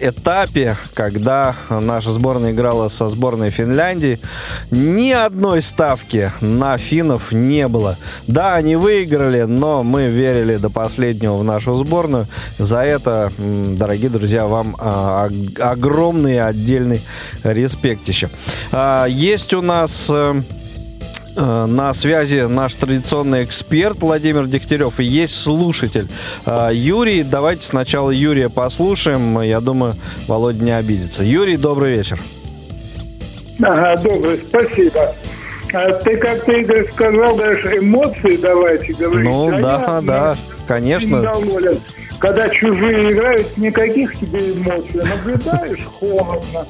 этапе, 0.00 0.76
когда 0.94 1.54
наша 1.70 2.10
сборная 2.10 2.52
играла 2.52 2.88
со 2.88 3.08
сборной 3.08 3.50
Финляндии. 3.50 4.20
Ни 4.70 5.10
одной 5.10 5.62
ставки 5.62 6.32
на 6.40 6.78
финнов 6.78 7.32
не 7.32 7.68
было. 7.68 7.96
Да, 8.26 8.54
они 8.54 8.76
выиграли, 8.76 9.42
но 9.42 9.82
мы 9.82 10.08
верили 10.08 10.56
до 10.56 10.70
последнего 10.70 11.36
в 11.36 11.44
нашу 11.44 11.76
сборную. 11.76 12.26
За 12.58 12.78
это, 12.78 13.32
дорогие 13.38 14.10
друзья, 14.10 14.46
вам 14.46 14.76
э, 14.78 15.30
огромный 15.60 16.40
отдельный 16.40 17.02
респект 17.42 18.06
еще. 18.08 18.28
Э, 18.72 19.06
есть 19.08 19.54
у 19.54 19.62
нас 19.62 19.95
нас 19.96 20.10
э, 21.36 21.66
на 21.66 21.94
связи 21.94 22.46
наш 22.48 22.74
традиционный 22.74 23.44
эксперт 23.44 23.98
Владимир 24.00 24.46
Дегтярев 24.46 25.00
и 25.00 25.04
есть 25.04 25.40
слушатель. 25.40 26.08
Э, 26.44 26.70
Юрий, 26.72 27.22
давайте 27.22 27.66
сначала 27.66 28.10
Юрия 28.10 28.48
послушаем. 28.50 29.40
Я 29.40 29.60
думаю, 29.60 29.94
Володя 30.26 30.62
не 30.62 30.76
обидится. 30.76 31.22
Юрий, 31.22 31.56
добрый 31.56 31.94
вечер. 31.94 32.20
Ага, 33.62 33.96
добрый, 34.02 34.40
спасибо. 34.46 35.14
А 35.72 35.92
ты, 35.92 36.16
как 36.18 36.44
ты, 36.44 36.60
Игорь, 36.60 36.86
сказал, 36.92 37.36
даже 37.36 37.78
эмоции 37.78 38.36
давайте 38.36 38.92
говорить. 38.92 39.28
Ну, 39.28 39.48
а 39.48 39.60
да, 39.60 39.80
я, 39.80 40.00
да, 40.02 40.36
конечно. 40.68 41.22
Доволен. 41.22 41.80
Когда 42.18 42.48
чужие 42.50 43.12
играют, 43.12 43.56
никаких 43.56 44.18
тебе 44.18 44.52
эмоций. 44.52 45.00
Наблюдаешь 45.10 45.84
холодно. 45.98 46.66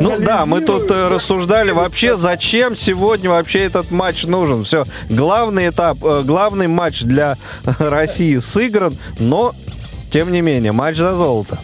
Ну 0.00 0.18
да, 0.18 0.46
мы 0.46 0.60
тут 0.60 0.90
э, 0.90 1.08
рассуждали 1.08 1.70
вообще, 1.70 2.16
зачем 2.16 2.76
сегодня 2.76 3.30
вообще 3.30 3.60
этот 3.60 3.90
матч 3.90 4.24
нужен. 4.24 4.64
Все, 4.64 4.84
главный 5.08 5.68
этап, 5.68 5.98
э, 6.02 6.22
главный 6.24 6.68
матч 6.68 7.02
для 7.02 7.36
России 7.78 8.38
сыгран, 8.38 8.96
но 9.18 9.54
тем 10.10 10.30
не 10.30 10.42
менее, 10.42 10.72
матч 10.72 10.96
за 10.96 11.14
золото. 11.14 11.58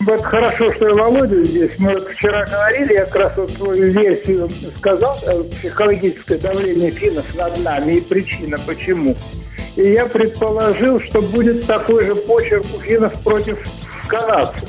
Вот 0.00 0.22
хорошо, 0.22 0.70
что 0.72 0.88
и 0.88 0.92
Володя 0.92 1.44
здесь. 1.44 1.78
Мы 1.78 1.94
вот 1.94 2.08
вчера 2.10 2.44
говорили, 2.44 2.92
я 2.92 3.04
как 3.06 3.16
раз 3.16 3.32
вот 3.36 3.50
свою 3.52 3.90
версию 3.90 4.50
сказал, 4.76 5.18
э, 5.26 5.42
психологическое 5.44 6.38
давление 6.38 6.90
финнов 6.90 7.24
над 7.36 7.58
нами 7.62 7.94
и 7.94 8.00
причина 8.00 8.58
почему. 8.66 9.16
И 9.76 9.82
я 9.82 10.06
предположил, 10.06 11.00
что 11.00 11.22
будет 11.22 11.66
такой 11.66 12.06
же 12.06 12.14
почерк 12.14 12.66
у 12.74 12.80
финнов 12.80 13.12
против 13.22 13.58
канадцев. 14.06 14.68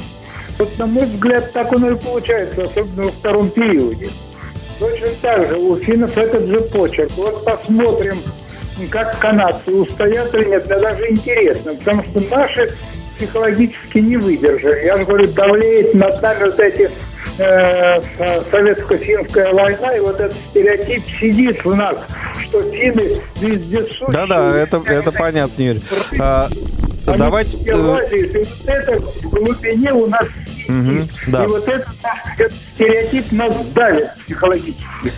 Вот, 0.57 0.77
на 0.79 0.85
мой 0.85 1.05
взгляд, 1.05 1.51
так 1.51 1.71
оно 1.73 1.91
и 1.91 1.95
получается, 1.95 2.63
особенно 2.63 3.03
во 3.03 3.11
втором 3.11 3.49
периоде. 3.49 4.09
Точно 4.79 5.07
так 5.21 5.47
же 5.49 5.55
у 5.55 5.77
финнов 5.77 6.17
этот 6.17 6.47
же 6.47 6.59
почерк. 6.61 7.11
Вот 7.15 7.43
посмотрим, 7.43 8.17
как 8.89 9.17
канадцы 9.19 9.71
устоят 9.71 10.33
или 10.33 10.45
нет. 10.45 10.67
Мне 10.67 10.79
даже 10.79 11.09
интересно, 11.09 11.75
потому 11.75 12.03
что 12.03 12.19
наши 12.29 12.69
психологически 13.17 13.99
не 13.99 14.17
выдержали. 14.17 14.85
Я 14.85 14.97
же 14.97 15.05
говорю, 15.05 15.27
давлеет 15.31 15.93
над 15.93 16.21
нами 16.21 16.43
вот 16.43 16.59
эти 16.59 16.89
э, 17.37 18.01
советско-финская 18.51 19.53
война, 19.53 19.95
и 19.95 19.99
вот 19.99 20.19
этот 20.19 20.37
стереотип 20.49 21.03
сидит 21.19 21.63
в 21.63 21.73
нас, 21.73 21.95
что 22.43 22.61
финны 22.71 23.21
везде. 23.39 23.85
Да-да, 24.09 24.57
это, 24.57 24.81
это 24.85 25.11
понятно, 25.11 25.61
Юрий. 25.61 25.83
А, 26.19 26.49
давайте... 27.05 27.57
Э, 27.65 27.75
вот 27.75 28.11
это 28.65 28.99
в 28.99 29.29
глубине 29.29 29.93
у 29.93 30.07
нас 30.07 30.25
Угу, 30.67 31.07
да. 31.27 31.45
И 31.45 31.47
вот 31.47 31.67
этот, 31.67 31.87
этот 32.37 32.57
стереотип 32.73 33.31
нас 33.31 33.53
давит 33.73 34.09
психологически. 34.25 35.13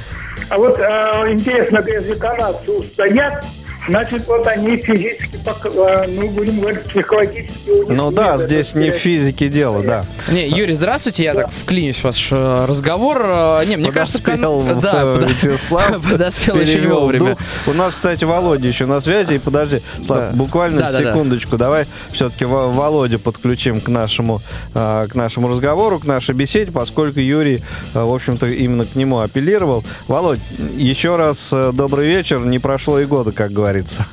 А 0.50 0.58
вот 0.58 0.80
э, 0.80 1.32
интересно, 1.32 1.84
если 1.86 2.14
канадцы 2.14 2.72
устоят, 2.72 3.46
Значит, 3.88 4.28
вот 4.28 4.46
они 4.48 4.78
физически, 4.78 5.40
э, 5.46 6.06
ну, 6.10 6.30
будем 6.30 6.60
говорить, 6.60 6.84
психологически... 6.84 7.72
Ну 7.88 8.12
да, 8.12 8.38
здесь 8.38 8.74
не 8.74 8.92
в 8.92 8.96
физике 8.96 9.48
дело, 9.48 9.82
да. 9.82 10.06
Не, 10.30 10.48
Юрий, 10.48 10.74
здравствуйте, 10.74 11.24
я 11.24 11.34
так 11.34 11.50
вклинюсь 11.52 11.98
в 11.98 12.04
ваш 12.04 12.28
э, 12.32 12.66
разговор. 12.68 13.22
Э, 13.24 13.66
не, 13.66 13.78
мне 13.78 13.92
кажется... 13.92 14.22
Подоспел 14.22 14.64
да, 14.82 15.04
Вячеслав. 15.04 16.12
Подоспел 16.12 16.58
очень 16.58 16.88
вовремя. 16.88 17.38
У 17.66 17.74
нас, 17.74 17.96
кстати, 17.96 18.26
Володя 18.26 18.68
еще 18.68 18.86
на 18.86 19.00
связи. 19.00 19.36
И 19.36 19.40
подожди, 19.40 19.82
Слав, 20.04 20.36
буквально 20.36 20.88
секундочку. 20.88 21.58
Давай 21.58 21.86
все-таки 22.12 22.44
Володю 22.46 23.20
подключим 23.20 23.80
к 23.80 23.88
нашему, 23.88 24.42
к 24.74 25.10
нашему 25.14 25.48
разговору, 25.48 26.00
к 26.00 26.06
нашей 26.06 26.36
беседе, 26.36 26.72
поскольку 26.72 27.20
Юрий, 27.20 27.62
в 27.94 28.14
общем-то, 28.14 28.48
именно 28.48 28.86
к 28.86 28.96
нему 28.96 29.20
апеллировал. 29.20 29.84
Володь, 30.08 30.40
еще 30.76 31.16
раз 31.16 31.54
добрый 31.74 32.08
вечер. 32.08 32.40
Не 32.40 32.60
прошло 32.60 33.00
и 33.00 33.06
года, 33.06 33.32
как 33.32 33.52
говорится 33.52 33.77
говорится. 33.78 34.06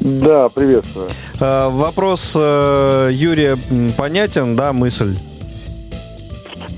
Да, 0.00 0.48
приветствую. 0.48 1.08
А, 1.40 1.70
вопрос 1.70 2.34
э, 2.38 3.10
Юрия 3.12 3.56
понятен, 3.96 4.54
да, 4.54 4.72
мысль? 4.72 5.16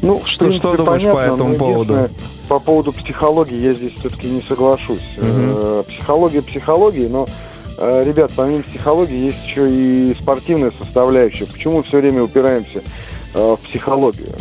Ну, 0.03 0.23
что, 0.25 0.45
принципе, 0.45 0.69
что 0.69 0.77
думаешь 0.77 1.03
понятно, 1.03 1.21
по 1.21 1.35
этому 1.35 1.57
поводу? 1.57 2.11
По 2.49 2.59
поводу 2.59 2.93
психологии 2.93 3.59
я 3.59 3.73
здесь 3.73 3.93
все-таки 3.99 4.29
не 4.29 4.41
соглашусь. 4.43 5.19
Угу. 5.19 5.85
Психология 5.89 6.43
психологии, 6.43 7.07
но, 7.09 7.27
э, 7.79 8.05
ребят, 8.07 8.31
помимо 8.37 8.63
психологии 8.63 9.27
есть 9.27 9.45
еще 9.45 9.69
и 9.69 10.15
спортивная 10.19 10.73
составляющая. 10.79 11.47
Почему 11.47 11.83
все 11.83 11.99
время 11.99 12.23
упираемся 12.23 12.83
в 13.35 13.57
психологию? 13.57 14.35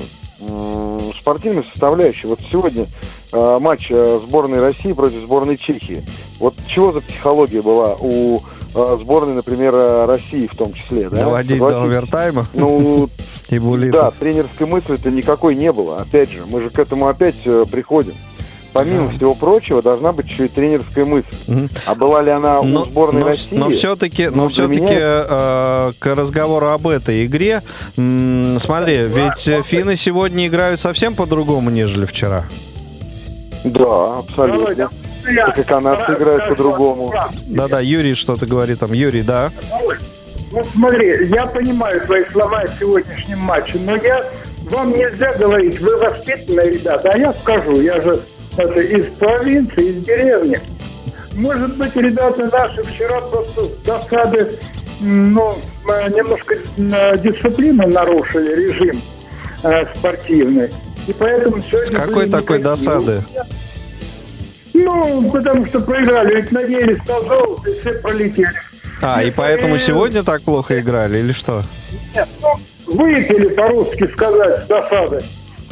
Спортивная 1.19 1.63
составляющая. 1.63 2.27
Вот 2.27 2.39
сегодня 2.49 2.85
матч 3.33 3.89
сборной 3.89 4.59
России 4.59 4.93
против 4.93 5.21
сборной 5.21 5.57
Чехии. 5.57 6.03
Вот 6.39 6.55
чего 6.67 6.91
за 6.91 7.01
психология 7.01 7.61
была 7.61 7.95
у 7.99 8.41
э, 8.75 8.97
сборной, 9.01 9.33
например, 9.35 9.73
э, 9.73 10.05
России 10.05 10.47
в 10.51 10.55
том 10.55 10.73
числе, 10.73 11.09
да? 11.09 11.21
Доводить 11.21 11.59
до 11.59 11.83
овертайма? 11.83 12.45
Ну, 12.53 13.09
и 13.49 13.59
Да, 13.89 14.11
тренерской 14.11 14.67
мысли-то 14.67 15.09
никакой 15.09 15.55
не 15.55 15.71
было. 15.71 15.97
Опять 15.97 16.31
же, 16.31 16.43
мы 16.47 16.61
же 16.61 16.69
к 16.69 16.77
этому 16.77 17.07
опять 17.07 17.35
э, 17.45 17.65
приходим. 17.69 18.13
Помимо 18.73 19.09
всего 19.09 19.33
прочего, 19.33 19.81
должна 19.81 20.11
быть 20.11 20.27
еще 20.27 20.45
и 20.45 20.49
тренерская 20.49 21.03
мысль. 21.03 21.69
А 21.87 21.95
была 21.95 22.21
ли 22.21 22.29
она 22.29 22.61
но, 22.61 22.81
у 22.81 22.85
сборной 22.85 23.21
но, 23.21 23.27
России? 23.27 23.55
Но 23.55 23.71
все-таки, 23.71 24.27
но 24.27 24.49
все-таки 24.49 24.93
э, 24.93 25.91
к 25.97 26.15
разговору 26.15 26.67
об 26.67 26.87
этой 26.87 27.25
игре, 27.25 27.63
м- 27.95 28.59
смотри, 28.59 29.07
ведь 29.07 29.65
финны 29.65 29.95
сегодня 29.95 30.45
играют 30.45 30.79
совсем 30.79 31.15
по-другому, 31.15 31.71
нежели 31.71 32.05
вчера. 32.05 32.45
Да, 33.63 34.19
абсолютно. 34.19 34.89
Как 35.35 35.59
и 35.59 35.63
канадцы 35.63 36.13
играют 36.13 36.49
по-другому. 36.49 37.13
Да-да, 37.47 37.81
Юрий 37.81 38.13
что-то 38.13 38.45
говорит 38.45 38.79
там. 38.79 38.93
Юрий, 38.93 39.23
да. 39.23 39.51
Вот 40.51 40.65
смотри, 40.73 41.27
я 41.27 41.45
понимаю 41.45 42.01
твои 42.05 42.23
слова 42.31 42.63
в 42.65 42.79
сегодняшнем 42.79 43.39
матче, 43.39 43.77
но 43.79 43.95
я 43.97 44.23
вам 44.69 44.91
нельзя 44.91 45.33
говорить, 45.33 45.79
вы 45.81 45.97
воспитанные 45.97 46.71
ребята, 46.71 47.11
а 47.11 47.17
я 47.17 47.33
скажу, 47.33 47.81
я 47.81 47.99
же 48.01 48.21
это, 48.55 48.81
из 48.81 49.05
провинции, 49.17 49.91
из 49.91 50.03
деревни. 50.03 50.59
Может 51.33 51.77
быть, 51.77 51.95
ребята 51.95 52.49
наши 52.51 52.81
вчера 52.83 53.21
просто 53.21 53.65
с 53.65 53.69
досады, 53.85 54.57
ну, 54.99 55.57
немножко 55.85 56.55
э, 56.55 57.17
дисциплину 57.19 57.87
нарушили, 57.87 58.55
режим 58.55 59.01
э, 59.63 59.85
спортивный. 59.95 60.69
И 61.07 61.13
поэтому 61.13 61.63
сегодня... 61.63 61.87
С 61.87 61.89
какой 61.89 62.29
такой 62.29 62.59
досады? 62.59 63.23
Ну, 64.73 65.29
потому 65.31 65.65
что 65.65 65.79
проиграли, 65.79 66.41
ведь 66.41 66.51
надеялись 66.51 66.99
на 67.07 67.21
золото, 67.21 67.69
и 67.69 67.79
все 67.79 67.93
пролетели. 67.93 68.61
А, 69.01 69.23
и 69.23 69.31
поэтому 69.31 69.77
сегодня 69.77 70.23
так 70.23 70.41
плохо 70.41 70.79
играли, 70.79 71.19
или 71.19 71.31
что? 71.31 71.63
Нет, 72.13 72.27
ну, 72.41 72.59
выпили, 72.93 73.49
по-русски 73.49 74.07
сказать, 74.13 74.67
досады. 74.67 75.19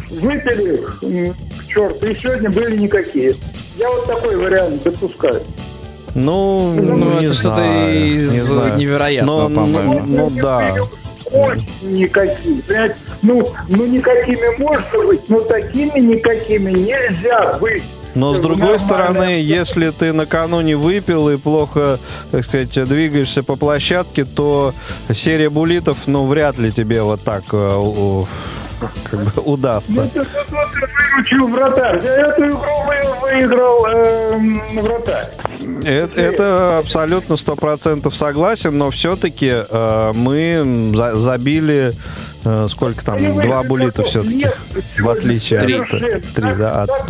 Выпили 0.10 0.78
к 0.78 1.68
черту, 1.68 2.06
и 2.06 2.16
сегодня 2.16 2.50
были 2.50 2.78
никакие. 2.78 3.36
Я 3.78 3.90
вот 3.90 4.06
такой 4.06 4.38
вариант 4.38 4.84
допускаю. 4.84 5.42
Ну, 6.14 6.74
ну, 6.74 6.96
ну 6.96 7.20
это 7.20 7.34
что-то 7.34 7.62
из 7.62 8.32
не 8.32 8.40
знаю. 8.40 8.78
невероятного, 8.78 9.50
но, 9.50 9.56
по-моему. 9.56 10.00
Ну, 10.06 10.30
ну 10.30 10.42
да. 10.42 10.76
Очень 11.36 11.68
никакие. 11.82 12.96
Ну, 13.22 13.48
ну, 13.68 13.86
никакими 13.86 14.58
можно 14.58 15.06
быть, 15.06 15.28
но 15.30 15.42
такими 15.42 16.00
никакими 16.00 16.72
нельзя 16.72 17.58
быть. 17.60 17.84
Но 18.16 18.34
с 18.34 18.40
другой 18.40 18.80
стороны, 18.80 19.42
если 19.42 19.90
ты 19.90 20.14
накануне 20.14 20.78
выпил 20.78 21.30
и 21.30 21.38
плохо, 21.38 22.00
так 22.32 22.46
сказать, 22.46 22.72
двигаешься 22.88 23.44
по 23.44 23.58
площадке, 23.58 24.24
то 24.24 24.74
серия 25.12 25.50
булитов, 25.50 25.98
ну, 26.08 26.26
вряд 26.26 26.58
ли 26.58 26.72
тебе 26.72 27.02
вот 27.02 27.22
так 27.22 27.44
э, 27.52 28.24
как 29.10 29.20
бы 29.22 29.42
удастся. 29.42 30.10
Ну, 30.14 30.24
ты 30.24 30.30
выручил 31.16 31.48
вратарь. 31.48 31.98
Эту 31.98 32.50
игру 32.50 32.60
выиграл 33.22 33.86
э, 33.88 34.82
вратарь. 34.82 35.30
Это, 35.86 36.22
это 36.22 36.78
абсолютно 36.80 37.36
сто 37.36 37.56
процентов 37.56 38.16
согласен, 38.16 38.78
но 38.78 38.92
все-таки 38.92 39.52
э, 39.70 40.12
мы 40.14 40.92
за, 40.96 41.16
забили 41.16 41.94
э, 42.44 42.68
сколько 42.70 43.04
там 43.06 43.42
два 43.42 43.64
булита 43.64 44.04
все-таки 44.04 44.48
в 45.00 45.10
отличие 45.10 45.60
три. 45.62 45.80
от 45.80 45.90
три, 45.90 46.56
да, 46.56 46.84
от, 46.84 47.10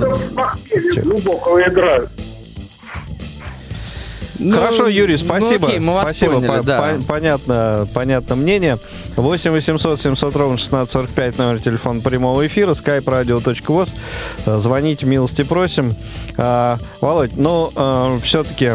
глубокого 1.04 1.62
играют. 1.62 2.10
Ну, 4.40 4.54
Хорошо, 4.54 4.88
Юрий, 4.88 5.18
спасибо. 5.18 5.62
Ну, 5.62 5.68
окей, 5.68 5.80
мы 5.80 5.94
вас 5.94 6.06
спасибо. 6.06 6.34
Поняли, 6.34 6.58
по, 6.58 6.64
да. 6.64 6.80
по, 6.80 7.04
понятно, 7.04 7.88
понятно 7.94 8.36
мнение. 8.36 8.80
8 9.16 9.52
800 9.52 10.00
700 10.00 10.36
ровно 10.36 10.56
1645 10.56 11.38
номер 11.38 11.62
телефона 11.62 12.02
прямого 12.02 12.46
эфира, 12.46 12.72
skype 12.72 13.04
radio.voz. 13.04 13.96
Звоните, 14.60 15.06
милости 15.06 15.44
просим. 15.44 15.96
А, 16.38 16.80
Володь, 17.02 17.38
ну, 17.38 17.72
а, 17.76 18.18
все-таки 18.20 18.72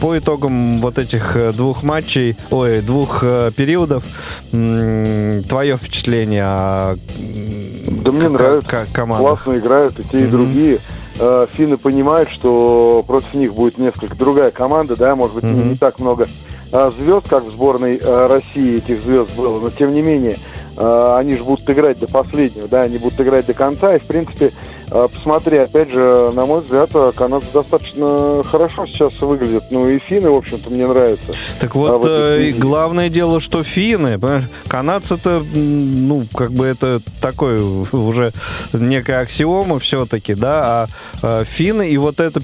по 0.00 0.18
итогам 0.18 0.80
вот 0.80 0.98
этих 0.98 1.36
э, 1.36 1.52
двух 1.52 1.82
матчей, 1.82 2.36
ой, 2.50 2.80
двух 2.80 3.20
а, 3.22 3.50
периодов, 3.50 4.04
твое 4.50 5.76
впечатление 5.76 6.44
о 6.44 6.96
Да 7.16 8.10
мне 8.12 8.28
нравится. 8.28 8.86
Классно 8.94 9.58
играют 9.58 9.98
и 9.98 10.02
те, 10.04 10.24
и 10.24 10.26
другие 10.26 10.78
э, 11.18 11.46
финны 11.52 11.76
понимают, 11.76 12.30
что 12.30 13.04
против 13.06 13.34
них 13.34 13.54
будет 13.54 13.78
несколько 13.78 14.16
другая 14.16 14.50
команда, 14.50 14.96
да, 14.96 15.14
может 15.16 15.34
быть, 15.34 15.44
mm-hmm. 15.44 15.62
не, 15.64 15.70
не 15.70 15.74
так 15.74 15.98
много 15.98 16.26
э, 16.72 16.90
звезд, 16.98 17.28
как 17.28 17.44
в 17.44 17.50
сборной 17.50 17.96
э, 17.96 18.26
России 18.26 18.78
этих 18.78 19.00
звезд 19.00 19.36
было, 19.36 19.60
но 19.60 19.70
тем 19.70 19.92
не 19.92 20.02
менее 20.02 20.36
э, 20.76 21.14
они 21.18 21.32
же 21.32 21.44
будут 21.44 21.68
играть 21.68 21.98
до 21.98 22.06
последнего, 22.06 22.68
да, 22.68 22.82
они 22.82 22.98
будут 22.98 23.20
играть 23.20 23.46
до 23.46 23.54
конца, 23.54 23.96
и, 23.96 23.98
в 23.98 24.06
принципе, 24.06 24.52
посмотри, 24.88 25.58
опять 25.58 25.90
же, 25.90 26.30
на 26.34 26.46
мой 26.46 26.60
взгляд, 26.60 26.90
а, 26.94 27.12
канадцы 27.12 27.48
достаточно 27.52 28.42
хорошо 28.44 28.86
сейчас 28.86 29.20
выглядят. 29.20 29.64
Ну 29.70 29.88
и 29.88 29.98
финны, 29.98 30.30
в 30.30 30.36
общем-то, 30.36 30.70
мне 30.70 30.86
нравятся. 30.86 31.32
Так 31.58 31.74
вот, 31.74 32.04
а, 32.04 32.38
э, 32.38 32.50
главное 32.50 33.08
дело, 33.08 33.40
что 33.40 33.64
финны, 33.64 34.20
канадцы-то, 34.68 35.42
ну, 35.54 36.26
как 36.34 36.52
бы 36.52 36.66
это 36.66 37.00
такой 37.20 37.60
уже 37.60 38.32
некая 38.72 39.20
аксиома 39.20 39.78
все-таки, 39.80 40.34
да, 40.34 40.62
а, 40.64 40.86
а 41.22 41.44
финны 41.44 41.90
и 41.90 41.96
вот 41.96 42.20
это 42.20 42.40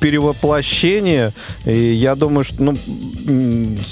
перевоплощение, 0.00 1.32
и 1.64 1.76
я 1.76 2.14
думаю, 2.14 2.44
что, 2.44 2.62
ну, 2.62 2.76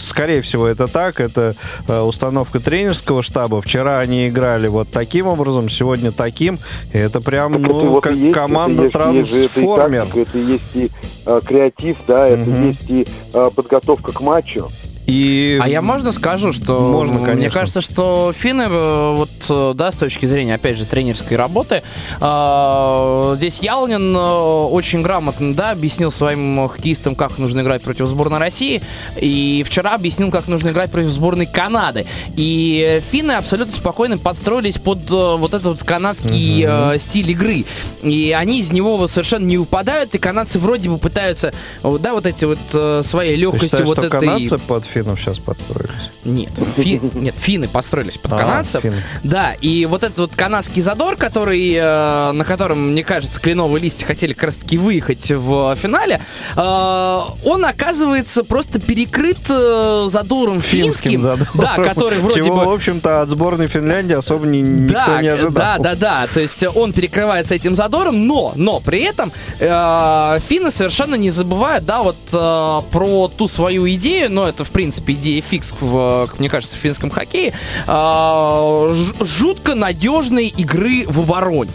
скорее 0.00 0.42
всего, 0.42 0.66
это 0.66 0.86
так, 0.86 1.20
это 1.20 1.56
установка 1.88 2.60
тренерского 2.60 3.22
штаба. 3.22 3.60
Вчера 3.60 3.98
они 3.98 4.28
играли 4.28 4.68
вот 4.68 4.88
таким 4.90 5.26
образом, 5.26 5.68
сегодня 5.68 6.12
таким, 6.12 6.58
и 6.92 6.98
это 6.98 7.20
прям, 7.20 7.52
ну, 7.60 7.87
вот 7.88 8.04
как 8.04 8.14
есть, 8.14 8.34
команда 8.34 8.84
это 8.84 8.98
трансформер. 8.98 10.02
Это, 10.04 10.20
это 10.20 10.38
есть 10.38 10.74
и 10.74 10.90
э, 11.26 11.40
креатив, 11.44 11.96
да, 12.06 12.26
это 12.28 12.42
угу. 12.42 12.60
есть 12.62 12.90
и 12.90 13.06
э, 13.32 13.50
подготовка 13.54 14.12
к 14.12 14.20
матчу. 14.20 14.68
И... 15.08 15.58
А 15.62 15.66
я 15.66 15.80
можно 15.80 16.12
скажу, 16.12 16.52
что 16.52 16.78
можно, 16.80 17.20
конечно. 17.20 17.36
мне 17.36 17.50
кажется, 17.50 17.80
что 17.80 18.34
финны, 18.36 18.66
э, 18.68 19.14
вот, 19.16 19.30
э, 19.48 19.72
да, 19.74 19.90
с 19.90 19.96
точки 19.96 20.26
зрения, 20.26 20.54
опять 20.54 20.76
же, 20.76 20.84
тренерской 20.84 21.38
работы, 21.38 21.82
э, 22.20 23.34
здесь 23.38 23.60
Ялнин 23.60 24.14
э, 24.14 24.20
очень 24.20 25.00
грамотно, 25.00 25.54
да, 25.54 25.70
объяснил 25.70 26.10
своим 26.10 26.68
хоккеистам, 26.68 27.14
как 27.14 27.38
нужно 27.38 27.60
играть 27.60 27.80
против 27.80 28.06
сборной 28.06 28.38
России, 28.38 28.82
и 29.16 29.64
вчера 29.66 29.94
объяснил, 29.94 30.30
как 30.30 30.46
нужно 30.46 30.68
играть 30.70 30.90
против 30.90 31.08
сборной 31.08 31.46
Канады. 31.46 32.04
И 32.36 33.00
финны 33.10 33.32
абсолютно 33.32 33.72
спокойно 33.72 34.18
подстроились 34.18 34.76
под 34.76 35.08
вот 35.08 35.54
этот 35.54 35.64
вот 35.64 35.84
канадский 35.84 36.64
uh 36.64 36.96
э, 36.96 36.98
стиль 36.98 37.30
игры. 37.30 37.64
И 38.02 38.36
они 38.38 38.60
из 38.60 38.72
него 38.72 39.06
совершенно 39.06 39.46
не 39.46 39.56
упадают, 39.56 40.14
и 40.14 40.18
канадцы 40.18 40.58
вроде 40.58 40.90
бы 40.90 40.98
пытаются, 40.98 41.54
да, 41.82 42.12
вот 42.12 42.26
эти 42.26 42.44
вот 42.44 43.06
своей 43.06 43.36
легкостью 43.36 43.68
считаешь, 43.68 43.88
вот 43.88 43.96
что 43.96 44.06
этой... 44.06 44.20
канадцы 44.20 44.58
под 44.58 44.84
финнов 44.98 45.20
сейчас 45.20 45.38
подстроились? 45.38 46.10
Нет, 46.24 46.50
фи, 46.76 47.00
нет, 47.14 47.34
финны 47.38 47.68
построились 47.68 48.18
под 48.18 48.32
а, 48.32 48.38
канадцев. 48.38 48.82
Финны. 48.82 48.96
Да, 49.22 49.54
и 49.60 49.86
вот 49.86 50.02
этот 50.02 50.18
вот 50.18 50.34
канадский 50.34 50.82
задор, 50.82 51.16
который, 51.16 51.72
э, 51.74 52.32
на 52.32 52.44
котором, 52.44 52.92
мне 52.92 53.04
кажется, 53.04 53.40
кленовые 53.40 53.82
листья 53.82 54.06
хотели 54.06 54.32
как 54.32 54.44
раз-таки 54.44 54.76
выехать 54.76 55.30
в 55.30 55.76
финале, 55.76 56.20
э, 56.56 56.60
он 56.60 57.64
оказывается 57.64 58.42
просто 58.44 58.80
перекрыт 58.80 59.38
э, 59.48 60.08
задором 60.10 60.60
финским. 60.60 60.92
финским 60.92 61.22
задором. 61.22 61.52
Да, 61.54 61.76
который 61.76 62.18
вроде 62.18 62.44
Чего, 62.44 62.56
бы... 62.56 62.64
в 62.66 62.70
общем-то, 62.70 63.22
от 63.22 63.28
сборной 63.28 63.68
Финляндии 63.68 64.14
особо 64.14 64.46
никто 64.46 64.94
да, 64.94 65.22
не 65.22 65.28
ожидал. 65.28 65.52
Да, 65.52 65.78
да, 65.78 65.94
да, 65.94 66.26
то 66.32 66.40
есть 66.40 66.64
он 66.74 66.92
перекрывается 66.92 67.54
этим 67.54 67.74
задором, 67.74 68.26
но, 68.26 68.52
но 68.56 68.80
при 68.80 69.02
этом 69.02 69.32
э, 69.60 70.38
финны 70.48 70.70
совершенно 70.70 71.14
не 71.14 71.30
забывают, 71.30 71.84
да, 71.84 72.02
вот 72.02 72.16
э, 72.32 72.80
про 72.90 73.28
ту 73.28 73.48
свою 73.48 73.88
идею, 73.90 74.32
но 74.32 74.48
это, 74.48 74.64
в 74.64 74.70
принципе, 74.70 74.87
принципе, 74.88 75.12
идея 75.12 75.42
фикс, 75.42 75.74
в, 75.78 76.30
мне 76.38 76.48
кажется, 76.48 76.74
в 76.74 76.78
финском 76.78 77.10
хоккее, 77.10 77.52
э, 77.86 78.94
жутко 79.20 79.74
надежной 79.74 80.46
игры 80.46 81.04
в 81.06 81.20
обороне. 81.20 81.72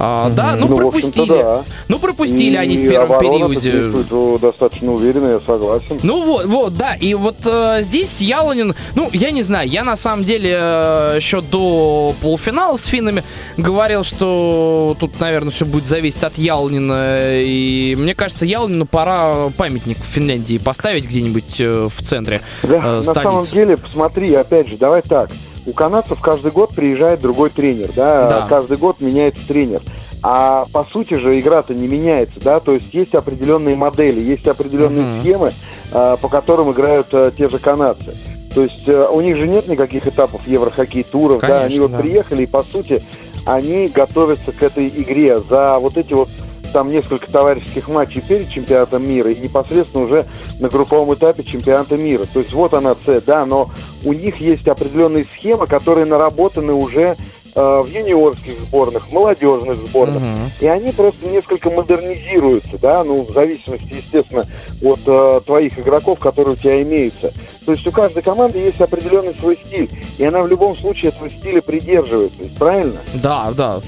А, 0.00 0.30
да, 0.30 0.54
ну, 0.56 0.68
ну 0.68 0.76
пропустили. 0.76 1.28
Да. 1.28 1.64
Ну 1.88 1.98
пропустили 1.98 2.54
и 2.54 2.56
они 2.56 2.76
в 2.76 2.88
первом 2.88 3.18
периоде. 3.18 4.38
достаточно 4.38 4.92
уверенно, 4.92 5.32
я 5.32 5.40
согласен. 5.40 5.98
Ну 6.02 6.24
вот, 6.24 6.46
вот, 6.46 6.74
да. 6.74 6.94
И 6.94 7.14
вот 7.14 7.36
э, 7.44 7.82
здесь 7.82 8.20
Яланин, 8.20 8.74
ну 8.94 9.10
я 9.12 9.30
не 9.32 9.42
знаю, 9.42 9.68
я 9.68 9.82
на 9.82 9.96
самом 9.96 10.24
деле 10.24 10.56
э, 10.60 11.14
еще 11.16 11.40
до 11.40 12.14
полуфинала 12.20 12.76
с 12.76 12.84
финнами 12.84 13.24
говорил, 13.56 14.04
что 14.04 14.96
тут, 15.00 15.18
наверное, 15.18 15.50
все 15.50 15.64
будет 15.64 15.86
зависеть 15.86 16.22
от 16.22 16.38
Яланина. 16.38 17.40
И 17.42 17.96
мне 17.98 18.14
кажется, 18.14 18.46
Яланину 18.46 18.86
пора 18.86 19.50
памятник 19.56 19.98
в 19.98 20.04
Финляндии 20.04 20.58
поставить 20.58 21.06
где-нибудь 21.06 21.56
э, 21.58 21.88
в 21.90 22.02
центре 22.02 22.42
да, 22.62 22.98
э, 22.98 23.02
столицы. 23.02 23.06
На 23.06 23.14
самом 23.14 23.42
деле, 23.44 23.76
посмотри, 23.76 24.34
опять 24.34 24.68
же, 24.68 24.76
давай 24.76 25.02
так 25.02 25.30
у 25.68 25.72
канадцев 25.72 26.20
каждый 26.20 26.50
год 26.50 26.74
приезжает 26.74 27.20
другой 27.20 27.50
тренер, 27.50 27.90
да, 27.94 28.28
да. 28.28 28.46
каждый 28.48 28.78
год 28.78 29.00
меняется 29.00 29.46
тренер. 29.46 29.82
А 30.22 30.64
по 30.72 30.84
сути 30.84 31.14
же 31.14 31.38
игра-то 31.38 31.74
не 31.74 31.86
меняется, 31.86 32.40
да, 32.40 32.58
то 32.58 32.72
есть 32.72 32.92
есть 32.92 33.14
определенные 33.14 33.76
модели, 33.76 34.18
есть 34.18 34.48
определенные 34.48 35.04
uh-huh. 35.04 35.20
схемы, 35.20 35.52
а, 35.92 36.16
по 36.16 36.28
которым 36.28 36.72
играют 36.72 37.08
а, 37.12 37.30
те 37.30 37.48
же 37.48 37.58
канадцы. 37.58 38.16
То 38.52 38.62
есть 38.62 38.88
у 38.88 39.20
них 39.20 39.36
же 39.36 39.46
нет 39.46 39.68
никаких 39.68 40.06
этапов 40.06 40.40
еврохоккей 40.46 41.04
туров, 41.04 41.40
Конечно, 41.40 41.60
да, 41.60 41.66
они 41.66 41.80
вот 41.80 41.92
да. 41.92 41.98
приехали 41.98 42.42
и 42.42 42.46
по 42.46 42.62
сути 42.64 43.02
они 43.44 43.88
готовятся 43.88 44.50
к 44.52 44.62
этой 44.62 44.88
игре 44.88 45.38
за 45.38 45.78
вот 45.78 45.96
эти 45.96 46.14
вот 46.14 46.30
там 46.72 46.88
несколько 46.88 47.30
товарищеских 47.30 47.88
матчей 47.88 48.20
перед 48.20 48.48
чемпионатом 48.48 49.06
мира 49.06 49.30
и 49.30 49.40
непосредственно 49.40 50.04
уже 50.04 50.26
на 50.60 50.68
групповом 50.68 51.14
этапе 51.14 51.42
чемпионата 51.42 51.96
мира. 51.96 52.24
То 52.32 52.40
есть 52.40 52.52
вот 52.52 52.74
она 52.74 52.94
цель, 52.94 53.22
да, 53.24 53.46
но 53.46 53.70
у 54.04 54.12
них 54.12 54.36
есть 54.36 54.66
определенные 54.68 55.24
схемы, 55.24 55.66
которые 55.66 56.06
наработаны 56.06 56.72
уже 56.72 57.16
в 57.54 57.86
юниорских 57.86 58.58
сборных, 58.60 59.08
в 59.08 59.12
молодежных 59.12 59.76
сборных. 59.76 60.22
Угу. 60.22 60.50
И 60.60 60.66
они 60.66 60.92
просто 60.92 61.26
несколько 61.26 61.70
модернизируются, 61.70 62.78
да, 62.78 63.04
ну, 63.04 63.24
в 63.24 63.32
зависимости, 63.32 63.94
естественно, 63.96 64.46
от 64.82 65.00
э, 65.06 65.40
твоих 65.44 65.78
игроков, 65.78 66.18
которые 66.18 66.54
у 66.54 66.56
тебя 66.56 66.82
имеются. 66.82 67.32
То 67.64 67.72
есть 67.72 67.86
у 67.86 67.90
каждой 67.90 68.22
команды 68.22 68.58
есть 68.58 68.80
определенный 68.80 69.34
свой 69.34 69.56
стиль, 69.56 69.90
и 70.16 70.24
она 70.24 70.42
в 70.42 70.48
любом 70.48 70.76
случае 70.76 71.10
этого 71.10 71.28
стиля 71.28 71.60
придерживается, 71.60 72.42
ведь 72.42 72.56
правильно? 72.56 72.98
Да, 73.14 73.52
да, 73.52 73.80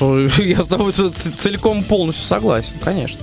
я 0.38 0.62
с 0.62 0.66
тобой 0.66 0.92
целиком 0.92 1.82
полностью 1.84 2.24
согласен, 2.24 2.74
конечно. 2.82 3.22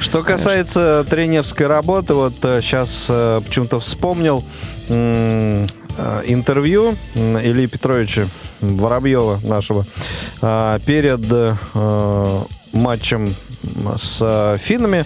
Что 0.00 0.22
касается 0.22 0.98
конечно. 0.98 1.16
тренерской 1.16 1.66
работы, 1.66 2.14
вот 2.14 2.34
сейчас 2.42 3.08
э, 3.10 3.40
почему-то 3.44 3.80
вспомнил 3.80 4.44
интервью 4.88 6.94
Ильи 7.14 7.66
Петровича 7.66 8.28
Воробьева 8.60 9.40
нашего 9.42 9.86
а, 10.40 10.78
перед 10.80 11.20
э, 11.30 11.54
матчем 12.72 13.34
с 13.96 14.58
финнами. 14.62 15.04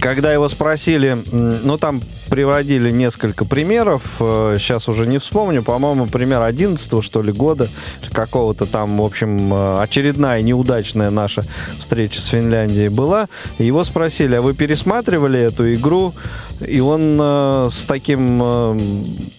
Когда 0.00 0.32
его 0.32 0.48
спросили, 0.48 1.16
ну 1.32 1.78
там 1.78 2.02
приводили 2.34 2.90
несколько 2.90 3.44
примеров, 3.44 4.02
сейчас 4.18 4.88
уже 4.88 5.06
не 5.06 5.18
вспомню, 5.18 5.62
по-моему, 5.62 6.06
пример 6.06 6.42
11 6.42 7.04
что 7.04 7.22
ли 7.22 7.30
года, 7.30 7.68
какого-то 8.10 8.66
там, 8.66 8.98
в 8.98 9.04
общем, 9.04 9.54
э, 9.54 9.82
очередная 9.82 10.42
неудачная 10.42 11.10
наша 11.10 11.44
встреча 11.78 12.20
с 12.20 12.26
Финляндией 12.26 12.88
была. 12.88 13.28
Его 13.58 13.84
спросили, 13.84 14.34
а 14.34 14.42
вы 14.42 14.52
пересматривали 14.52 15.38
эту 15.38 15.72
игру? 15.74 16.12
И 16.66 16.80
он 16.80 17.16
э, 17.20 17.68
с 17.70 17.84
таким 17.84 18.40
э, 18.42 18.78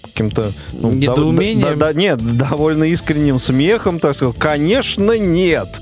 каким-то... 0.03 0.53
Ну, 0.71 0.91
Недоумением? 0.91 1.61
Да, 1.61 1.75
да, 1.75 1.87
да, 1.87 1.93
нет, 1.93 2.37
довольно 2.37 2.85
искренним 2.85 3.39
смехом, 3.39 3.99
так 3.99 4.15
сказал, 4.15 4.33
конечно, 4.33 5.17
нет. 5.17 5.81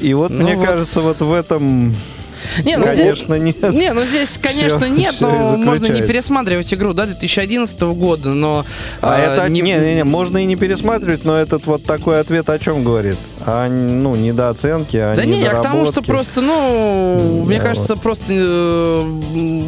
И 0.00 0.14
вот, 0.14 0.30
ну 0.30 0.42
мне 0.42 0.56
вот... 0.56 0.66
кажется, 0.66 1.00
вот 1.00 1.20
в 1.20 1.32
этом 1.32 1.94
не, 2.64 2.76
ну 2.76 2.84
конечно, 2.84 3.38
здесь, 3.38 3.62
нет. 3.62 3.74
Не, 3.74 3.92
ну 3.92 4.04
здесь, 4.04 4.38
конечно, 4.38 4.80
все, 4.80 4.88
нет, 4.88 5.14
все 5.14 5.26
но 5.26 5.56
можно 5.56 5.86
не 5.86 6.02
пересматривать 6.02 6.72
игру, 6.72 6.92
да, 6.92 7.06
2011 7.06 7.80
года, 7.80 8.30
но... 8.30 8.64
А, 9.00 9.14
а 9.14 9.18
это, 9.18 9.48
не... 9.48 9.62
Не, 9.62 9.94
не, 9.94 10.04
можно 10.04 10.38
и 10.38 10.44
не 10.44 10.56
пересматривать, 10.56 11.24
но 11.24 11.36
этот 11.36 11.66
вот 11.66 11.84
такой 11.84 12.20
ответ 12.20 12.48
о 12.50 12.58
чем 12.58 12.84
говорит? 12.84 13.16
О, 13.46 13.68
ну, 13.68 14.14
недооценке, 14.14 15.04
о 15.04 15.16
Да 15.16 15.24
не, 15.24 15.40
я 15.40 15.54
к 15.54 15.62
тому, 15.62 15.84
что 15.86 16.02
просто, 16.02 16.40
ну, 16.40 17.42
да, 17.42 17.46
мне 17.46 17.60
кажется, 17.60 17.94
вот. 17.94 18.02
просто 18.02 18.24
э, 18.30 19.02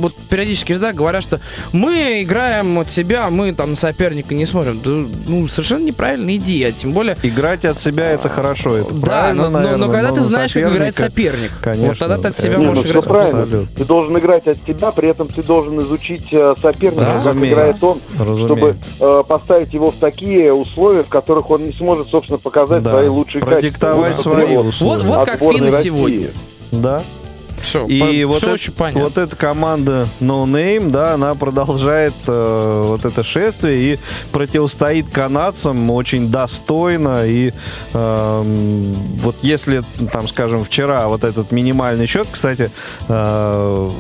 вот 0.01 0.15
периодически 0.31 0.75
да, 0.75 0.93
говорят, 0.93 1.23
что 1.23 1.41
мы 1.73 2.23
играем 2.23 2.79
от 2.79 2.91
себя, 2.91 3.29
мы 3.31 3.53
там 3.53 3.77
соперника 3.77 4.35
не 4.35 4.47
смотрим. 4.47 4.81
Да, 4.83 4.91
ну, 5.27 5.49
совершенно 5.49 5.85
неправильная 5.85 6.37
идея, 6.37 6.73
тем 6.73 6.93
более... 6.93 7.17
Играть 7.23 7.65
от 7.65 7.79
себя 7.81 8.11
это 8.11 8.29
хорошо, 8.29 8.77
это 8.77 8.95
да, 8.95 9.07
правильно, 9.07 9.45
но, 9.45 9.51
наверное, 9.51 9.77
но, 9.77 9.87
но 9.87 9.93
когда 9.93 10.09
но 10.11 10.17
ты 10.17 10.23
знаешь, 10.25 10.53
как 10.53 10.73
играет 10.73 10.97
соперник, 10.97 11.53
конечно, 11.61 11.89
вот 11.89 11.99
тогда 11.99 12.19
ты 12.19 12.29
от 12.29 12.39
себя 12.39 12.59
ну, 12.75 12.83
играть. 12.83 13.05
правильно. 13.05 13.43
Абсолютно. 13.43 13.77
Ты 13.77 13.85
должен 13.85 14.19
играть 14.19 14.47
от 14.47 14.57
себя, 14.67 14.93
при 14.93 15.09
этом 15.09 15.29
ты 15.29 15.43
должен 15.43 15.79
изучить 15.81 16.29
э, 16.33 16.55
соперника, 16.61 17.21
да, 17.25 17.33
как 17.33 17.37
играет 17.37 17.83
он, 17.83 18.01
Разумеется. 18.19 18.45
чтобы 18.45 18.77
э, 19.01 19.23
поставить 19.27 19.73
его 19.73 19.91
в 19.91 19.97
такие 19.97 20.53
условия, 20.53 21.03
в 21.03 21.09
которых 21.09 21.51
он 21.51 21.65
не 21.65 21.73
сможет, 21.73 22.09
собственно, 22.09 22.39
показать 22.39 22.83
да. 22.83 22.93
свои 22.93 23.09
лучшие 23.09 23.43
качества. 23.43 23.61
Продиктовать 23.61 24.17
свои 24.17 24.57
условия. 24.57 25.03
Вот, 25.03 25.19
вот 25.19 25.27
как 25.27 25.41
финны 25.41 25.73
сегодня. 25.73 26.29
Да. 26.73 27.03
Все, 27.67 27.85
и 27.87 28.23
по, 28.23 28.29
вот, 28.29 28.37
все 28.39 28.47
это, 28.47 28.55
очень 28.55 28.73
понятно. 28.73 29.03
вот 29.03 29.19
эта 29.19 29.35
команда 29.35 30.07
No 30.21 30.45
Name, 30.45 30.91
да, 30.91 31.15
она 31.15 31.35
продолжает 31.35 32.15
э, 32.29 32.83
вот 32.87 33.05
это 33.05 33.25
шествие 33.25 33.95
и 33.95 33.99
противостоит 34.31 35.11
канадцам 35.11 35.91
очень 35.91 36.31
достойно. 36.31 37.27
И 37.27 37.53
э, 37.93 38.43
вот 39.23 39.37
если, 39.43 39.83
там, 40.13 40.29
скажем, 40.29 40.63
вчера 40.63 41.09
вот 41.09 41.25
этот 41.25 41.51
минимальный 41.51 42.07
счет, 42.07 42.29
кстати, 42.31 42.71
э, 43.09 43.91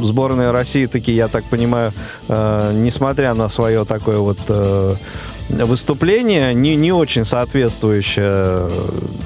сборная 0.00 0.52
России 0.52 0.86
таки, 0.86 1.12
я 1.12 1.28
так 1.28 1.44
понимаю, 1.44 1.92
э, 2.28 2.70
несмотря 2.74 3.34
на 3.34 3.48
свое 3.48 3.84
такое 3.84 4.18
вот 4.18 4.38
э, 4.48 4.94
выступление 5.48 6.54
не, 6.54 6.76
не 6.76 6.92
очень 6.92 7.24
соответствующее 7.24 8.70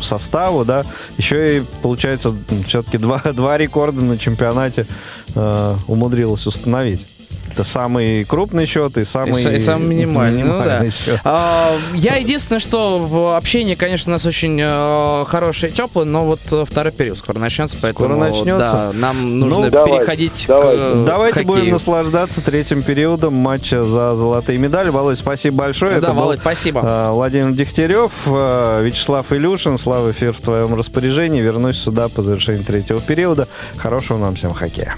составу, 0.01 0.65
да, 0.65 0.85
еще 1.17 1.59
и, 1.59 1.65
получается, 1.83 2.35
все-таки 2.67 2.99
два, 2.99 3.19
два 3.35 3.59
рекорда 3.59 4.01
на 4.01 4.19
чемпионате 4.19 4.87
э, 5.35 5.77
умудрилась 5.87 6.47
установить. 6.47 7.07
Это 7.53 7.65
самый 7.65 8.25
крупный 8.25 8.67
счет 8.67 8.99
и 8.99 9.05
самый, 9.05 9.43
и, 9.43 9.57
и 9.57 9.61
самый 9.61 9.89
минимальный. 9.89 10.43
минимальный 10.43 10.79
ну, 10.79 10.85
да. 10.85 10.91
счет. 10.91 11.21
А, 11.25 11.71
я 11.95 12.17
единственное, 12.17 12.61
что 12.61 13.35
общение, 13.37 13.77
конечно, 13.77 14.13
у 14.13 14.15
нас 14.15 14.27
очень 14.27 14.59
э, 14.61 15.25
хорошее 15.27 15.73
и 15.73 15.75
теплое, 15.75 16.05
но 16.05 16.25
вот 16.25 16.41
второй 16.69 16.93
период 16.93 17.19
скоро 17.19 17.39
начнется, 17.39 17.77
поэтому 17.81 18.07
скоро 18.07 18.19
начнется. 18.19 18.59
Да, 18.59 18.93
нам 18.95 19.39
нужно 19.39 19.71
ну, 19.71 19.71
переходить 19.71 20.45
давайте, 20.47 20.83
к 20.83 21.05
Давайте 21.07 21.35
хоккею. 21.35 21.55
будем 21.55 21.73
наслаждаться 21.73 22.43
третьим 22.43 22.83
периодом 22.83 23.35
матча 23.35 23.83
за 23.83 24.15
золотые 24.15 24.59
медали. 24.59 24.91
Володь, 24.91 25.19
спасибо 25.19 25.57
большое. 25.57 25.93
Да, 25.93 25.99
Это 25.99 26.13
Володь, 26.13 26.37
был, 26.37 26.43
спасибо. 26.43 26.81
Э, 26.85 27.11
Владимир 27.13 27.53
Дегтярев, 27.53 28.13
э, 28.27 28.83
Вячеслав 28.85 29.33
Илюшин. 29.33 29.79
Слава, 29.79 30.11
эфир 30.11 30.33
в 30.33 30.41
твоем 30.41 30.75
распоряжении. 30.75 31.41
Вернусь 31.41 31.79
сюда 31.79 32.09
по 32.09 32.23
завершении 32.23 32.63
третьего 32.63 33.01
периода. 33.01 33.49
Хорошего 33.77 34.19
нам 34.19 34.35
всем 34.35 34.55
хоккея. 34.55 34.97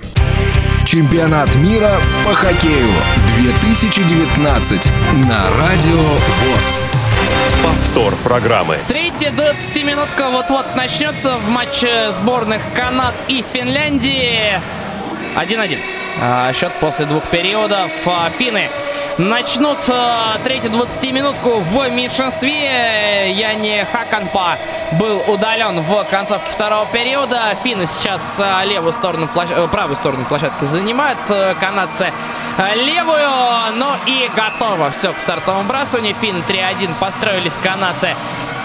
Чемпионат 0.85 1.55
мира 1.57 1.93
по 2.25 2.35
хоккею 2.35 2.89
2019 3.37 4.91
на 5.29 5.51
Радио 5.57 6.01
ВОЗ. 6.01 6.81
Повтор 7.63 8.15
программы. 8.25 8.79
Третья 8.89 9.31
20-минутка 9.31 10.31
вот-вот 10.31 10.75
начнется 10.75 11.37
в 11.37 11.49
матче 11.49 12.11
сборных 12.13 12.63
Канад 12.75 13.15
и 13.29 13.45
Финляндии. 13.53 14.61
1-1. 15.37 15.79
А, 16.21 16.53
счет 16.53 16.73
после 16.81 17.05
двух 17.07 17.25
периодов. 17.25 17.91
А, 18.07 18.31
финны 18.37 18.69
начнут 19.21 19.79
э, 19.89 20.39
третью 20.45 20.71
20-минутку 20.71 21.61
в 21.61 21.91
меньшинстве. 21.91 23.33
Яни 23.33 23.87
Хаканпа 23.93 24.57
был 24.93 25.23
удален 25.29 25.81
в 25.81 26.05
концовке 26.11 26.51
второго 26.51 26.87
периода. 26.87 27.55
Финны 27.63 27.87
сейчас 27.87 28.41
э, 28.41 28.65
левую 28.67 28.93
сторону, 28.93 29.29
площ... 29.29 29.49
Э, 29.51 29.69
правую 29.71 29.97
сторону 29.97 30.25
площадки 30.25 30.65
занимают. 30.65 31.19
Канадцы 31.61 32.13
левую. 32.75 33.29
Ну 33.77 33.89
и 34.07 34.31
готово 34.35 34.91
все 34.91 35.13
к 35.13 35.19
стартовому 35.19 35.65
бросанию. 35.65 36.15
Финн 36.21 36.43
3-1 36.49 36.91
построились 36.99 37.59
канадцы 37.63 38.15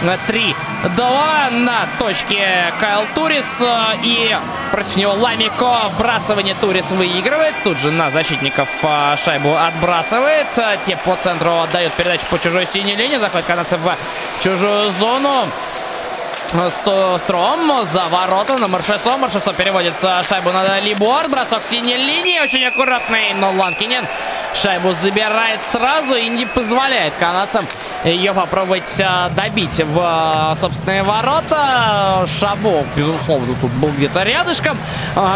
3-2 0.02 1.50
на 1.52 1.88
точке 2.00 2.74
Кайл 2.80 3.06
Турис. 3.14 3.64
И 4.04 4.36
против 4.72 4.96
него 4.96 5.14
Ламико. 5.14 5.90
Вбрасывание 5.94 6.56
Турис 6.56 6.92
выигрывает. 6.92 7.56
Тут 7.64 7.78
же 7.78 7.92
на 7.92 8.12
защитников 8.12 8.70
а, 8.84 9.18
шайбу 9.18 9.56
отбрасывает. 9.56 10.48
Те 10.86 10.98
по 10.98 11.16
центру 11.16 11.60
отдают 11.60 11.94
передачу 11.94 12.26
по 12.30 12.40
чужой 12.40 12.66
синей 12.66 12.96
линии. 12.96 13.18
Заходит 13.18 13.46
канадцев 13.46 13.80
в 13.80 14.44
чужую 14.44 14.90
зону. 14.92 15.48
Стром 17.20 17.86
за 17.86 18.06
ворота 18.08 18.58
на 18.58 18.68
Маршесо. 18.68 19.18
Маршесо 19.18 19.54
переводит 19.54 19.94
шайбу 20.28 20.52
на 20.52 20.80
Либуар. 20.80 21.28
Бросок 21.30 21.64
синей 21.64 21.98
линии. 21.98 22.40
Очень 22.40 22.66
аккуратный. 22.66 23.34
Но 23.34 23.52
Ланкинен 23.52 24.06
шайбу 24.54 24.94
забирает 24.94 25.60
сразу 25.72 26.16
и 26.16 26.30
не 26.30 26.46
позволяет 26.46 27.14
канадцам 27.20 27.68
ее 28.06 28.34
попробовать 28.34 29.02
а, 29.03 29.30
добить 29.30 29.82
в 29.82 29.99
а, 29.99 30.56
собственные 30.56 31.03
ворота. 31.03 32.26
Шабо, 32.27 32.84
безусловно, 32.95 33.56
тут 33.60 33.72
был 33.72 33.90
где-то 33.90 34.23
рядышком, 34.23 34.77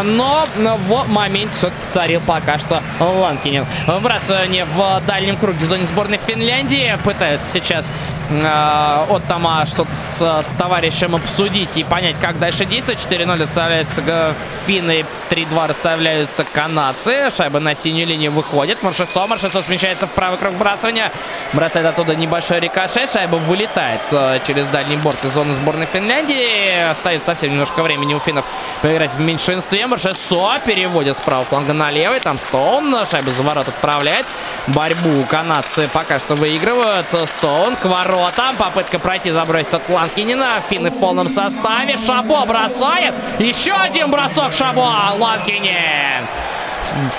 но 0.04 0.46
в 0.56 1.08
моменте 1.08 1.52
все-таки 1.56 1.90
царил 1.90 2.20
пока 2.26 2.58
что 2.58 2.80
Ланкинен. 3.00 3.66
Выбрасывание 3.86 4.64
в 4.64 5.02
дальнем 5.06 5.36
круге 5.36 5.58
в 5.64 5.68
зоне 5.68 5.86
сборной 5.86 6.20
Финляндии. 6.26 6.96
Пытаются 7.04 7.46
сейчас 7.50 7.90
от 8.30 9.24
Тома 9.26 9.66
что-то 9.66 9.90
с 9.92 10.44
товарищем 10.56 11.16
обсудить 11.16 11.76
и 11.76 11.82
понять, 11.82 12.16
как 12.20 12.38
дальше 12.38 12.64
действовать. 12.64 13.00
4-0 13.00 13.42
оставляется 13.42 14.34
финны, 14.66 15.04
3-2 15.30 15.66
расставляются 15.66 16.44
канадцы. 16.44 17.30
Шайба 17.36 17.58
на 17.58 17.74
синюю 17.74 18.06
линию 18.06 18.30
выходит. 18.30 18.82
Маршесо, 18.82 19.26
Маршесо 19.26 19.62
смещается 19.62 20.06
в 20.06 20.10
правый 20.10 20.38
круг 20.38 20.54
бросания. 20.54 21.10
Бросает 21.52 21.86
оттуда 21.86 22.14
небольшой 22.14 22.59
рикошет. 22.60 23.10
Шайба 23.10 23.36
вылетает 23.36 24.00
э, 24.12 24.38
через 24.46 24.66
дальний 24.66 24.96
борт 24.96 25.24
из 25.24 25.32
зоны 25.32 25.54
сборной 25.54 25.86
Финляндии. 25.86 26.90
Остается 26.90 27.26
совсем 27.26 27.50
немножко 27.50 27.82
времени 27.82 28.14
у 28.14 28.18
финнов 28.18 28.44
поиграть 28.82 29.12
в 29.12 29.20
меньшинстве. 29.20 29.86
Маршесо 29.86 30.60
переводит 30.64 31.16
с 31.16 31.20
правого 31.20 31.44
фланга 31.44 31.72
на 31.72 31.90
левый. 31.90 32.20
Там 32.20 32.38
Стоун. 32.38 32.94
Шайба 33.10 33.30
за 33.30 33.42
ворот 33.42 33.68
отправляет. 33.68 34.26
Борьбу 34.68 35.24
канадцы 35.28 35.88
пока 35.92 36.18
что 36.18 36.34
выигрывают. 36.34 37.06
Стоун 37.26 37.76
к 37.76 37.84
воротам. 37.84 38.56
Попытка 38.56 38.98
пройти, 38.98 39.30
забросить 39.30 39.74
от 39.74 39.88
Ланкинина. 39.88 40.62
Финны 40.68 40.90
в 40.90 40.98
полном 41.00 41.28
составе. 41.28 41.96
Шабо 41.96 42.44
бросает. 42.46 43.14
Еще 43.38 43.72
один 43.72 44.10
бросок 44.10 44.52
Шабо. 44.52 45.14
Ланкинин 45.18 46.26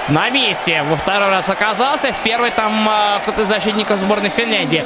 на 0.09 0.29
месте 0.29 0.83
во 0.83 0.95
второй 0.95 1.29
раз 1.29 1.49
оказался. 1.49 2.11
В 2.11 2.17
первый 2.23 2.51
там 2.51 2.87
э, 2.87 3.19
кто-то 3.23 3.41
из 3.41 3.47
защитников 3.47 3.99
сборной 3.99 4.29
Финляндии 4.29 4.83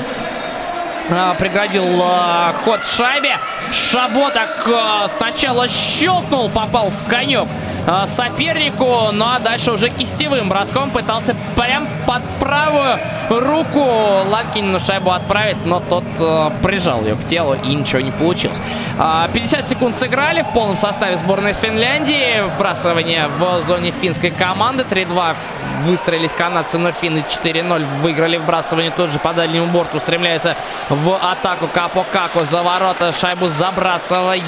преградил 1.40 2.02
э, 2.02 2.54
ход 2.64 2.86
шайбе. 2.86 3.38
Шабо 3.72 4.30
так 4.30 4.68
э, 4.68 5.08
сначала 5.10 5.68
щелкнул, 5.68 6.50
попал 6.50 6.90
в 6.90 7.10
конек 7.10 7.48
э, 7.86 8.08
сопернику. 8.08 9.12
Ну 9.12 9.26
а 9.26 9.40
дальше 9.40 9.72
уже 9.72 9.90
кистевым 9.90 10.50
броском 10.50 10.90
пытался 10.90 11.36
прям 11.56 11.88
под 12.06 12.22
правую 12.40 13.00
руку 13.30 13.80
Ланкинину 13.80 14.80
шайбу 14.80 15.12
отправить, 15.12 15.66
но 15.66 15.80
тот 15.80 16.04
э, 16.20 16.52
прижал 16.62 17.02
ее 17.02 17.16
к 17.16 17.24
телу 17.26 17.56
и 17.56 17.74
ничего 17.74 18.02
не 18.02 18.12
получилось. 18.12 18.62
Э, 19.00 19.28
50 19.34 19.66
секунд 19.66 19.98
сыграли 19.98 20.42
в 20.42 20.50
полном 20.50 20.78
составе 20.78 21.18
сборной 21.18 21.54
Финляндии. 21.54 22.42
Вбрасывание 22.56 23.28
в 23.40 23.62
зоне 23.62 23.92
финской 23.92 24.32
команды. 24.32 24.86
3-2 24.90 25.36
выстроились 25.84 26.32
канадцы, 26.34 26.78
но 26.78 26.92
финны 26.92 27.24
4-0 27.30 27.86
выиграли 28.02 28.38
вбрасывание. 28.38 28.92
Тут 28.92 29.12
же 29.12 29.20
по 29.20 29.34
дальнему 29.34 29.68
борту 29.68 29.98
устремляются 29.98 30.56
в 30.90 31.16
атаку 31.16 31.68
Капо 31.68 32.06
Како 32.12 32.44
за 32.44 32.62
ворота. 32.64 33.12
Шайбу 33.12 33.48
забрасывает. 33.48 34.44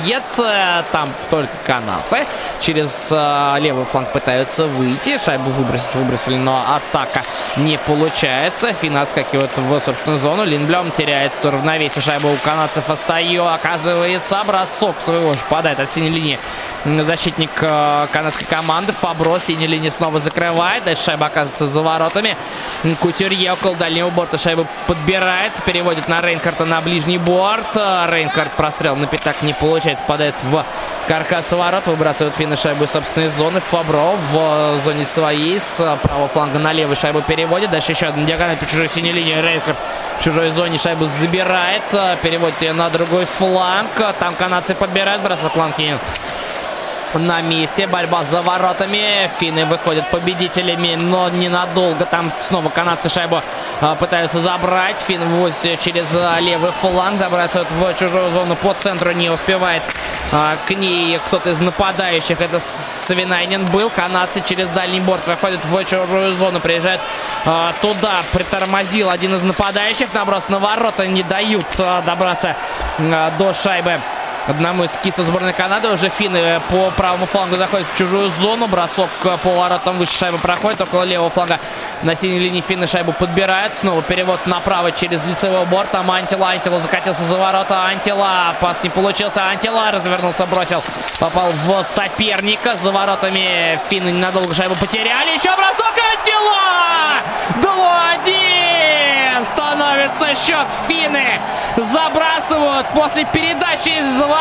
Там 0.91 1.09
только 1.29 1.51
канадцы. 1.65 2.25
Через 2.61 3.11
э, 3.27 3.59
левый 3.59 3.85
фланг 3.85 4.11
пытаются 4.11 4.65
выйти. 4.65 5.17
Шайбу 5.17 5.49
выбросить 5.51 5.93
выбросили, 5.95 6.35
но 6.35 6.63
атака 6.75 7.23
не 7.57 7.77
получается. 7.77 8.73
Финн 8.73 8.97
отскакивает 8.97 9.51
в 9.55 9.79
собственную 9.79 10.19
зону. 10.19 10.43
Линблем 10.43 10.91
теряет 10.91 11.33
равновесие. 11.43 12.01
Шайба 12.01 12.27
у 12.27 12.35
канадцев 12.37 12.89
остается. 12.89 13.27
Оказывается, 13.53 14.43
бросок 14.45 15.01
своего 15.01 15.33
же 15.33 15.41
подает 15.49 15.79
от 15.79 15.89
синей 15.89 16.09
линии 16.09 16.39
защитник 16.85 17.51
э, 17.61 18.07
канадской 18.11 18.47
команды. 18.47 18.93
Фабро 18.93 19.39
синей 19.39 19.67
линии 19.67 19.89
снова 19.89 20.19
закрывает. 20.19 20.83
Дальше 20.83 21.03
шайба 21.03 21.27
оказывается 21.27 21.67
за 21.67 21.81
воротами. 21.81 22.37
Кутюрье 22.99 23.53
около 23.53 23.75
дальнего 23.75 24.09
борта 24.09 24.37
шайбу 24.37 24.67
подбирает. 24.87 25.51
Переводит 25.65 26.07
на 26.07 26.21
Рейнхарта 26.21 26.65
на 26.65 26.79
ближний 26.81 27.17
борт. 27.17 27.75
Рейнхард 27.75 28.51
прострел 28.53 28.95
на 28.95 29.07
пятак 29.07 29.41
не 29.41 29.53
получает. 29.53 29.99
Попадает 29.99 30.35
в 30.43 30.63
каркас 31.07 31.51
ворот. 31.51 31.87
Выбрасывает 31.87 32.35
финны 32.35 32.55
шайбу 32.55 32.85
из 32.85 32.91
собственной 33.17 33.27
зоны. 33.27 33.59
Фабро 33.59 34.15
в 34.31 34.79
зоне 34.79 35.05
своей. 35.05 35.59
С 35.59 35.97
правого 36.03 36.27
фланга 36.27 36.59
на 36.59 36.71
левый 36.71 36.95
шайбу 36.95 37.21
переводит. 37.21 37.71
Дальше 37.71 37.93
еще 37.93 38.07
один 38.07 38.25
диагональ 38.25 38.57
по 38.57 38.65
чужой 38.65 38.89
синей 38.89 39.11
линии. 39.11 39.35
Рейнхард 39.35 39.77
в 40.19 40.23
чужой 40.23 40.49
зоне 40.49 40.77
шайбу 40.77 41.05
забирает. 41.05 41.83
Переводит 42.21 42.61
ее 42.61 42.73
на 42.73 42.89
другой 42.89 43.25
фланг. 43.25 43.89
Там 44.19 44.35
канадцы 44.35 44.75
подбирают. 44.75 45.21
Бросок 45.23 45.55
Ланкинин 45.55 45.97
на 47.17 47.41
месте. 47.41 47.87
Борьба 47.87 48.23
за 48.23 48.41
воротами. 48.41 49.29
Финны 49.39 49.65
выходят 49.65 50.09
победителями, 50.09 50.95
но 50.95 51.29
ненадолго. 51.29 52.05
Там 52.05 52.31
снова 52.41 52.69
канадцы 52.69 53.09
шайбу 53.09 53.41
а, 53.81 53.95
пытаются 53.95 54.39
забрать. 54.39 54.97
Финн 54.99 55.23
ввозит 55.23 55.63
ее 55.63 55.77
через 55.77 56.15
а, 56.15 56.39
левый 56.39 56.71
фланг. 56.71 57.17
Забрасывают 57.17 57.69
в 57.71 57.93
чужую 57.95 58.31
зону 58.31 58.55
по 58.55 58.73
центру. 58.73 59.11
Не 59.11 59.29
успевает 59.29 59.83
а, 60.31 60.57
к 60.67 60.71
ней 60.71 61.19
кто-то 61.27 61.49
из 61.49 61.59
нападающих. 61.59 62.39
Это 62.41 62.59
Свинайнин 62.59 63.65
был. 63.65 63.89
Канадцы 63.89 64.41
через 64.41 64.67
дальний 64.69 64.99
борт 64.99 65.25
выходят 65.27 65.63
в 65.65 65.83
чужую 65.85 66.33
зону. 66.35 66.59
Приезжают 66.59 67.01
туда. 67.81 68.23
Притормозил 68.33 69.09
один 69.09 69.35
из 69.35 69.43
нападающих. 69.43 70.13
Наброс 70.13 70.49
на 70.49 70.59
ворота 70.59 71.07
не 71.07 71.23
дают 71.23 71.65
добраться 72.05 72.55
до 72.99 73.53
шайбы 73.53 73.99
одному 74.47 74.83
из 74.85 74.95
кистов 74.97 75.25
сборной 75.25 75.53
Канады. 75.53 75.89
Уже 75.89 76.09
финны 76.09 76.61
по 76.69 76.91
правому 76.91 77.25
флангу 77.25 77.55
заходят 77.55 77.87
в 77.87 77.97
чужую 77.97 78.29
зону. 78.29 78.67
Бросок 78.67 79.09
по 79.43 79.49
воротам 79.49 79.97
выше 79.97 80.17
шайбы 80.17 80.37
проходит. 80.37 80.81
Около 80.81 81.03
левого 81.03 81.29
фланга 81.29 81.59
на 82.03 82.15
синей 82.15 82.39
линии 82.39 82.61
финны 82.61 82.87
шайбу 82.87 83.13
подбирают. 83.13 83.75
Снова 83.75 84.01
перевод 84.01 84.45
направо 84.45 84.91
через 84.91 85.23
лицевой 85.25 85.65
борт. 85.65 85.91
Там 85.91 86.09
Антила. 86.09 86.49
Антила 86.49 86.79
закатился 86.79 87.23
за 87.23 87.37
ворота. 87.37 87.85
Антила. 87.85 88.55
Пас 88.59 88.77
не 88.83 88.89
получился. 88.89 89.43
Антила 89.43 89.91
развернулся, 89.91 90.45
бросил. 90.45 90.83
Попал 91.19 91.51
в 91.65 91.83
соперника. 91.83 92.75
За 92.77 92.91
воротами 92.91 93.79
финны 93.89 94.09
ненадолго 94.09 94.53
шайбу 94.53 94.75
потеряли. 94.75 95.31
Еще 95.31 95.49
бросок 95.55 95.93
Антила! 96.17 97.21
2-1! 98.25 99.45
Становится 99.45 100.35
счет. 100.35 100.67
Финны 100.87 101.39
забрасывают 101.75 102.87
после 102.89 103.25
передачи 103.25 103.89
из 103.89 104.19
ворот. 104.21 104.36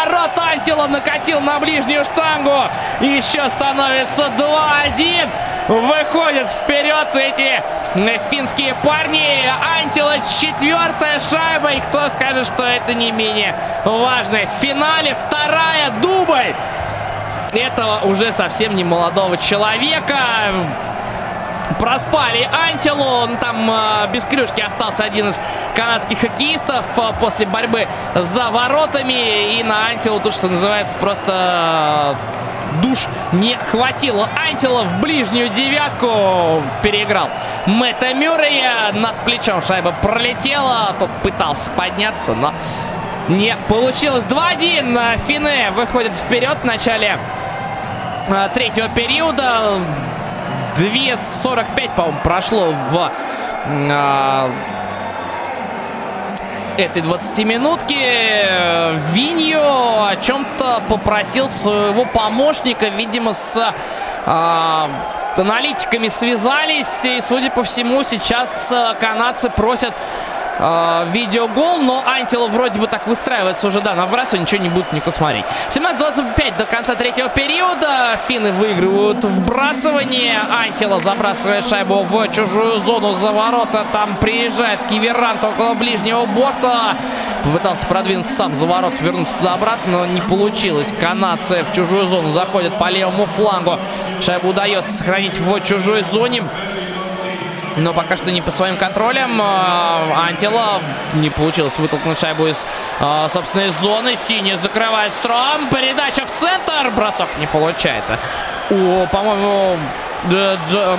Антила 0.66 0.86
накатил 0.86 1.40
на 1.40 1.59
ближнюю 1.60 2.05
штангу. 2.05 2.68
Еще 3.01 3.48
становится 3.51 4.31
2-1. 4.36 5.28
Выходят 5.68 6.48
вперед 6.48 7.09
эти 7.14 7.62
финские 8.31 8.74
парни. 8.82 9.44
Антила 9.78 10.16
четвертая 10.40 11.20
шайба. 11.20 11.73
И 11.73 11.81
кто 11.81 12.09
скажет, 12.09 12.47
что 12.47 12.64
это 12.64 12.94
не 12.94 13.12
менее 13.12 13.55
важно. 13.85 14.39
В 14.47 14.62
финале 14.62 15.14
вторая 15.14 15.90
дубль. 16.01 16.55
Этого 17.52 18.01
уже 18.05 18.32
совсем 18.32 18.74
не 18.74 18.82
молодого 18.82 19.36
человека. 19.36 20.18
Проспали 21.78 22.48
Антилу. 22.52 23.28
Там 23.40 23.70
э, 23.70 24.09
без 24.12 24.24
клюшки 24.24 24.60
остался 24.60 25.05
один 25.05 25.28
из 25.28 25.40
канадских 25.74 26.20
хоккеистов 26.20 26.84
э, 26.97 27.12
после 27.20 27.47
борьбы 27.47 27.86
за 28.14 28.51
воротами. 28.51 29.59
И 29.59 29.62
на 29.62 29.88
Антилу 29.88 30.20
то, 30.20 30.30
что 30.30 30.48
называется, 30.48 30.97
просто 30.97 32.16
душ 32.82 33.06
не 33.32 33.56
хватило. 33.56 34.28
Антила 34.48 34.82
в 34.82 35.01
ближнюю 35.01 35.48
девятку 35.51 36.62
переиграл 36.82 37.28
Мэтта 37.66 38.14
Мюррея. 38.14 38.93
Над 38.93 39.16
плечом 39.24 39.62
шайба 39.62 39.93
пролетела. 40.02 40.94
Тот 40.98 41.10
пытался 41.22 41.70
подняться, 41.72 42.34
но 42.34 42.52
не 43.28 43.56
получилось. 43.68 44.24
2-1. 44.24 45.20
Фине 45.26 45.70
выходит 45.72 46.12
вперед 46.12 46.59
в 46.62 46.64
начале 46.64 47.18
третьего 48.55 48.88
периода. 48.88 49.78
2.45, 50.78 51.90
по-моему, 51.96 52.18
прошло 52.22 52.72
в 52.90 53.10
э, 53.66 54.50
этой 56.76 57.02
20-минутке. 57.02 58.94
Виньо 59.12 60.06
о 60.06 60.16
чем-то 60.16 60.82
попросил 60.88 61.48
своего 61.48 62.04
помощника, 62.04 62.88
видимо, 62.88 63.32
с 63.32 63.56
э, 63.56 64.88
аналитиками 65.36 66.08
связались. 66.08 67.04
И, 67.04 67.20
судя 67.20 67.50
по 67.50 67.62
всему, 67.62 68.02
сейчас 68.02 68.72
канадцы 69.00 69.48
просят 69.48 69.94
э, 70.58 71.06
видеогол, 71.10 71.82
но 71.82 72.02
Антила 72.06 72.48
вроде 72.48 72.80
бы 72.80 72.86
так 72.86 73.06
выстраивается 73.06 73.68
уже, 73.68 73.80
да, 73.80 73.94
на 73.94 74.06
вбрасывание 74.06 74.42
ничего 74.42 74.62
не 74.62 74.68
будет 74.68 74.92
никто 74.92 75.10
смотреть. 75.10 75.44
17-25 75.70 76.56
до 76.58 76.64
конца 76.64 76.94
третьего 76.94 77.28
периода. 77.28 78.18
Финны 78.28 78.52
выигрывают 78.52 79.24
вбрасывание. 79.24 80.40
Антила 80.50 81.00
забрасывает 81.00 81.66
шайбу 81.66 82.02
в 82.02 82.28
чужую 82.28 82.78
зону 82.80 83.12
за 83.14 83.32
ворота. 83.32 83.84
Там 83.92 84.14
приезжает 84.16 84.80
Киверант 84.88 85.42
около 85.44 85.74
ближнего 85.74 86.26
борта. 86.26 86.94
Попытался 87.44 87.86
продвинуться 87.86 88.32
сам 88.34 88.54
за 88.54 88.66
ворот, 88.66 88.94
вернуться 89.00 89.32
туда-обратно, 89.38 89.98
но 89.98 90.06
не 90.06 90.20
получилось. 90.20 90.92
Канадцы 91.00 91.64
в 91.70 91.74
чужую 91.74 92.06
зону 92.06 92.32
заходят 92.32 92.76
по 92.78 92.90
левому 92.90 93.26
флангу. 93.26 93.78
Шайбу 94.20 94.48
удается 94.48 94.92
сохранить 94.92 95.38
в 95.38 95.60
чужой 95.60 96.02
зоне 96.02 96.42
но 97.76 97.92
пока 97.92 98.16
что 98.16 98.30
не 98.30 98.42
по 98.42 98.50
своим 98.50 98.76
контролям. 98.76 99.40
А, 99.40 100.26
Антила 100.28 100.80
не 101.14 101.30
получилось 101.30 101.78
вытолкнуть 101.78 102.18
шайбу 102.18 102.46
из 102.46 102.66
а, 103.00 103.28
собственной 103.28 103.70
зоны. 103.70 104.16
Синий 104.16 104.54
закрывает 104.54 105.12
Стром. 105.12 105.68
Передача 105.70 106.24
в 106.26 106.30
центр. 106.32 106.90
Бросок 106.94 107.28
не 107.38 107.46
получается. 107.46 108.18
У, 108.70 109.06
по-моему, 109.06 109.76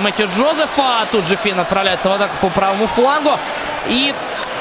Мэтью 0.00 0.28
Джозефа. 0.36 1.06
Тут 1.10 1.26
же 1.26 1.36
Финн 1.36 1.60
отправляется 1.60 2.08
в 2.08 2.12
атаку 2.12 2.34
по 2.40 2.48
правому 2.48 2.86
флангу. 2.86 3.32
И 3.88 4.14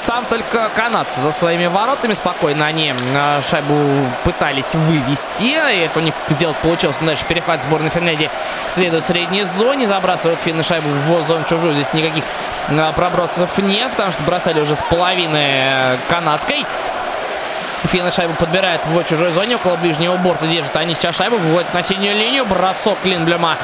там 0.07 0.25
только 0.25 0.69
канадцы 0.73 1.21
за 1.21 1.31
своими 1.31 1.67
воротами 1.67 2.13
спокойно 2.13 2.65
они 2.65 2.93
э, 2.95 3.41
шайбу 3.47 3.75
пытались 4.23 4.73
вывести. 4.73 5.43
И 5.43 5.79
это 5.85 5.99
у 5.99 6.01
них 6.01 6.13
сделать 6.29 6.55
получилось. 6.57 6.97
Но 7.01 7.07
дальше 7.07 7.25
перехват 7.25 7.61
сборной 7.61 7.89
Финляндии 7.89 8.29
следует 8.69 9.03
в 9.03 9.07
средней 9.07 9.43
зоне. 9.43 9.85
Забрасывают 9.85 10.39
финны 10.39 10.63
шайбу 10.63 10.87
в 10.89 11.27
зону 11.27 11.43
чужую. 11.47 11.73
Здесь 11.73 11.93
никаких 11.93 12.23
э, 12.69 12.91
пробросов 12.95 13.55
нет, 13.57 13.91
потому 13.91 14.13
что 14.13 14.23
бросали 14.23 14.61
уже 14.61 14.75
с 14.77 14.81
половины 14.81 15.37
э, 15.37 15.97
канадской. 16.09 16.65
Финны 17.85 18.11
шайбу 18.11 18.33
подбирают 18.33 18.85
в 18.85 19.03
чужой 19.03 19.31
зоне, 19.31 19.55
около 19.55 19.75
ближнего 19.77 20.15
борта 20.17 20.47
держат. 20.47 20.75
Они 20.75 20.95
сейчас 20.95 21.15
шайбу 21.15 21.37
выводят 21.37 21.73
на 21.73 21.83
синюю 21.83 22.17
линию. 22.17 22.45
Бросок 22.45 22.97
Линблема 23.03 23.57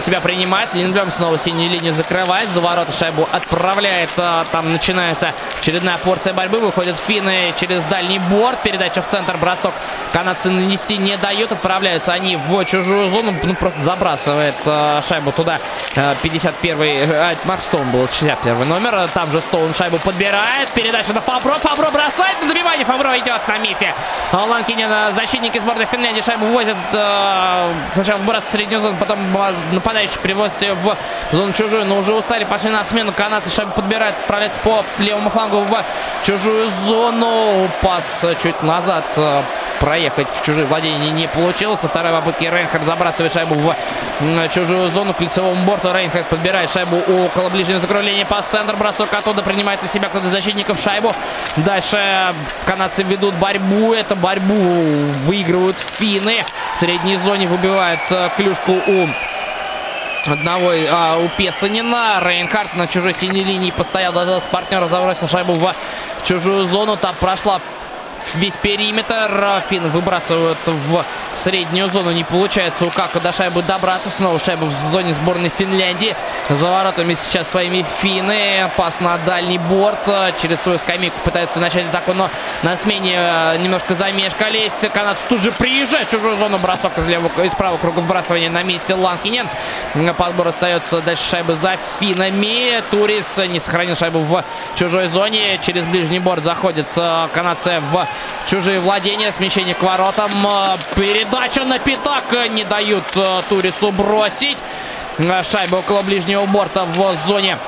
себя 0.00 0.20
принимает. 0.20 0.74
Линблем 0.74 1.10
снова 1.10 1.38
синюю 1.38 1.70
линию 1.70 1.92
закрывает. 1.92 2.48
За 2.50 2.60
ворота 2.60 2.92
шайбу 2.92 3.28
отправляет. 3.30 4.10
А, 4.16 4.46
там 4.52 4.72
начинается 4.72 5.32
очередная 5.60 5.98
порция 5.98 6.32
борьбы. 6.32 6.60
Выходят 6.60 6.96
финны 6.96 7.52
через 7.58 7.84
дальний 7.84 8.18
борт. 8.18 8.62
Передача 8.62 9.02
в 9.02 9.08
центр. 9.08 9.36
Бросок 9.36 9.74
канадцы 10.12 10.50
нанести 10.50 10.96
не 10.96 11.16
дают. 11.16 11.52
Отправляются 11.52 12.12
они 12.12 12.36
в 12.36 12.64
чужую 12.64 13.08
зону. 13.10 13.34
Ну, 13.42 13.54
просто 13.54 13.80
забрасывает 13.80 14.54
э, 14.64 15.00
шайбу 15.06 15.32
туда. 15.32 15.58
51-й. 15.94 16.96
Э, 17.10 17.34
Марк 17.44 17.62
Стоун 17.62 17.90
был 17.90 18.08
61 18.08 18.68
номер. 18.68 19.08
Там 19.14 19.30
же 19.30 19.40
Стоун 19.40 19.74
шайбу 19.74 19.98
подбирает. 19.98 20.70
Передача 20.70 21.12
на 21.12 21.20
Фабро. 21.20 21.54
Фабро 21.54 21.90
бросает. 21.90 22.40
На 22.40 22.48
добивание 22.48 22.84
Фабро 22.84 23.18
идет 23.18 23.41
на 23.48 23.58
месте. 23.58 23.94
Ланкинин, 24.32 25.14
защитники 25.14 25.58
сборной 25.58 25.86
Финляндии, 25.86 26.20
шайбу 26.20 26.46
возят 26.46 26.76
э, 26.92 27.72
сначала 27.94 28.18
в 28.18 28.44
среднюю 28.44 28.80
зону, 28.80 28.96
потом 28.98 29.18
нападающий 29.72 30.18
привозит 30.20 30.60
ее 30.62 30.74
в 30.74 30.96
зону 31.32 31.52
чужую, 31.52 31.84
но 31.84 31.98
уже 31.98 32.12
устали, 32.12 32.44
пошли 32.44 32.70
на 32.70 32.84
смену. 32.84 33.12
Канадцы 33.12 33.50
шайбу 33.50 33.72
подбирают, 33.72 34.16
отправляется 34.20 34.60
по 34.60 34.84
левому 34.98 35.30
флангу 35.30 35.60
в 35.60 35.84
чужую 36.24 36.70
зону. 36.70 37.68
Пас 37.82 38.24
чуть 38.42 38.62
назад 38.62 39.04
проехать 39.80 40.26
в 40.34 40.44
чужие 40.44 40.66
владения 40.66 41.10
не 41.10 41.26
получилось. 41.28 41.80
Со 41.80 41.88
второй 41.88 42.12
попытки 42.12 42.44
Рейнхард 42.44 42.84
забрасывает 42.84 43.32
шайбу 43.32 43.54
в 43.54 43.74
чужую 44.48 44.88
зону 44.88 45.14
к 45.14 45.20
лицевому 45.20 45.64
борту. 45.64 45.92
Рейнхард 45.92 46.26
подбирает 46.26 46.70
шайбу 46.70 46.96
около 47.24 47.48
ближнего 47.50 47.78
закругления. 47.78 48.24
Пас 48.24 48.46
центр, 48.46 48.76
бросок 48.76 49.12
оттуда 49.12 49.42
принимает 49.42 49.82
на 49.82 49.88
себя 49.88 50.08
кто-то 50.08 50.28
защитников 50.28 50.80
шайбу. 50.80 51.14
Дальше 51.56 52.34
канадцы 52.66 53.02
ведут 53.02 53.34
борьбу. 53.34 53.92
Это 53.92 54.14
борьбу 54.16 54.54
выигрывают 55.24 55.76
финны. 55.78 56.44
В 56.74 56.78
средней 56.78 57.16
зоне 57.16 57.46
выбивает 57.46 58.00
э, 58.10 58.28
клюшку 58.36 58.72
у 58.72 59.08
одного 60.30 60.72
а, 60.90 61.18
у 61.18 61.28
Песанина. 61.36 62.20
Рейнхард 62.22 62.74
на 62.74 62.86
чужой 62.86 63.14
синей 63.14 63.44
линии 63.44 63.70
постоял, 63.70 64.12
дождался 64.12 64.48
партнера, 64.48 64.88
забросил 64.88 65.28
шайбу 65.28 65.54
в 65.54 65.74
чужую 66.24 66.64
зону. 66.66 66.96
Там 66.96 67.14
прошла 67.20 67.60
весь 68.34 68.56
периметр. 68.56 69.62
Фин 69.68 69.88
выбрасывают 69.90 70.58
в 70.66 71.04
среднюю 71.34 71.88
зону. 71.88 72.10
Не 72.12 72.24
получается 72.24 72.84
у 72.84 72.90
Кака 72.90 73.20
до 73.20 73.32
шайбы 73.32 73.62
добраться. 73.62 74.10
Снова 74.10 74.38
шайба 74.38 74.64
в 74.64 74.80
зоне 74.90 75.14
сборной 75.14 75.50
Финляндии. 75.50 76.14
За 76.50 76.68
воротами 76.68 77.14
сейчас 77.14 77.50
своими 77.50 77.84
финны. 78.00 78.70
Пас 78.76 79.00
на 79.00 79.18
дальний 79.18 79.58
борт. 79.58 80.08
Через 80.40 80.60
свою 80.60 80.78
скамейку 80.78 81.18
пытается 81.24 81.60
начать 81.60 81.86
атаку, 81.86 82.12
но 82.12 82.30
на 82.62 82.76
смене 82.76 83.14
э, 83.16 83.56
немножко 83.58 83.94
замешкались. 83.94 84.84
Канадцы 84.92 85.24
тут 85.28 85.42
же 85.42 85.52
приезжает 85.52 86.08
в 86.08 86.10
чужую 86.10 86.36
зону. 86.36 86.58
Бросок 86.58 86.96
из, 86.98 87.06
левого, 87.06 87.42
из 87.42 87.54
правого 87.54 87.78
круга 87.78 88.00
выбрасывания 88.00 88.50
на 88.50 88.62
месте 88.62 88.94
Ланкинен. 88.94 89.48
Подбор 90.16 90.48
остается 90.48 91.00
дальше 91.00 91.28
шайбы 91.28 91.54
за 91.54 91.76
финами. 91.98 92.82
Турис 92.90 93.38
не 93.48 93.58
сохранил 93.58 93.96
шайбу 93.96 94.20
в 94.20 94.44
чужой 94.74 95.06
зоне. 95.06 95.58
Через 95.62 95.84
ближний 95.84 96.18
борт 96.18 96.44
заходит 96.44 96.86
э, 96.96 97.28
канадцы 97.32 97.80
в 97.90 98.06
чужие 98.46 98.80
владения. 98.80 99.32
Смещение 99.32 99.74
к 99.74 99.82
воротам. 99.82 100.30
Э, 100.46 100.76
передача 100.96 101.64
на 101.64 101.78
пятак. 101.78 102.24
Не 102.50 102.64
дают 102.64 103.04
э, 103.16 103.42
Турису 103.48 103.90
бросить. 103.92 104.58
Э, 105.18 105.42
шайба 105.42 105.76
около 105.76 106.02
ближнего 106.02 106.44
борта 106.46 106.84
в 106.84 107.16
зоне 107.16 107.58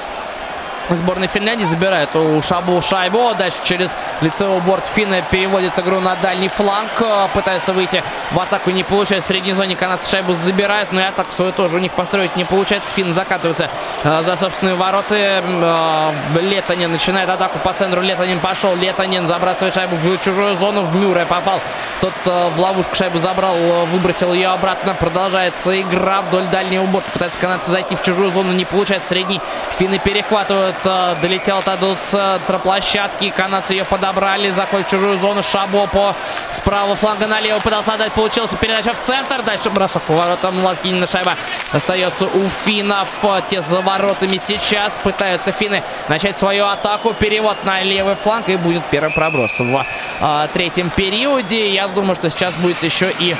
сборной 0.90 1.26
Финляндии 1.26 1.64
забирает 1.64 2.14
у 2.14 2.42
Шабу 2.42 2.80
шайбу. 2.82 3.34
Дальше 3.36 3.58
через 3.64 3.94
лицевой 4.20 4.60
борт 4.60 4.86
Финны 4.86 5.22
переводит 5.30 5.78
игру 5.78 6.00
на 6.00 6.16
дальний 6.16 6.48
фланг. 6.48 6.90
Пытается 7.32 7.72
выйти 7.72 8.02
в 8.32 8.40
атаку, 8.40 8.70
не 8.70 8.84
получается. 8.84 9.26
В 9.26 9.28
средней 9.28 9.52
зоне 9.52 9.76
канадцы 9.76 10.10
шайбу 10.10 10.34
забирают, 10.34 10.92
но 10.92 11.00
и 11.00 11.04
атаку 11.04 11.32
свою 11.32 11.52
тоже 11.52 11.76
у 11.76 11.78
них 11.78 11.92
построить 11.92 12.36
не 12.36 12.44
получается. 12.44 12.88
Финны 12.94 13.14
закатываются 13.14 13.68
э, 14.02 14.22
за 14.22 14.36
собственные 14.36 14.74
вороты. 14.74 15.14
Э, 15.16 16.12
Летанин 16.40 16.92
начинает 16.92 17.28
атаку 17.28 17.58
по 17.58 17.72
центру. 17.72 18.00
Летанин 18.00 18.38
пошел. 18.40 18.74
Летанин 18.74 19.26
забрасывает 19.26 19.74
шайбу 19.74 19.96
в 19.96 20.18
чужую 20.18 20.56
зону. 20.56 20.82
В 20.82 20.94
Мюрре 20.94 21.26
попал. 21.26 21.60
Тот 22.00 22.12
э, 22.26 22.48
в 22.54 22.60
ловушку 22.60 22.94
шайбу 22.94 23.18
забрал, 23.18 23.54
выбросил 23.92 24.32
ее 24.32 24.48
обратно. 24.48 24.94
Продолжается 24.94 25.80
игра 25.80 26.22
вдоль 26.22 26.46
дальнего 26.46 26.84
борта. 26.84 27.10
Пытается 27.12 27.38
канадцы 27.38 27.70
зайти 27.70 27.96
в 27.96 28.02
чужую 28.02 28.30
зону. 28.30 28.52
Не 28.52 28.64
получается. 28.64 29.08
Средний 29.08 29.40
Финны 29.78 29.98
перехватывают. 29.98 30.73
Долетел 30.82 31.62
до 31.62 31.96
центра 32.06 32.58
площадки. 32.58 33.30
Канадцы 33.30 33.74
ее 33.74 33.84
подобрали. 33.84 34.50
Заходит 34.50 34.86
в 34.86 34.90
чужую 34.90 35.18
зону. 35.18 35.42
Шабо 35.42 35.86
по 35.86 36.14
с 36.50 36.60
правого 36.60 36.96
фланга 36.96 37.26
налево 37.26 37.60
пытался 37.60 37.94
отдать. 37.94 38.12
Получилась 38.12 38.52
передача 38.60 38.92
в 38.94 38.98
центр. 38.98 39.42
Дальше 39.42 39.70
бросок 39.70 40.02
поворотом. 40.02 40.64
Латкинина 40.64 41.06
шайба 41.06 41.36
остается 41.72 42.26
у 42.26 42.48
финнов. 42.64 43.08
Те 43.48 43.62
за 43.62 43.80
воротами 43.80 44.38
сейчас 44.38 44.98
пытаются 45.02 45.52
финны 45.52 45.82
начать 46.08 46.36
свою 46.36 46.66
атаку. 46.66 47.14
Перевод 47.14 47.56
на 47.64 47.82
левый 47.82 48.16
фланг. 48.16 48.48
И 48.48 48.56
будет 48.56 48.84
первый 48.90 49.12
проброс 49.12 49.58
в 49.58 49.86
а, 50.20 50.48
третьем 50.48 50.90
периоде. 50.90 51.70
Я 51.70 51.88
думаю, 51.88 52.14
что 52.14 52.30
сейчас 52.30 52.54
будет 52.54 52.82
еще 52.82 53.12
и 53.18 53.36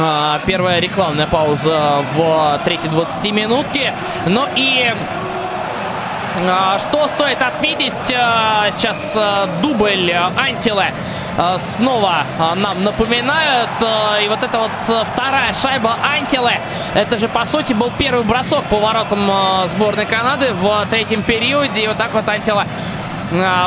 а, 0.00 0.38
первая 0.46 0.78
рекламная 0.80 1.26
пауза 1.26 2.04
в 2.14 2.60
третьей 2.64 2.90
20 2.90 3.32
минутке. 3.32 3.92
Ну 4.26 4.46
и 4.54 4.92
что 6.78 7.08
стоит 7.08 7.40
отметить, 7.42 7.92
а, 8.14 8.70
сейчас 8.76 9.14
а, 9.16 9.48
дубль 9.60 10.12
Антила 10.36 10.86
снова 11.58 12.24
нам 12.56 12.84
напоминают. 12.84 13.70
И 14.22 14.28
вот 14.28 14.42
это 14.42 14.58
вот 14.58 15.06
вторая 15.14 15.54
шайба 15.54 15.96
Антилы. 16.02 16.52
Это 16.94 17.16
же, 17.16 17.26
по 17.26 17.46
сути, 17.46 17.72
был 17.72 17.90
первый 17.96 18.22
бросок 18.22 18.62
по 18.64 18.76
воротам 18.76 19.66
сборной 19.68 20.04
Канады 20.04 20.52
в 20.52 20.86
третьем 20.90 21.22
периоде. 21.22 21.84
И 21.84 21.88
вот 21.88 21.96
так 21.96 22.12
вот 22.12 22.28
Антила 22.28 22.66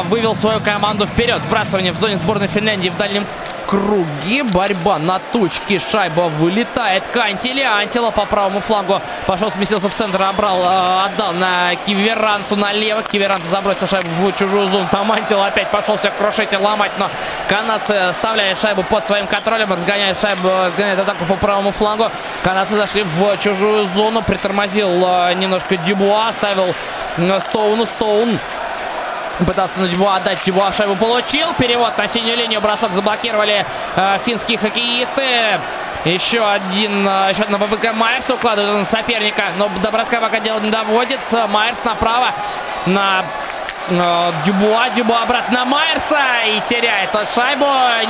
вывел 0.10 0.36
свою 0.36 0.60
команду 0.60 1.08
вперед. 1.08 1.42
Вбрасывание 1.48 1.92
в 1.92 1.98
зоне 1.98 2.18
сборной 2.18 2.48
Финляндии 2.48 2.90
в 2.90 2.98
дальнем 2.98 3.26
круге. 3.68 4.44
Борьба 4.44 4.98
на 5.00 5.20
точке. 5.32 5.80
Шайба 5.80 6.22
вылетает 6.22 7.04
к 7.08 7.18
Антиле. 7.18 7.66
Антила 7.66 8.12
по 8.12 8.26
правому 8.26 8.60
флангу 8.60 9.02
пошел, 9.26 9.52
сместился 9.52 9.90
в 9.90 9.94
центр, 9.94 10.22
обрал, 10.22 10.60
э, 10.62 11.06
отдал 11.06 11.34
на 11.34 11.76
Киверанту 11.86 12.56
налево. 12.56 13.04
Киверант 13.04 13.44
забросил 13.50 13.88
шайбу 13.88 14.10
в 14.10 14.32
чужую 14.38 14.68
зону. 14.68 14.88
Там 14.92 15.12
Антила 15.12 15.48
опять 15.48 15.70
пошел 15.72 15.98
всех 15.98 16.16
крушить 16.18 16.52
и 16.54 16.58
ломать, 16.58 16.92
но 16.98 17.10
канадцы 17.48 17.92
оставляют 17.92 18.60
шайбу 18.60 18.84
под 18.84 19.06
своим 19.06 19.28
контролем. 19.28 19.72
Разгоняют 19.72 20.20
шайбу, 20.20 20.50
гоняют 20.78 21.00
атаку 21.00 21.26
по 21.26 21.36
правому 21.36 21.72
флангу. 21.72 22.10
Канадцы 22.44 22.76
зашли 22.76 23.04
в 23.04 23.38
чужую 23.38 23.86
зону. 23.86 24.22
Притормозил 24.22 24.90
э, 24.90 25.34
немножко 25.34 25.78
Дюбуа. 25.78 26.30
Оставил 26.30 26.74
Стоуну. 27.40 27.86
Стоун 27.86 28.40
Пытался 29.46 29.82
на 29.82 29.88
Дюбуа 29.88 30.16
отдать. 30.16 30.38
Дюбуа 30.46 30.72
шайбу 30.72 30.96
получил. 30.96 31.54
Перевод 31.58 31.98
на 31.98 32.08
синюю 32.08 32.38
линию. 32.38 32.62
Бросок 32.62 32.94
заблокировали 32.94 33.66
э, 33.96 34.18
финские 34.26 34.58
хоккеисты. 34.58 35.60
Еще 36.06 36.46
один, 36.46 37.06
э, 37.06 37.28
еще 37.32 37.44
одна 37.44 37.58
попытка 37.58 37.92
Майерса 37.92 38.36
укладывает 38.36 38.74
на 38.80 38.86
соперника. 38.86 39.44
Но 39.58 39.70
до 39.84 39.92
броска 39.92 40.22
пока 40.22 40.40
дело 40.40 40.60
не 40.60 40.70
доводит. 40.70 41.20
Майерс 41.50 41.84
направо 41.84 42.28
на 42.86 43.26
Дюбуа, 43.90 44.90
Дюбуа 44.96 45.22
обратно 45.24 45.60
на 45.60 45.66
Майерса 45.66 46.20
и 46.48 46.60
теряет 46.68 47.12
шайбу. 47.34 47.66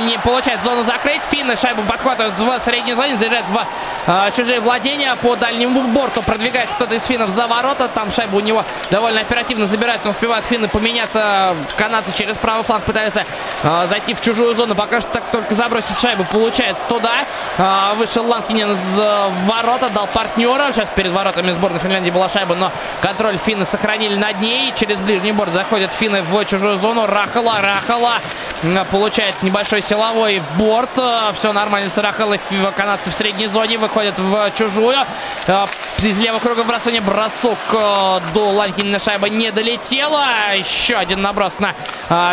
Не 0.06 0.18
получает 0.18 0.62
зону 0.62 0.82
закрыть. 0.82 1.20
Финны 1.30 1.54
шайбу 1.54 1.82
подхватывают 1.82 2.34
в 2.38 2.58
средней 2.60 2.94
зоне, 2.94 3.16
заезжают 3.16 3.46
в 3.48 3.66
э, 4.06 4.30
чужие 4.34 4.60
владения 4.60 5.14
по 5.16 5.36
дальнему 5.36 5.82
борту. 5.88 6.22
Продвигается 6.22 6.76
кто-то 6.76 6.94
из 6.94 7.04
финнов 7.04 7.30
за 7.30 7.46
ворота. 7.46 7.88
Там 7.88 8.10
шайбу 8.10 8.38
у 8.38 8.40
него 8.40 8.64
довольно 8.90 9.20
оперативно 9.20 9.66
забирают, 9.66 10.02
но 10.04 10.12
успевают 10.12 10.46
финны 10.46 10.68
поменяться. 10.68 11.54
Канадцы 11.76 12.16
через 12.16 12.38
правый 12.38 12.64
фланг 12.64 12.84
пытаются 12.84 13.24
э, 13.62 13.86
зайти 13.90 14.14
в 14.14 14.20
чужую 14.22 14.54
зону. 14.54 14.74
Пока 14.74 15.00
что 15.02 15.10
так 15.10 15.24
только 15.30 15.52
забросить 15.52 16.00
шайбу. 16.00 16.24
Получается 16.24 16.86
туда. 16.88 17.12
Э, 17.58 17.92
вышел 17.96 18.26
Ланкинен 18.26 18.72
из 18.72 18.98
э, 18.98 19.28
ворота, 19.44 19.90
дал 19.90 20.06
партнера. 20.06 20.72
Сейчас 20.72 20.88
перед 20.94 21.12
воротами 21.12 21.52
сборной 21.52 21.80
Финляндии 21.80 22.10
была 22.10 22.30
шайба, 22.30 22.54
но 22.54 22.72
контроль 23.02 23.36
финны 23.36 23.66
сохранили 23.66 24.16
над 24.16 24.40
ней. 24.40 24.72
Через 24.74 24.98
ближний 25.00 25.32
борт 25.32 25.52
заходят 25.66 25.92
финны 25.92 26.22
в 26.22 26.44
чужую 26.44 26.78
зону. 26.78 27.06
Рахала, 27.06 27.60
Рахала 27.60 28.20
получает 28.92 29.42
небольшой 29.42 29.82
силовой 29.82 30.38
в 30.38 30.58
борт. 30.58 30.90
Все 31.34 31.52
нормально 31.52 31.90
с 31.90 31.98
Рахалой. 31.98 32.40
Канадцы 32.76 33.10
в 33.10 33.14
средней 33.14 33.48
зоне 33.48 33.76
выходят 33.76 34.16
в 34.16 34.52
чужую. 34.56 34.96
Из 36.02 36.20
левого 36.20 36.38
круга 36.40 36.62
бросания 36.62 37.00
бросок 37.00 37.58
до 37.72 38.50
Ланкина 38.50 39.00
шайба 39.00 39.28
не 39.28 39.50
долетела. 39.50 40.24
Еще 40.56 40.94
один 40.94 41.20
наброс 41.20 41.54
на 41.58 41.74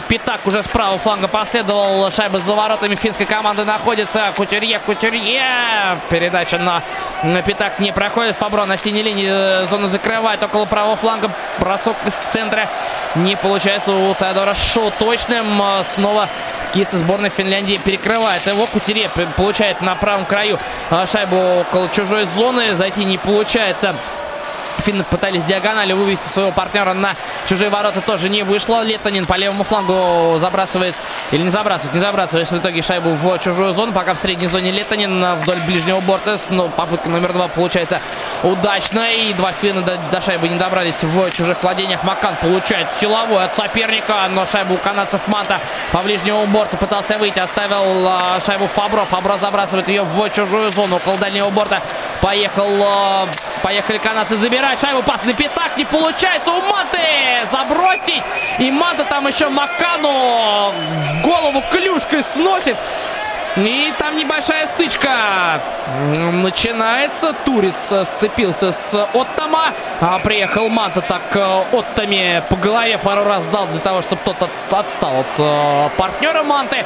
Пятак 0.07 0.45
уже 0.45 0.61
с 0.61 0.67
правого 0.67 0.99
фланга 0.99 1.27
последовал. 1.27 2.11
Шайба 2.11 2.39
за 2.39 2.53
воротами 2.53 2.93
финской 2.93 3.25
команды 3.25 3.65
находится. 3.65 4.31
Кутюрье, 4.35 4.77
Кутюрье. 4.77 5.43
Передача 6.11 6.59
на, 6.59 6.83
на 7.23 7.41
Пятак 7.41 7.79
не 7.79 7.91
проходит. 7.91 8.35
Фабро 8.35 8.65
на 8.65 8.77
синей 8.77 9.01
линии 9.01 9.27
э, 9.27 9.65
зону 9.67 9.87
закрывает 9.87 10.43
около 10.43 10.65
правого 10.65 10.97
фланга. 10.97 11.31
Бросок 11.59 11.95
из 12.05 12.13
центра 12.31 12.69
не 13.23 13.35
получается 13.35 13.93
у 13.93 14.13
Теодора 14.13 14.53
Шоу 14.53 14.91
точным. 14.99 15.61
Э, 15.61 15.83
снова 15.85 16.29
кисы 16.73 16.97
сборной 16.97 17.29
Финляндии 17.29 17.79
перекрывает 17.83 18.45
его. 18.45 18.67
Кутере 18.67 19.09
получает 19.37 19.81
на 19.81 19.95
правом 19.95 20.25
краю 20.25 20.59
э, 20.91 21.05
шайбу 21.05 21.37
около 21.61 21.89
чужой 21.89 22.25
зоны. 22.25 22.75
Зайти 22.75 23.05
не 23.05 23.17
получается. 23.17 23.95
Финны 24.79 25.03
пытались 25.03 25.45
диагонали 25.45 25.93
вывести 25.93 26.27
своего 26.27 26.51
партнера 26.51 26.93
на 26.93 27.15
чужие 27.47 27.69
ворота. 27.69 28.01
Тоже 28.01 28.29
не 28.29 28.43
вышло. 28.43 28.83
Летанин 28.83 29.25
по 29.25 29.35
левому 29.35 29.63
флангу 29.63 30.39
забрасывает. 30.39 30.95
Или 31.31 31.43
не 31.43 31.49
забрасывает, 31.49 31.93
не 31.93 31.99
забрасывает 31.99 32.49
в 32.49 32.57
итоге 32.57 32.81
шайбу 32.81 33.11
в 33.11 33.37
чужую 33.39 33.73
зону. 33.73 33.93
Пока 33.93 34.13
в 34.13 34.19
средней 34.19 34.47
зоне 34.47 34.71
Летанин 34.71 35.35
вдоль 35.35 35.59
ближнего 35.61 35.99
борта. 36.01 36.37
Но 36.49 36.67
попытка 36.69 37.09
номер 37.09 37.33
два 37.33 37.47
получается 37.47 38.01
удачной. 38.43 39.29
И 39.29 39.33
два 39.33 39.51
финна 39.51 39.81
до, 39.81 39.97
до 40.11 40.21
шайбы 40.21 40.47
не 40.47 40.55
добрались 40.55 41.01
в 41.01 41.31
чужих 41.31 41.61
владениях. 41.63 42.03
Макан 42.03 42.35
получает 42.37 42.91
силовой 42.91 43.45
от 43.45 43.55
соперника. 43.55 44.27
Но 44.29 44.45
шайбу 44.45 44.75
у 44.75 44.77
канадцев 44.77 45.21
Манта 45.27 45.59
по 45.91 45.99
ближнему 45.99 46.45
борту 46.47 46.77
пытался 46.77 47.17
выйти. 47.17 47.39
Оставил 47.39 48.07
а, 48.07 48.39
шайбу 48.45 48.67
Фабро. 48.67 49.05
Фабро 49.05 49.37
забрасывает 49.37 49.87
ее 49.87 50.03
в 50.03 50.29
чужую 50.29 50.71
зону. 50.71 50.97
Около 50.97 51.17
дальнего 51.17 51.49
борта 51.49 51.81
поехал, 52.21 52.67
а, 52.81 53.27
поехали 53.63 53.97
канадцы 53.97 54.35
забирать 54.35 54.79
шайбу, 54.79 55.01
пас 55.01 55.23
на 55.23 55.33
пятак, 55.33 55.77
не 55.77 55.85
получается 55.85 56.51
у 56.51 56.61
Манты 56.61 56.99
забросить. 57.49 58.21
И 58.59 58.69
Манта 58.69 59.05
там 59.05 59.25
еще 59.25 59.47
Макану 59.47 60.73
голову 61.23 61.63
клюшкой 61.71 62.21
сносит. 62.21 62.75
И 63.55 63.93
там 63.99 64.15
небольшая 64.15 64.65
стычка 64.65 65.61
начинается. 66.15 67.33
Турис 67.45 67.93
сцепился 68.03 68.71
с 68.71 68.95
Оттома. 69.13 69.73
А 70.01 70.17
приехал 70.19 70.69
Манта 70.69 71.01
так 71.01 71.21
э, 71.35 71.63
Оттами 71.71 72.41
по 72.49 72.55
голове 72.55 72.97
пару 72.97 73.23
раз 73.23 73.45
дал 73.45 73.67
для 73.67 73.79
того, 73.79 74.01
чтобы 74.01 74.21
тот 74.25 74.49
отстал 74.71 75.19
от 75.19 75.27
э, 75.37 75.89
партнера 75.97 76.41
Манты. 76.41 76.83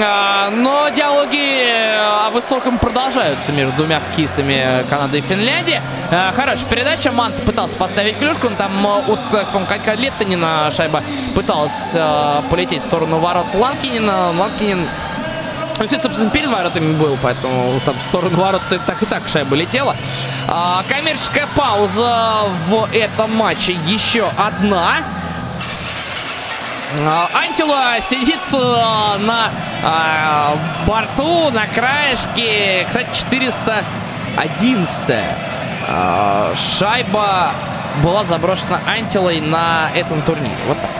А, 0.00 0.50
но 0.50 0.88
диалоги 0.90 1.74
о 1.98 2.30
высоком 2.30 2.78
продолжаются 2.78 3.50
между 3.50 3.72
двумя 3.76 3.98
хоккеистами 3.98 4.84
Канады 4.88 5.18
и 5.18 5.22
Финляндии. 5.22 5.82
А, 6.12 6.30
хорошая 6.36 6.66
передача. 6.66 7.10
Манта 7.10 7.42
пытался 7.42 7.76
поставить 7.76 8.16
клюшку. 8.16 8.46
Он 8.46 8.54
там 8.54 8.70
э, 8.86 9.12
от, 9.12 9.20
по-моему, 9.52 10.00
Леттанина 10.00 10.70
шайба 10.70 11.02
пыталась 11.34 11.96
полететь 12.48 12.82
в 12.82 12.84
сторону 12.84 13.18
ворот 13.18 13.46
Ланкинина. 13.54 14.30
Ланкинин 14.38 14.86
он, 15.78 15.88
собственно, 15.88 16.30
перед 16.30 16.48
воротами 16.48 16.92
был, 16.96 17.18
поэтому 17.22 17.78
там 17.84 17.96
в 17.98 18.02
сторону 18.02 18.36
ворот 18.38 18.62
так 18.86 19.02
и 19.02 19.06
так 19.06 19.22
шайба 19.28 19.56
летела. 19.56 19.94
А, 20.48 20.82
коммерческая 20.88 21.46
пауза 21.54 22.34
в 22.68 22.88
этом 22.92 23.34
матче 23.36 23.76
еще 23.86 24.26
одна. 24.36 24.98
А, 27.00 27.28
Антила 27.34 28.00
сидит 28.00 28.40
а, 28.54 29.18
на 29.18 29.50
а, 29.84 30.54
борту, 30.86 31.50
на 31.50 31.66
краешке. 31.66 32.86
Кстати, 32.88 33.08
411 33.12 35.02
а, 35.88 36.52
шайба 36.56 37.50
была 38.02 38.24
заброшена 38.24 38.80
Антилой 38.86 39.40
на 39.40 39.88
этом 39.94 40.20
турнире. 40.22 40.54
Вот 40.66 40.78
так. 40.80 40.90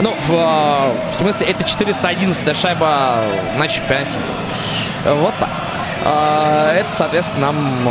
Ну, 0.00 0.14
в, 0.28 1.12
в 1.12 1.14
смысле, 1.14 1.46
это 1.46 1.64
411 1.64 2.56
шайба 2.56 3.18
на 3.58 3.68
чемпионате. 3.68 4.18
Вот 5.04 5.34
так. 5.38 5.48
А, 6.04 6.72
это, 6.74 6.88
соответственно, 6.92 7.52
нам 7.52 7.88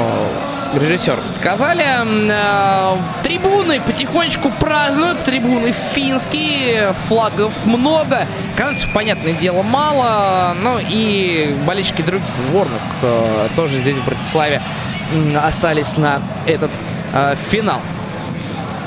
э, 0.73 0.79
режиссер 0.79 1.17
сказали. 1.33 1.85
Э, 1.85 2.95
трибуны 3.23 3.81
потихонечку 3.81 4.51
празднуют. 4.51 5.23
Трибуны 5.23 5.73
финские, 5.93 6.93
флагов 7.07 7.53
много. 7.65 8.27
Канадцев, 8.55 8.91
понятное 8.93 9.33
дело, 9.33 9.63
мало. 9.63 10.55
Ну 10.61 10.77
и 10.79 11.55
болельщики 11.65 12.01
других 12.01 12.29
сборных 12.47 12.81
э, 13.01 13.47
тоже 13.55 13.79
здесь 13.79 13.97
в 13.97 14.05
Братиславе 14.05 14.61
остались 15.43 15.97
на 15.97 16.19
этот 16.47 16.71
финал. 17.49 17.79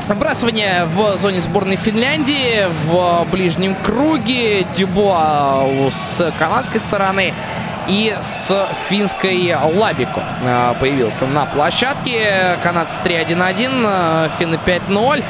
Вбрасывание 0.09 0.87
в 0.87 1.19
зоне 1.19 1.43
сборной 1.43 1.77
Финляндии 1.77 2.67
в 2.87 3.27
ближнем 3.31 3.75
круге. 3.75 4.67
Дюбуа 4.75 5.67
с 5.93 6.33
канадской 6.39 6.81
стороны 6.81 7.35
и 7.89 8.17
с 8.19 8.69
финской 8.89 9.55
Лабико 9.75 10.23
э, 10.43 10.75
появился 10.81 11.27
на 11.27 11.45
площадке. 11.45 12.57
Канадцы 12.63 12.99
3-1-1, 13.05 14.31
финны 14.39 14.59
5-0. 14.65 15.23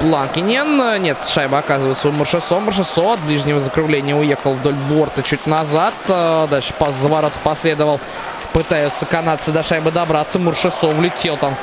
Планкинен. 0.00 1.02
Нет, 1.02 1.18
шайба 1.26 1.58
оказывается 1.58 2.08
у 2.08 2.12
Маршесо. 2.12 2.60
Маршесо 2.60 3.12
от 3.12 3.20
ближнего 3.20 3.60
закругления 3.60 4.16
уехал 4.16 4.54
вдоль 4.54 4.76
борта 4.88 5.22
чуть 5.22 5.46
назад. 5.46 5.92
Э, 6.08 6.46
дальше 6.50 6.72
пас 6.78 6.94
за 6.94 7.08
ворот 7.08 7.34
последовал. 7.44 8.00
Пытаются 8.54 9.04
канадцы 9.04 9.52
до 9.52 9.62
шайбы 9.62 9.90
добраться. 9.90 10.38
Маршесо 10.38 10.86
влетел 10.88 11.36
там 11.36 11.54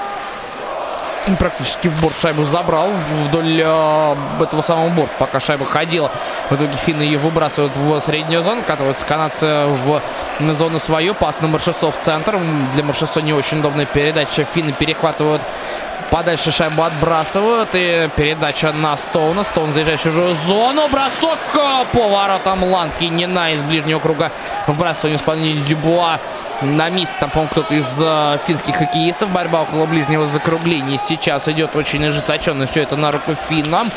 практически 1.40 1.88
в 1.88 2.02
борт 2.02 2.16
шайбу 2.20 2.44
забрал 2.44 2.90
вдоль 3.24 3.62
э, 3.62 4.16
этого 4.40 4.62
самого 4.62 4.90
борта, 4.90 5.14
пока 5.18 5.40
шайба 5.40 5.66
ходила. 5.66 6.12
В 6.50 6.56
итоге 6.56 6.78
финны 6.78 7.02
ее 7.02 7.18
выбрасывают 7.18 7.76
в 7.76 8.00
среднюю 8.00 8.44
зону, 8.44 8.62
откатываются 8.62 9.06
канадцы 9.06 9.66
в 9.66 10.02
зону 10.54 10.80
свою. 10.80 11.14
Пас 11.14 11.42
на 11.42 11.48
Маршесо 11.48 11.92
в 11.92 11.98
центр. 11.98 12.40
Для 12.74 12.84
Маршесо 12.84 13.22
не 13.22 13.34
очень 13.34 13.60
удобная 13.60 13.86
передача. 13.86 14.46
Финны 14.46 14.72
перехватывают 14.72 15.42
Подальше 16.12 16.52
шайбу 16.52 16.84
отбрасывают. 16.84 17.70
И 17.74 18.10
передача 18.16 18.72
на 18.72 18.96
Стоуна. 18.98 19.44
Стоун 19.44 19.74
заезжает 19.74 20.00
в 20.00 20.04
чужую 20.04 20.36
зону. 20.36 20.88
Бросок 20.90 21.40
по 21.92 22.08
воротам 22.08 22.64
Ланкинина 22.64 23.54
из 23.54 23.62
ближнего 23.64 24.00
круга. 24.00 24.32
Вбрасывание 24.68 25.18
исполнения 25.18 25.62
Дюбуа 25.62 26.20
на 26.62 26.90
месте. 26.90 27.16
Там, 27.20 27.30
по-моему, 27.30 27.52
кто-то 27.52 27.74
из 27.74 28.00
э, 28.02 28.38
финских 28.48 28.76
хоккеистов. 28.76 29.30
Борьба 29.30 29.64
около 29.64 29.86
ближнего 29.86 30.26
закругления 30.28 30.98
сейчас 30.98 31.48
идет 31.48 31.76
очень 31.76 32.06
ожесточенно. 32.06 32.68
Все 32.68 32.84
это 32.84 32.96
на 32.96 33.12
руку 33.12 33.36
финнам. 33.36 33.92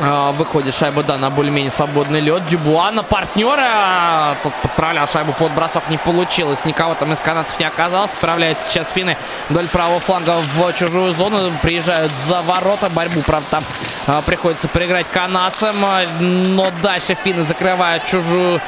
А, 0.00 0.32
выходит 0.32 0.74
шайба, 0.74 1.04
да, 1.04 1.18
на 1.18 1.30
более-менее 1.30 1.70
свободный 1.70 2.20
лед. 2.20 2.44
Дюбуа 2.46 2.90
на 2.90 3.04
партнера. 3.04 4.36
Тут 4.42 4.52
подправлял 4.54 5.06
шайбу 5.06 5.32
под 5.32 5.52
бросок. 5.52 5.88
Не 5.88 5.98
получилось. 5.98 6.64
Никого 6.64 6.94
там 6.94 7.12
из 7.12 7.20
канадцев 7.20 7.60
не 7.60 7.66
оказалось. 7.66 8.10
Справляются 8.10 8.68
сейчас 8.68 8.88
финны 8.90 9.16
вдоль 9.48 9.68
правого 9.68 10.00
фланга 10.00 10.36
в 10.56 10.72
чужую 10.72 11.12
зону. 11.12 11.52
Приезжают 11.62 12.12
за 12.26 12.42
ворота. 12.42 12.90
Борьбу, 12.90 13.20
правда, 13.22 13.46
там 13.50 13.64
а, 14.08 14.22
приходится 14.22 14.66
проиграть 14.66 15.06
канадцам. 15.12 15.76
Но 16.18 16.72
дальше 16.82 17.14
финны 17.14 17.44
закрывают 17.44 18.04
чужую 18.04 18.60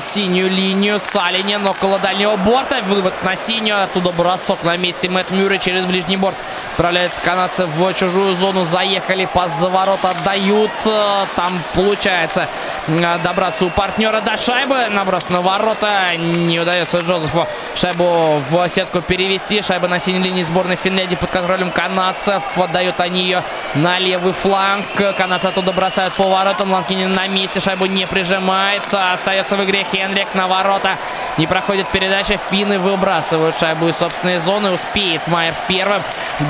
синюю 0.00 0.50
линию. 0.50 0.98
Салинин 0.98 1.64
около 1.64 2.00
дальнего 2.00 2.34
борта. 2.34 2.80
Вывод 2.88 3.14
на 3.22 3.36
синюю. 3.36 3.84
Оттуда 3.84 4.10
бросок 4.10 4.64
на 4.64 4.76
месте 4.76 5.08
Мэтт 5.08 5.30
Мюррей 5.30 5.60
через 5.60 5.84
ближний 5.84 6.16
борт. 6.16 6.34
Отправляются 6.72 7.22
канадцы 7.22 7.66
в 7.66 7.94
чужую 7.94 8.34
зону. 8.34 8.64
Заехали. 8.64 9.28
Пас 9.32 9.56
за 9.60 9.68
ворота 9.68 10.10
отдают 10.10 10.55
дают. 10.56 10.70
Э, 10.84 11.26
там 11.34 11.60
получается 11.74 12.48
э, 12.86 13.18
добраться 13.22 13.66
у 13.66 13.70
партнера 13.70 14.20
до 14.20 14.36
шайбы. 14.36 14.86
Наброс 14.90 15.28
на 15.28 15.40
ворота. 15.40 16.16
Не 16.16 16.60
удается 16.60 17.00
Джозефу 17.00 17.46
шайбу 17.74 18.42
в 18.48 18.68
сетку 18.68 19.00
перевести. 19.00 19.62
Шайба 19.62 19.88
на 19.88 19.98
синей 19.98 20.22
линии 20.22 20.42
сборной 20.42 20.76
Финляндии 20.76 21.16
под 21.16 21.30
контролем 21.30 21.70
канадцев. 21.70 22.42
Отдают 22.56 23.00
они 23.00 23.22
ее 23.22 23.42
на 23.74 23.98
левый 23.98 24.32
фланг. 24.32 24.86
Канадцы 25.16 25.46
оттуда 25.46 25.72
бросают 25.72 26.14
по 26.14 26.24
воротам. 26.24 26.72
Ланкинин 26.72 27.12
на 27.12 27.26
месте. 27.28 27.60
Шайбу 27.60 27.86
не 27.86 28.06
прижимает. 28.06 28.82
Остается 28.92 29.56
в 29.56 29.64
игре 29.64 29.84
Хенрик 29.90 30.34
на 30.34 30.48
ворота. 30.48 30.96
Не 31.36 31.46
проходит 31.46 31.86
передача. 31.88 32.38
Финны 32.50 32.78
выбрасывают 32.78 33.58
шайбу 33.58 33.88
из 33.88 33.96
собственной 33.96 34.38
зоны. 34.38 34.70
Успеет 34.70 35.26
Майерс 35.26 35.58
первым. 35.68 36.02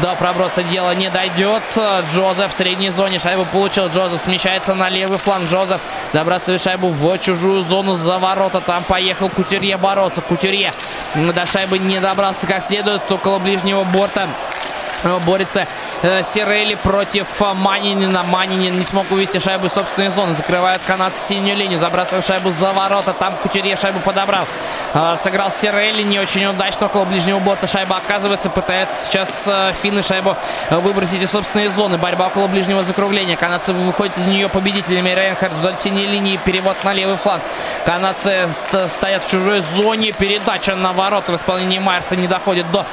До 0.02 0.14
проброса 0.14 0.62
дело 0.62 0.94
не 0.94 1.10
дойдет. 1.10 1.62
Джозеф 2.12 2.52
в 2.52 2.56
средней 2.56 2.90
зоне. 2.90 3.18
Шайбу 3.18 3.44
получил. 3.46 3.88
Джозеф 3.96 4.20
смещается 4.20 4.74
на 4.74 4.90
левый 4.90 5.16
фланг. 5.16 5.50
Джозеф 5.50 5.80
забрасывает 6.12 6.60
шайбу 6.60 6.90
в 6.90 7.18
чужую 7.18 7.62
зону 7.62 7.94
за 7.94 8.18
ворота. 8.18 8.60
Там 8.60 8.84
поехал 8.84 9.30
Кутюрье 9.30 9.78
бороться. 9.78 10.20
Кутюрье 10.20 10.70
до 11.14 11.46
шайбы 11.46 11.78
не 11.78 11.98
добрался 11.98 12.46
как 12.46 12.62
следует. 12.62 13.10
Около 13.10 13.38
ближнего 13.38 13.84
борта 13.84 14.28
борется 15.24 15.66
э, 16.02 16.22
Сирели 16.22 16.74
против 16.74 17.40
э, 17.40 17.52
Манинина. 17.54 18.22
Манинин 18.22 18.78
не 18.78 18.84
смог 18.84 19.10
увести 19.10 19.38
шайбу 19.40 19.66
из 19.66 19.72
собственной 19.72 20.08
зоны. 20.10 20.34
Закрывают 20.34 20.82
канадцы 20.86 21.28
синюю 21.28 21.56
линию. 21.56 21.78
Забрасывают 21.78 22.26
шайбу 22.26 22.50
за 22.50 22.72
ворота. 22.72 23.12
Там 23.12 23.34
Кутюрье 23.42 23.76
шайбу 23.76 24.00
подобрал. 24.00 24.46
Э, 24.94 25.14
сыграл 25.16 25.50
Сирели 25.50 26.02
не 26.02 26.18
очень 26.18 26.46
удачно. 26.46 26.86
Около 26.86 27.04
ближнего 27.04 27.38
борта 27.38 27.66
шайба 27.66 27.96
оказывается. 27.96 28.50
Пытается 28.50 29.06
сейчас 29.06 29.48
финны 29.82 30.02
шайбу 30.02 30.36
выбросить 30.70 31.22
из 31.22 31.30
собственной 31.30 31.68
зоны. 31.68 31.98
Борьба 31.98 32.28
около 32.28 32.46
ближнего 32.46 32.82
закругления. 32.82 33.36
Канадцы 33.36 33.72
выходят 33.72 34.16
из 34.18 34.26
нее 34.26 34.48
победителями. 34.48 35.10
Рейнхард 35.10 35.52
вдоль 35.52 35.76
синей 35.76 36.06
линии. 36.06 36.38
Перевод 36.44 36.76
на 36.84 36.92
левый 36.92 37.16
фланг. 37.16 37.42
Канадцы 37.84 38.48
стоят 38.96 39.24
в 39.24 39.30
чужой 39.30 39.60
зоне. 39.60 40.12
Передача 40.12 40.74
на 40.74 40.92
ворота 40.92 41.32
в 41.32 41.36
исполнении 41.36 41.78
Майерса 41.78 42.16
не 42.16 42.26
доходит 42.26 42.70
до 42.70 42.86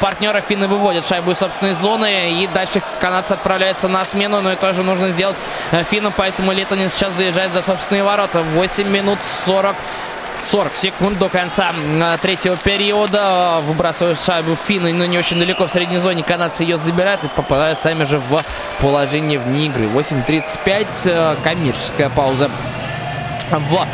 партнера. 0.00 0.40
Финны 0.40 0.66
выводят 0.66 1.06
шайбу 1.06 1.32
из 1.32 1.38
собственной 1.38 1.49
зоны. 1.72 2.42
И 2.42 2.46
дальше 2.46 2.82
канадцы 3.00 3.32
отправляются 3.32 3.88
на 3.88 4.04
смену. 4.04 4.40
Но 4.40 4.52
и 4.52 4.56
тоже 4.56 4.82
нужно 4.82 5.10
сделать 5.10 5.36
э, 5.72 5.84
финнам. 5.84 6.12
Поэтому 6.16 6.52
Летонин 6.52 6.90
сейчас 6.90 7.14
заезжает 7.14 7.52
за 7.52 7.62
собственные 7.62 8.04
ворота. 8.04 8.42
8 8.42 8.88
минут 8.88 9.18
40 9.44 9.76
40 10.46 10.74
секунд 10.74 11.18
до 11.18 11.28
конца 11.28 11.72
э, 11.72 12.16
третьего 12.20 12.56
периода. 12.56 13.60
Выбрасывают 13.66 14.18
шайбу 14.20 14.56
финны, 14.56 14.92
но 14.92 15.04
не 15.04 15.18
очень 15.18 15.38
далеко 15.38 15.66
в 15.66 15.70
средней 15.70 15.98
зоне. 15.98 16.22
Канадцы 16.22 16.64
ее 16.64 16.78
забирают 16.78 17.24
и 17.24 17.28
попадают 17.28 17.78
сами 17.78 18.04
же 18.04 18.18
в 18.18 18.42
положение 18.80 19.38
вне 19.38 19.66
игры. 19.66 19.84
8.35. 19.86 20.86
Э, 21.04 21.36
коммерческая 21.42 22.08
пауза 22.10 22.50
в 23.50 23.86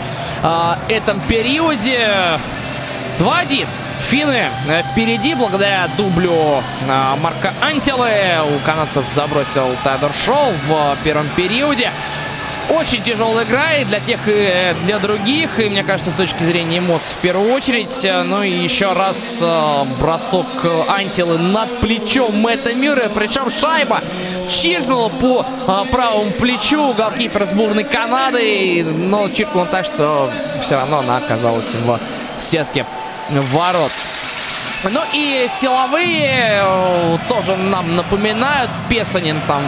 этом 0.89 1.19
периоде. 1.20 1.99
2-1. 3.18 3.66
Финны 4.09 4.44
э, 4.68 4.82
впереди 4.93 5.34
благодаря 5.34 5.88
дублю 5.97 6.32
э, 6.32 7.14
Марка 7.20 7.52
Антилы. 7.60 8.10
У 8.55 8.64
канадцев 8.64 9.05
забросил 9.14 9.66
Тайдор 9.82 10.12
Шоу 10.24 10.52
в 10.68 10.97
первом 11.02 11.28
периоде. 11.34 11.90
Очень 12.68 13.02
тяжелая 13.02 13.44
игра 13.44 13.74
и 13.74 13.84
для 13.84 14.01
тех, 14.01 14.20
и 14.26 14.74
для 14.84 14.98
других. 14.98 15.59
И 15.60 15.68
мне 15.68 15.82
кажется, 15.82 16.10
с 16.10 16.14
точки 16.14 16.43
зрения 16.43 16.78
эмоций 16.78 17.14
в 17.18 17.22
первую 17.22 17.52
очередь. 17.52 18.06
Ну 18.26 18.43
и 18.43 18.51
еще 18.51 18.93
раз 18.93 19.38
э, 19.40 19.84
бросок 19.98 20.47
Антилы 20.88 21.38
над 21.38 21.68
плечом 21.78 22.40
Мэтта 22.40 22.74
Мюррея. 22.74 23.09
Причем 23.09 23.51
шайба 23.51 24.02
чиркнула 24.48 25.09
по 25.09 25.47
правому 25.90 26.30
плечу 26.32 26.93
голкипер 26.93 27.47
сборной 27.47 27.84
Канады, 27.84 28.84
но 28.84 29.28
чиркнула 29.28 29.66
так, 29.66 29.84
что 29.84 30.30
все 30.60 30.76
равно 30.76 30.98
она 30.98 31.16
оказалась 31.16 31.72
в 31.72 31.98
сетке 32.38 32.84
ворот. 33.31 33.93
Ну 34.85 35.03
и 35.12 35.48
силовые 35.53 36.61
э, 36.62 37.19
тоже 37.28 37.57
нам 37.57 37.97
напоминают. 37.97 38.70
Песанин 38.89 39.40
там 39.47 39.62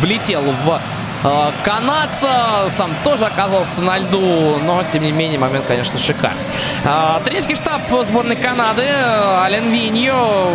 влетел 0.00 0.42
в 0.42 0.80
э, 1.24 1.50
канадца. 1.64 2.68
Сам 2.68 2.90
тоже 3.04 3.26
оказался 3.26 3.80
на 3.80 3.98
льду, 3.98 4.58
но 4.64 4.82
тем 4.92 5.02
не 5.02 5.12
менее 5.12 5.38
момент, 5.38 5.64
конечно, 5.66 5.98
шикарный. 5.98 6.42
Э, 6.84 7.20
тренерский 7.24 7.56
штаб 7.56 7.80
сборной 8.02 8.36
Канады 8.36 8.84
Ален 8.84 9.70
Виньо 9.70 10.50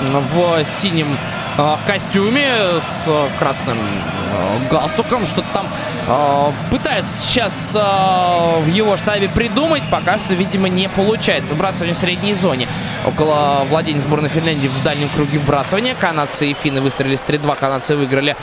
в 0.00 0.64
синем 0.64 1.16
э, 1.58 1.76
костюме 1.86 2.80
с 2.80 3.08
красным 3.38 3.78
э, 3.78 4.68
галстуком. 4.70 5.26
Что-то 5.26 5.48
там 5.52 5.66
э, 6.06 6.50
пытается 6.70 7.24
сейчас 7.24 7.74
в 7.74 8.68
его 8.68 8.96
штабе 8.96 9.28
придумать. 9.28 9.82
Пока 9.90 10.18
что, 10.18 10.34
видимо, 10.34 10.68
не 10.68 10.88
получается. 10.88 11.54
Вбрасывание 11.54 11.94
в 11.94 11.98
средней 11.98 12.34
зоне. 12.34 12.68
Около 13.06 13.64
владения 13.70 14.00
сборной 14.00 14.28
Финляндии 14.28 14.66
в 14.66 14.82
дальнем 14.82 15.08
круге 15.08 15.38
вбрасывания. 15.38 15.94
Канадцы 15.94 16.48
и 16.48 16.54
финны 16.54 16.80
выстрелили 16.80 17.14
с 17.14 17.20
3-2. 17.20 17.56
Канадцы 17.56 17.94
выиграли 17.94 18.34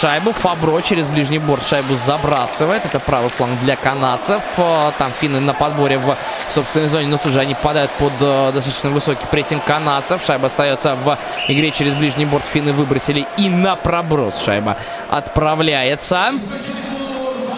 шайбу. 0.00 0.32
Фабро 0.32 0.80
через 0.80 1.06
ближний 1.06 1.38
борт 1.38 1.64
шайбу 1.64 1.94
забрасывает. 1.94 2.84
Это 2.84 2.98
правый 2.98 3.30
фланг 3.30 3.52
для 3.60 3.76
канадцев. 3.76 4.42
Там 4.56 5.12
финны 5.20 5.38
на 5.38 5.54
подборе 5.54 5.98
в 5.98 6.16
собственной 6.48 6.88
зоне. 6.88 7.06
Но 7.06 7.18
тут 7.18 7.34
же 7.34 7.38
они 7.38 7.54
попадают 7.54 7.92
под 7.92 8.12
достаточно 8.18 8.90
высокий 8.90 9.26
прессинг 9.30 9.64
канадцев. 9.64 10.24
Шайба 10.26 10.46
остается 10.46 10.96
в 10.96 11.16
игре 11.46 11.70
через 11.70 11.94
ближний 11.94 12.26
борт. 12.26 12.44
Финны 12.52 12.72
выбросили 12.72 13.28
и 13.38 13.48
на 13.48 13.76
проброс 13.76 14.42
шайба 14.42 14.76
отправляется. 15.08 16.32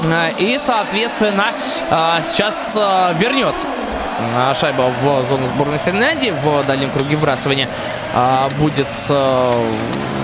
А, 0.05 0.29
и, 0.39 0.59
соответственно, 0.59 1.47
сейчас 2.21 2.79
вернется 3.19 3.67
шайба 4.55 4.91
в 5.03 5.25
зону 5.25 5.47
сборной 5.47 5.79
Финляндии 5.79 6.31
в 6.31 6.65
дальнем 6.67 6.91
круге 6.91 7.17
вбрасывания. 7.17 7.69
Будет 8.59 8.89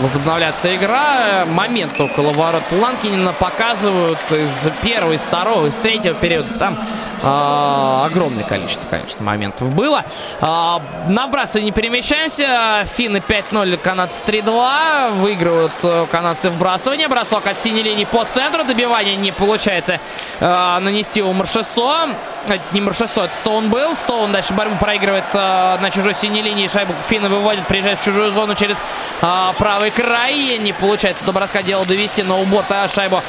возобновляться 0.01 0.75
игра. 0.75 1.45
Момент 1.47 2.01
около 2.01 2.31
ворот 2.31 2.63
Ланкинина 2.73 3.33
показывают 3.33 4.19
из 4.31 4.69
первого, 4.83 5.13
из 5.13 5.23
второго, 5.23 5.67
из 5.67 5.75
третьего 5.75 6.15
периода. 6.15 6.49
Там 6.59 6.79
а, 7.25 8.05
огромное 8.07 8.45
количество, 8.45 8.89
конечно, 8.89 9.23
моментов 9.23 9.71
было. 9.71 10.05
А, 10.41 10.83
не 11.07 11.71
перемещаемся. 11.71 12.85
Финны 12.97 13.19
5-0, 13.19 13.77
канадцы 13.77 14.23
3-2. 14.27 15.13
Выигрывают 15.13 15.73
э, 15.85 16.07
канадцы 16.11 16.51
вбрасывание. 16.51 17.07
Бросок 17.09 17.47
от 17.47 17.63
синей 17.63 17.83
линии 17.83 18.05
по 18.05 18.25
центру. 18.25 18.65
Добивание 18.65 19.17
не 19.17 19.31
получается 19.31 20.01
а, 20.41 20.81
нанести 20.81 21.23
у 21.23 21.33
Маршесо. 21.33 22.09
Это 22.49 22.61
не 22.73 22.81
Маршесо, 22.81 23.25
это 23.25 23.37
Стоун 23.37 23.71
был. 23.71 23.95
Стоун 23.95 24.33
дальше 24.33 24.53
борьбу 24.53 24.77
проигрывает 24.77 25.33
на 25.33 25.91
чужой 25.93 26.15
синей 26.15 26.43
линии. 26.43 26.67
Шайбу 26.67 26.93
финны 27.09 27.29
выводят, 27.29 27.67
приезжает 27.69 28.01
в 28.01 28.05
чужую 28.05 28.33
зону 28.33 28.57
через 28.57 28.83
правый 29.21 29.93
край. 29.93 30.59
Не 30.59 30.73
получается 30.73 31.25
до 31.25 31.33
броска 31.33 31.63
дело 31.63 31.85
довести, 31.85 32.25
но 32.25 32.41
у 32.41 32.45
борта 32.45 32.89
шайбу 32.89 33.23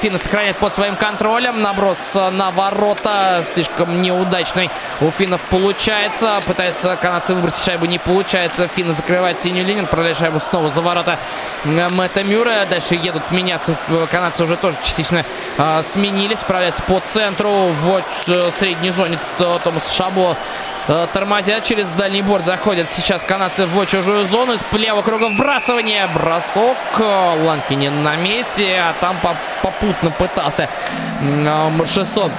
финны 0.00 0.18
сохраняют 0.18 0.56
под 0.56 0.72
своим 0.72 0.96
контролем. 0.96 1.62
Наброс 1.62 2.16
на 2.16 2.50
ворота 2.50 3.35
слишком 3.44 4.00
неудачный 4.02 4.70
у 5.00 5.10
финнов 5.10 5.40
получается. 5.50 6.40
Пытается 6.46 6.96
канадцы 6.96 7.34
выбросить 7.34 7.64
шайбу, 7.64 7.86
не 7.86 7.98
получается. 7.98 8.68
Финны 8.68 8.94
закрывают 8.94 9.40
синюю 9.40 9.66
линию, 9.66 9.84
отправляют 9.84 10.18
шайбу 10.18 10.40
снова 10.40 10.70
за 10.70 10.80
ворота 10.80 11.18
Мэтта 11.64 12.22
Мюра. 12.22 12.66
Дальше 12.68 12.94
едут 12.94 13.30
меняться. 13.30 13.74
Канадцы 14.10 14.44
уже 14.44 14.56
тоже 14.56 14.76
частично 14.84 15.24
э, 15.58 15.82
сменились. 15.82 16.40
Справляются 16.40 16.82
по 16.82 17.00
центру 17.00 17.50
в 17.50 18.02
э, 18.26 18.50
средней 18.50 18.90
зоне 18.90 19.18
Томас 19.38 19.92
Шабо 19.92 20.36
э, 20.88 21.06
тормозят 21.12 21.64
через 21.64 21.90
дальний 21.90 22.22
борт. 22.22 22.46
Заходят 22.46 22.90
сейчас 22.90 23.24
канадцы 23.24 23.66
в 23.66 23.86
чужую 23.86 24.24
зону. 24.24 24.54
Из 24.54 24.60
левого 24.72 25.02
круга 25.02 25.28
вбрасывание. 25.28 26.06
Бросок. 26.08 26.76
Ланкинин 26.98 28.02
на 28.02 28.16
месте. 28.16 28.80
А 28.80 28.94
там 29.00 29.16
попутно 29.62 30.10
пытался 30.10 30.68
Маршесон 31.20 32.30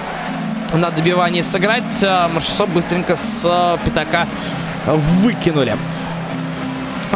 на 0.73 0.91
добивании 0.91 1.41
сыграть. 1.41 1.83
А, 2.03 2.27
Маршесов 2.27 2.69
быстренько 2.69 3.15
с 3.15 3.43
а, 3.45 3.77
пятака 3.83 4.27
выкинули. 4.85 5.75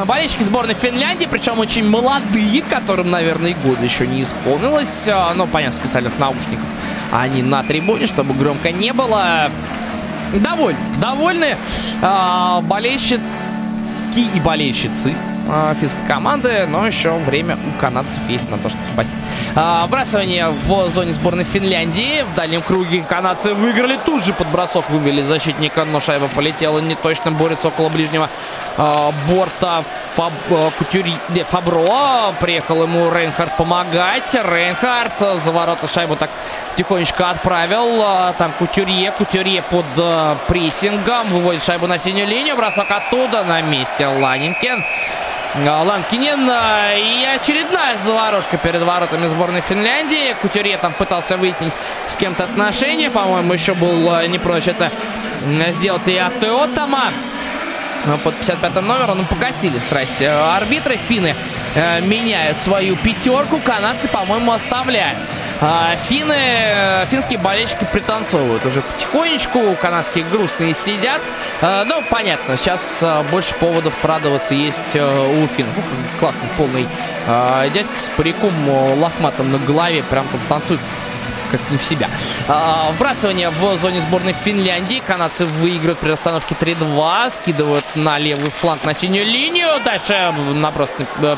Болельщики 0.06 0.41
сборной 0.44 0.73
Финляндии, 0.73 1.28
причем 1.30 1.60
очень 1.60 1.88
молодые, 1.88 2.61
которым, 2.61 3.11
наверное, 3.11 3.52
и 3.52 3.53
года 3.53 3.84
еще 3.84 4.07
не 4.07 4.23
исполнилось. 4.23 5.07
А, 5.10 5.34
но, 5.36 5.48
понятно, 5.48 5.80
специальных 5.80 6.18
наушниках. 6.18 6.65
Они 7.11 7.44
на 7.44 7.64
трибуне, 7.64 8.07
чтобы 8.07 8.34
громко 8.34 8.72
не 8.72 8.94
было. 8.94 9.49
Довольны. 10.34 10.80
Довольны 11.02 11.57
болельщики 12.61 13.22
и 14.15 14.40
болельщицы 14.40 15.14
э, 15.47 15.73
финской 15.80 16.05
команды, 16.07 16.65
но 16.68 16.85
еще 16.85 17.11
время 17.11 17.57
у 17.57 17.80
канадцев 17.80 18.22
есть 18.27 18.49
на 18.49 18.57
то, 18.57 18.69
чтобы 18.69 18.84
спасти. 18.93 19.13
Э, 19.55 19.81
вбрасывание 19.85 20.49
в 20.49 20.89
зоне 20.89 21.13
сборной 21.13 21.43
Финляндии. 21.43 22.23
В 22.23 22.35
дальнем 22.35 22.61
круге 22.61 23.03
канадцы 23.07 23.53
выиграли. 23.53 23.99
Тут 24.05 24.23
же 24.23 24.34
под 24.34 24.47
бросок 24.47 24.89
вывели 24.89 25.22
защитника, 25.22 25.85
но 25.85 25.99
шайба 25.99 26.27
полетела 26.27 26.80
не 26.80 26.95
точно. 26.95 27.31
Борется 27.31 27.69
около 27.69 27.89
ближнего 27.89 28.30
э, 28.77 29.11
борта 29.27 29.84
Фаб, 30.15 30.34
Кутюри, 30.77 31.15
не, 31.30 31.43
Фабро. 31.43 32.34
Приехал 32.39 32.84
ему 32.84 33.11
Рейнхард 33.11 33.55
помогать. 33.57 34.34
Рейнхард 34.34 35.41
за 35.41 35.51
ворота 35.51 35.88
шайбу 35.88 36.15
так 36.15 36.30
тихонечко 36.76 37.30
отправил. 37.30 38.34
Там 38.38 38.51
Кутюрье. 38.59 39.11
Кутюрье 39.11 39.61
под 39.61 39.85
прессингом. 40.47 41.27
Выводит 41.27 41.63
шайбу 41.63 41.88
на 41.88 41.97
синюю 41.97 42.27
линию. 42.27 42.55
Бросок 42.57 42.91
оттуда 42.91 43.43
на 43.43 43.61
месте 43.61 44.07
Ланинкен. 44.07 44.84
Ланкинен. 45.56 46.49
И 46.98 47.26
очередная 47.26 47.98
заварушка 47.98 48.57
перед 48.57 48.82
воротами 48.82 49.28
сборной 49.28 49.61
Финляндии. 49.61 50.36
Кутюрье 50.41 50.78
там 50.78 50.94
пытался 50.94 51.38
выяснить 51.38 51.73
с 52.07 52.15
кем-то 52.15 52.45
отношения. 52.45 53.10
По-моему, 53.10 53.53
еще 53.53 53.73
был 53.73 54.28
не 54.28 54.40
прочь 54.40 54.68
это 54.68 54.91
сделать 55.72 56.07
и 56.07 56.18
от 56.18 56.40
Теотама 56.40 57.11
под 58.23 58.36
55 58.36 58.76
номером. 58.82 59.19
Ну, 59.19 59.23
погасили 59.26 59.78
страсти 59.80 60.23
арбитры. 60.23 60.98
Финны 60.98 61.36
э, 61.76 62.02
меняют 62.02 62.60
свою 62.60 62.95
пятерку. 62.95 63.60
Канадцы, 63.60 64.07
по-моему, 64.07 64.52
оставляют. 64.52 65.19
А, 65.63 65.95
финны, 65.95 67.05
финские 67.11 67.38
болельщики 67.38 67.88
пританцовывают 67.93 68.65
уже 68.65 68.81
потихонечку, 68.81 69.75
канадские 69.79 70.25
грустные 70.25 70.73
сидят. 70.73 71.21
А, 71.61 71.85
ну, 71.85 72.01
понятно, 72.09 72.57
сейчас 72.57 72.99
а, 73.03 73.21
больше 73.29 73.53
поводов 73.55 74.03
радоваться 74.03 74.55
есть 74.55 74.95
у 74.95 75.47
финнов. 75.47 75.75
Классный 76.19 76.49
полный 76.57 76.88
дядька 77.73 77.99
с 77.99 78.09
париком 78.09 78.53
лохматом 78.99 79.51
на 79.51 79.59
голове, 79.59 80.03
прям 80.09 80.25
там 80.29 80.39
танцует 80.49 80.79
как 81.52 81.60
не 81.69 81.78
в 81.78 81.84
себя. 81.84 82.10
А, 82.48 82.91
вбрасывание 82.91 83.49
в 83.49 83.78
зоне 83.78 84.02
сборной 84.02 84.34
Финляндии. 84.34 85.03
Канадцы 85.06 85.45
выигрывают 85.45 85.99
при 85.99 86.10
расстановке 86.10 86.56
3-2. 86.60 87.30
Скидывают 87.30 87.86
на 87.95 88.18
левый 88.18 88.49
фланг 88.49 88.84
на 88.84 88.94
синюю 88.94 89.26
линию. 89.26 89.68
Дальше 89.84 90.34
наброс, 90.53 90.90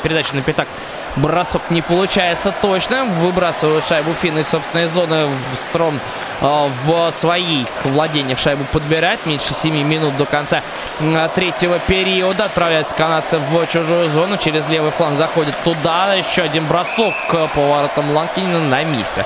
передача 0.03 0.35
на 0.35 0.41
пятак 0.41 0.67
Бросок 1.15 1.69
не 1.69 1.81
получается 1.81 2.53
точным. 2.61 3.09
Выбрасывают 3.19 3.85
шайбу 3.85 4.13
финны 4.13 4.39
из 4.39 4.47
собственной 4.47 4.87
зоны. 4.87 5.27
в 5.27 5.57
Стром 5.57 5.99
э, 6.41 6.69
в 6.85 7.11
своих 7.11 7.67
владениях 7.83 8.39
шайбу 8.39 8.63
подбирать. 8.71 9.19
Меньше 9.25 9.53
7 9.53 9.75
минут 9.83 10.17
до 10.17 10.25
конца 10.25 10.61
э, 10.99 11.29
третьего 11.35 11.77
периода. 11.79 12.45
Отправляется 12.45 12.95
канадцы 12.95 13.37
в 13.37 13.67
чужую 13.67 14.09
зону. 14.09 14.37
Через 14.37 14.67
левый 14.69 14.91
фланг 14.91 15.19
заходит 15.19 15.55
туда. 15.63 16.15
Еще 16.15 16.41
один 16.41 16.65
бросок 16.65 17.13
к 17.29 17.47
поворотам 17.53 18.11
Ланкинина 18.11 18.59
на 18.61 18.83
месте. 18.83 19.23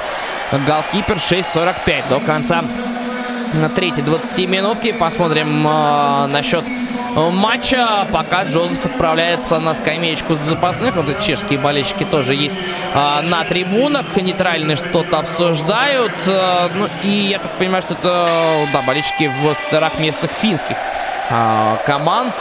Голкипер 0.52 1.18
6.45 1.18 2.10
до 2.10 2.20
конца 2.20 2.64
третьей 3.76 4.04
20 4.04 4.50
минутки. 4.50 4.92
Посмотрим 4.92 5.68
э, 5.68 6.28
насчет 6.28 6.64
матча, 7.16 8.08
пока 8.12 8.44
Джозеф 8.44 8.86
отправляется 8.86 9.60
на 9.60 9.74
скамеечку 9.74 10.36
запасных. 10.36 10.96
Вот 10.96 11.10
эти 11.10 11.22
чешские 11.26 11.60
болельщики 11.60 12.04
тоже 12.04 12.36
есть 12.36 12.56
а, 12.94 13.22
на 13.22 13.44
трибунах. 13.44 14.06
Нейтральные 14.16 14.78
что-то 14.78 15.20
обсуждают. 15.20 16.14
А, 16.28 16.70
ну 16.76 16.86
и 17.04 17.30
я 17.32 17.40
так 17.40 17.52
понимаю, 17.54 17.82
что 17.82 17.96
это 17.96 18.68
да, 18.72 18.82
болельщики 18.84 19.32
в 19.42 19.54
старых 19.56 20.00
местных 20.00 20.32
финских 20.32 20.78
а, 21.30 21.78
команд. 21.86 22.36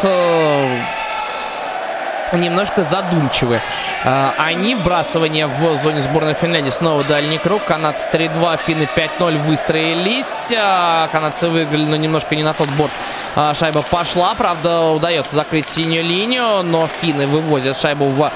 Немножко 2.33 2.83
задумчивы. 2.83 3.61
А, 4.05 4.35
они 4.39 4.75
вбрасывание 4.75 5.47
в 5.47 5.77
зоне 5.77 6.03
сборной 6.03 6.35
Финляндии. 6.35 6.71
Снова 6.71 7.05
дальний 7.05 7.39
круг. 7.39 7.65
Канадцы 7.65 8.09
3-2, 8.11 8.59
финны 8.59 8.89
5-0 8.97 9.39
выстроились. 9.39 10.53
А, 10.57 11.09
канадцы 11.13 11.49
выиграли, 11.49 11.85
но 11.85 11.97
немножко 11.97 12.37
не 12.37 12.43
на 12.43 12.53
тот 12.53 12.69
борт. 12.71 12.93
А, 13.39 13.53
шайба 13.53 13.83
пошла. 13.83 14.35
Правда, 14.35 14.81
удается 14.93 15.35
закрыть 15.35 15.67
синюю 15.67 16.03
линию, 16.03 16.63
но 16.63 16.87
финны 16.87 17.27
вывозят 17.27 17.79
шайбу 17.79 18.07
в 18.07 18.33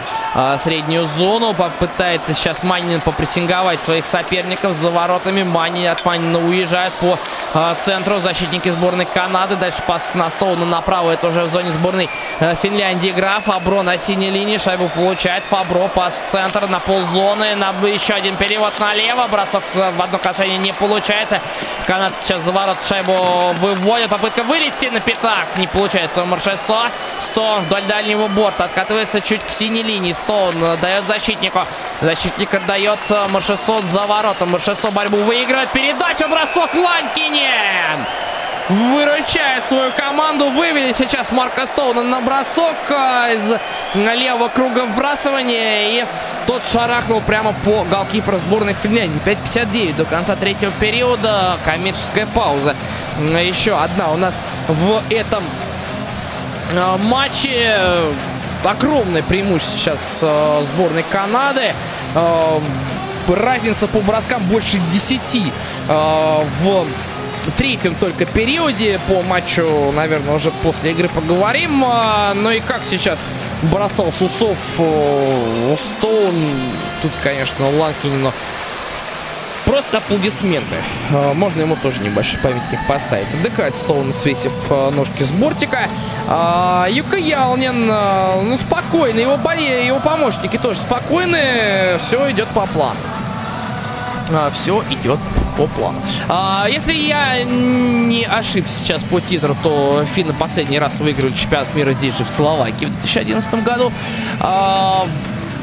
среднюю 0.59 1.07
зону. 1.07 1.55
Попытается 1.55 2.35
сейчас 2.35 2.63
Манин 2.63 3.01
попрессинговать 3.01 3.83
своих 3.83 4.05
соперников 4.05 4.75
за 4.75 4.91
воротами. 4.91 5.43
Манин 5.43 5.89
от 5.89 6.05
Манина 6.05 6.39
уезжает 6.39 6.93
по 6.95 7.19
центру. 7.81 8.21
Защитники 8.21 8.69
сборной 8.69 9.07
Канады. 9.07 9.57
Дальше 9.57 9.79
пас 9.87 10.15
на 10.15 10.29
Стоуна 10.29 10.67
направо. 10.67 11.13
Это 11.13 11.29
уже 11.29 11.45
в 11.45 11.51
зоне 11.51 11.73
сборной 11.73 12.11
Финляндии 12.61 13.09
игра. 13.09 13.41
Фабро 13.41 13.81
на 13.81 13.97
синей 13.97 14.31
линии. 14.31 14.59
Шайбу 14.59 14.91
получает 14.91 15.45
Фабро. 15.45 15.89
Пас 15.89 16.15
центр 16.29 16.67
на 16.69 16.79
ползоны. 16.79 17.55
На 17.55 17.71
еще 17.87 18.13
один 18.13 18.37
перевод 18.37 18.79
налево. 18.79 19.27
Бросок 19.29 19.65
в 19.65 20.03
одно 20.03 20.19
касание 20.19 20.59
не 20.59 20.75
получается. 20.75 21.41
Канадцы 21.87 22.23
сейчас 22.23 22.43
за 22.43 22.53
ворот 22.53 22.77
шайбу 22.87 23.15
выводят. 23.61 24.11
Попытка 24.11 24.43
вылезти 24.43 24.90
на 24.91 25.01
пятак. 25.01 25.57
Не 25.57 25.67
получается 25.67 26.23
у 26.23 26.27
Маршесо. 26.27 26.91
Стоун 27.21 27.63
вдоль 27.63 27.83
дальнего 27.83 28.29
борта. 28.29 28.65
Откатывается 28.65 29.21
чуть 29.21 29.43
к 29.45 29.51
синей 29.51 29.83
линии. 29.83 30.13
Стоун 30.13 30.55
дает 30.81 31.07
защитнику. 31.07 31.67
Защитник 32.01 32.53
отдает 32.55 32.99
Маршесо 33.31 33.83
за 33.83 34.03
воротом. 34.03 34.51
Маршесо 34.51 34.91
борьбу 34.91 35.19
выигрывает. 35.19 35.71
Передача. 35.71 36.29
Бросок 36.29 36.75
Ланькинен 36.75 38.07
выручает 38.71 39.65
свою 39.65 39.91
команду. 39.93 40.49
Вывели 40.51 40.95
сейчас 40.97 41.33
Марка 41.33 41.67
Стоуна 41.67 42.03
на 42.03 42.21
бросок 42.21 42.77
а, 42.89 43.29
из 43.33 43.55
левого 43.95 44.49
круга 44.49 44.85
вбрасывания. 44.85 46.01
И 46.01 46.05
тот 46.47 46.63
шарахнул 46.63 47.21
прямо 47.21 47.53
по 47.65 47.85
голкиперу 47.85 48.39
сборной 48.39 48.75
Финляндии. 48.75 49.21
5.59 49.25 49.97
до 49.97 50.05
конца 50.05 50.37
третьего 50.37 50.73
периода. 50.79 51.59
Коммерческая 51.65 52.27
пауза. 52.27 52.77
Еще 53.19 53.77
одна 53.77 54.11
у 54.11 54.17
нас 54.17 54.41
в 54.69 55.03
этом 55.11 55.43
а, 56.77 56.97
матче. 56.97 57.77
Огромное 58.63 59.23
преимущество 59.23 59.79
сейчас 59.79 60.21
а, 60.23 60.63
сборной 60.63 61.05
Канады. 61.11 61.73
Разница 63.29 63.87
по 63.87 64.01
броскам 64.01 64.43
больше 64.47 64.79
10 64.93 65.53
в 65.87 66.87
третьем 67.57 67.95
только 67.95 68.27
периоде. 68.27 69.01
По 69.09 69.23
матчу, 69.23 69.93
наверное, 69.95 70.35
уже 70.35 70.51
после 70.51 70.93
игры 70.93 71.09
поговорим. 71.09 71.83
А, 71.85 72.35
ну 72.35 72.51
и 72.51 72.61
как 72.61 72.85
сейчас 72.85 73.23
бросал 73.63 74.13
Сусов 74.13 74.59
Стоун. 75.79 76.35
Тут, 77.03 77.13
конечно, 77.23 77.69
Ланкинину 77.79 78.33
просто 79.65 79.99
аплодисменты. 79.99 80.77
А, 81.13 81.35
можно 81.35 81.61
ему 81.63 81.77
тоже 81.77 82.01
небольшой 82.01 82.41
памятник 82.41 82.81
поставить. 82.87 83.33
Отдыхает 83.35 83.77
Стоун, 83.77 84.13
свесив 84.13 84.53
э, 84.71 84.91
ножки 84.91 85.23
с 85.23 85.31
бортика. 85.31 85.89
А, 86.29 86.87
Юка 86.91 87.17
Ялнин, 87.17 87.87
ну, 87.87 88.59
спокойно. 88.59 89.19
Его, 89.19 89.39
его 89.53 90.01
помощники 90.01 90.57
тоже 90.59 90.81
спокойны. 90.81 91.99
Все 91.99 92.31
идет 92.31 92.49
по 92.49 92.67
плану. 92.67 92.99
Все 94.55 94.85
идет 94.91 95.19
по 95.61 95.67
плану. 95.67 96.01
А, 96.29 96.67
если 96.71 96.95
я 96.95 97.43
не 97.45 98.25
ошибся 98.25 98.79
сейчас 98.79 99.05
по 99.05 99.21
титру, 99.21 99.55
то 99.63 100.05
финны 100.15 100.33
последний 100.33 100.79
раз 100.79 101.01
выиграли 101.01 101.33
чемпионат 101.33 101.75
мира 101.75 101.93
здесь 101.93 102.17
же, 102.17 102.25
в 102.25 102.31
Словакии 102.31 102.87
в 102.87 103.01
2011 103.01 103.63
году. 103.63 103.93
А, 104.41 105.05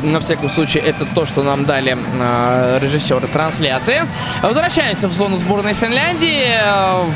на 0.03 0.19
всяком 0.19 0.51
случае, 0.51 0.83
это 0.83 1.05
то, 1.15 1.25
что 1.25 1.41
нам 1.41 1.65
дали 1.65 1.97
э, 1.97 2.79
режиссеры 2.79 3.27
трансляции. 3.27 4.03
Возвращаемся 4.43 5.07
в 5.07 5.13
зону 5.13 5.37
сборной 5.37 5.73
Финляндии. 5.73 6.45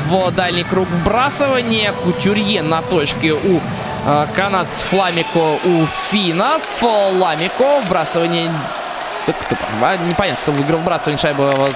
В 0.08 0.32
дальний 0.32 0.64
круг 0.64 0.88
вбрасывания. 0.88 1.92
Кутюрье 1.92 2.62
на 2.62 2.82
точке 2.82 3.34
у 3.34 3.60
э, 4.06 4.26
канадцев 4.34 4.92
Ламико 4.92 5.58
у 5.64 5.86
финнов. 6.10 6.62
Ламико. 6.82 7.82
Вбрасывание 7.86 8.50
непонятно, 10.06 10.38
кто 10.42 10.52
выиграл 10.52 10.78
вбрасывание 10.78 11.18
шайбы 11.18 11.74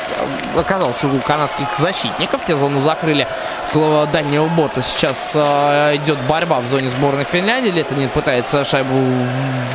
оказался 0.57 1.07
у 1.07 1.21
канадских 1.21 1.67
защитников. 1.77 2.45
Те 2.47 2.57
зону 2.57 2.81
закрыли 2.81 3.27
около 3.69 4.07
дальнего 4.07 4.47
борта. 4.47 4.83
Сейчас 4.83 5.33
э, 5.35 5.97
идет 5.97 6.19
борьба 6.23 6.61
в 6.61 6.69
зоне 6.69 6.91
сборной 6.91 7.25
Финляндии. 7.25 7.71
Летонин 7.71 8.09
пытается 8.09 8.65
шайбу 8.65 8.95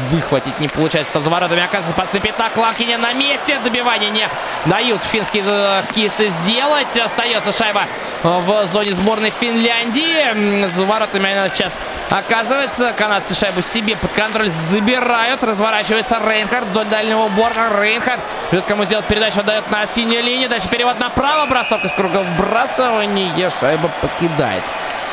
выхватить, 0.09 0.59
не 0.59 0.67
получается. 0.67 1.13
Там 1.13 1.23
за 1.23 1.29
воротами 1.29 1.63
оказывается 1.63 1.93
пас 1.93 2.07
на 2.13 2.19
пятак. 2.19 2.55
Лакиня 2.57 2.97
на 2.97 3.13
месте. 3.13 3.59
Добивание 3.63 4.09
не 4.09 4.27
дают 4.65 5.01
финские 5.03 5.43
хоккеисты 5.43 6.29
сделать. 6.29 6.97
Остается 6.97 7.51
шайба 7.51 7.85
в 8.23 8.67
зоне 8.67 8.93
сборной 8.93 9.31
Финляндии. 9.39 10.67
За 10.67 10.83
воротами 10.83 11.31
она 11.31 11.49
сейчас 11.49 11.77
оказывается. 12.09 12.93
Канадцы 12.97 13.35
шайбу 13.35 13.61
себе 13.61 13.95
под 13.95 14.11
контроль 14.11 14.49
забирают. 14.49 15.43
Разворачивается 15.43 16.19
Рейнхард 16.25 16.67
вдоль 16.67 16.87
дальнего 16.87 17.27
борта. 17.29 17.69
Рейнхард 17.81 18.19
ждет 18.51 18.65
кому 18.67 18.85
сделать 18.85 19.05
передачу. 19.05 19.39
Отдает 19.39 19.69
на 19.71 19.85
синюю 19.87 20.23
линию. 20.23 20.49
Дальше 20.49 20.69
перевод 20.69 20.99
направо. 20.99 21.45
Бросок 21.47 21.83
из 21.85 21.93
круга 21.93 22.19
вбрасывания. 22.19 23.51
Шайба 23.59 23.89
покидает 24.01 24.63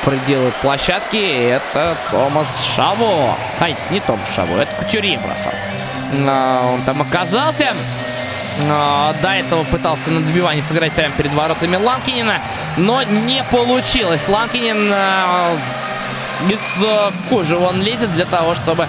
пределы 0.05 0.53
площадки. 0.63 1.51
Это 1.51 1.97
Томас 2.11 2.65
Шаво. 2.75 3.35
Ай, 3.61 3.77
не 3.91 4.01
Томас 4.01 4.29
Шаво, 4.35 4.61
это 4.61 4.75
Кутюрье 4.77 5.19
бросал. 5.19 5.53
Он 6.73 6.81
там 6.83 7.03
оказался. 7.03 7.75
До 8.59 9.29
этого 9.29 9.63
пытался 9.65 10.11
на 10.11 10.21
добивании 10.21 10.63
сыграть 10.63 10.93
прямо 10.93 11.15
перед 11.15 11.33
воротами 11.33 11.77
Ланкинина, 11.77 12.41
но 12.77 13.03
не 13.05 13.45
получилось. 13.53 14.29
Ланкинин 14.29 14.93
без 16.47 16.83
э, 16.83 17.11
кожи 17.31 17.57
он 17.57 17.83
лезет 17.83 18.13
для 18.15 18.25
того, 18.25 18.55
чтобы 18.55 18.87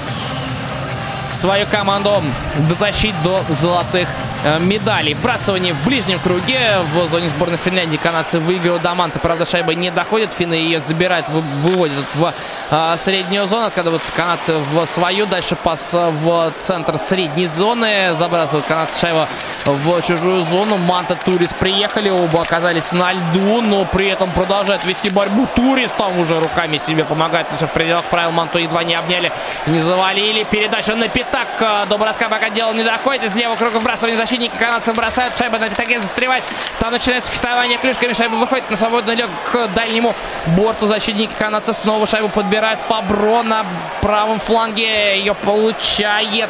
свою 1.32 1.66
команду 1.68 2.24
дотащить 2.68 3.16
до 3.24 3.44
золотых 3.50 4.08
Э, 4.42 4.58
медалей. 4.58 5.16
Вбрасывание 5.16 5.74
в 5.74 5.86
ближнем 5.86 6.18
круге 6.20 6.78
в 6.94 7.10
зоне 7.10 7.28
сборной 7.28 7.58
Финляндии. 7.58 7.98
Канадцы 7.98 8.40
выигрывают 8.40 8.82
Даманта. 8.82 9.20
Правда, 9.20 9.46
шайба 9.46 9.76
не 9.76 9.92
доходит. 9.92 10.32
Финны 10.32 10.54
ее 10.54 10.80
забирают, 10.80 11.28
выводят 11.28 12.06
в 12.16 12.34
а, 12.72 12.96
среднюю 12.96 13.48
зону. 13.48 13.66
Откладываются 13.66 14.14
канадцы 14.14 14.54
в 14.54 14.86
свою. 14.86 15.26
Дальше 15.26 15.58
пас 15.58 15.94
в 15.94 16.54
центр 16.62 16.98
средней 16.98 17.48
зоны. 17.48 18.16
Забрасывают 18.18 18.66
канадцы 18.66 19.02
шайбу 19.02 19.28
в 19.66 20.02
чужую 20.04 20.44
зону. 20.44 20.78
Манта, 20.78 21.18
Турис 21.18 21.52
приехали. 21.52 22.10
Оба 22.10 22.44
оказались 22.44 22.94
на 22.94 23.12
льду, 23.12 23.62
но 23.62 23.84
при 23.84 24.08
этом 24.08 24.32
продолжают 24.32 24.86
вести 24.86 25.10
борьбу. 25.10 25.48
Турис 25.54 25.92
там 25.92 26.18
уже 26.18 26.40
руками 26.40 26.78
себе 26.78 27.04
помогает. 27.04 27.48
Но 27.52 27.68
в 27.68 27.72
пределах 27.72 28.06
правил 28.06 28.32
Манту 28.32 28.58
едва 28.58 28.86
не 28.86 28.96
обняли, 28.96 29.34
не 29.68 29.80
завалили. 29.80 30.46
Передача 30.50 30.96
на 30.96 31.10
пятак. 31.24 31.88
До 31.88 31.98
броска 31.98 32.30
пока 32.30 32.50
дело 32.50 32.74
не 32.74 32.84
доходит. 32.84 33.24
Из 33.24 33.36
левого 33.36 33.56
круга 33.58 33.78
вбрасывание 33.78 34.18
защитники 34.18 34.56
канадцев 34.58 34.96
бросают. 34.96 35.38
Шайба 35.38 35.58
на 35.58 35.70
пятаке 35.70 36.00
застревает. 36.00 36.44
Там 36.80 36.92
начинается 36.92 37.30
фехтование 37.32 37.78
клюшками. 37.78 38.14
Шайба 38.14 38.36
выходит 38.36 38.70
на 38.70 38.78
свободный 38.78 39.16
лег 39.16 39.30
к 39.52 39.68
дальнему 39.76 40.16
борту. 40.48 40.86
Защитники 40.86 41.32
канадцев 41.38 41.78
снова 41.78 42.08
шайбу 42.08 42.30
подбирают. 42.30 42.80
Фабро 42.88 43.44
на 43.44 43.66
правом 44.02 44.40
фланге 44.40 45.18
ее 45.18 45.36
получает 45.36 46.50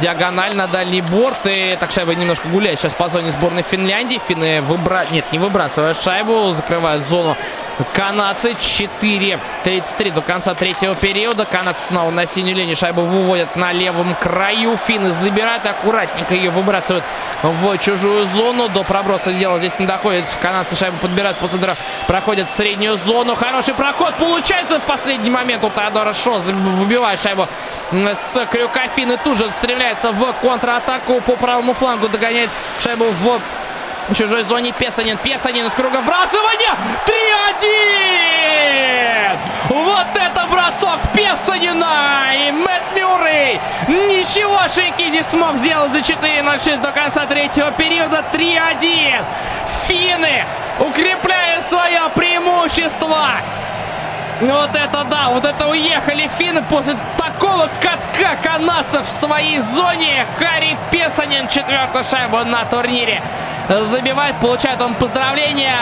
диагональ 0.00 0.54
на 0.54 0.66
дальний 0.66 1.00
борт. 1.00 1.38
И 1.44 1.76
так 1.80 1.90
шайба 1.90 2.14
немножко 2.14 2.48
гуляет 2.48 2.78
сейчас 2.78 2.94
по 2.94 3.08
зоне 3.08 3.30
сборной 3.30 3.62
Финляндии. 3.62 4.20
Финны 4.26 4.60
выбра... 4.62 5.04
Нет, 5.10 5.24
не 5.32 5.38
выбрасывают 5.38 6.00
шайбу. 6.00 6.50
Закрывают 6.52 7.06
зону 7.06 7.36
канадцы. 7.94 8.50
4.33 8.52 10.12
до 10.12 10.22
конца 10.22 10.54
третьего 10.54 10.94
периода. 10.94 11.44
Канадцы 11.44 11.88
снова 11.88 12.10
на 12.10 12.26
синюю 12.26 12.56
линию. 12.56 12.76
Шайбу 12.76 13.02
выводят 13.02 13.56
на 13.56 13.72
левом 13.72 14.14
краю. 14.14 14.76
Финны 14.76 15.10
забирают. 15.10 15.64
Аккуратненько 15.66 16.34
ее 16.34 16.50
выбрасывают 16.50 17.04
в 17.42 17.78
чужую 17.78 18.26
зону. 18.26 18.68
До 18.68 18.82
проброса 18.82 19.32
дело 19.32 19.58
здесь 19.58 19.78
не 19.78 19.86
доходит. 19.86 20.24
Канадцы 20.40 20.76
шайбу 20.76 20.98
подбирают 20.98 21.38
по 21.38 21.48
центру. 21.48 21.72
Проходят 22.06 22.48
в 22.48 22.54
среднюю 22.54 22.96
зону. 22.96 23.34
Хороший 23.34 23.74
проход 23.74 24.14
получается 24.14 24.78
в 24.78 24.82
последний 24.82 25.30
момент. 25.30 25.64
У 25.64 25.70
Теодора 25.70 26.14
Шо 26.14 26.38
выбивает 26.38 27.20
шайбу 27.20 27.48
с 27.92 28.46
крюка. 28.46 28.88
Финны 28.94 29.18
тут 29.22 29.38
же 29.38 29.50
стреляются 29.58 30.12
в 30.12 30.32
контратаку 30.42 31.20
по 31.20 31.36
правому 31.36 31.74
флангу. 31.74 32.08
Догоняет 32.08 32.50
шайбу 32.82 33.04
в 33.04 33.40
в 34.08 34.14
чужой 34.14 34.42
зоне 34.42 34.72
Песанин. 34.72 35.18
Песанин 35.18 35.66
из 35.66 35.72
круга 35.72 36.00
вбрасывания. 36.00 36.74
3-1! 37.06 39.38
Вот 39.68 40.06
это 40.14 40.46
бросок 40.46 40.98
Песанина! 41.14 42.30
И 42.34 42.50
Мэтт 42.50 42.94
Мюррей 42.94 43.60
ничегошеньки 43.88 45.02
не 45.02 45.22
смог 45.22 45.56
сделать 45.56 45.92
за 45.92 45.98
4-0-6 45.98 46.80
до 46.80 46.92
конца 46.92 47.26
третьего 47.26 47.70
периода. 47.72 48.24
3-1! 48.32 49.22
Финны 49.86 50.44
укрепляют 50.80 51.66
свое 51.66 52.00
преимущество. 52.14 53.28
Вот 54.40 54.74
это 54.74 55.04
да, 55.04 55.28
вот 55.28 55.44
это 55.44 55.68
уехали 55.68 56.30
финны 56.38 56.62
после 56.62 56.96
такого 57.18 57.68
катка 57.82 58.38
канадцев 58.42 59.06
в 59.06 59.10
своей 59.10 59.58
зоне. 59.58 60.26
Харри 60.38 60.78
Песанин 60.90 61.46
четвертую 61.46 62.04
шайбу 62.04 62.38
на 62.44 62.64
турнире 62.64 63.20
забивает. 63.70 64.36
Получает 64.36 64.80
он 64.80 64.94
поздравления 64.94 65.76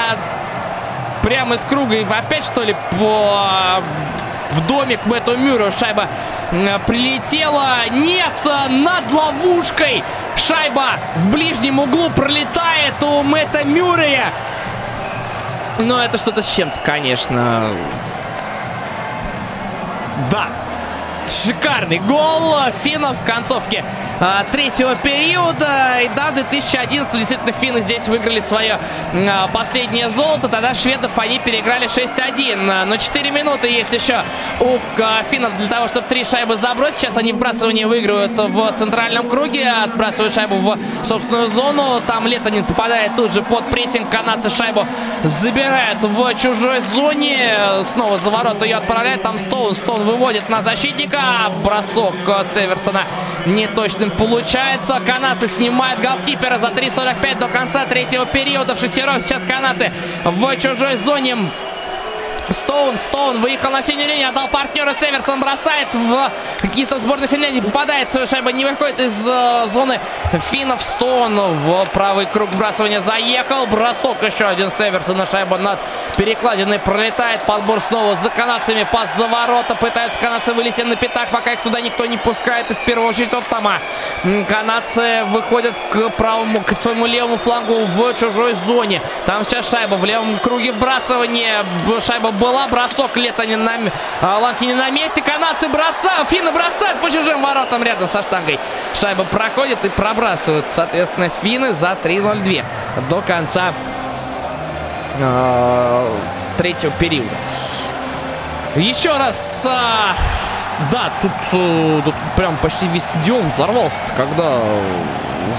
прямо 1.23 1.55
из 1.55 1.65
круга. 1.65 1.97
И 1.97 2.05
опять 2.05 2.45
что 2.45 2.63
ли 2.63 2.77
по 2.93 3.83
в 4.51 4.67
домик 4.67 5.01
Мэтту 5.05 5.37
Мюррею 5.37 5.73
шайба 5.73 6.07
прилетела. 6.87 7.89
Нет, 7.91 8.33
над 8.45 9.13
ловушкой 9.13 10.03
шайба 10.37 10.93
в 11.17 11.31
ближнем 11.31 11.79
углу 11.79 12.11
пролетает 12.11 12.95
у 13.03 13.23
Мэтта 13.23 13.65
Мюррея. 13.65 14.33
Но 15.79 16.03
это 16.03 16.19
что-то 16.19 16.43
с 16.43 16.55
чем-то, 16.55 16.81
конечно. 16.81 17.69
Да, 20.31 20.49
шикарный 21.29 21.99
гол 21.99 22.57
финнов 22.83 23.17
в 23.21 23.25
концовке 23.25 23.85
а, 24.21 24.45
третьего 24.51 24.97
периода. 24.97 26.01
И 26.03 26.11
да, 26.17 26.31
в 26.31 26.35
2011 26.35 27.13
действительно 27.19 27.53
финны 27.53 27.81
здесь 27.81 28.09
выиграли 28.09 28.41
свое 28.41 28.79
а, 29.15 29.49
последнее 29.53 30.09
золото. 30.09 30.49
Тогда 30.49 30.75
шведов 30.75 31.17
они 31.19 31.39
переиграли 31.39 31.87
6-1. 31.87 32.85
Но 32.85 32.97
4 32.97 33.31
минуты 33.31 33.69
есть 33.69 33.93
еще 33.93 34.23
у 34.61 34.79
а, 35.01 35.23
финнов 35.31 35.57
для 35.59 35.69
того, 35.69 35.87
чтобы 35.87 36.07
три 36.09 36.25
шайбы 36.25 36.57
забросить. 36.57 36.99
Сейчас 36.99 37.17
они 37.17 37.33
вбрасывание 37.33 37.87
выигрывают 37.87 38.33
в 38.33 38.73
центральном 38.77 39.29
круге. 39.29 39.69
Отбрасывают 39.69 40.35
шайбу 40.35 40.57
в 40.57 40.77
собственную 41.05 41.49
зону. 41.49 42.01
Там 42.07 42.27
Летонин 42.27 42.65
попадает 42.65 43.15
тут 43.15 43.33
же 43.33 43.43
под 43.43 43.65
прессинг. 43.67 44.09
Канадцы 44.11 44.51
шайбу 44.51 44.85
забирают 45.23 46.03
в 46.03 46.35
чужой 46.35 46.81
зоне. 46.81 47.57
Снова 47.85 48.19
за 48.19 48.31
ворота 48.31 48.65
ее 48.65 48.77
отправляют. 48.77 49.23
Там 49.23 49.39
Стоун. 49.39 49.77
Стоун 49.77 50.03
выводит 50.03 50.49
на 50.49 50.63
защитника. 50.63 51.21
Бросок 51.63 52.15
Северсона 52.53 53.05
неточным 53.47 54.08
получается. 54.11 55.01
Канадцы 55.05 55.49
снимают 55.49 56.01
голкипера 56.01 56.59
за 56.59 56.69
3.45 56.69 57.39
до 57.39 57.49
конца 57.49 57.87
третьего 57.87 58.27
периода. 58.27 58.75
В 58.75 58.81
шестером 58.81 59.21
сейчас 59.21 59.43
канадцы 59.43 59.93
в 60.25 60.57
чужой 60.57 60.97
зоне. 60.97 61.37
Стоун, 62.51 62.99
Стоун 62.99 63.41
выехал 63.41 63.71
на 63.71 63.83
синюю 63.83 64.09
линию, 64.09 64.29
отдал 64.31 64.49
партнера. 64.49 64.95
Северсон 64.95 65.41
бросает 65.41 65.89
в 65.93 66.31
кистов 66.75 67.01
сборной 67.01 67.27
Финляндии. 67.27 67.61
Попадает, 67.61 68.09
шайба 68.29 68.53
не 68.53 68.65
выходит 68.65 69.01
из 69.01 69.27
э, 69.27 69.67
зоны 69.69 70.01
финнов. 70.51 70.83
Стоун 70.83 71.39
в 71.39 71.85
правый 71.93 72.27
круг 72.27 72.51
сбрасывания 72.53 73.01
заехал. 73.01 73.67
Бросок 73.67 74.23
еще 74.23 74.47
один 74.47 74.71
Северсона. 74.71 75.27
Шайба 75.27 75.59
над 75.59 75.79
перекладиной 76.17 76.79
пролетает. 76.79 77.43
Подбор 77.43 77.81
снова 77.81 78.15
за 78.15 78.31
канадцами. 78.31 78.87
Пас 78.91 79.11
за 79.17 79.27
ворота. 79.29 79.75
Пытаются 79.75 80.19
канадцы 80.19 80.55
вылезти 80.55 80.83
на 80.83 80.97
пятак, 80.97 81.29
пока 81.29 81.53
их 81.53 81.61
туда 81.61 81.81
никто 81.81 82.07
не 82.07 82.17
пускает. 82.17 82.71
И 82.71 82.75
в 82.75 82.85
первую 82.85 83.09
очередь 83.11 83.33
от 83.33 83.47
Тома. 83.49 83.79
Канадцы 84.49 85.25
выходят 85.27 85.75
к 85.91 86.09
правому, 86.11 86.63
к 86.63 86.81
своему 86.81 87.07
левому 87.07 87.37
флангу 87.37 87.85
в 87.85 88.15
чужой 88.15 88.55
зоне. 88.55 89.03
Там 89.27 89.45
сейчас 89.45 89.71
шайба 89.71 89.97
в 89.97 90.05
левом 90.05 90.39
круге 90.39 90.73
вбрасывания. 90.73 91.65
Шайба 92.01 92.33
была. 92.39 92.67
Бросок 92.69 93.17
Летонин 93.17 93.65
на... 93.65 93.73
А, 94.21 94.39
Ланкини 94.39 94.75
на 94.75 94.91
месте. 94.91 95.21
Канадцы 95.23 95.69
бросают. 95.69 96.29
Финны 96.29 96.51
бросают 96.51 97.01
по 97.01 97.11
чужим 97.11 97.43
воротам 97.43 97.83
рядом 97.83 98.09
со 98.09 98.23
штангой. 98.23 98.59
Шайба 98.95 99.25
проходит 99.25 99.85
и 99.85 99.89
пробрасывают, 99.89 100.67
соответственно, 100.73 101.31
финны 101.43 101.75
за 101.75 101.97
3-0-2 102.03 102.65
до 103.11 103.21
конца 103.21 103.73
э, 105.19 106.17
третьего 106.57 106.93
периода. 106.93 107.29
Еще 108.77 109.17
раз... 109.17 109.67
Э, 109.67 110.15
да, 110.93 111.11
тут, 111.21 111.33
э, 111.53 112.01
тут 112.05 112.15
прям 112.37 112.57
почти 112.59 112.87
весь 112.87 113.03
стадион 113.03 113.51
взорвался, 113.51 114.03
когда 114.17 114.61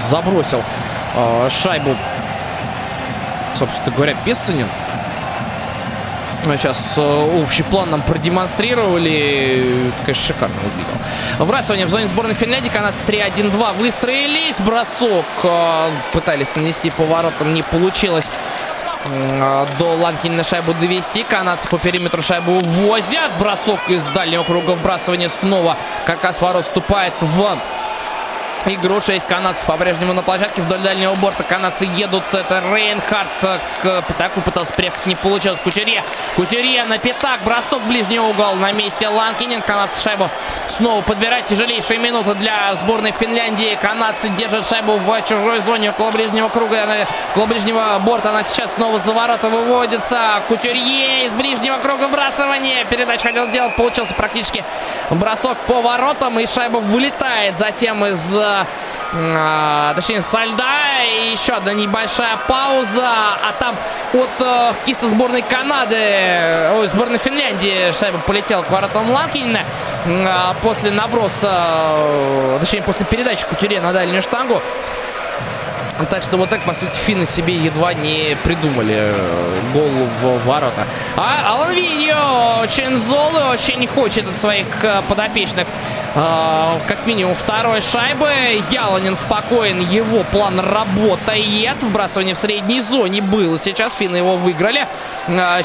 забросил 0.08 0.62
э, 1.14 1.48
шайбу, 1.50 1.94
собственно 3.54 3.94
говоря, 3.94 4.14
Песцанин. 4.24 4.66
Сейчас 6.44 6.96
э, 6.96 7.42
общий 7.42 7.62
план 7.62 7.90
нам 7.90 8.02
продемонстрировали. 8.02 9.92
Конечно, 10.04 10.34
шикарно 10.34 10.54
выглядел. 10.56 10.98
Вбрасывание 11.38 11.86
в 11.86 11.90
зоне 11.90 12.06
сборной 12.06 12.34
Финляндии. 12.34 12.68
Канадцы 12.68 13.00
3-1-2 13.06 13.74
выстроились. 13.74 14.60
Бросок 14.60 15.26
э, 15.42 15.90
пытались 16.12 16.54
нанести 16.56 16.90
поворотом. 16.90 17.52
Не 17.52 17.62
получилось 17.62 18.30
э, 19.06 19.66
до 19.78 19.84
Ланкина 19.96 20.36
на 20.36 20.44
шайбу 20.44 20.72
довести. 20.74 21.24
Канадцы 21.24 21.68
по 21.68 21.78
периметру 21.78 22.22
шайбу 22.22 22.52
увозят. 22.52 23.30
Бросок 23.38 23.80
из 23.88 24.04
дальнего 24.04 24.42
круга 24.42 24.72
вбрасывания 24.72 25.28
снова. 25.28 25.76
Как 26.06 26.24
раз 26.24 26.40
ворот 26.40 26.64
вступает 26.64 27.14
в 27.20 27.58
игру. 28.66 29.00
6 29.00 29.26
канадцев 29.26 29.64
по-прежнему 29.64 30.12
на 30.12 30.22
площадке 30.22 30.62
вдоль 30.62 30.80
дальнего 30.80 31.14
борта. 31.14 31.42
Канадцы 31.42 31.84
едут. 31.84 32.22
Это 32.32 32.62
Рейнхард 32.72 33.28
к 33.82 34.02
пятаку 34.02 34.40
пытался 34.40 34.72
приехать. 34.72 35.06
Не 35.06 35.14
получилось. 35.14 35.58
Кутерье. 35.60 36.02
Кутерье 36.36 36.84
на 36.84 36.98
пятак. 36.98 37.40
Бросок 37.44 37.82
ближний 37.82 38.20
угол 38.20 38.54
на 38.56 38.72
месте 38.72 39.08
Ланкинин. 39.08 39.62
Канадцы 39.62 40.02
шайбу 40.02 40.28
снова 40.68 41.02
подбирать. 41.02 41.46
Тяжелейшие 41.46 41.98
минуты 41.98 42.34
для 42.34 42.74
сборной 42.74 43.12
Финляндии. 43.12 43.78
Канадцы 43.80 44.28
держат 44.30 44.68
шайбу 44.68 44.96
в 44.96 45.22
чужой 45.22 45.60
зоне 45.60 45.90
около 45.90 46.10
ближнего 46.10 46.48
круга. 46.48 47.06
Около 47.32 47.46
ближнего 47.46 47.98
борта 48.04 48.30
она 48.30 48.42
сейчас 48.42 48.74
снова 48.74 48.98
за 48.98 49.12
ворота 49.12 49.48
выводится. 49.48 50.42
Кутюрье 50.48 51.26
из 51.26 51.32
ближнего 51.32 51.78
круга 51.78 52.08
вбрасывание. 52.08 52.84
Передача 52.84 53.28
хотел 53.28 53.48
делать. 53.50 53.76
Получился 53.76 54.14
практически 54.14 54.64
бросок 55.10 55.58
по 55.66 55.80
воротам. 55.80 56.38
И 56.40 56.46
шайба 56.46 56.78
вылетает 56.78 57.58
затем 57.58 58.04
из 58.04 58.34
а, 59.12 59.94
точнее, 59.94 60.22
со 60.22 60.44
льда. 60.44 61.04
И 61.04 61.32
еще 61.32 61.54
одна 61.54 61.72
небольшая 61.72 62.38
пауза. 62.48 63.06
А 63.06 63.52
там 63.58 63.74
от 64.12 64.40
э, 64.40 64.72
киста 64.86 65.08
сборной 65.08 65.42
Канады, 65.42 65.96
ой, 66.74 66.88
сборной 66.88 67.18
Финляндии 67.18 67.92
шайба 67.92 68.18
полетела 68.18 68.62
к 68.62 68.70
воротам 68.70 69.10
Ланкинина. 69.10 69.60
А, 70.06 70.54
после 70.62 70.90
наброса, 70.90 71.50
э, 71.52 72.56
точнее, 72.60 72.82
после 72.82 73.06
передачи 73.06 73.44
Кутюре 73.46 73.80
на 73.80 73.92
дальнюю 73.92 74.22
штангу. 74.22 74.60
Так 76.08 76.22
что 76.22 76.36
вот 76.36 76.48
так, 76.48 76.60
по 76.62 76.74
сути, 76.74 76.92
финны 76.92 77.26
себе 77.26 77.54
едва 77.54 77.92
не 77.94 78.36
придумали 78.42 78.94
э, 78.96 79.60
гол 79.74 79.90
в 80.22 80.46
ворота. 80.46 80.86
А 81.16 81.52
Алан 81.52 81.74
Виньо 81.74 82.60
очень 82.62 82.96
золой, 82.96 83.50
очень 83.52 83.86
хочет 83.86 84.26
от 84.28 84.38
своих 84.38 84.66
э, 84.82 85.02
подопечных 85.08 85.66
э, 86.14 86.78
как 86.86 87.06
минимум 87.06 87.34
второй 87.34 87.80
шайбы. 87.80 88.30
Яланин 88.70 89.16
спокоен, 89.16 89.80
его 89.80 90.24
план 90.32 90.60
работает. 90.60 91.82
Вбрасывание 91.82 92.34
в 92.34 92.38
средней 92.38 92.80
зоне 92.80 93.20
было. 93.20 93.58
Сейчас 93.58 93.92
финны 93.94 94.16
его 94.16 94.36
выиграли. 94.36 94.86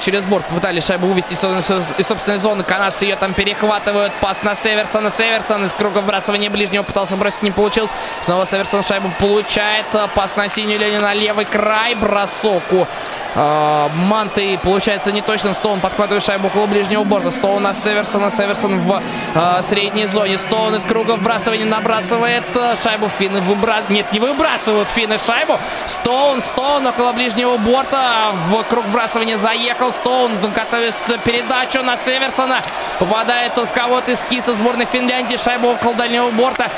Через 0.03 0.25
борт 0.25 0.45
попытались 0.45 0.85
шайбу 0.85 1.07
вывести 1.07 1.33
из 1.33 2.07
собственной 2.07 2.37
зоны. 2.37 2.63
Канадцы 2.63 3.05
ее 3.05 3.15
там 3.15 3.33
перехватывают. 3.33 4.11
Пас 4.21 4.37
на 4.43 4.55
Северсона. 4.55 5.09
Северсон 5.09 5.65
из 5.65 5.73
круга 5.73 5.99
вбрасывания 5.99 6.49
ближнего 6.49 6.83
пытался 6.83 7.15
бросить, 7.15 7.41
не 7.41 7.51
получилось. 7.51 7.91
Снова 8.21 8.45
Северсон 8.45 8.83
шайбу 8.83 9.11
получает. 9.19 9.85
Пас 10.13 10.24
Пас 10.25 10.35
на 10.37 10.47
синюю 10.47 10.79
линию 10.79 11.01
на 11.01 11.13
левый 11.13 11.45
край. 11.45 11.93
Бросок 11.93 12.63
у 12.71 12.87
э, 13.35 13.87
Манты 14.07 14.57
получается 14.63 15.11
неточным. 15.11 15.53
Стоун 15.53 15.79
подхватывает 15.81 16.23
шайбу 16.23 16.47
около 16.47 16.65
ближнего 16.65 17.03
борта. 17.03 17.29
Стоун 17.29 17.61
на 17.61 17.75
Северсона. 17.75 18.31
Северсон 18.31 18.79
в 18.79 19.03
э, 19.35 19.61
средней 19.61 20.07
зоне. 20.07 20.39
Стоун 20.39 20.73
из 20.73 20.83
круга 20.83 21.11
вбрасывания 21.11 21.65
набрасывает 21.65 22.43
э, 22.55 22.75
шайбу. 22.81 23.07
Финны 23.07 23.39
выбрасывают. 23.41 23.91
Нет, 23.91 24.11
не 24.13 24.19
выбрасывают 24.19 24.89
финны 24.89 25.19
шайбу. 25.19 25.59
Стоун, 25.85 26.41
Стоун 26.41 26.87
около 26.87 27.11
ближнего 27.11 27.57
борта. 27.57 28.31
В 28.49 28.63
круг 28.63 28.83
вбрасывания 28.85 29.37
заехал. 29.37 29.93
Стоун 29.93 30.39
готовит 30.39 30.95
передачу 31.23 31.83
на 31.83 31.97
Северсона. 31.97 32.63
Попадает 32.97 33.53
тут 33.53 33.69
в 33.69 33.73
кого-то 33.73 34.09
из 34.09 34.21
киса 34.23 34.55
сборной 34.55 34.85
Финляндии. 34.85 35.37
Шайбу 35.37 35.69
около 35.69 35.93
дальнего 35.93 36.31
борта. 36.31 36.71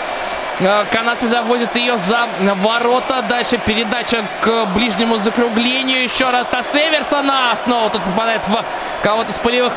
Э, 0.59 0.85
канадцы 0.91 1.27
заводят 1.27 1.75
ее 1.75 1.97
за 1.97 2.27
ворота. 2.39 3.21
Дальше 3.21 3.59
передача 3.59 4.23
к 4.41 4.65
ближнему 4.73 5.17
закруглению. 5.17 6.03
Еще 6.03 6.29
раз 6.29 6.51
на 6.51 6.63
Северсона. 6.63 7.57
Снова 7.63 7.89
тут 7.89 8.03
попадает 8.03 8.41
в 8.47 8.63
кого-то 9.03 9.31
из 9.31 9.37
полевых 9.37 9.73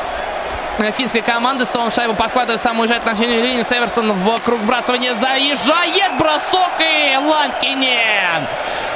э, 0.78 0.90
финской 0.93 1.20
команды. 1.20 1.66
Стоун 1.66 1.90
шайбу 1.90 2.15
подхватывает, 2.15 2.61
сам 2.61 2.81
уезжает 2.81 3.05
на 3.05 3.15
синюю 3.15 3.43
линию. 3.43 3.65
Северсон 3.65 4.12
в 4.12 4.39
круг 4.40 4.61
бросания 4.61 5.15
заезжает. 5.15 6.16
Бросок 6.19 6.70
и 6.81 7.16
Ланкинен. 7.16 8.47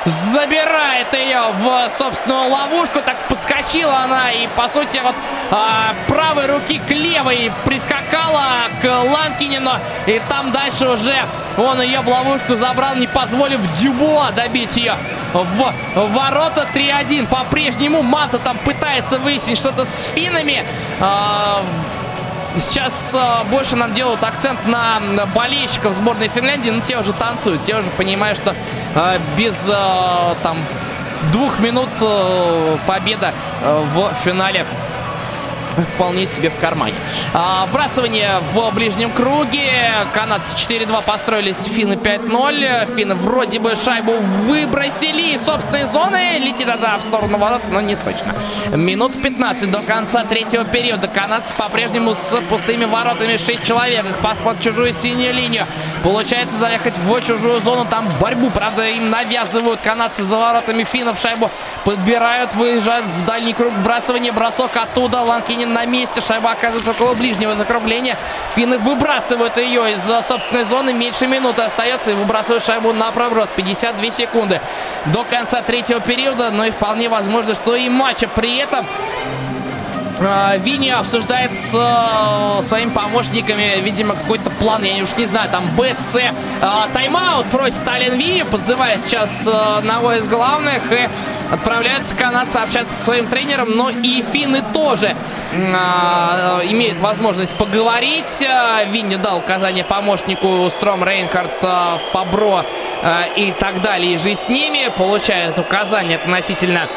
Забирает 0.05 1.13
ее 1.13 1.43
в 1.61 1.91
собственную 1.91 2.51
ловушку. 2.51 3.01
Так 3.05 3.17
подскочила 3.29 3.99
она 3.99 4.31
и, 4.31 4.47
по 4.57 4.69
сути, 4.69 5.01
вот 5.03 5.15
а, 5.51 5.95
правой 6.09 6.47
руки 6.47 6.81
к 6.87 6.91
левой 6.91 7.51
прискакала 7.65 8.69
к 8.83 8.85
Ланкинину. 8.85 9.73
И 10.07 10.21
там 10.29 10.53
дальше 10.53 10.89
уже 10.89 11.17
он 11.57 11.81
ее 11.81 12.01
в 12.01 12.09
ловушку 12.09 12.57
забрал, 12.57 12.97
не 12.97 13.07
позволив 13.07 13.61
Дюбуа 13.81 14.31
добить 14.33 14.77
ее 14.77 14.95
в 15.33 15.73
ворота 15.95 16.67
3-1. 16.73 17.27
По-прежнему 17.27 18.03
Манта 18.03 18.39
там 18.39 18.59
пытается 18.59 19.19
выяснить 19.19 19.59
что-то 19.59 19.85
с 19.85 20.11
финами. 20.15 20.65
А, 21.01 21.63
сейчас 22.61 23.15
а, 23.15 23.45
больше 23.51 23.77
нам 23.77 23.95
делают 23.95 24.23
акцент 24.23 24.67
на 24.67 25.01
болельщиков 25.35 25.95
сборной 25.95 26.29
Финляндии, 26.29 26.71
но 26.71 26.81
те 26.81 26.99
уже 26.99 27.13
танцуют, 27.13 27.65
те 27.65 27.77
уже 27.77 27.89
понимают, 27.91 28.39
что 28.39 28.55
а, 28.95 29.19
без 29.37 29.71
там 30.43 30.57
двух 31.33 31.59
минут 31.59 31.89
победа 32.87 33.33
в 33.95 34.13
финале 34.25 34.67
вполне 35.83 36.27
себе 36.27 36.51
в 36.51 36.59
кармане. 36.59 36.95
А, 37.33 37.67
вбрасывание 37.67 38.41
в 38.53 38.75
ближнем 38.75 39.11
круге. 39.11 39.93
Канадцы 40.13 40.57
4-2 40.57 41.03
построились, 41.05 41.65
финны 41.65 41.95
5-0. 41.95 42.95
Финны 42.97 43.15
вроде 43.15 43.59
бы 43.59 43.75
шайбу 43.77 44.13
выбросили 44.13 45.35
из 45.35 45.45
собственной 45.45 45.85
зоны. 45.85 46.39
Летит 46.39 46.69
она 46.69 46.99
в 46.99 47.03
сторону 47.03 47.39
ворот, 47.39 47.63
но 47.71 47.81
не 47.81 47.97
точно. 47.97 48.35
Минут 48.77 49.21
15 49.21 49.71
до 49.71 49.81
конца 49.81 50.25
третьего 50.25 50.65
периода. 50.65 51.09
Канадцы 51.09 51.55
по-прежнему 51.55 52.15
с 52.15 52.41
пустыми 52.49 52.85
воротами. 52.85 53.37
6 53.37 53.63
человек. 53.65 54.05
Их 54.05 54.17
пас 54.19 54.41
чужую 54.61 54.93
синюю 54.93 55.35
линию. 55.35 55.67
Получается 56.05 56.59
заехать 56.59 56.93
в 56.99 57.21
чужую 57.23 57.63
зону. 57.63 57.87
Там 57.87 58.07
борьбу, 58.21 58.51
правда, 58.51 58.87
им 58.87 59.09
навязывают 59.09 59.81
канадцы 59.81 60.23
за 60.23 60.37
воротами 60.37 60.85
финнов. 60.85 61.19
Шайбу 61.19 61.51
подбирают, 61.85 62.55
выезжают 62.55 63.07
в 63.07 63.25
дальний 63.25 63.55
круг. 63.55 63.73
Вбрасывание, 63.73 64.31
бросок 64.31 64.77
оттуда. 64.77 65.23
Ланкини 65.23 65.55
Финин 65.55 65.73
на 65.73 65.87
месте. 65.87 66.21
Шайба 66.21 66.51
оказывается 66.51 66.91
около 66.91 67.15
ближнего 67.15 67.57
закругления. 67.57 68.19
Финны 68.55 68.77
выбрасывают 68.77 69.57
ее 69.57 69.95
из 69.95 70.05
собственной 70.05 70.65
зоны. 70.65 70.93
Меньше 70.93 71.27
минуты 71.27 71.63
остается 71.63 72.11
и 72.11 72.15
выбрасывают 72.15 72.63
шайбу 72.63 72.93
на 72.93 73.11
проброс. 73.11 73.49
52 73.57 74.11
секунды 74.11 74.61
до 75.07 75.25
конца 75.25 75.63
третьего 75.63 76.01
периода. 76.01 76.51
Но 76.51 76.67
и 76.67 76.71
вполне 76.71 77.09
возможно, 77.09 77.55
что 77.55 77.75
и 77.77 77.89
матча 77.89 78.29
при 78.29 78.59
этом 78.59 78.87
Винни 80.21 80.91
обсуждает 80.91 81.59
с 81.59 81.73
э, 81.75 82.63
своими 82.63 82.91
помощниками, 82.91 83.81
видимо, 83.83 84.15
какой-то 84.15 84.49
план, 84.51 84.85
я 84.85 85.03
уж 85.03 85.17
не 85.17 85.25
знаю, 85.25 85.51
там 85.51 85.65
Б, 85.77 85.95
С. 85.99 86.17
Э, 86.17 86.33
тайм-аут 86.93 87.47
просит 87.47 87.87
Ален 87.89 88.17
Винни, 88.17 88.45
подзывая 88.45 88.99
сейчас 88.99 89.47
э, 89.47 89.51
одного 89.51 90.13
из 90.13 90.27
главных, 90.27 90.81
и 90.93 91.09
отправляются 91.51 92.15
канадцы 92.15 92.59
общаться 92.59 92.95
со 92.95 93.05
своим 93.05 93.27
тренером, 93.27 93.77
но 93.77 93.91
и 93.91 94.23
финны 94.23 94.63
тоже 94.73 95.15
а, 95.53 96.63
имеют 96.65 96.99
возможность 97.01 97.57
поговорить. 97.59 98.45
Винни 98.91 99.17
дал 99.17 99.39
указание 99.39 99.85
помощнику 99.85 100.69
Стром 100.71 101.05
Рейнхард, 101.05 101.65
Фабро 102.13 102.65
и 103.37 103.53
так 103.59 103.83
далее, 103.83 104.15
и 104.15 104.19
же 104.19 104.35
с 104.35 104.49
ними 104.49 104.91
получают 104.97 105.59
указания 105.59 106.17
относительно 106.17 106.89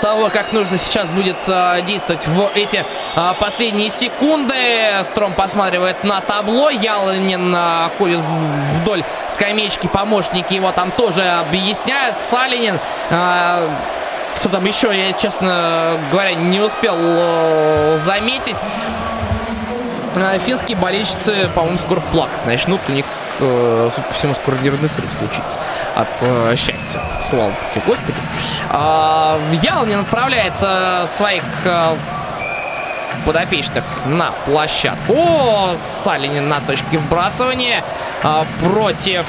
того, 0.00 0.28
как 0.28 0.52
нужно 0.52 0.78
сейчас 0.78 1.08
будет 1.08 1.36
э, 1.48 1.82
действовать 1.86 2.26
в 2.26 2.50
эти 2.54 2.84
э, 3.16 3.32
последние 3.38 3.90
секунды. 3.90 4.54
Стром 5.02 5.32
посматривает 5.32 6.04
на 6.04 6.20
табло. 6.20 6.70
Яланин 6.70 7.54
э, 7.54 7.88
ходит 7.98 8.20
вдоль 8.20 9.04
скамеечки. 9.28 9.86
Помощники 9.86 10.54
его 10.54 10.72
там 10.72 10.90
тоже 10.90 11.22
объясняют. 11.22 12.18
Салинин... 12.18 12.78
Э, 13.10 13.68
что 14.42 14.48
там 14.48 14.64
еще, 14.64 14.90
я, 14.92 15.12
честно 15.12 15.96
говоря, 16.10 16.34
не 16.34 16.60
успел 16.60 16.96
э, 16.98 17.98
заметить. 18.04 18.60
Э, 20.16 20.38
финские 20.44 20.76
болельщицы, 20.76 21.48
по-моему, 21.54 21.78
скоро 21.78 22.00
плакать 22.10 22.44
начнут. 22.44 22.80
У 22.88 22.92
них 22.92 23.04
э, 23.42 23.90
судя 23.94 24.06
по 24.06 24.14
всему, 24.14 24.34
скоро 24.34 24.56
нервный 24.56 24.88
срыв 24.88 25.10
случится 25.18 25.58
от 25.94 26.08
э, 26.20 26.56
счастья. 26.56 27.00
Слава 27.20 27.52
Господи. 27.86 28.18
Э, 28.70 29.38
Ялнин 29.62 30.00
отправляет 30.00 30.54
э, 30.60 31.04
своих 31.06 31.44
э, 31.64 31.96
подопечных 33.24 33.84
на 34.06 34.32
площадку. 34.46 35.14
О, 35.14 35.76
Салинин 35.76 36.48
на 36.48 36.60
точке 36.60 36.98
вбрасывания 36.98 37.82
а, 37.82 38.11
против 38.60 39.26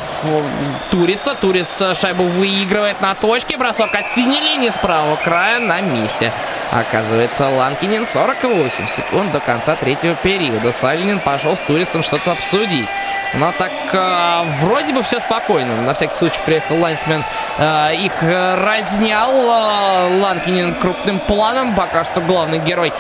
Туриса. 0.92 1.36
Турис 1.36 1.84
шайбу 2.00 2.24
выигрывает 2.24 3.02
на 3.02 3.16
точке. 3.16 3.58
Бросок 3.58 3.94
от 3.96 4.12
синей 4.12 4.40
линии 4.40 4.70
с 4.70 4.78
правого 4.78 5.16
края 5.16 5.60
на 5.60 5.82
месте. 5.82 6.32
Оказывается, 6.72 7.50
Ланкинин 7.50 8.06
48 8.06 8.88
секунд 8.88 9.32
до 9.32 9.40
конца 9.40 9.76
третьего 9.76 10.16
периода. 10.16 10.72
Салинин 10.72 11.20
пошел 11.20 11.56
с 11.56 11.60
Турисом 11.62 12.02
что-то 12.02 12.32
обсудить. 12.32 12.88
Но 13.36 13.52
так 13.52 13.72
а, 13.94 14.46
вроде 14.62 14.94
бы 14.94 15.04
все 15.04 15.20
спокойно. 15.20 15.82
На 15.82 15.94
всякий 15.94 16.16
случай 16.16 16.40
приехал 16.46 16.80
Лайнсмен. 16.80 17.24
А, 17.60 17.92
их 17.92 18.24
разнял. 18.24 19.32
А, 19.50 20.08
Ланкинин 20.22 20.76
крупным 20.76 21.20
планом. 21.20 21.76
Пока 21.76 22.04
что 22.04 22.22
главный 22.22 22.60
герой 22.60 22.92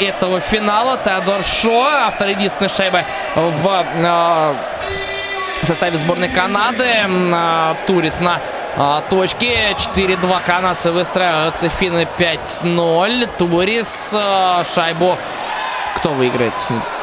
этого 0.00 0.40
финала. 0.40 0.98
Теодор 1.02 1.42
Шо. 1.44 1.86
Автор 1.86 2.28
единственной 2.28 2.68
шайбы 2.68 3.04
в 3.34 3.84
а, 5.62 5.66
составе 5.66 5.96
сборной 5.96 6.28
Канады. 6.28 6.84
А, 7.32 7.76
Турис 7.86 8.20
на 8.20 8.40
а, 8.76 9.02
точке. 9.08 9.72
4-2 9.72 10.40
канадцы 10.44 10.90
выстраиваются. 10.90 11.68
Финны 11.68 12.06
5-0. 12.18 13.28
Турис 13.38 14.12
а, 14.14 14.64
шайбу. 14.74 15.16
Кто 15.98 16.10
выиграет? 16.10 16.52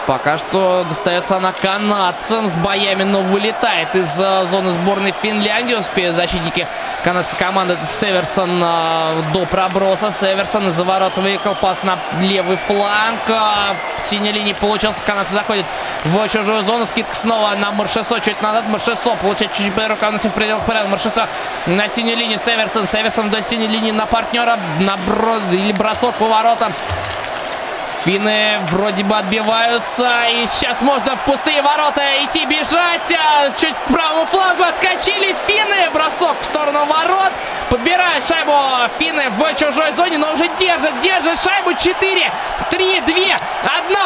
Пока 0.07 0.38
что 0.38 0.85
достается 0.88 1.35
она 1.35 1.51
канадцам 1.51 2.47
с 2.47 2.55
боями, 2.55 3.03
но 3.03 3.22
вылетает 3.22 3.93
из 3.93 4.17
э, 4.17 4.45
зоны 4.45 4.72
сборной 4.72 5.13
Финляндии. 5.22 5.73
Успеют 5.73 6.15
защитники 6.15 6.65
канадской 7.03 7.38
команды. 7.38 7.76
Северсон 7.89 8.61
э, 8.63 9.22
до 9.34 9.45
проброса. 9.47 10.11
Северсон 10.11 10.69
из-за 10.69 10.85
ворот 10.85 11.17
выехал. 11.17 11.55
Пас 11.55 11.84
на 11.84 11.97
левый 12.22 12.55
фланг. 12.55 13.19
Э, 13.27 13.73
синяя 14.05 14.31
линия 14.31 14.53
получился. 14.53 15.01
Канадцы 15.05 15.34
заходят 15.34 15.65
в 16.05 16.30
чужую 16.30 16.61
зону. 16.61 16.85
Скидка 16.85 17.15
снова 17.15 17.53
на 17.55 17.72
Маршесо. 17.72 18.19
Чуть 18.22 18.41
назад. 18.41 18.65
Маршесо 18.69 19.15
получает 19.15 19.51
чуть-чуть 19.53 19.73
по 19.73 19.88
рукавнице 19.89 20.30
в 20.30 20.34
пределах 20.34 20.63
порядка. 20.63 20.89
Маршесо 20.89 21.27
на 21.65 21.89
синюю 21.89 22.15
линию. 22.15 22.38
Северсон. 22.38 22.88
Северсон 22.88 23.30
до 23.30 23.41
синей 23.41 23.67
линии 23.67 23.91
на 23.91 24.05
партнера. 24.05 24.57
На 24.80 24.95
бро... 24.97 25.38
или 25.51 25.73
бросок 25.73 26.15
по 26.15 26.27
воротам. 26.27 26.72
Финны 28.06 28.60
вроде 28.69 29.03
бы 29.03 29.18
отбиваются. 29.18 30.07
И 30.30 30.45
сейчас 30.45 30.80
можно 30.82 31.15
в 31.15 31.22
пустые 31.22 31.64
ворота 31.64 32.03
идти 32.23 32.45
бежать. 32.45 33.11
А 33.11 33.49
чуть 33.60 33.73
к 33.73 33.91
правому 33.91 34.26
флангу 34.27 34.61
отскочили 34.61 35.36
финны. 35.48 35.90
Бросок 35.91 36.40
в 36.40 36.45
сторону 36.45 36.86
ворот. 36.86 37.32
Подбирают 37.72 38.23
шайбу 38.27 38.53
финны 38.99 39.23
в 39.32 39.56
чужой 39.56 39.91
зоне, 39.91 40.19
но 40.19 40.34
уже 40.34 40.48
держат, 40.60 41.02
держат 41.02 41.44
шайбу. 41.44 41.73
4, 41.73 42.32
3, 42.69 43.02
2, 43.02 43.14
1. 43.15 43.38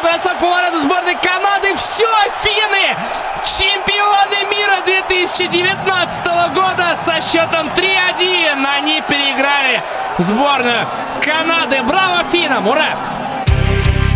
Бросок 0.02 0.38
по 0.40 0.48
вороту 0.48 0.80
сборной 0.80 1.16
Канады. 1.16 1.76
Все, 1.76 2.08
финны! 2.42 2.96
Чемпионы 3.44 4.50
мира 4.50 4.78
2019 4.86 6.26
года 6.56 6.96
со 6.96 7.20
счетом 7.20 7.68
3-1. 7.76 8.66
Они 8.78 9.02
переиграли 9.10 9.84
сборную 10.20 10.88
Канады. 11.20 11.84
Браво 11.84 12.24
финнам! 12.32 12.66
Ура! 12.66 12.96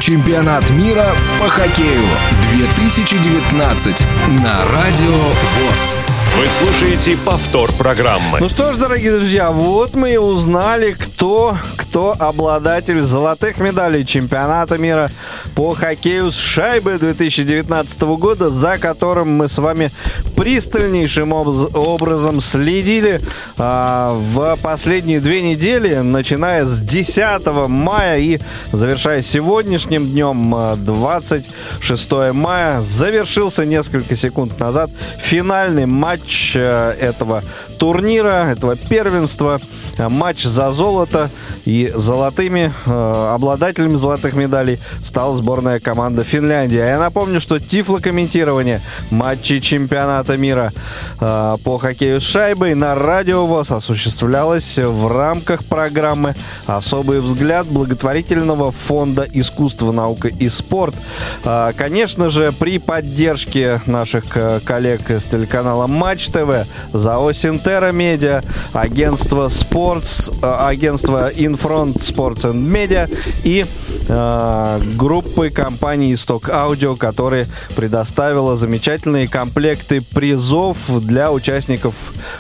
Чемпионат 0.06 0.70
мира 0.72 1.16
по 1.40 1.48
хоккею 1.48 2.04
2019 2.52 4.06
на 4.42 4.66
Радио 4.66 5.16
ВОЗ. 5.16 5.96
Вы 6.36 6.48
слушаете 6.48 7.16
повтор 7.16 7.72
программы. 7.74 8.40
Ну 8.40 8.50
что 8.50 8.74
ж, 8.74 8.78
дорогие 8.78 9.12
друзья, 9.12 9.52
вот 9.52 9.94
мы 9.94 10.14
и 10.14 10.18
узнали, 10.18 10.96
кто, 10.98 11.60
кто 11.78 12.16
обладатель 12.18 13.02
золотых 13.04 13.60
медалей 13.60 14.04
чемпионата 14.04 14.80
мира 14.80 15.12
по 15.56 15.76
хоккею 15.76 16.32
с 16.32 16.38
шайбы 16.38 16.98
2019 16.98 18.02
года, 18.18 18.50
за 18.50 18.80
которым 18.80 19.38
мы 19.38 19.48
с 19.48 19.60
вами 19.60 19.92
пристальнейшим 20.36 21.34
образом 21.34 22.42
следили 22.42 23.22
а, 23.60 24.14
в 24.14 24.58
последние 24.64 25.20
две 25.20 25.44
недели, 25.44 25.98
начиная 25.98 26.66
с 26.66 26.82
10 26.82 27.46
мая 27.70 28.18
и 28.18 28.40
завершая 28.72 29.22
сегодняшним 29.22 30.08
днем, 30.08 30.56
26 30.84 32.12
мая, 32.34 32.82
завершился 32.82 33.66
несколько 33.66 34.16
секунд 34.16 34.60
назад 34.60 34.90
финальный 35.20 35.86
матч 35.86 36.23
матч 36.24 36.54
э, 36.56 36.96
этого 37.02 37.44
турнира, 37.78 38.50
этого 38.50 38.76
первенства. 38.78 39.60
Матч 39.98 40.44
за 40.44 40.72
золото. 40.72 41.30
И 41.66 41.92
золотыми, 41.96 42.74
э, 42.86 43.30
обладателями 43.34 43.96
золотых 43.96 44.34
медалей 44.34 44.80
стала 45.02 45.34
сборная 45.34 45.80
команда 45.80 46.24
Финляндии. 46.24 46.80
А 46.80 46.88
я 46.88 47.00
напомню, 47.00 47.40
что 47.40 47.60
тифлокомментирование 47.60 48.82
матчей 49.12 49.60
чемпионата 49.62 50.38
мира 50.38 50.72
э, 51.20 51.56
по 51.64 51.78
хоккею 51.78 52.20
с 52.20 52.24
шайбой 52.24 52.74
на 52.74 52.96
радио 52.96 53.46
ВОЗ 53.46 53.72
осуществлялось 53.72 54.78
в 54.78 55.08
рамках 55.08 55.64
программы 55.66 56.36
«Особый 56.68 57.20
взгляд» 57.22 57.68
благотворительного 57.68 58.72
фонда 58.72 59.26
искусства, 59.32 59.92
наука 59.92 60.28
и 60.28 60.50
спорт. 60.50 60.96
Э, 61.44 61.72
конечно 61.76 62.30
же, 62.30 62.52
при 62.52 62.78
поддержке 62.78 63.82
наших 63.86 64.36
э, 64.36 64.60
коллег 64.66 65.10
из 65.12 65.26
телеканала 65.26 65.88
Матч 66.14 66.28
ТВ, 66.28 66.68
ЗАО 66.94 67.34
Синтера 67.34 67.92
Медиа, 67.92 68.44
агентство 68.72 69.50
Спортс, 69.50 70.30
э, 70.30 70.34
агентство 70.44 71.32
Infront 71.32 71.96
Sports 71.96 72.44
and 72.44 72.68
Media 72.72 73.10
и 73.44 73.66
э, 74.08 74.82
группы 74.96 75.50
компании 75.50 76.14
Исток 76.14 76.50
Аудио, 76.50 76.96
которая 76.96 77.48
предоставила 77.76 78.56
замечательные 78.56 79.28
комплекты 79.28 80.02
призов 80.02 80.78
для 81.02 81.32
участников 81.32 81.96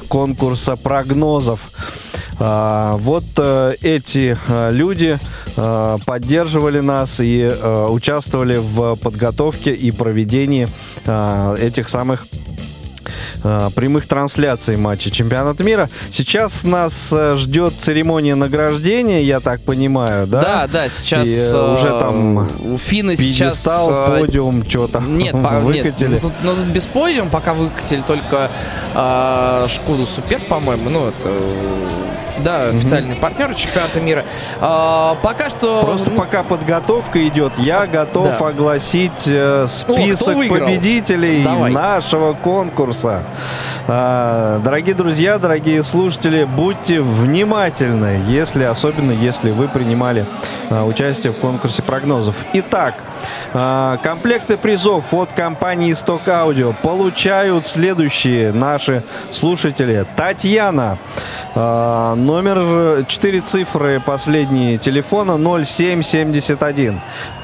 конкурса 0.07 0.75
прогнозов. 0.75 1.71
А, 2.39 2.97
вот 2.97 3.23
э, 3.37 3.75
эти 3.81 4.37
э, 4.47 4.71
люди 4.71 5.17
э, 5.55 5.97
поддерживали 6.05 6.79
нас 6.79 7.19
и 7.19 7.49
участвовали 7.89 8.57
в 8.57 8.95
подготовке 8.95 9.73
и 9.73 9.91
проведении 9.91 10.67
этих 11.05 11.89
самых 11.89 12.27
э, 13.43 13.69
прямых 13.75 14.07
трансляций 14.07 14.77
матча 14.77 15.09
чемпионата 15.11 15.63
мира. 15.63 15.89
Сейчас 16.09 16.63
нас 16.63 17.13
э, 17.13 17.35
ждет 17.35 17.75
церемония 17.77 18.35
награждения, 18.35 19.21
я 19.21 19.39
так 19.39 19.61
понимаю, 19.61 20.27
да? 20.27 20.41
Да, 20.41 20.67
да, 20.67 20.89
сейчас 20.89 21.27
И, 21.27 21.35
э, 21.35 21.73
уже 21.73 21.89
там 21.99 22.49
финны 22.77 23.17
сейчас... 23.17 23.65
Э, 23.67 24.19
подиум, 24.19 24.67
что-то 24.67 24.99
нет, 25.07 25.33
выкатили. 25.33 26.15
Нет, 26.15 26.23
ну, 26.23 26.31
ну, 26.43 26.55
тут 26.55 26.65
без 26.65 26.85
подиум 26.85 27.29
пока 27.29 27.53
выкатили 27.53 28.01
только 28.01 28.51
э, 28.93 29.67
Шкуду 29.69 30.05
Супер, 30.05 30.41
по-моему, 30.41 30.89
ну 30.89 31.07
это 31.07 31.29
да, 32.43 32.69
официальный 32.69 33.15
партнер 33.15 33.53
чемпионата 33.55 33.99
мира. 33.99 34.23
А, 34.59 35.15
пока 35.21 35.49
что... 35.49 35.83
Просто 35.83 36.11
пока 36.11 36.43
подготовка 36.43 37.25
идет, 37.27 37.57
я 37.57 37.87
готов 37.87 38.37
да. 38.37 38.47
огласить 38.47 39.27
э, 39.27 39.65
список 39.67 40.37
О, 40.37 40.47
победителей 40.47 41.43
Давай. 41.43 41.71
нашего 41.71 42.33
конкурса. 42.33 43.23
А, 43.87 44.59
дорогие 44.59 44.95
друзья, 44.95 45.37
дорогие 45.37 45.83
слушатели, 45.83 46.45
будьте 46.45 47.01
внимательны, 47.01 48.21
если, 48.27 48.63
особенно 48.63 49.11
если 49.11 49.51
вы 49.51 49.67
принимали 49.67 50.25
а, 50.69 50.85
участие 50.85 51.33
в 51.33 51.37
конкурсе 51.37 51.81
прогнозов. 51.81 52.35
Итак, 52.53 52.95
комплекты 54.03 54.57
призов 54.57 55.13
от 55.13 55.31
компании 55.33 55.93
Stock 55.93 56.25
Audio 56.25 56.73
получают 56.81 57.67
следующие 57.67 58.51
наши 58.51 59.03
слушатели. 59.31 60.05
Татьяна 60.15 60.97
а, 61.55 62.15
номер 62.15 63.05
4 63.05 63.39
цифры 63.41 64.01
последние 64.03 64.77
телефона 64.77 65.37
0771. 65.37 66.99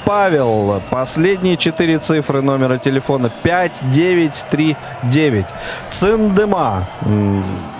Павел, 0.09 0.81
последние 0.89 1.55
4 1.55 1.99
цифры 1.99 2.41
номера 2.41 2.79
телефона 2.79 3.31
5939. 3.43 5.45
Циндема, 5.91 6.87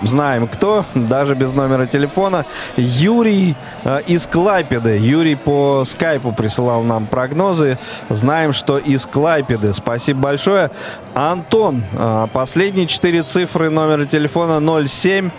знаем 0.02 0.46
кто, 0.46 0.84
даже 0.94 1.34
без 1.34 1.52
номера 1.52 1.86
телефона. 1.86 2.46
Юрий 2.76 3.56
э, 3.82 4.02
из 4.06 4.28
Клайпеды. 4.28 4.98
Юрий 4.98 5.34
по 5.34 5.82
скайпу 5.84 6.30
присылал 6.30 6.84
нам 6.84 7.08
прогнозы. 7.08 7.80
Знаем, 8.10 8.52
что 8.52 8.78
из 8.78 9.06
Клайпеды. 9.06 9.74
Спасибо 9.74 10.20
большое. 10.20 10.70
Антон, 11.14 11.82
э, 11.92 12.28
последние 12.32 12.86
4 12.86 13.22
цифры 13.22 13.70
номера 13.70 14.06
телефона 14.06 14.60
07 14.60 15.30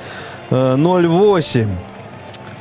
08. 0.49 1.69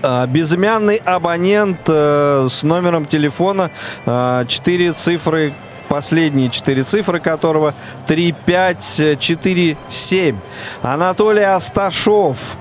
А, 0.03 0.27
безымянный 0.27 0.97
абонент 0.97 1.81
э, 1.87 2.47
с 2.49 2.63
номером 2.63 3.05
телефона, 3.05 3.71
э, 4.07 4.47
4 4.49 4.93
цифры, 4.93 5.53
последние 5.89 6.49
четыре 6.49 6.85
цифры 6.85 7.21
которого 7.21 7.75
3547. 8.07 10.39
Анатолий 10.83 11.43
Асташов, 11.43 12.57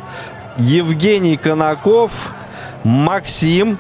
Евгений 0.58 1.38
Конаков, 1.38 2.34
Максим, 2.84 3.78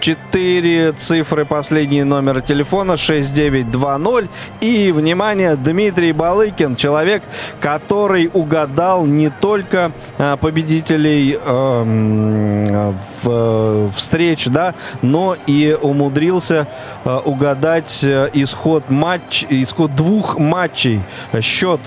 4 0.00 0.92
цифры, 0.92 1.44
последний 1.44 2.02
номер 2.04 2.40
телефона 2.40 2.96
6920. 2.96 4.30
И, 4.60 4.92
внимание, 4.92 5.56
Дмитрий 5.56 6.12
Балыкин, 6.12 6.76
человек, 6.76 7.22
который 7.60 8.30
угадал 8.32 9.04
не 9.06 9.28
только 9.28 9.92
а, 10.18 10.36
победителей 10.36 11.38
э, 11.40 12.94
в, 13.22 13.90
встреч, 13.92 14.46
да, 14.46 14.74
но 15.02 15.36
и 15.46 15.76
умудрился 15.80 16.66
э, 17.04 17.18
угадать 17.24 18.02
э, 18.02 18.30
исход 18.32 18.88
матч, 18.88 19.44
исход 19.50 19.94
двух 19.94 20.38
матчей. 20.38 21.02
Счет 21.40 21.80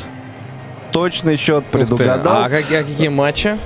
точный 0.91 1.35
счет 1.35 1.65
предугадал. 1.65 2.43
А, 2.43 2.45
а 2.45 2.49
какие 2.49 3.07
матчи? 3.07 3.57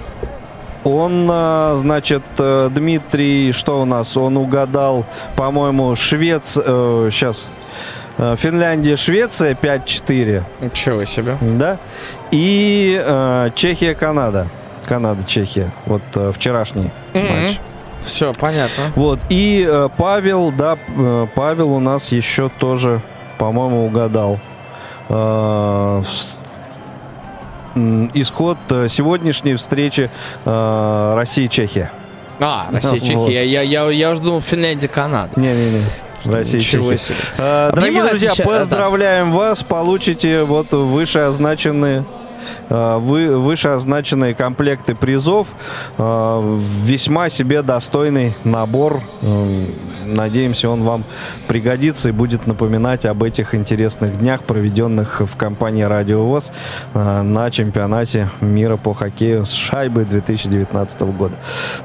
Он, 0.87 1.27
а, 1.29 1.75
значит, 1.77 2.23
э, 2.39 2.69
Дмитрий, 2.71 3.51
что 3.51 3.81
у 3.81 3.85
нас? 3.85 4.15
Он 4.15 4.37
угадал, 4.37 5.05
по-моему, 5.35 5.95
Швец... 5.95 6.53
Сейчас. 6.53 7.49
Э, 8.17 8.33
э, 8.33 8.35
Финляндия, 8.37 8.95
Швеция 8.95 9.53
5-4. 9.53 10.43
Ничего 10.61 11.03
себе. 11.03 11.37
Да. 11.41 11.77
И 12.31 13.01
э, 13.05 13.49
Чехия, 13.53 13.95
Канада. 13.95 14.47
Канада, 14.85 15.23
Чехия. 15.25 15.71
Вот 15.85 16.01
э, 16.15 16.31
вчерашний 16.33 16.89
mm-hmm. 17.13 17.41
матч. 17.43 17.59
Все, 18.03 18.31
понятно. 18.31 18.85
Вот. 18.95 19.19
И 19.27 19.67
э, 19.69 19.89
Павел, 19.97 20.51
да, 20.51 20.77
э, 20.97 21.27
Павел 21.35 21.73
у 21.73 21.79
нас 21.79 22.13
еще 22.13 22.47
тоже, 22.47 23.01
по-моему, 23.37 23.85
угадал. 23.85 24.39
Э, 25.09 26.01
исход 28.13 28.57
э, 28.69 28.87
сегодняшней 28.87 29.55
встречи 29.55 30.09
э, 30.45 31.13
России-Чехия. 31.15 31.91
А, 32.39 32.67
Россия-Чехия. 32.71 33.17
Вот. 33.17 33.29
Я, 33.29 33.41
я, 33.43 33.61
я, 33.61 33.89
я 33.89 34.11
уже 34.11 34.21
думал 34.21 34.41
Финляндия-Канада. 34.41 35.31
Не-не-не. 35.35 35.83
Россия, 36.25 36.59
Ничего 36.59 36.91
Чехия. 36.91 37.05
себе. 37.05 37.15
Э, 37.37 37.69
дорогие 37.73 38.03
друзья, 38.03 38.31
сейчас, 38.31 38.45
поздравляем 38.45 39.31
да. 39.31 39.37
вас. 39.37 39.63
Получите 39.63 40.43
вот 40.43 40.71
вышеозначенные 40.71 42.05
вы, 42.69 43.37
вышеозначенные 43.37 44.33
комплекты 44.33 44.95
призов. 44.95 45.49
Весьма 45.97 47.27
себе 47.27 47.61
достойный 47.61 48.35
набор. 48.45 49.03
Э, 50.07 50.13
надеемся, 50.13 50.69
он 50.69 50.83
вам 50.83 51.03
пригодится 51.47 52.09
и 52.09 52.11
будет 52.11 52.47
напоминать 52.47 53.05
об 53.05 53.23
этих 53.23 53.55
интересных 53.55 54.19
днях, 54.19 54.43
проведенных 54.43 55.21
в 55.21 55.35
компании 55.35 55.83
Радио 55.83 56.23
ВОЗ 56.23 56.51
на 56.93 57.49
чемпионате 57.51 58.29
мира 58.41 58.77
по 58.77 58.93
хоккею 58.93 59.45
с 59.45 59.51
шайбой 59.51 60.05
2019 60.05 61.01
года. 61.01 61.35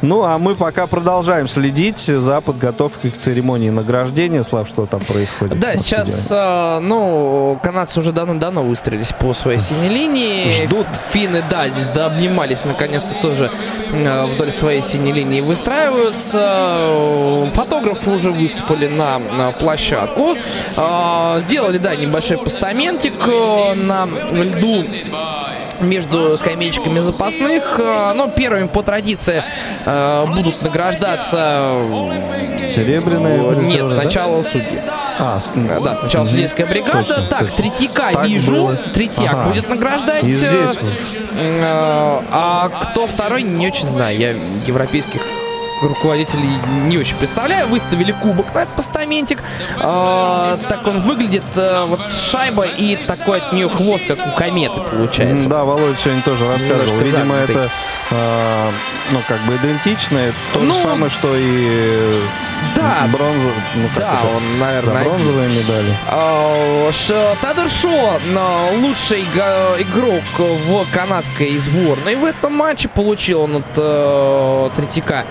Ну, 0.01 0.25
а 0.25 0.39
мы 0.39 0.55
пока 0.55 0.87
продолжаем 0.87 1.49
следить 1.49 2.01
за 2.01 2.41
подготовкой 2.41 3.11
к 3.11 3.19
церемонии 3.19 3.71
награждения. 3.71 4.43
Слав, 4.43 4.69
что 4.69 4.87
там 4.87 5.01
происходит? 5.01 5.59
Да, 5.59 5.77
сейчас, 5.77 6.31
ну, 6.31 7.59
канадцы 7.63 8.01
уже 8.01 8.13
давно-давно 8.13 8.63
выстрелились 8.63 9.13
по 9.19 9.35
своей 9.35 9.59
синей 9.59 9.89
линии 9.89 10.51
ждут. 10.51 10.87
Финны, 11.13 11.43
да, 11.51 11.69
здесь 11.69 11.89
да, 11.95 12.07
обнимались 12.07 12.65
наконец-то 12.65 13.15
тоже 13.21 13.51
э, 13.93 14.25
вдоль 14.27 14.53
своей 14.53 14.83
синей 14.83 15.13
линии 15.13 15.41
выстраиваются. 15.41 17.51
Уже 18.13 18.31
высыпали 18.31 18.89
на, 18.89 19.19
на 19.19 19.53
площадку. 19.53 20.35
Э, 20.77 21.41
сделали, 21.41 21.79
да, 21.79 21.95
небольшой 21.97 22.39
постаментик 22.39 23.15
э, 23.27 23.75
на 23.75 24.07
льду 24.33 24.85
между 25.83 26.37
скамеечками 26.37 27.01
запасных. 27.01 27.79
Э, 27.79 28.13
но 28.15 28.29
первыми 28.29 28.69
по 28.69 28.83
традиции 28.83 29.43
э, 29.85 30.25
будут 30.35 30.61
награждаться... 30.63 31.75
Серебряные? 32.71 33.57
Нет, 33.57 33.91
сначала 33.91 34.43
да? 34.43 34.49
судьи. 34.49 34.81
А, 35.19 35.39
да, 35.85 35.97
сначала 35.97 36.25
судейская 36.25 36.67
бригада. 36.67 37.05
Точно, 37.05 37.27
так, 37.27 37.41
точно. 37.41 37.57
Третьяка 37.57 38.13
так 38.13 38.27
вижу. 38.27 38.53
Было. 38.53 38.77
Третьяк 38.77 39.33
ага. 39.33 39.49
будет 39.49 39.69
награждать. 39.69 40.25
И 40.25 40.31
здесь 40.31 40.79
а 42.31 42.69
кто 42.69 43.07
второй, 43.07 43.43
не 43.43 43.67
очень 43.67 43.89
знаю. 43.89 44.17
Я 44.19 44.31
европейских 44.67 45.21
руководителей 45.83 46.51
не 46.87 46.99
очень 46.99 47.17
представляю. 47.17 47.69
Выставили 47.69 48.13
кубок 48.13 48.55
на 48.55 48.61
этот 48.61 48.75
постаментик. 48.75 49.43
Э, 49.79 50.59
так 50.69 50.87
он 50.87 51.01
выглядит, 51.01 51.45
э, 51.57 51.85
вот 51.87 52.01
шайба 52.13 52.65
и 52.65 52.97
такой 52.97 53.39
от 53.39 53.53
нее 53.53 53.69
хвост, 53.69 54.07
как 54.07 54.19
у 54.27 54.31
кометы 54.37 54.81
получается. 54.81 55.49
Да, 55.49 55.65
Володя 55.65 55.97
сегодня 55.97 56.23
тоже 56.23 56.47
рассказывал. 56.47 56.95
Немножко 56.95 57.05
Видимо, 57.05 57.35
загнутый. 57.35 57.57
это 57.57 57.71
э, 58.11 58.71
ну, 59.11 59.21
как 59.29 59.41
бы 59.43 59.57
идентичное. 59.57 60.33
То 60.53 60.61
ну, 60.61 60.75
же 60.75 60.81
самое, 60.81 61.11
что 61.11 61.35
и 61.37 62.21
да. 62.77 63.09
Бронзовый. 63.13 63.55
Ну, 63.75 63.89
как 63.89 63.99
да, 63.99 64.15
это? 64.15 64.37
он, 64.37 64.59
наверное, 64.59 64.83
За 64.83 65.05
бронзовые 65.05 65.47
один. 65.47 65.59
медали. 65.59 65.97
Uh, 66.11 67.37
Тадор 67.41 67.69
Шо, 67.69 68.21
лучший 68.77 69.23
игрок 69.23 70.23
в 70.39 70.87
канадской 70.93 71.59
сборной 71.59 72.17
в 72.17 72.25
этом 72.25 72.55
матче. 72.55 72.89
Получил 72.89 73.43
он 73.43 73.57
от 73.57 73.79
uh, 73.79 74.71
Третьяка 74.77 75.25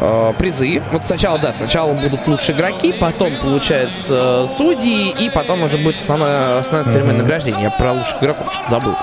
э, 0.00 0.32
призы. 0.38 0.82
Вот 0.92 1.04
сначала, 1.04 1.38
да, 1.38 1.52
сначала 1.52 1.92
будут 1.92 2.26
лучшие 2.26 2.56
игроки, 2.56 2.92
потом, 2.92 3.36
получается, 3.36 4.46
судьи, 4.48 5.10
и 5.18 5.30
потом 5.30 5.62
уже 5.62 5.78
будет 5.78 6.00
самое 6.00 6.58
основное 6.58 6.92
церемония 6.92 7.18
награждения. 7.18 7.62
Я 7.64 7.70
про 7.70 7.92
лучших 7.92 8.22
игроков 8.22 8.52
забыл. 8.68 8.94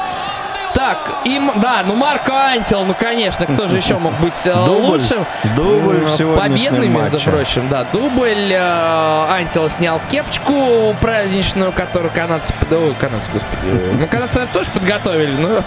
Так, 0.74 0.98
и, 1.26 1.42
да, 1.56 1.84
ну 1.86 1.96
Марко 1.96 2.34
Антил, 2.34 2.84
ну 2.84 2.94
конечно, 2.94 3.46
кто 3.46 3.68
же 3.68 3.78
еще 3.78 3.98
мог 3.98 4.14
быть 4.20 4.34
э, 4.46 4.54
дубль, 4.66 5.00
лучшим? 5.00 5.26
Дубль 5.56 6.06
Победный, 6.36 6.88
между 6.88 7.14
матча. 7.14 7.32
прочим, 7.32 7.68
да, 7.70 7.86
дубль. 7.92 8.52
Э, 8.52 9.26
Антил 9.32 9.70
снял 9.70 10.00
кепочку 10.10 10.96
праздничную, 11.02 11.72
которую 11.72 12.12
канадцы, 12.14 12.54
ой, 12.70 12.94
канадцы, 13.00 13.30
господи, 13.34 13.58
ну 14.00 14.08
канадцы 14.08 14.48
тоже 14.54 14.70
подготовили, 14.72 15.34
но 15.40 15.62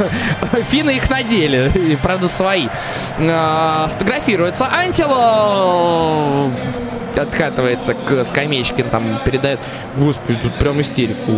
финны 0.70 0.90
их 0.90 1.10
надели, 1.10 1.96
правда 2.02 2.28
свои. 2.28 2.68
Э, 3.18 3.88
фотографируется 3.92 4.68
Антил, 4.72 5.10
откатывается 7.16 7.94
к 7.94 8.24
скамеечке, 8.24 8.84
там 8.84 9.20
передает, 9.24 9.60
господи, 9.96 10.38
тут 10.42 10.54
прям 10.54 10.80
истерику 10.80 11.32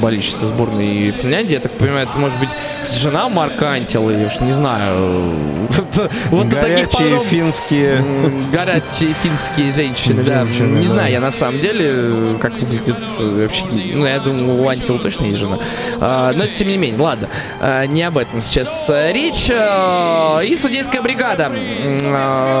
болельщица 0.00 0.46
сборной 0.46 1.10
Финляндии. 1.10 1.54
Я 1.54 1.60
так 1.60 1.72
понимаю, 1.72 2.06
это 2.08 2.18
может 2.18 2.38
быть 2.38 2.50
жена 2.84 3.28
Марка 3.28 3.70
Антила, 3.70 4.10
я 4.10 4.26
уж 4.26 4.40
не 4.40 4.52
знаю. 4.52 5.68
Вот 6.30 6.46
Горячие 6.46 7.20
финские... 7.20 8.04
Горячие 8.52 9.14
финские 9.22 9.72
женщины, 9.72 10.22
да. 10.22 10.44
Не 10.44 10.86
знаю 10.86 11.10
я 11.10 11.20
на 11.20 11.32
самом 11.32 11.58
деле, 11.58 12.36
как 12.40 12.52
выглядит 12.58 12.96
вообще... 13.18 13.64
Ну, 13.94 14.06
я 14.06 14.18
думаю, 14.18 14.62
у 14.62 14.68
Антила 14.68 14.98
точно 14.98 15.24
есть 15.24 15.38
жена. 15.38 15.58
А, 16.00 16.32
но, 16.34 16.46
тем 16.46 16.68
не 16.68 16.76
менее, 16.76 17.00
ладно. 17.00 17.28
А, 17.60 17.86
не 17.86 18.02
об 18.02 18.18
этом 18.18 18.40
сейчас 18.42 18.90
речь. 18.90 19.50
А, 19.50 20.40
и 20.40 20.56
судейская 20.56 21.02
бригада 21.02 21.50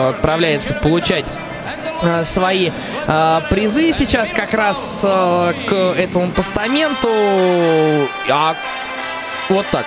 отправляется 0.08 0.74
получать 0.74 1.26
Э, 1.26 1.55
свои 2.24 2.70
э, 3.06 3.40
призы 3.50 3.92
сейчас 3.92 4.30
как 4.30 4.52
раз 4.54 5.02
э, 5.04 5.54
к 5.68 5.72
этому 5.98 6.30
постаменту. 6.30 7.08
А 8.30 8.54
вот 9.48 9.66
так. 9.70 9.84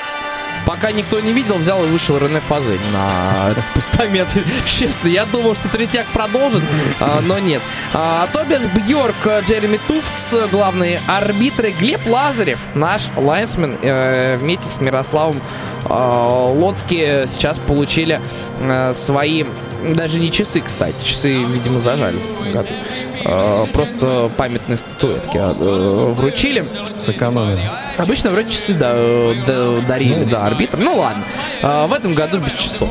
Пока 0.66 0.92
никто 0.92 1.20
не 1.20 1.32
видел, 1.32 1.56
взял 1.56 1.84
и 1.84 1.88
вышел 1.88 2.18
Рене 2.18 2.42
Фазель 2.42 2.80
на 2.94 3.50
этот 3.52 3.64
постамент. 3.74 4.30
Честно, 4.66 5.08
я 5.08 5.26
думал, 5.26 5.56
что 5.56 5.70
Третьяк 5.70 6.06
продолжит, 6.08 6.62
а, 7.00 7.22
но 7.22 7.40
нет. 7.40 7.62
А, 7.94 8.28
Тобиас 8.32 8.66
Бьорк, 8.66 9.16
Джереми 9.48 9.80
Туфтс, 9.88 10.36
главные 10.52 11.02
арбитры, 11.08 11.72
Глеб 11.80 12.06
Лазарев, 12.06 12.60
наш 12.76 13.04
лайнсмен, 13.16 13.78
э, 13.82 14.36
вместе 14.36 14.66
с 14.66 14.80
Мирославом 14.80 15.42
э, 15.86 16.54
Лоцки 16.60 17.26
сейчас 17.28 17.60
получили 17.60 18.20
э, 18.62 18.94
свои 18.94 19.46
даже 19.84 20.20
не 20.20 20.32
часы, 20.32 20.62
кстати. 20.62 20.96
Часы, 21.04 21.44
видимо, 21.44 21.80
зажали. 21.80 22.20
А, 23.26 23.66
просто 23.68 24.32
памятные 24.38 24.78
статуэтки 24.78 25.38
а, 25.38 25.50
вручили. 26.14 26.64
Сэкономили. 26.98 27.62
Обычно 27.98 28.32
вроде 28.32 28.52
часы 28.52 28.74
да, 28.74 28.94
дарили, 29.88 30.24
ну, 30.24 30.30
да, 30.30 30.46
арбитрам. 30.46 30.84
Ну 30.84 30.98
ладно. 30.98 31.24
А, 31.62 31.88
в 31.88 31.94
этом 31.94 32.14
году 32.14 32.40
без 32.40 32.54
часов. 32.54 32.90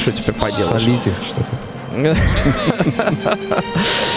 Что 0.00 0.12
теперь 0.12 0.34
поделать? 0.34 0.64
Солить 0.64 1.06
их, 1.06 1.14
что 1.26 1.44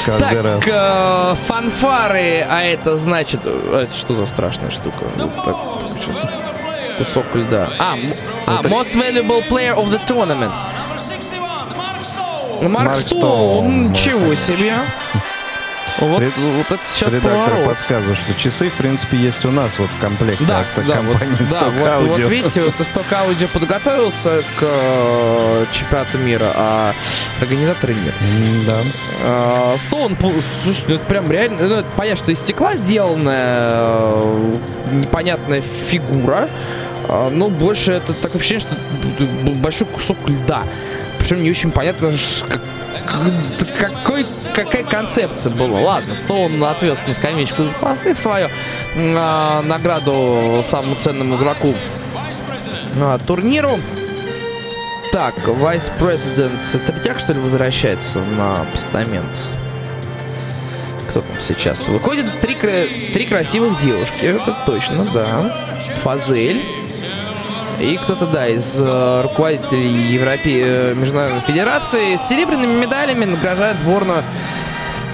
так, 0.05 0.67
э, 0.67 1.35
фанфары, 1.47 2.45
а 2.47 2.61
это 2.61 2.95
значит... 2.97 3.43
Это 3.45 3.91
что 3.91 4.15
за 4.15 4.27
страшная 4.27 4.69
штука? 4.69 5.05
Кусок 6.97 7.25
льда. 7.35 7.69
А, 7.79 7.95
а, 8.45 8.61
Most 8.63 8.93
Valuable 8.93 9.47
Player 9.49 9.75
of 9.75 9.89
the 9.89 9.99
Tournament. 10.07 10.51
Марк, 12.61 12.87
Марк 12.87 12.95
Стоун, 12.95 13.89
ничего 13.89 14.35
себе. 14.35 14.73
Вот, 15.99 16.17
Пред... 16.17 16.35
вот 16.37 16.71
это 16.71 16.83
сейчас 16.85 17.13
Редактор 17.13 17.51
поворот. 17.51 17.65
подсказывает, 17.65 18.17
что 18.17 18.33
часы, 18.33 18.69
в 18.69 18.73
принципе, 18.73 19.17
есть 19.17 19.45
у 19.45 19.51
нас 19.51 19.77
вот 19.77 19.89
в 19.89 19.99
комплекте 19.99 20.43
да, 20.45 20.61
от 20.61 20.85
да, 20.87 20.95
компании 20.95 21.35
вот, 21.39 21.49
да, 21.51 21.97
вот, 21.99 22.07
вот 22.09 22.19
видите, 22.19 22.61
вот 22.61 22.73
Stock 22.75 23.05
Audio 23.11 23.47
подготовился 23.47 24.41
к 24.57 24.61
э, 24.61 25.65
чемпионату 25.71 26.17
мира, 26.17 26.51
а 26.55 26.93
организаторы 27.39 27.93
нет. 27.93 28.13
Да. 28.65 28.77
Э, 29.23 29.77
Стоун, 29.77 30.17
слушай, 30.63 30.83
ну 30.87 30.95
это 30.95 31.05
прям 31.05 31.31
реально, 31.31 31.67
ну, 31.67 31.75
это, 31.75 31.87
понятно, 31.95 32.23
что 32.23 32.31
из 32.31 32.39
стекла 32.39 32.75
сделанная 32.75 33.69
э, 33.69 34.57
непонятная 34.91 35.61
фигура, 35.61 36.49
э, 37.07 37.29
но 37.31 37.49
больше 37.49 37.93
это 37.93 38.13
такое 38.13 38.39
ощущение, 38.39 38.61
что 38.61 39.53
большой 39.55 39.87
кусок 39.87 40.17
льда. 40.27 40.63
Причем 41.19 41.41
не 41.43 41.51
очень 41.51 41.71
понятно, 41.71 42.11
какой, 43.77 44.25
какая 44.53 44.83
концепция 44.83 45.53
была. 45.53 45.79
Ладно, 45.79 46.15
Стоун 46.15 46.63
отвез 46.63 47.03
на 47.07 47.13
скамеечку 47.13 47.63
запасных 47.63 48.17
свою 48.17 48.49
а, 48.97 49.61
награду 49.61 50.63
самому 50.67 50.95
ценному 50.95 51.35
игроку 51.35 51.73
а, 52.97 53.17
турниру. 53.19 53.79
Так, 55.11 55.35
вайс-президент 55.47 56.59
Третьяк, 56.87 57.19
что 57.19 57.33
ли, 57.33 57.39
возвращается 57.39 58.19
на 58.19 58.65
постамент? 58.71 59.27
Кто 61.13 61.21
там 61.21 61.39
сейчас? 61.39 61.87
Выходит 61.89 62.25
три, 62.41 62.55
три 63.13 63.25
красивых 63.27 63.79
девушки, 63.79 64.25
это 64.25 64.57
точно, 64.65 65.05
да. 65.13 65.55
Фазель, 66.01 66.59
и 67.79 67.97
кто-то, 67.97 68.25
да, 68.25 68.47
из 68.47 68.81
э, 68.81 69.21
руководителей 69.21 69.91
Европе... 69.91 70.63
Э, 70.65 70.93
Международной 70.95 71.41
Федерации 71.41 72.15
с 72.15 72.27
серебряными 72.27 72.79
медалями 72.79 73.25
награждает 73.25 73.77
сборную 73.77 74.23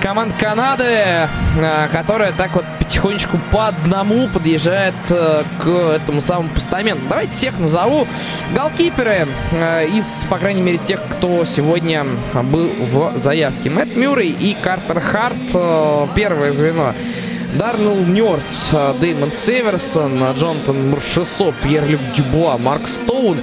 команд 0.02 0.34
Канады, 0.38 0.84
э, 0.84 1.28
которая 1.92 2.32
так 2.32 2.56
вот 2.56 2.66
потихонечку 2.80 3.40
по 3.52 3.68
одному 3.68 4.28
подъезжает 4.28 4.96
э, 5.10 5.44
к 5.60 5.68
этому 5.68 6.22
самому 6.22 6.50
постаменту. 6.50 7.04
Давайте 7.10 7.34
всех 7.34 7.60
назову. 7.60 8.08
Голкиперы 8.56 9.28
э, 9.52 9.88
из, 9.88 10.26
по 10.30 10.38
крайней 10.38 10.62
мере, 10.62 10.78
тех, 10.78 11.02
кто 11.10 11.46
сегодня 11.46 12.06
был 12.34 12.70
в 12.80 13.18
заявке. 13.18 13.70
Мэтт 13.70 13.96
Мюррей 13.96 14.32
и 14.32 14.56
Картер 14.62 15.00
Харт. 15.00 16.16
Первое 16.16 16.54
звено 16.54 16.94
Дарнелл 17.56 18.06
Ньорс, 18.06 18.70
Дэймон 19.00 19.32
Северсон, 19.32 20.34
Джонатан 20.34 20.92
Маршесо, 20.92 21.54
Пьер-Люк 21.64 22.02
Дюбуа, 22.16 22.58
Марк 22.58 22.88
Стоун. 22.88 23.40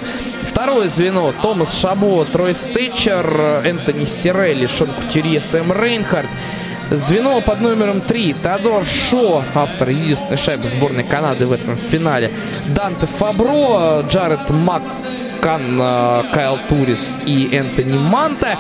Второе 0.57 0.89
звено 0.89 1.35
Томас 1.43 1.79
Шабо, 1.79 2.25
Трой 2.25 2.55
Стетчер, 2.55 3.27
Энтони 3.63 4.07
Сирелли, 4.07 4.67
Шон 4.67 4.89
Кутюрье, 4.89 5.43
Сэм 5.43 5.71
Рейнхард. 5.71 6.31
Звено 6.91 7.43
под 7.43 7.61
номером 7.61 8.01
3 8.01 8.33
Теодор 8.33 8.87
Шо, 8.87 9.45
автор 9.55 9.91
единственной 9.91 10.39
шайбы 10.39 10.67
сборной 10.67 11.05
Канады 11.05 11.45
в 11.45 11.53
этом 11.53 11.77
финале. 11.77 12.33
Данте 12.69 13.07
Фабро, 13.07 14.01
Джаред 14.09 14.49
Маккан, 14.49 15.77
Кайл 16.33 16.59
Турис 16.71 17.19
и 17.27 17.51
Энтони 17.53 17.99
Манта. 17.99 18.57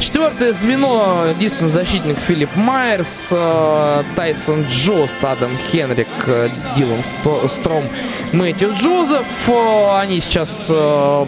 Четвертое 0.00 0.54
звено, 0.54 1.26
единственный 1.36 1.68
защитник 1.68 2.16
Филипп 2.18 2.56
Майерс, 2.56 3.28
э, 3.32 4.02
Тайсон 4.16 4.62
Джост, 4.62 5.22
Адам 5.22 5.50
Хенрик, 5.70 6.08
э, 6.26 6.48
Дилан 6.74 7.48
Стром, 7.50 7.84
Мэтью 8.32 8.72
Джозеф. 8.74 9.26
Э, 9.48 9.98
они 10.00 10.20
сейчас 10.20 10.72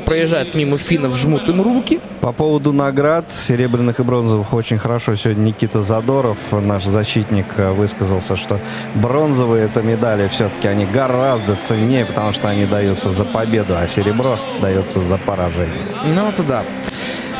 проезжают 0.07 0.55
мимо 0.55 0.78
финнов, 0.78 1.15
жмут 1.17 1.47
им 1.51 1.60
руки. 1.60 2.01
По 2.23 2.33
поводу 2.33 2.73
наград, 2.73 3.31
серебряных 3.31 4.01
и 4.01 4.02
бронзовых, 4.05 4.55
очень 4.55 4.78
хорошо 4.78 5.17
сегодня 5.17 5.42
Никита 5.42 5.83
Задоров, 5.83 6.39
наш 6.51 6.84
защитник, 6.84 7.59
высказался, 7.76 8.36
что 8.36 8.59
бронзовые 8.94 9.67
это 9.67 9.83
медали 9.83 10.28
все-таки 10.28 10.67
они 10.67 10.86
гораздо 10.86 11.57
ценнее, 11.57 12.07
потому 12.07 12.33
что 12.33 12.49
они 12.49 12.65
даются 12.65 13.10
за 13.10 13.26
победу, 13.26 13.75
а 13.76 13.86
серебро 13.86 14.39
дается 14.62 15.02
за 15.02 15.18
поражение. 15.18 15.76
Ну, 16.07 16.31
это 16.31 16.42
да. 16.42 16.65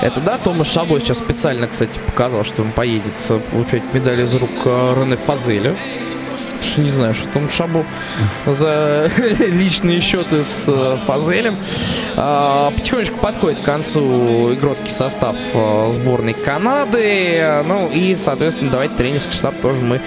Это 0.02 0.20
да, 0.20 0.36
Томас 0.36 0.66
Шабой 0.66 1.00
сейчас 1.00 1.18
специально, 1.18 1.68
кстати, 1.68 1.97
показал, 2.06 2.42
что 2.44 2.62
он 2.62 2.72
поедет 2.72 3.12
получать 3.52 3.82
медаль 3.92 4.20
из 4.20 4.34
рук 4.34 4.50
э, 4.64 4.94
Рене 4.98 5.16
Фазеля. 5.16 5.76
не 6.76 6.89
знаю, 6.89 7.14
что 7.14 7.28
там 7.28 7.48
Шабу 7.48 7.86
за 8.47 9.08
личные 9.39 10.00
счеты 10.00 10.42
с 10.42 10.64
э, 10.66 10.98
Фазелем. 11.06 11.56
А, 12.16 12.72
потихонечку 12.72 13.18
подходит 13.20 13.60
к 13.60 13.62
концу 13.62 14.52
игротский 14.55 14.90
состав 14.90 15.36
э, 15.55 15.90
сборной 15.92 16.34
Канады. 16.34 17.62
Ну 17.64 17.89
и, 17.89 18.16
соответственно, 18.16 18.72
давайте 18.72 18.97
тренерский 18.97 19.32
штаб 19.32 19.55
тоже 19.62 19.82
мы 19.82 20.00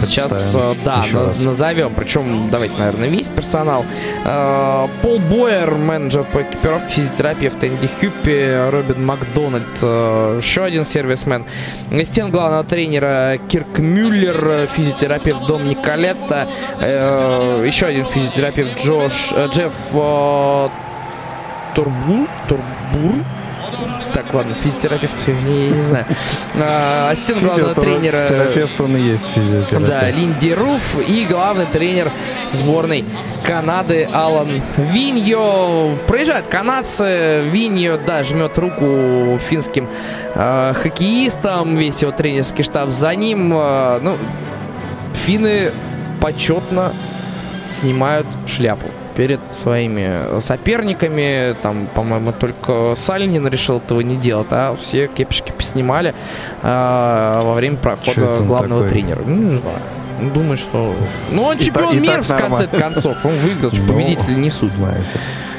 сейчас, 0.00 0.54
uh, 0.54 0.76
да, 0.84 1.02
наз, 1.12 1.40
назовем. 1.40 1.94
Причем, 1.94 2.50
давайте, 2.50 2.76
наверное, 2.76 3.08
весь 3.08 3.28
персонал. 3.28 3.84
Uh, 4.24 4.88
Пол 5.02 5.18
Бойер, 5.18 5.74
менеджер 5.74 6.24
по 6.24 6.42
экипировке, 6.42 6.88
физиотерапевт 6.94 7.64
Энди 7.64 7.88
Хюппи, 8.00 8.70
Робин 8.70 9.04
Макдональд, 9.04 9.66
еще 9.76 10.64
один 10.64 10.84
сервисмен. 10.84 11.44
Ассистент 11.90 12.30
главного 12.30 12.64
тренера 12.64 13.38
Кирк 13.48 13.78
Мюллер, 13.78 14.68
физиотерапевт 14.74 15.46
Дом 15.46 15.68
Николетта, 15.68 16.46
еще 16.80 17.86
один 17.86 18.04
физиотерапевт 18.06 18.78
Джош, 18.78 19.32
Джефф 19.52 19.72
Турбур, 21.74 22.26
Турбур, 22.48 23.24
так, 24.14 24.32
ладно, 24.32 24.54
физиотерапевт, 24.54 25.14
я 25.26 25.34
не 25.34 25.82
знаю. 25.82 26.06
А, 26.54 27.10
ассистент 27.10 27.42
главного 27.42 27.74
тренера... 27.74 28.26
Терапевт 28.26 28.80
он 28.80 28.96
и 28.96 29.00
есть 29.00 29.26
физиотерапевт. 29.34 29.86
Да, 29.86 30.10
Линди 30.10 30.50
Руф 30.50 30.96
и 31.08 31.26
главный 31.28 31.66
тренер 31.66 32.10
сборной 32.52 33.04
Канады 33.44 34.08
Алан 34.12 34.62
Виньо. 34.76 35.96
Проезжают 36.06 36.46
канадцы. 36.46 37.42
Виньо, 37.50 37.98
да, 38.06 38.24
жмет 38.24 38.56
руку 38.58 39.38
финским 39.48 39.88
э, 40.34 40.72
хоккеистам. 40.74 41.76
Весь 41.76 42.00
его 42.00 42.12
тренерский 42.12 42.64
штаб 42.64 42.90
за 42.90 43.14
ним. 43.14 43.52
Э, 43.54 43.98
ну, 44.00 44.16
финны 45.26 45.72
почетно 46.20 46.92
снимают 47.70 48.26
шляпу 48.46 48.88
перед 49.16 49.40
своими 49.54 50.40
соперниками. 50.40 51.54
Там, 51.62 51.88
по-моему, 51.94 52.32
только 52.32 52.94
Сальнин 52.94 53.46
решил 53.48 53.78
этого 53.78 54.00
не 54.00 54.16
делать, 54.16 54.48
а 54.50 54.76
все 54.76 55.08
кепочки 55.08 55.52
поснимали 55.52 56.14
а, 56.62 57.42
во 57.42 57.54
время 57.54 57.76
прохода 57.76 58.42
главного 58.42 58.84
такой? 58.84 58.90
тренера. 58.90 59.22
Ну, 59.26 59.36
не 59.36 59.58
знаю. 59.58 60.32
Думаю, 60.34 60.56
что... 60.56 60.94
Ну, 61.32 61.42
он 61.42 61.58
чемпион 61.58 62.00
мира, 62.00 62.22
в 62.22 62.28
конце 62.28 62.66
концов. 62.66 63.16
Он 63.24 63.32
выиграл, 63.32 63.70
что 63.70 63.82
ну, 63.82 63.92
победитель 63.92 64.40
не 64.40 64.50
суть. 64.50 64.72
Знаете. 64.72 65.18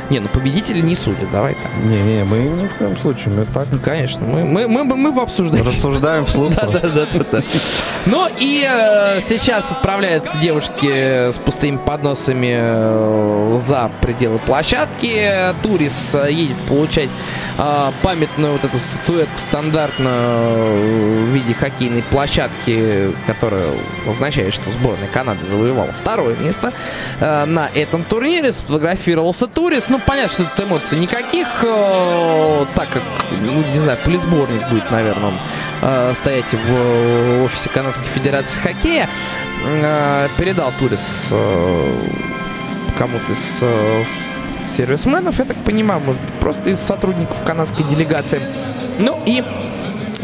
Не, 0.10 0.20
ну 0.20 0.28
победители 0.30 0.80
не 0.82 0.96
судят, 0.96 1.30
давай 1.32 1.56
так. 1.56 1.72
Не-не, 1.84 2.24
мы 2.24 2.38
ни 2.40 2.68
в 2.68 2.76
коем 2.76 2.96
случае, 2.98 3.34
мы 3.34 3.46
так. 3.46 3.68
Ну, 3.72 3.80
конечно, 3.80 4.26
мы, 4.26 4.44
мы, 4.44 4.68
мы, 4.68 4.84
мы 4.84 5.14
пообсуждаем. 5.14 5.66
Рассуждаем 5.66 6.26
вслух 6.26 6.54
да, 6.56 6.68
да, 6.68 6.80
да, 6.80 7.06
да, 7.14 7.26
да. 7.32 7.42
Ну 8.06 8.28
и 8.40 8.66
э, 8.68 9.22
сейчас 9.22 9.72
отправляются 9.72 10.38
девушки 10.38 11.32
с 11.32 11.38
пустыми 11.38 11.78
подносами 11.78 12.56
э, 12.58 13.60
за 13.66 13.92
пределы 14.02 14.40
площадки. 14.40 15.54
Турис 15.62 16.16
э, 16.16 16.32
едет 16.32 16.58
получать 16.70 17.10
э, 17.58 17.92
памятную 18.02 18.54
вот 18.54 18.64
эту 18.64 18.78
статуэтку 18.80 19.40
стандартно 19.40 20.10
э, 20.10 21.26
в 21.26 21.34
виде 21.34 21.54
хоккейной 21.54 22.04
площадки, 22.04 23.12
которая 23.26 23.72
означает, 24.08 24.54
что 24.54 24.72
сборная 24.72 25.08
Канады 25.08 25.44
завоевала 25.44 25.92
второе 25.92 26.36
место 26.38 26.72
э, 27.20 27.46
на 27.46 27.70
этом 27.74 28.04
турнире. 28.04 28.52
Сфотографировался 28.52 29.48
Турис. 29.48 29.90
Ну, 29.90 29.97
ну, 29.98 30.04
понятно, 30.06 30.32
что 30.32 30.44
тут 30.44 30.66
эмоций 30.66 31.00
никаких, 31.00 31.48
э, 31.64 32.66
так 32.76 32.90
как, 32.90 33.02
ну, 33.42 33.64
не 33.72 33.78
знаю, 33.78 33.98
полисборник 34.04 34.70
будет, 34.70 34.92
наверное, 34.92 35.34
э, 35.82 36.14
стоять 36.16 36.46
в 36.54 37.44
офисе 37.44 37.70
Канадской 37.70 38.06
Федерации 38.06 38.60
хоккея. 38.60 39.10
Э, 39.66 40.28
передал 40.38 40.72
Турис 40.78 41.30
э, 41.32 42.00
кому-то 42.98 43.32
из 43.32 43.60
э, 43.62 44.04
сервисменов, 44.70 45.40
я 45.40 45.46
так 45.46 45.58
понимаю, 45.58 46.02
может 46.02 46.22
быть, 46.22 46.34
просто 46.36 46.70
из 46.70 46.80
сотрудников 46.80 47.44
канадской 47.44 47.84
делегации. 47.86 48.42
Ну 49.00 49.20
и 49.26 49.44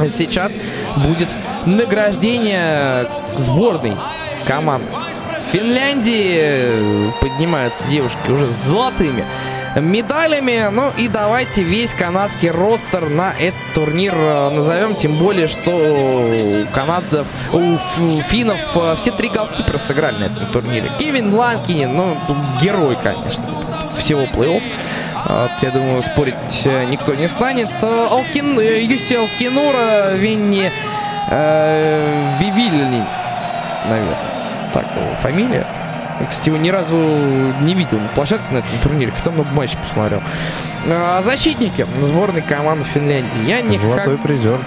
сейчас 0.08 0.52
будет 0.98 1.30
награждение 1.66 3.08
сборной 3.38 3.94
команды 4.46 4.86
Финляндии 5.54 7.12
поднимаются 7.22 7.88
девушки 7.88 8.32
уже 8.32 8.48
с 8.48 8.66
золотыми 8.66 9.24
медалями. 9.76 10.70
Ну 10.72 10.92
и 10.98 11.08
давайте 11.08 11.64
весь 11.64 11.94
канадский 11.94 12.50
ростер 12.50 13.10
на 13.10 13.34
этот 13.34 13.60
турнир 13.74 14.14
э, 14.16 14.50
назовем. 14.50 14.96
Тем 14.96 15.18
более, 15.18 15.48
что 15.48 15.72
у 15.72 16.66
канадцев, 16.74 17.28
у 17.52 17.78
финнов 18.24 18.60
э, 18.76 18.96
все 19.00 19.12
три 19.12 19.30
голкипера 19.30 19.78
сыграли 19.78 20.18
на 20.18 20.24
этом 20.26 20.48
турнире. 20.48 20.92
Кевин 21.00 21.34
Ланкинин, 21.34 21.96
ну, 21.96 22.18
герой, 22.62 22.98
конечно, 23.02 23.44
всего 23.98 24.24
плей-офф. 24.24 24.64
Вот, 25.26 25.52
я 25.62 25.72
думаю, 25.72 26.02
спорить 26.04 26.62
э, 26.66 26.86
никто 26.86 27.16
не 27.16 27.28
станет. 27.28 27.72
Алкин, 27.82 28.60
Юси 28.60 29.16
Алкинура, 29.16 30.14
Винни 30.16 30.72
э, 31.30 32.38
Вивильни, 32.40 33.04
наверное, 33.88 34.18
так 34.74 34.86
фамилия. 35.22 35.66
Я, 36.24 36.30
кстати, 36.30 36.48
его 36.48 36.58
ни 36.58 36.70
разу 36.70 36.96
не 36.96 37.74
видел 37.74 38.00
на 38.00 38.08
площадке 38.08 38.46
на 38.54 38.60
этом 38.60 38.72
турнире, 38.82 39.12
хотя 39.12 39.30
много 39.30 39.50
матчей 39.52 39.78
посмотрел. 39.78 40.22
А, 40.88 41.22
защитники 41.22 41.86
сборной 42.00 42.42
команды 42.42 42.86
Финляндии. 42.94 43.46
Я 43.46 43.60
не 43.60 43.78
Золотой 43.78 44.18
призер. 44.18 44.60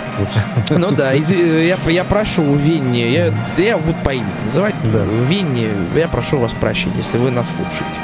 Ну 0.69 0.91
да, 0.91 1.15
из... 1.15 1.31
я, 1.31 1.79
я 1.87 2.05
прошу 2.05 2.43
у 2.43 2.57
Винни, 2.57 2.99
я, 2.99 3.33
я 3.57 3.79
буду 3.79 3.97
по 4.05 4.11
имени 4.11 4.27
называть. 4.45 4.75
Да. 4.93 5.05
Винни, 5.05 5.71
я 5.95 6.09
прошу 6.09 6.39
вас 6.39 6.53
прощения, 6.53 6.99
если 6.99 7.17
вы 7.17 7.31
нас 7.31 7.57
слушаете. 7.57 8.01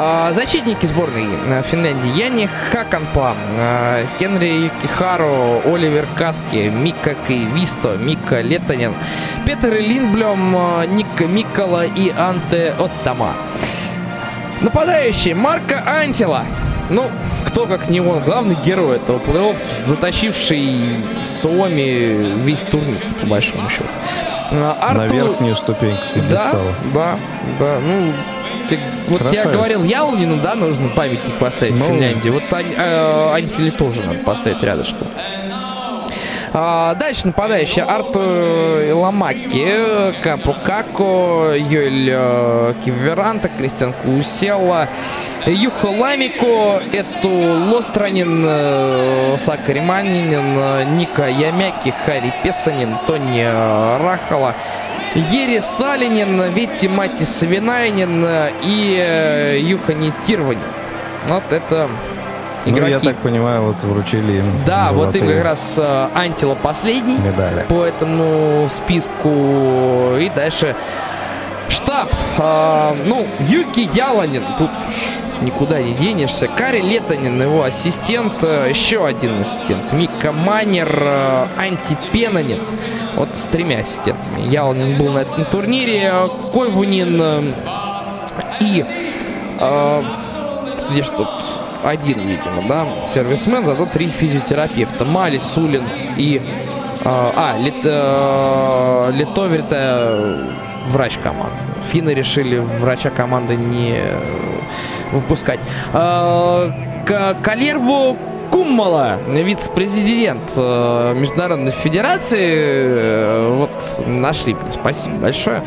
А, 0.00 0.32
защитники 0.32 0.86
сборной 0.86 1.28
э, 1.48 1.62
Финляндии. 1.68 2.16
Яни 2.16 2.48
Хаканпа, 2.70 3.34
а, 3.58 4.06
Хенри 4.18 4.70
Кихаро, 4.80 5.60
Оливер 5.64 6.06
Каски, 6.16 6.68
Мика 6.68 7.16
Кейвисто, 7.26 7.96
Мика 7.96 8.40
Летанин, 8.40 8.94
Петр 9.44 9.72
Линблем, 9.72 10.54
э, 10.56 10.86
Ник 10.86 11.20
Микола 11.26 11.84
и 11.84 12.12
Анте 12.16 12.74
Оттама. 12.78 13.34
Нападающий 14.60 15.34
Марка 15.34 15.82
Антила. 15.86 16.44
Ну, 16.90 17.04
кто 17.44 17.66
как 17.66 17.88
не 17.90 18.00
он, 18.00 18.20
главный 18.22 18.56
герой 18.64 18.96
этого 18.96 19.18
плей-офф, 19.18 19.56
затащивший 19.86 20.96
Суоми 21.24 22.42
весь 22.44 22.60
турнир, 22.60 22.96
по 23.20 23.26
большому 23.26 23.68
счету. 23.68 23.84
Артур... 24.80 24.96
На 24.96 25.06
верхнюю 25.06 25.56
ступеньку 25.56 26.02
пьедестала. 26.14 26.74
Да, 26.94 27.18
да, 27.58 27.66
да. 27.66 27.78
Ну, 27.80 28.12
ты, 28.68 28.78
вот 29.08 29.32
я 29.32 29.44
говорил 29.46 29.82
Ялнину, 29.84 30.36
да, 30.42 30.54
нужно 30.54 30.88
памятник 30.88 31.38
поставить 31.38 31.78
ну, 31.78 31.84
в 31.84 31.88
Финляндии. 31.88 32.30
Вот 32.30 32.42
э, 32.50 33.30
Антили 33.34 33.70
тоже 33.70 34.00
надо 34.06 34.18
поставить 34.20 34.62
рядышком. 34.62 35.06
А, 36.52 36.94
дальше 36.94 37.26
нападающие 37.26 37.84
Арту 37.84 38.20
Ламаки, 38.94 40.14
Капу 40.22 40.54
Како, 40.64 41.52
Йоэль 41.54 42.10
э, 42.10 42.74
Киверанта, 42.84 43.48
Кристиан 43.48 43.92
Куселла, 43.92 44.88
Юхо 45.46 45.90
Ламико, 45.90 46.80
Эту 46.92 47.28
Лостранин, 47.28 48.42
э, 48.44 49.36
Сакари 49.38 49.80
Манинин, 49.80 50.96
Ника 50.96 51.28
Ямяки, 51.28 51.92
Хари 52.04 52.32
Песанин, 52.42 52.96
Тони 53.06 53.44
Рахала, 54.02 54.54
Ери 55.14 55.60
Салинин, 55.60 56.40
Ветти 56.50 56.88
Матис 56.88 57.42
Винайнин 57.42 58.24
и 58.62 58.98
э, 59.00 59.58
Юхани 59.60 60.12
Тирвани. 60.26 60.60
Вот 61.26 61.52
это 61.52 61.88
игроки. 62.68 62.80
Ну, 62.80 62.86
я 62.88 63.00
так 63.00 63.16
понимаю, 63.16 63.62
вот 63.62 63.82
вручили 63.82 64.38
им 64.38 64.44
Да, 64.66 64.90
вот 64.92 65.14
им 65.16 65.26
как 65.26 65.42
раз 65.44 65.76
э, 65.78 66.08
Антила 66.14 66.54
последний 66.54 67.16
медали. 67.18 67.64
по 67.68 67.84
этому 67.84 68.68
списку. 68.68 70.16
И 70.18 70.30
дальше 70.34 70.74
штаб. 71.68 72.08
Э, 72.38 72.92
ну, 73.06 73.26
Юки 73.40 73.88
Яланин. 73.94 74.42
Тут 74.56 74.70
никуда 75.42 75.80
не 75.80 75.94
денешься. 75.94 76.48
Кари 76.48 76.80
Летанин, 76.80 77.40
его 77.40 77.62
ассистент. 77.62 78.42
Еще 78.42 79.06
один 79.06 79.40
ассистент. 79.40 79.92
Мика 79.92 80.32
Манер, 80.32 80.88
э, 81.00 81.46
Анти 81.56 81.96
Пенанин. 82.12 82.58
Вот 83.16 83.30
с 83.34 83.42
тремя 83.42 83.78
ассистентами. 83.80 84.48
Яланин 84.48 84.96
был 84.98 85.12
на 85.12 85.18
этом 85.20 85.44
турнире. 85.46 86.12
Койвунин 86.52 87.20
э, 87.20 87.40
и... 88.60 88.84
Э, 89.60 90.02
где 90.90 91.02
что 91.02 91.18
тут 91.18 91.28
один, 91.84 92.20
видимо, 92.20 92.62
да, 92.68 92.86
сервисмен, 93.04 93.64
зато 93.66 93.86
три 93.86 94.06
физиотерапевта. 94.06 95.04
Мали, 95.04 95.38
Сулин 95.38 95.84
и... 96.16 96.40
Э, 97.04 97.30
а, 97.36 97.56
Лит, 97.58 97.84
э, 97.84 99.10
Литовер 99.12 99.60
это 99.60 100.48
врач 100.88 101.18
команды. 101.22 101.56
Финны 101.92 102.10
решили 102.10 102.58
врача 102.58 103.10
команды 103.10 103.56
не 103.56 104.00
выпускать. 105.12 105.60
Э, 105.92 106.70
Калерву 107.42 108.16
Куммала, 108.50 109.18
вице-президент 109.28 110.52
э, 110.56 111.14
Международной 111.16 111.70
Федерации, 111.70 112.48
э, 112.50 113.54
вот 113.54 114.06
нашли 114.06 114.56
спасибо 114.70 115.16
большое. 115.16 115.62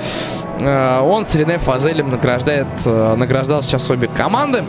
Э, 0.59 0.99
он 1.01 1.25
с 1.25 1.35
Рене 1.35 1.57
Фазелем 1.59 2.09
награждает, 2.09 2.67
э, 2.85 3.15
награждал 3.15 3.61
сейчас 3.61 3.89
обе 3.89 4.07
команды. 4.07 4.63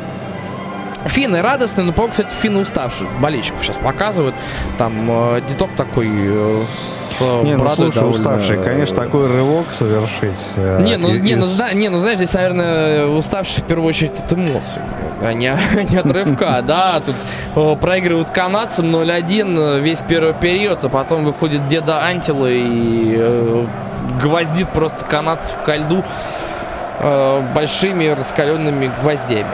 Финны 1.07 1.43
радостные, 1.43 1.85
но, 1.85 1.93
по-моему, 1.93 2.13
кстати, 2.13 2.29
финны 2.41 2.61
уставшие. 2.61 3.09
Болельщиков 3.21 3.65
сейчас 3.65 3.77
показывают. 3.77 4.35
Там 4.79 5.07
э, 5.11 5.41
деток 5.49 5.71
такой 5.77 6.09
э, 6.09 6.63
с 6.73 7.21
не, 7.43 7.57
ну, 7.57 7.69
слушай, 7.75 8.01
довольно... 8.01 8.19
уставший. 8.19 8.63
Конечно, 8.63 8.97
такой 8.97 9.27
рывок 9.27 9.73
совершить. 9.73 10.47
Э, 10.57 10.81
не, 10.83 10.97
ну, 10.97 11.09
из... 11.09 11.23
не, 11.23 11.35
ну, 11.37 11.45
зна- 11.45 11.73
не, 11.73 11.89
ну, 11.89 11.99
знаешь, 11.99 12.19
здесь, 12.19 12.33
наверное, 12.33 13.07
уставший 13.07 13.63
в 13.63 13.67
первую 13.67 13.89
очередь 13.89 14.19
от 14.19 14.33
эмоций, 14.33 14.83
а 15.21 15.33
не, 15.33 15.57
не 15.91 15.97
от 15.97 16.07
рывка. 16.07 16.63
Да, 16.63 17.01
тут 17.05 17.17
э, 17.57 17.77
проигрывают 17.81 18.31
канадцам 18.31 18.95
0-1 18.95 19.81
весь 19.81 20.03
первый 20.03 20.35
период, 20.35 20.85
а 20.85 20.89
потом 20.89 21.25
выходит 21.25 21.67
деда 21.69 22.05
Антила 22.05 22.47
и 22.49 23.15
э, 23.19 23.67
гвоздит 24.21 24.69
просто 24.71 25.05
канадцев 25.05 25.57
ко 25.65 25.77
льду 25.77 26.05
э, 27.01 27.43
большими 27.55 28.07
раскаленными 28.07 28.91
гвоздями 29.03 29.51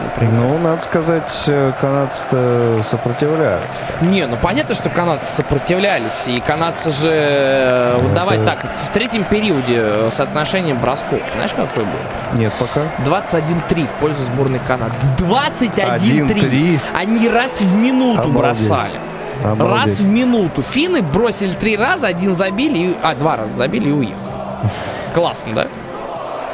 например. 0.00 0.34
Ну, 0.34 0.58
надо 0.58 0.82
сказать, 0.82 1.44
э, 1.46 1.72
канадцы 1.80 2.82
сопротивлялись. 2.82 3.84
Не, 4.00 4.26
ну 4.26 4.36
понятно, 4.36 4.74
что 4.74 4.90
канадцы 4.90 5.30
сопротивлялись. 5.32 6.28
И 6.28 6.40
канадцы 6.40 6.90
же... 6.90 7.10
Э, 7.10 7.96
Это... 7.98 8.14
давай 8.14 8.38
так, 8.44 8.64
в 8.64 8.90
третьем 8.90 9.24
периоде 9.24 9.76
э, 9.76 10.08
соотношение 10.10 10.74
бросков, 10.74 11.20
знаешь, 11.34 11.52
какой 11.52 11.84
был? 11.84 12.38
Нет 12.38 12.52
пока. 12.58 12.80
21-3 13.04 13.86
в 13.86 13.90
пользу 14.00 14.22
сборной 14.22 14.60
Канады. 14.66 14.92
21-3! 15.18 16.78
Они 16.94 17.28
раз 17.28 17.60
в 17.60 17.76
минуту 17.76 18.22
Обалдеть. 18.22 18.38
бросали. 18.38 19.00
Обалдеть. 19.44 19.76
Раз 19.76 20.00
в 20.00 20.08
минуту. 20.08 20.62
Финны 20.62 21.02
бросили 21.02 21.52
три 21.52 21.76
раза, 21.76 22.06
один 22.06 22.34
забили, 22.36 22.78
и... 22.78 22.96
а, 23.02 23.14
два 23.14 23.36
раза 23.36 23.56
забили 23.56 23.88
и 23.88 23.92
уехали. 23.92 24.16
Классно, 25.14 25.54
да? 25.54 25.66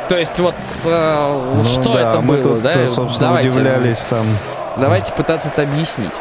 То 0.08 0.18
есть 0.18 0.38
вот 0.38 0.54
э, 0.84 1.52
ну, 1.56 1.64
что 1.64 1.94
да, 1.94 2.10
это 2.10 2.20
мы 2.20 2.36
было, 2.36 2.54
тут, 2.54 2.62
да? 2.62 2.88
собственно, 2.88 3.28
давайте, 3.28 3.48
удивлялись 3.48 4.04
там. 4.10 4.26
Давайте 4.76 5.12
пытаться 5.12 5.48
это 5.48 5.62
объяснить. 5.62 6.12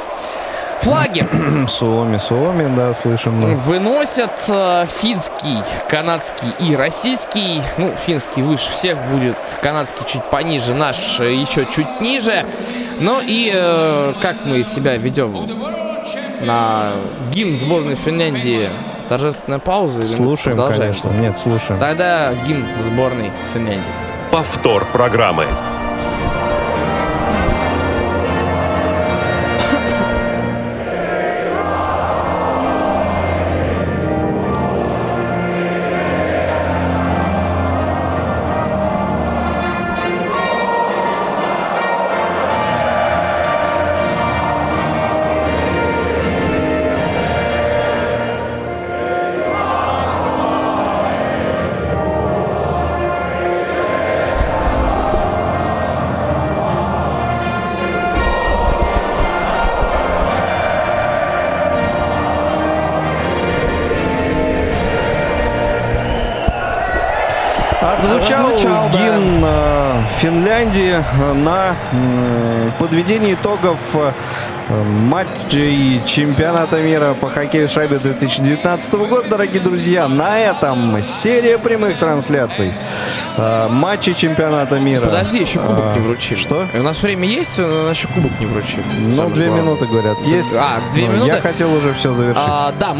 Флаги. 0.81 1.25
Суоми, 1.67 2.17
Суоми, 2.17 2.75
да, 2.75 2.93
слышим. 2.93 3.39
Да. 3.39 3.47
Выносят 3.49 4.31
э, 4.49 4.85
финский, 4.87 5.63
канадский 5.87 6.49
и 6.59 6.75
российский. 6.75 7.61
Ну, 7.77 7.91
финский 8.05 8.41
выше 8.41 8.69
всех 8.71 8.97
будет, 9.09 9.37
канадский 9.61 10.05
чуть 10.05 10.23
пониже, 10.25 10.73
наш 10.73 11.19
еще 11.19 11.65
чуть 11.65 12.01
ниже. 12.01 12.45
Ну 12.99 13.21
и 13.21 13.51
э, 13.53 14.13
как 14.21 14.35
мы 14.45 14.63
себя 14.63 14.97
ведем 14.97 15.35
на 16.41 16.93
гимн 17.31 17.55
сборной 17.55 17.95
Финляндии 17.95 18.69
торжественная 19.09 19.59
пауза? 19.59 20.03
Слушаем, 20.03 20.57
конечно. 20.57 21.09
Нет, 21.09 21.37
слушаем. 21.37 21.79
Тогда 21.79 22.33
гимн 22.45 22.65
сборной 22.81 23.31
Финляндии. 23.53 23.83
Повтор 24.31 24.85
программы. 24.91 25.47
Финляндии 70.19 71.03
на 71.33 71.75
подведении 72.79 73.33
итогов 73.33 73.77
э, 73.95 74.11
матчей 75.01 76.01
чемпионата 76.05 76.81
мира 76.81 77.15
по 77.19 77.29
хоккею 77.29 77.67
шайбе 77.67 77.97
2019 77.97 78.93
года, 78.93 79.27
дорогие 79.29 79.61
друзья. 79.61 80.07
На 80.07 80.39
этом 80.39 81.01
серия 81.03 81.57
прямых 81.57 81.97
трансляций. 81.97 82.71
Э, 83.37 83.67
матчи 83.69 84.13
чемпионата 84.13 84.79
мира. 84.79 85.05
Подожди, 85.05 85.39
еще 85.41 85.59
кубок 85.59 85.95
не 85.95 86.01
вручили. 86.01 86.37
Что? 86.37 86.65
У 86.73 86.83
нас 86.83 87.01
время 87.01 87.27
есть, 87.27 87.57
но 87.57 87.89
еще 87.89 88.07
кубок 88.07 88.31
не 88.39 88.45
вручили. 88.45 88.83
Ну, 88.99 89.29
две 89.29 89.47
главное. 89.47 89.65
минуты, 89.65 89.85
говорят, 89.85 90.17
есть. 90.21 90.55
А, 90.55 90.79
две 90.91 91.07
минуты? 91.07 91.27
Я 91.27 91.41
хотел 91.41 91.73
уже 91.73 91.93
все 91.93 92.13
завершить. 92.13 92.43
А, 92.45 92.71
да, 92.79 92.93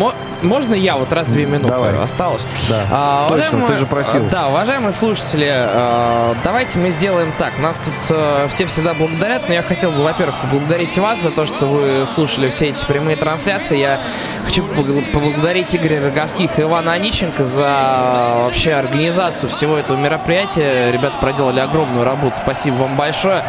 можно 0.44 0.74
я 0.74 0.96
вот 0.96 1.12
раз 1.12 1.28
две 1.28 1.46
минуты 1.46 1.70
Давай. 1.70 1.98
осталось? 1.98 2.46
Да, 2.70 2.82
а, 2.92 3.28
точно, 3.30 3.68
ты 3.68 3.78
же 3.78 3.86
просил. 3.86 4.26
Да, 4.30 4.48
уважаемые 4.50 4.92
слушатели, 4.92 5.50
э, 5.50 6.36
давайте 6.44 6.80
мы 6.80 6.90
сделаем 6.92 7.32
так. 7.38 7.58
Нас 7.60 7.78
тут 7.78 7.94
э, 8.10 8.48
все 8.52 8.66
всегда 8.66 8.94
благодарят, 8.94 9.48
но 9.48 9.54
я 9.54 9.64
хотел 9.64 9.92
бы, 9.92 10.04
во-первых, 10.04 10.36
поблагодарить 10.42 10.98
вас 10.98 11.22
за 11.22 11.32
то, 11.32 11.46
что 11.46 11.66
вы 11.66 12.06
слушали 12.06 12.50
все 12.50 12.70
эти 12.70 12.86
прямые 12.86 13.16
трансляции. 13.16 13.78
Я 13.78 14.00
хочу 14.44 14.64
поблагодарить 15.14 15.76
Игоря 15.76 16.04
Роговских 16.04 16.60
и 16.60 16.62
Ивана 16.64 16.94
Онищенко 16.94 17.46
за 17.46 18.44
вообще 18.44 18.74
организацию 18.74 19.50
всего 19.50 19.78
этого 19.78 19.98
мероприятия. 19.98 20.92
Ребята 20.92 21.16
проделали 21.20 21.60
огромную 21.60 22.04
работу. 22.04 22.36
Спасибо 22.36 22.76
вам 22.76 22.96
большое. 22.98 23.44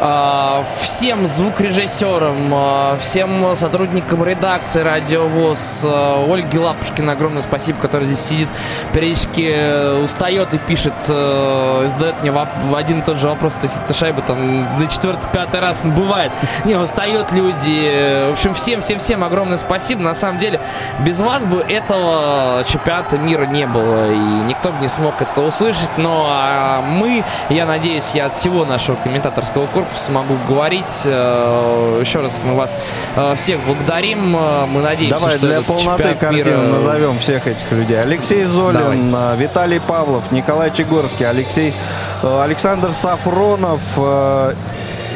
Э, 0.00 0.62
всем 0.80 1.26
звукорежиссерам, 1.26 2.52
э, 2.52 2.98
всем 3.02 3.56
сотрудникам 3.56 4.24
редакции 4.24 4.80
Радио 4.80 5.26
ВОЗ, 5.26 5.84
Ольге 5.84 6.58
Лапушкина 6.58 7.12
огромное 7.12 7.42
спасибо, 7.42 7.80
которая 7.80 8.06
здесь 8.06 8.20
сидит, 8.20 8.48
периодически 8.92 9.52
э, 9.54 10.02
устает 10.02 10.54
и 10.54 10.58
пишет, 10.58 10.94
э, 11.08 11.88
задает 11.88 12.20
мне 12.22 12.30
в 12.30 12.74
один 12.74 13.00
и 13.00 13.02
тот 13.02 13.18
же 13.18 13.28
вопрос, 13.28 13.54
эта 13.62 13.94
шайба 13.94 14.22
там 14.22 14.78
на 14.78 14.86
четвертый, 14.86 15.26
пятый 15.32 15.60
раз 15.60 15.80
бывает. 15.82 16.32
Не, 16.64 16.76
устают 16.76 17.32
люди. 17.32 18.28
В 18.30 18.32
общем, 18.34 18.54
всем-всем-всем 18.54 19.24
огромное 19.24 19.56
спасибо. 19.56 20.02
На 20.02 20.14
самом 20.14 20.35
деле, 20.36 20.60
без 21.00 21.20
вас 21.20 21.44
бы 21.44 21.60
этого 21.60 22.64
чемпионата 22.66 23.18
мира 23.18 23.46
не 23.46 23.66
было, 23.66 24.10
и 24.10 24.18
никто 24.46 24.70
бы 24.70 24.80
не 24.80 24.88
смог 24.88 25.14
это 25.20 25.42
услышать. 25.42 25.90
Но 25.96 26.26
а 26.28 26.82
мы, 26.82 27.24
я 27.48 27.66
надеюсь, 27.66 28.12
я 28.14 28.26
от 28.26 28.34
всего 28.34 28.64
нашего 28.64 28.96
комментаторского 28.96 29.66
корпуса 29.66 30.12
могу 30.12 30.34
говорить. 30.48 31.02
Э, 31.04 31.98
еще 32.00 32.20
раз 32.20 32.40
мы 32.44 32.54
вас 32.54 32.76
э, 33.16 33.34
всех 33.36 33.60
благодарим. 33.60 34.30
Мы 34.30 34.82
надеемся, 34.82 35.18
Давай, 35.18 35.36
что 35.36 35.46
для 35.46 35.56
этот 35.56 35.66
полноты 35.66 36.14
картины 36.14 36.50
мира... 36.50 36.56
назовем 36.56 37.18
всех 37.18 37.46
этих 37.46 37.70
людей. 37.72 38.00
Алексей 38.00 38.44
Золин, 38.44 39.12
Давай. 39.12 39.36
Виталий 39.36 39.80
Павлов, 39.80 40.32
Николай 40.32 40.70
Чегорский, 40.70 41.28
Алексей, 41.28 41.74
э, 42.22 42.42
Александр 42.42 42.92
Сафронов, 42.92 43.80
э, 43.96 44.52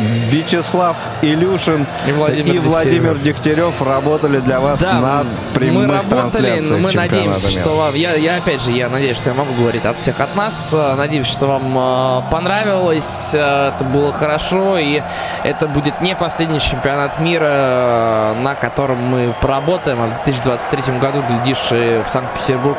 Вячеслав 0.01 0.97
Илюшин 1.23 1.87
и 2.07 2.13
Владимир, 2.13 2.55
и 2.55 2.59
Владимир 2.59 3.19
Дегтярев 3.19 3.83
работали 3.83 4.39
для 4.39 4.61
вас 4.61 4.81
да, 4.81 5.01
на 5.01 5.25
прямых 5.55 5.87
мы 5.87 5.95
работали, 5.95 6.63
но 6.69 6.79
мы 6.79 6.93
надеемся, 6.93 7.49
мира. 7.49 7.61
что 7.61 7.77
вам... 7.77 7.95
Я, 7.95 8.15
я 8.15 8.37
опять 8.37 8.63
же, 8.63 8.73
я 8.73 8.89
надеюсь, 8.89 9.17
что 9.17 9.31
я 9.31 9.35
могу 9.35 9.53
говорить 9.55 9.85
от 9.85 9.99
всех 9.99 10.21
от 10.21 10.35
нас. 10.37 10.73
Надеюсь, 10.73 11.27
что 11.27 11.47
вам 11.47 11.63
э, 11.77 12.31
понравилось, 12.31 13.31
э, 13.35 13.73
это 13.75 13.85
было 13.85 14.13
хорошо, 14.13 14.79
и 14.79 15.03
это 15.45 15.67
будет 15.67 16.01
не 16.01 16.15
последний 16.15 16.61
чемпионат 16.61 17.21
мира, 17.21 17.51
э, 17.51 18.35
на 18.41 18.55
котором 18.55 18.99
мы 18.99 19.35
поработаем. 19.41 19.99
А 20.01 20.07
в 20.07 20.25
2023 20.25 20.99
году, 20.99 21.23
глядишь, 21.29 21.71
в 21.71 22.09
Санкт-Петербург 22.09 22.77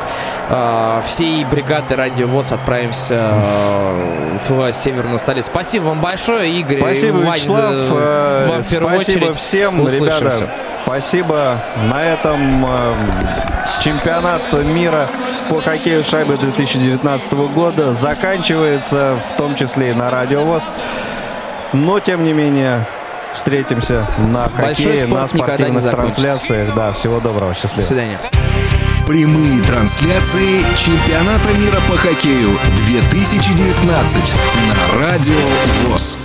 всей 1.06 1.44
бригады 1.44 1.96
Радио 1.96 2.26
ВОЗ 2.26 2.52
отправимся 2.52 3.32
в 4.48 4.72
северную 4.72 5.18
столицу. 5.18 5.50
Спасибо 5.50 5.84
вам 5.84 6.00
большое, 6.00 6.50
Игорь. 6.50 6.78
Спасибо 6.78 7.11
Спасибо, 7.20 7.30
Вячеслав. 7.30 7.74
Э, 7.92 8.46
Вам 8.48 8.62
спасибо 8.62 9.32
всем, 9.32 9.80
услышимся. 9.80 10.18
ребята. 10.18 10.50
Спасибо. 10.84 11.62
На 11.90 12.04
этом 12.04 12.66
э, 12.66 12.94
чемпионат 13.80 14.42
мира 14.64 15.08
по 15.48 15.60
хоккею 15.60 16.02
шайбы 16.04 16.36
2019 16.36 17.32
года 17.32 17.92
заканчивается, 17.92 19.18
в 19.30 19.36
том 19.36 19.54
числе 19.54 19.90
и 19.90 19.94
на 19.94 20.10
Радио 20.10 20.44
ВОЗ. 20.44 20.64
Но, 21.72 22.00
тем 22.00 22.24
не 22.24 22.32
менее, 22.32 22.84
встретимся 23.34 24.06
на 24.18 24.48
хоккее, 24.50 25.06
на 25.06 25.26
спортивных 25.26 25.82
трансляциях. 25.82 26.74
Да, 26.74 26.92
всего 26.92 27.20
доброго, 27.20 27.54
счастливо. 27.54 27.80
До 27.82 27.86
свидания. 27.86 28.18
Прямые 29.06 29.62
трансляции 29.62 30.64
чемпионата 30.76 31.50
мира 31.58 31.80
по 31.88 31.96
хоккею 31.96 32.50
2019 32.86 34.32
на 34.68 35.00
Радио 35.00 35.34
ВОЗ. 35.88 36.16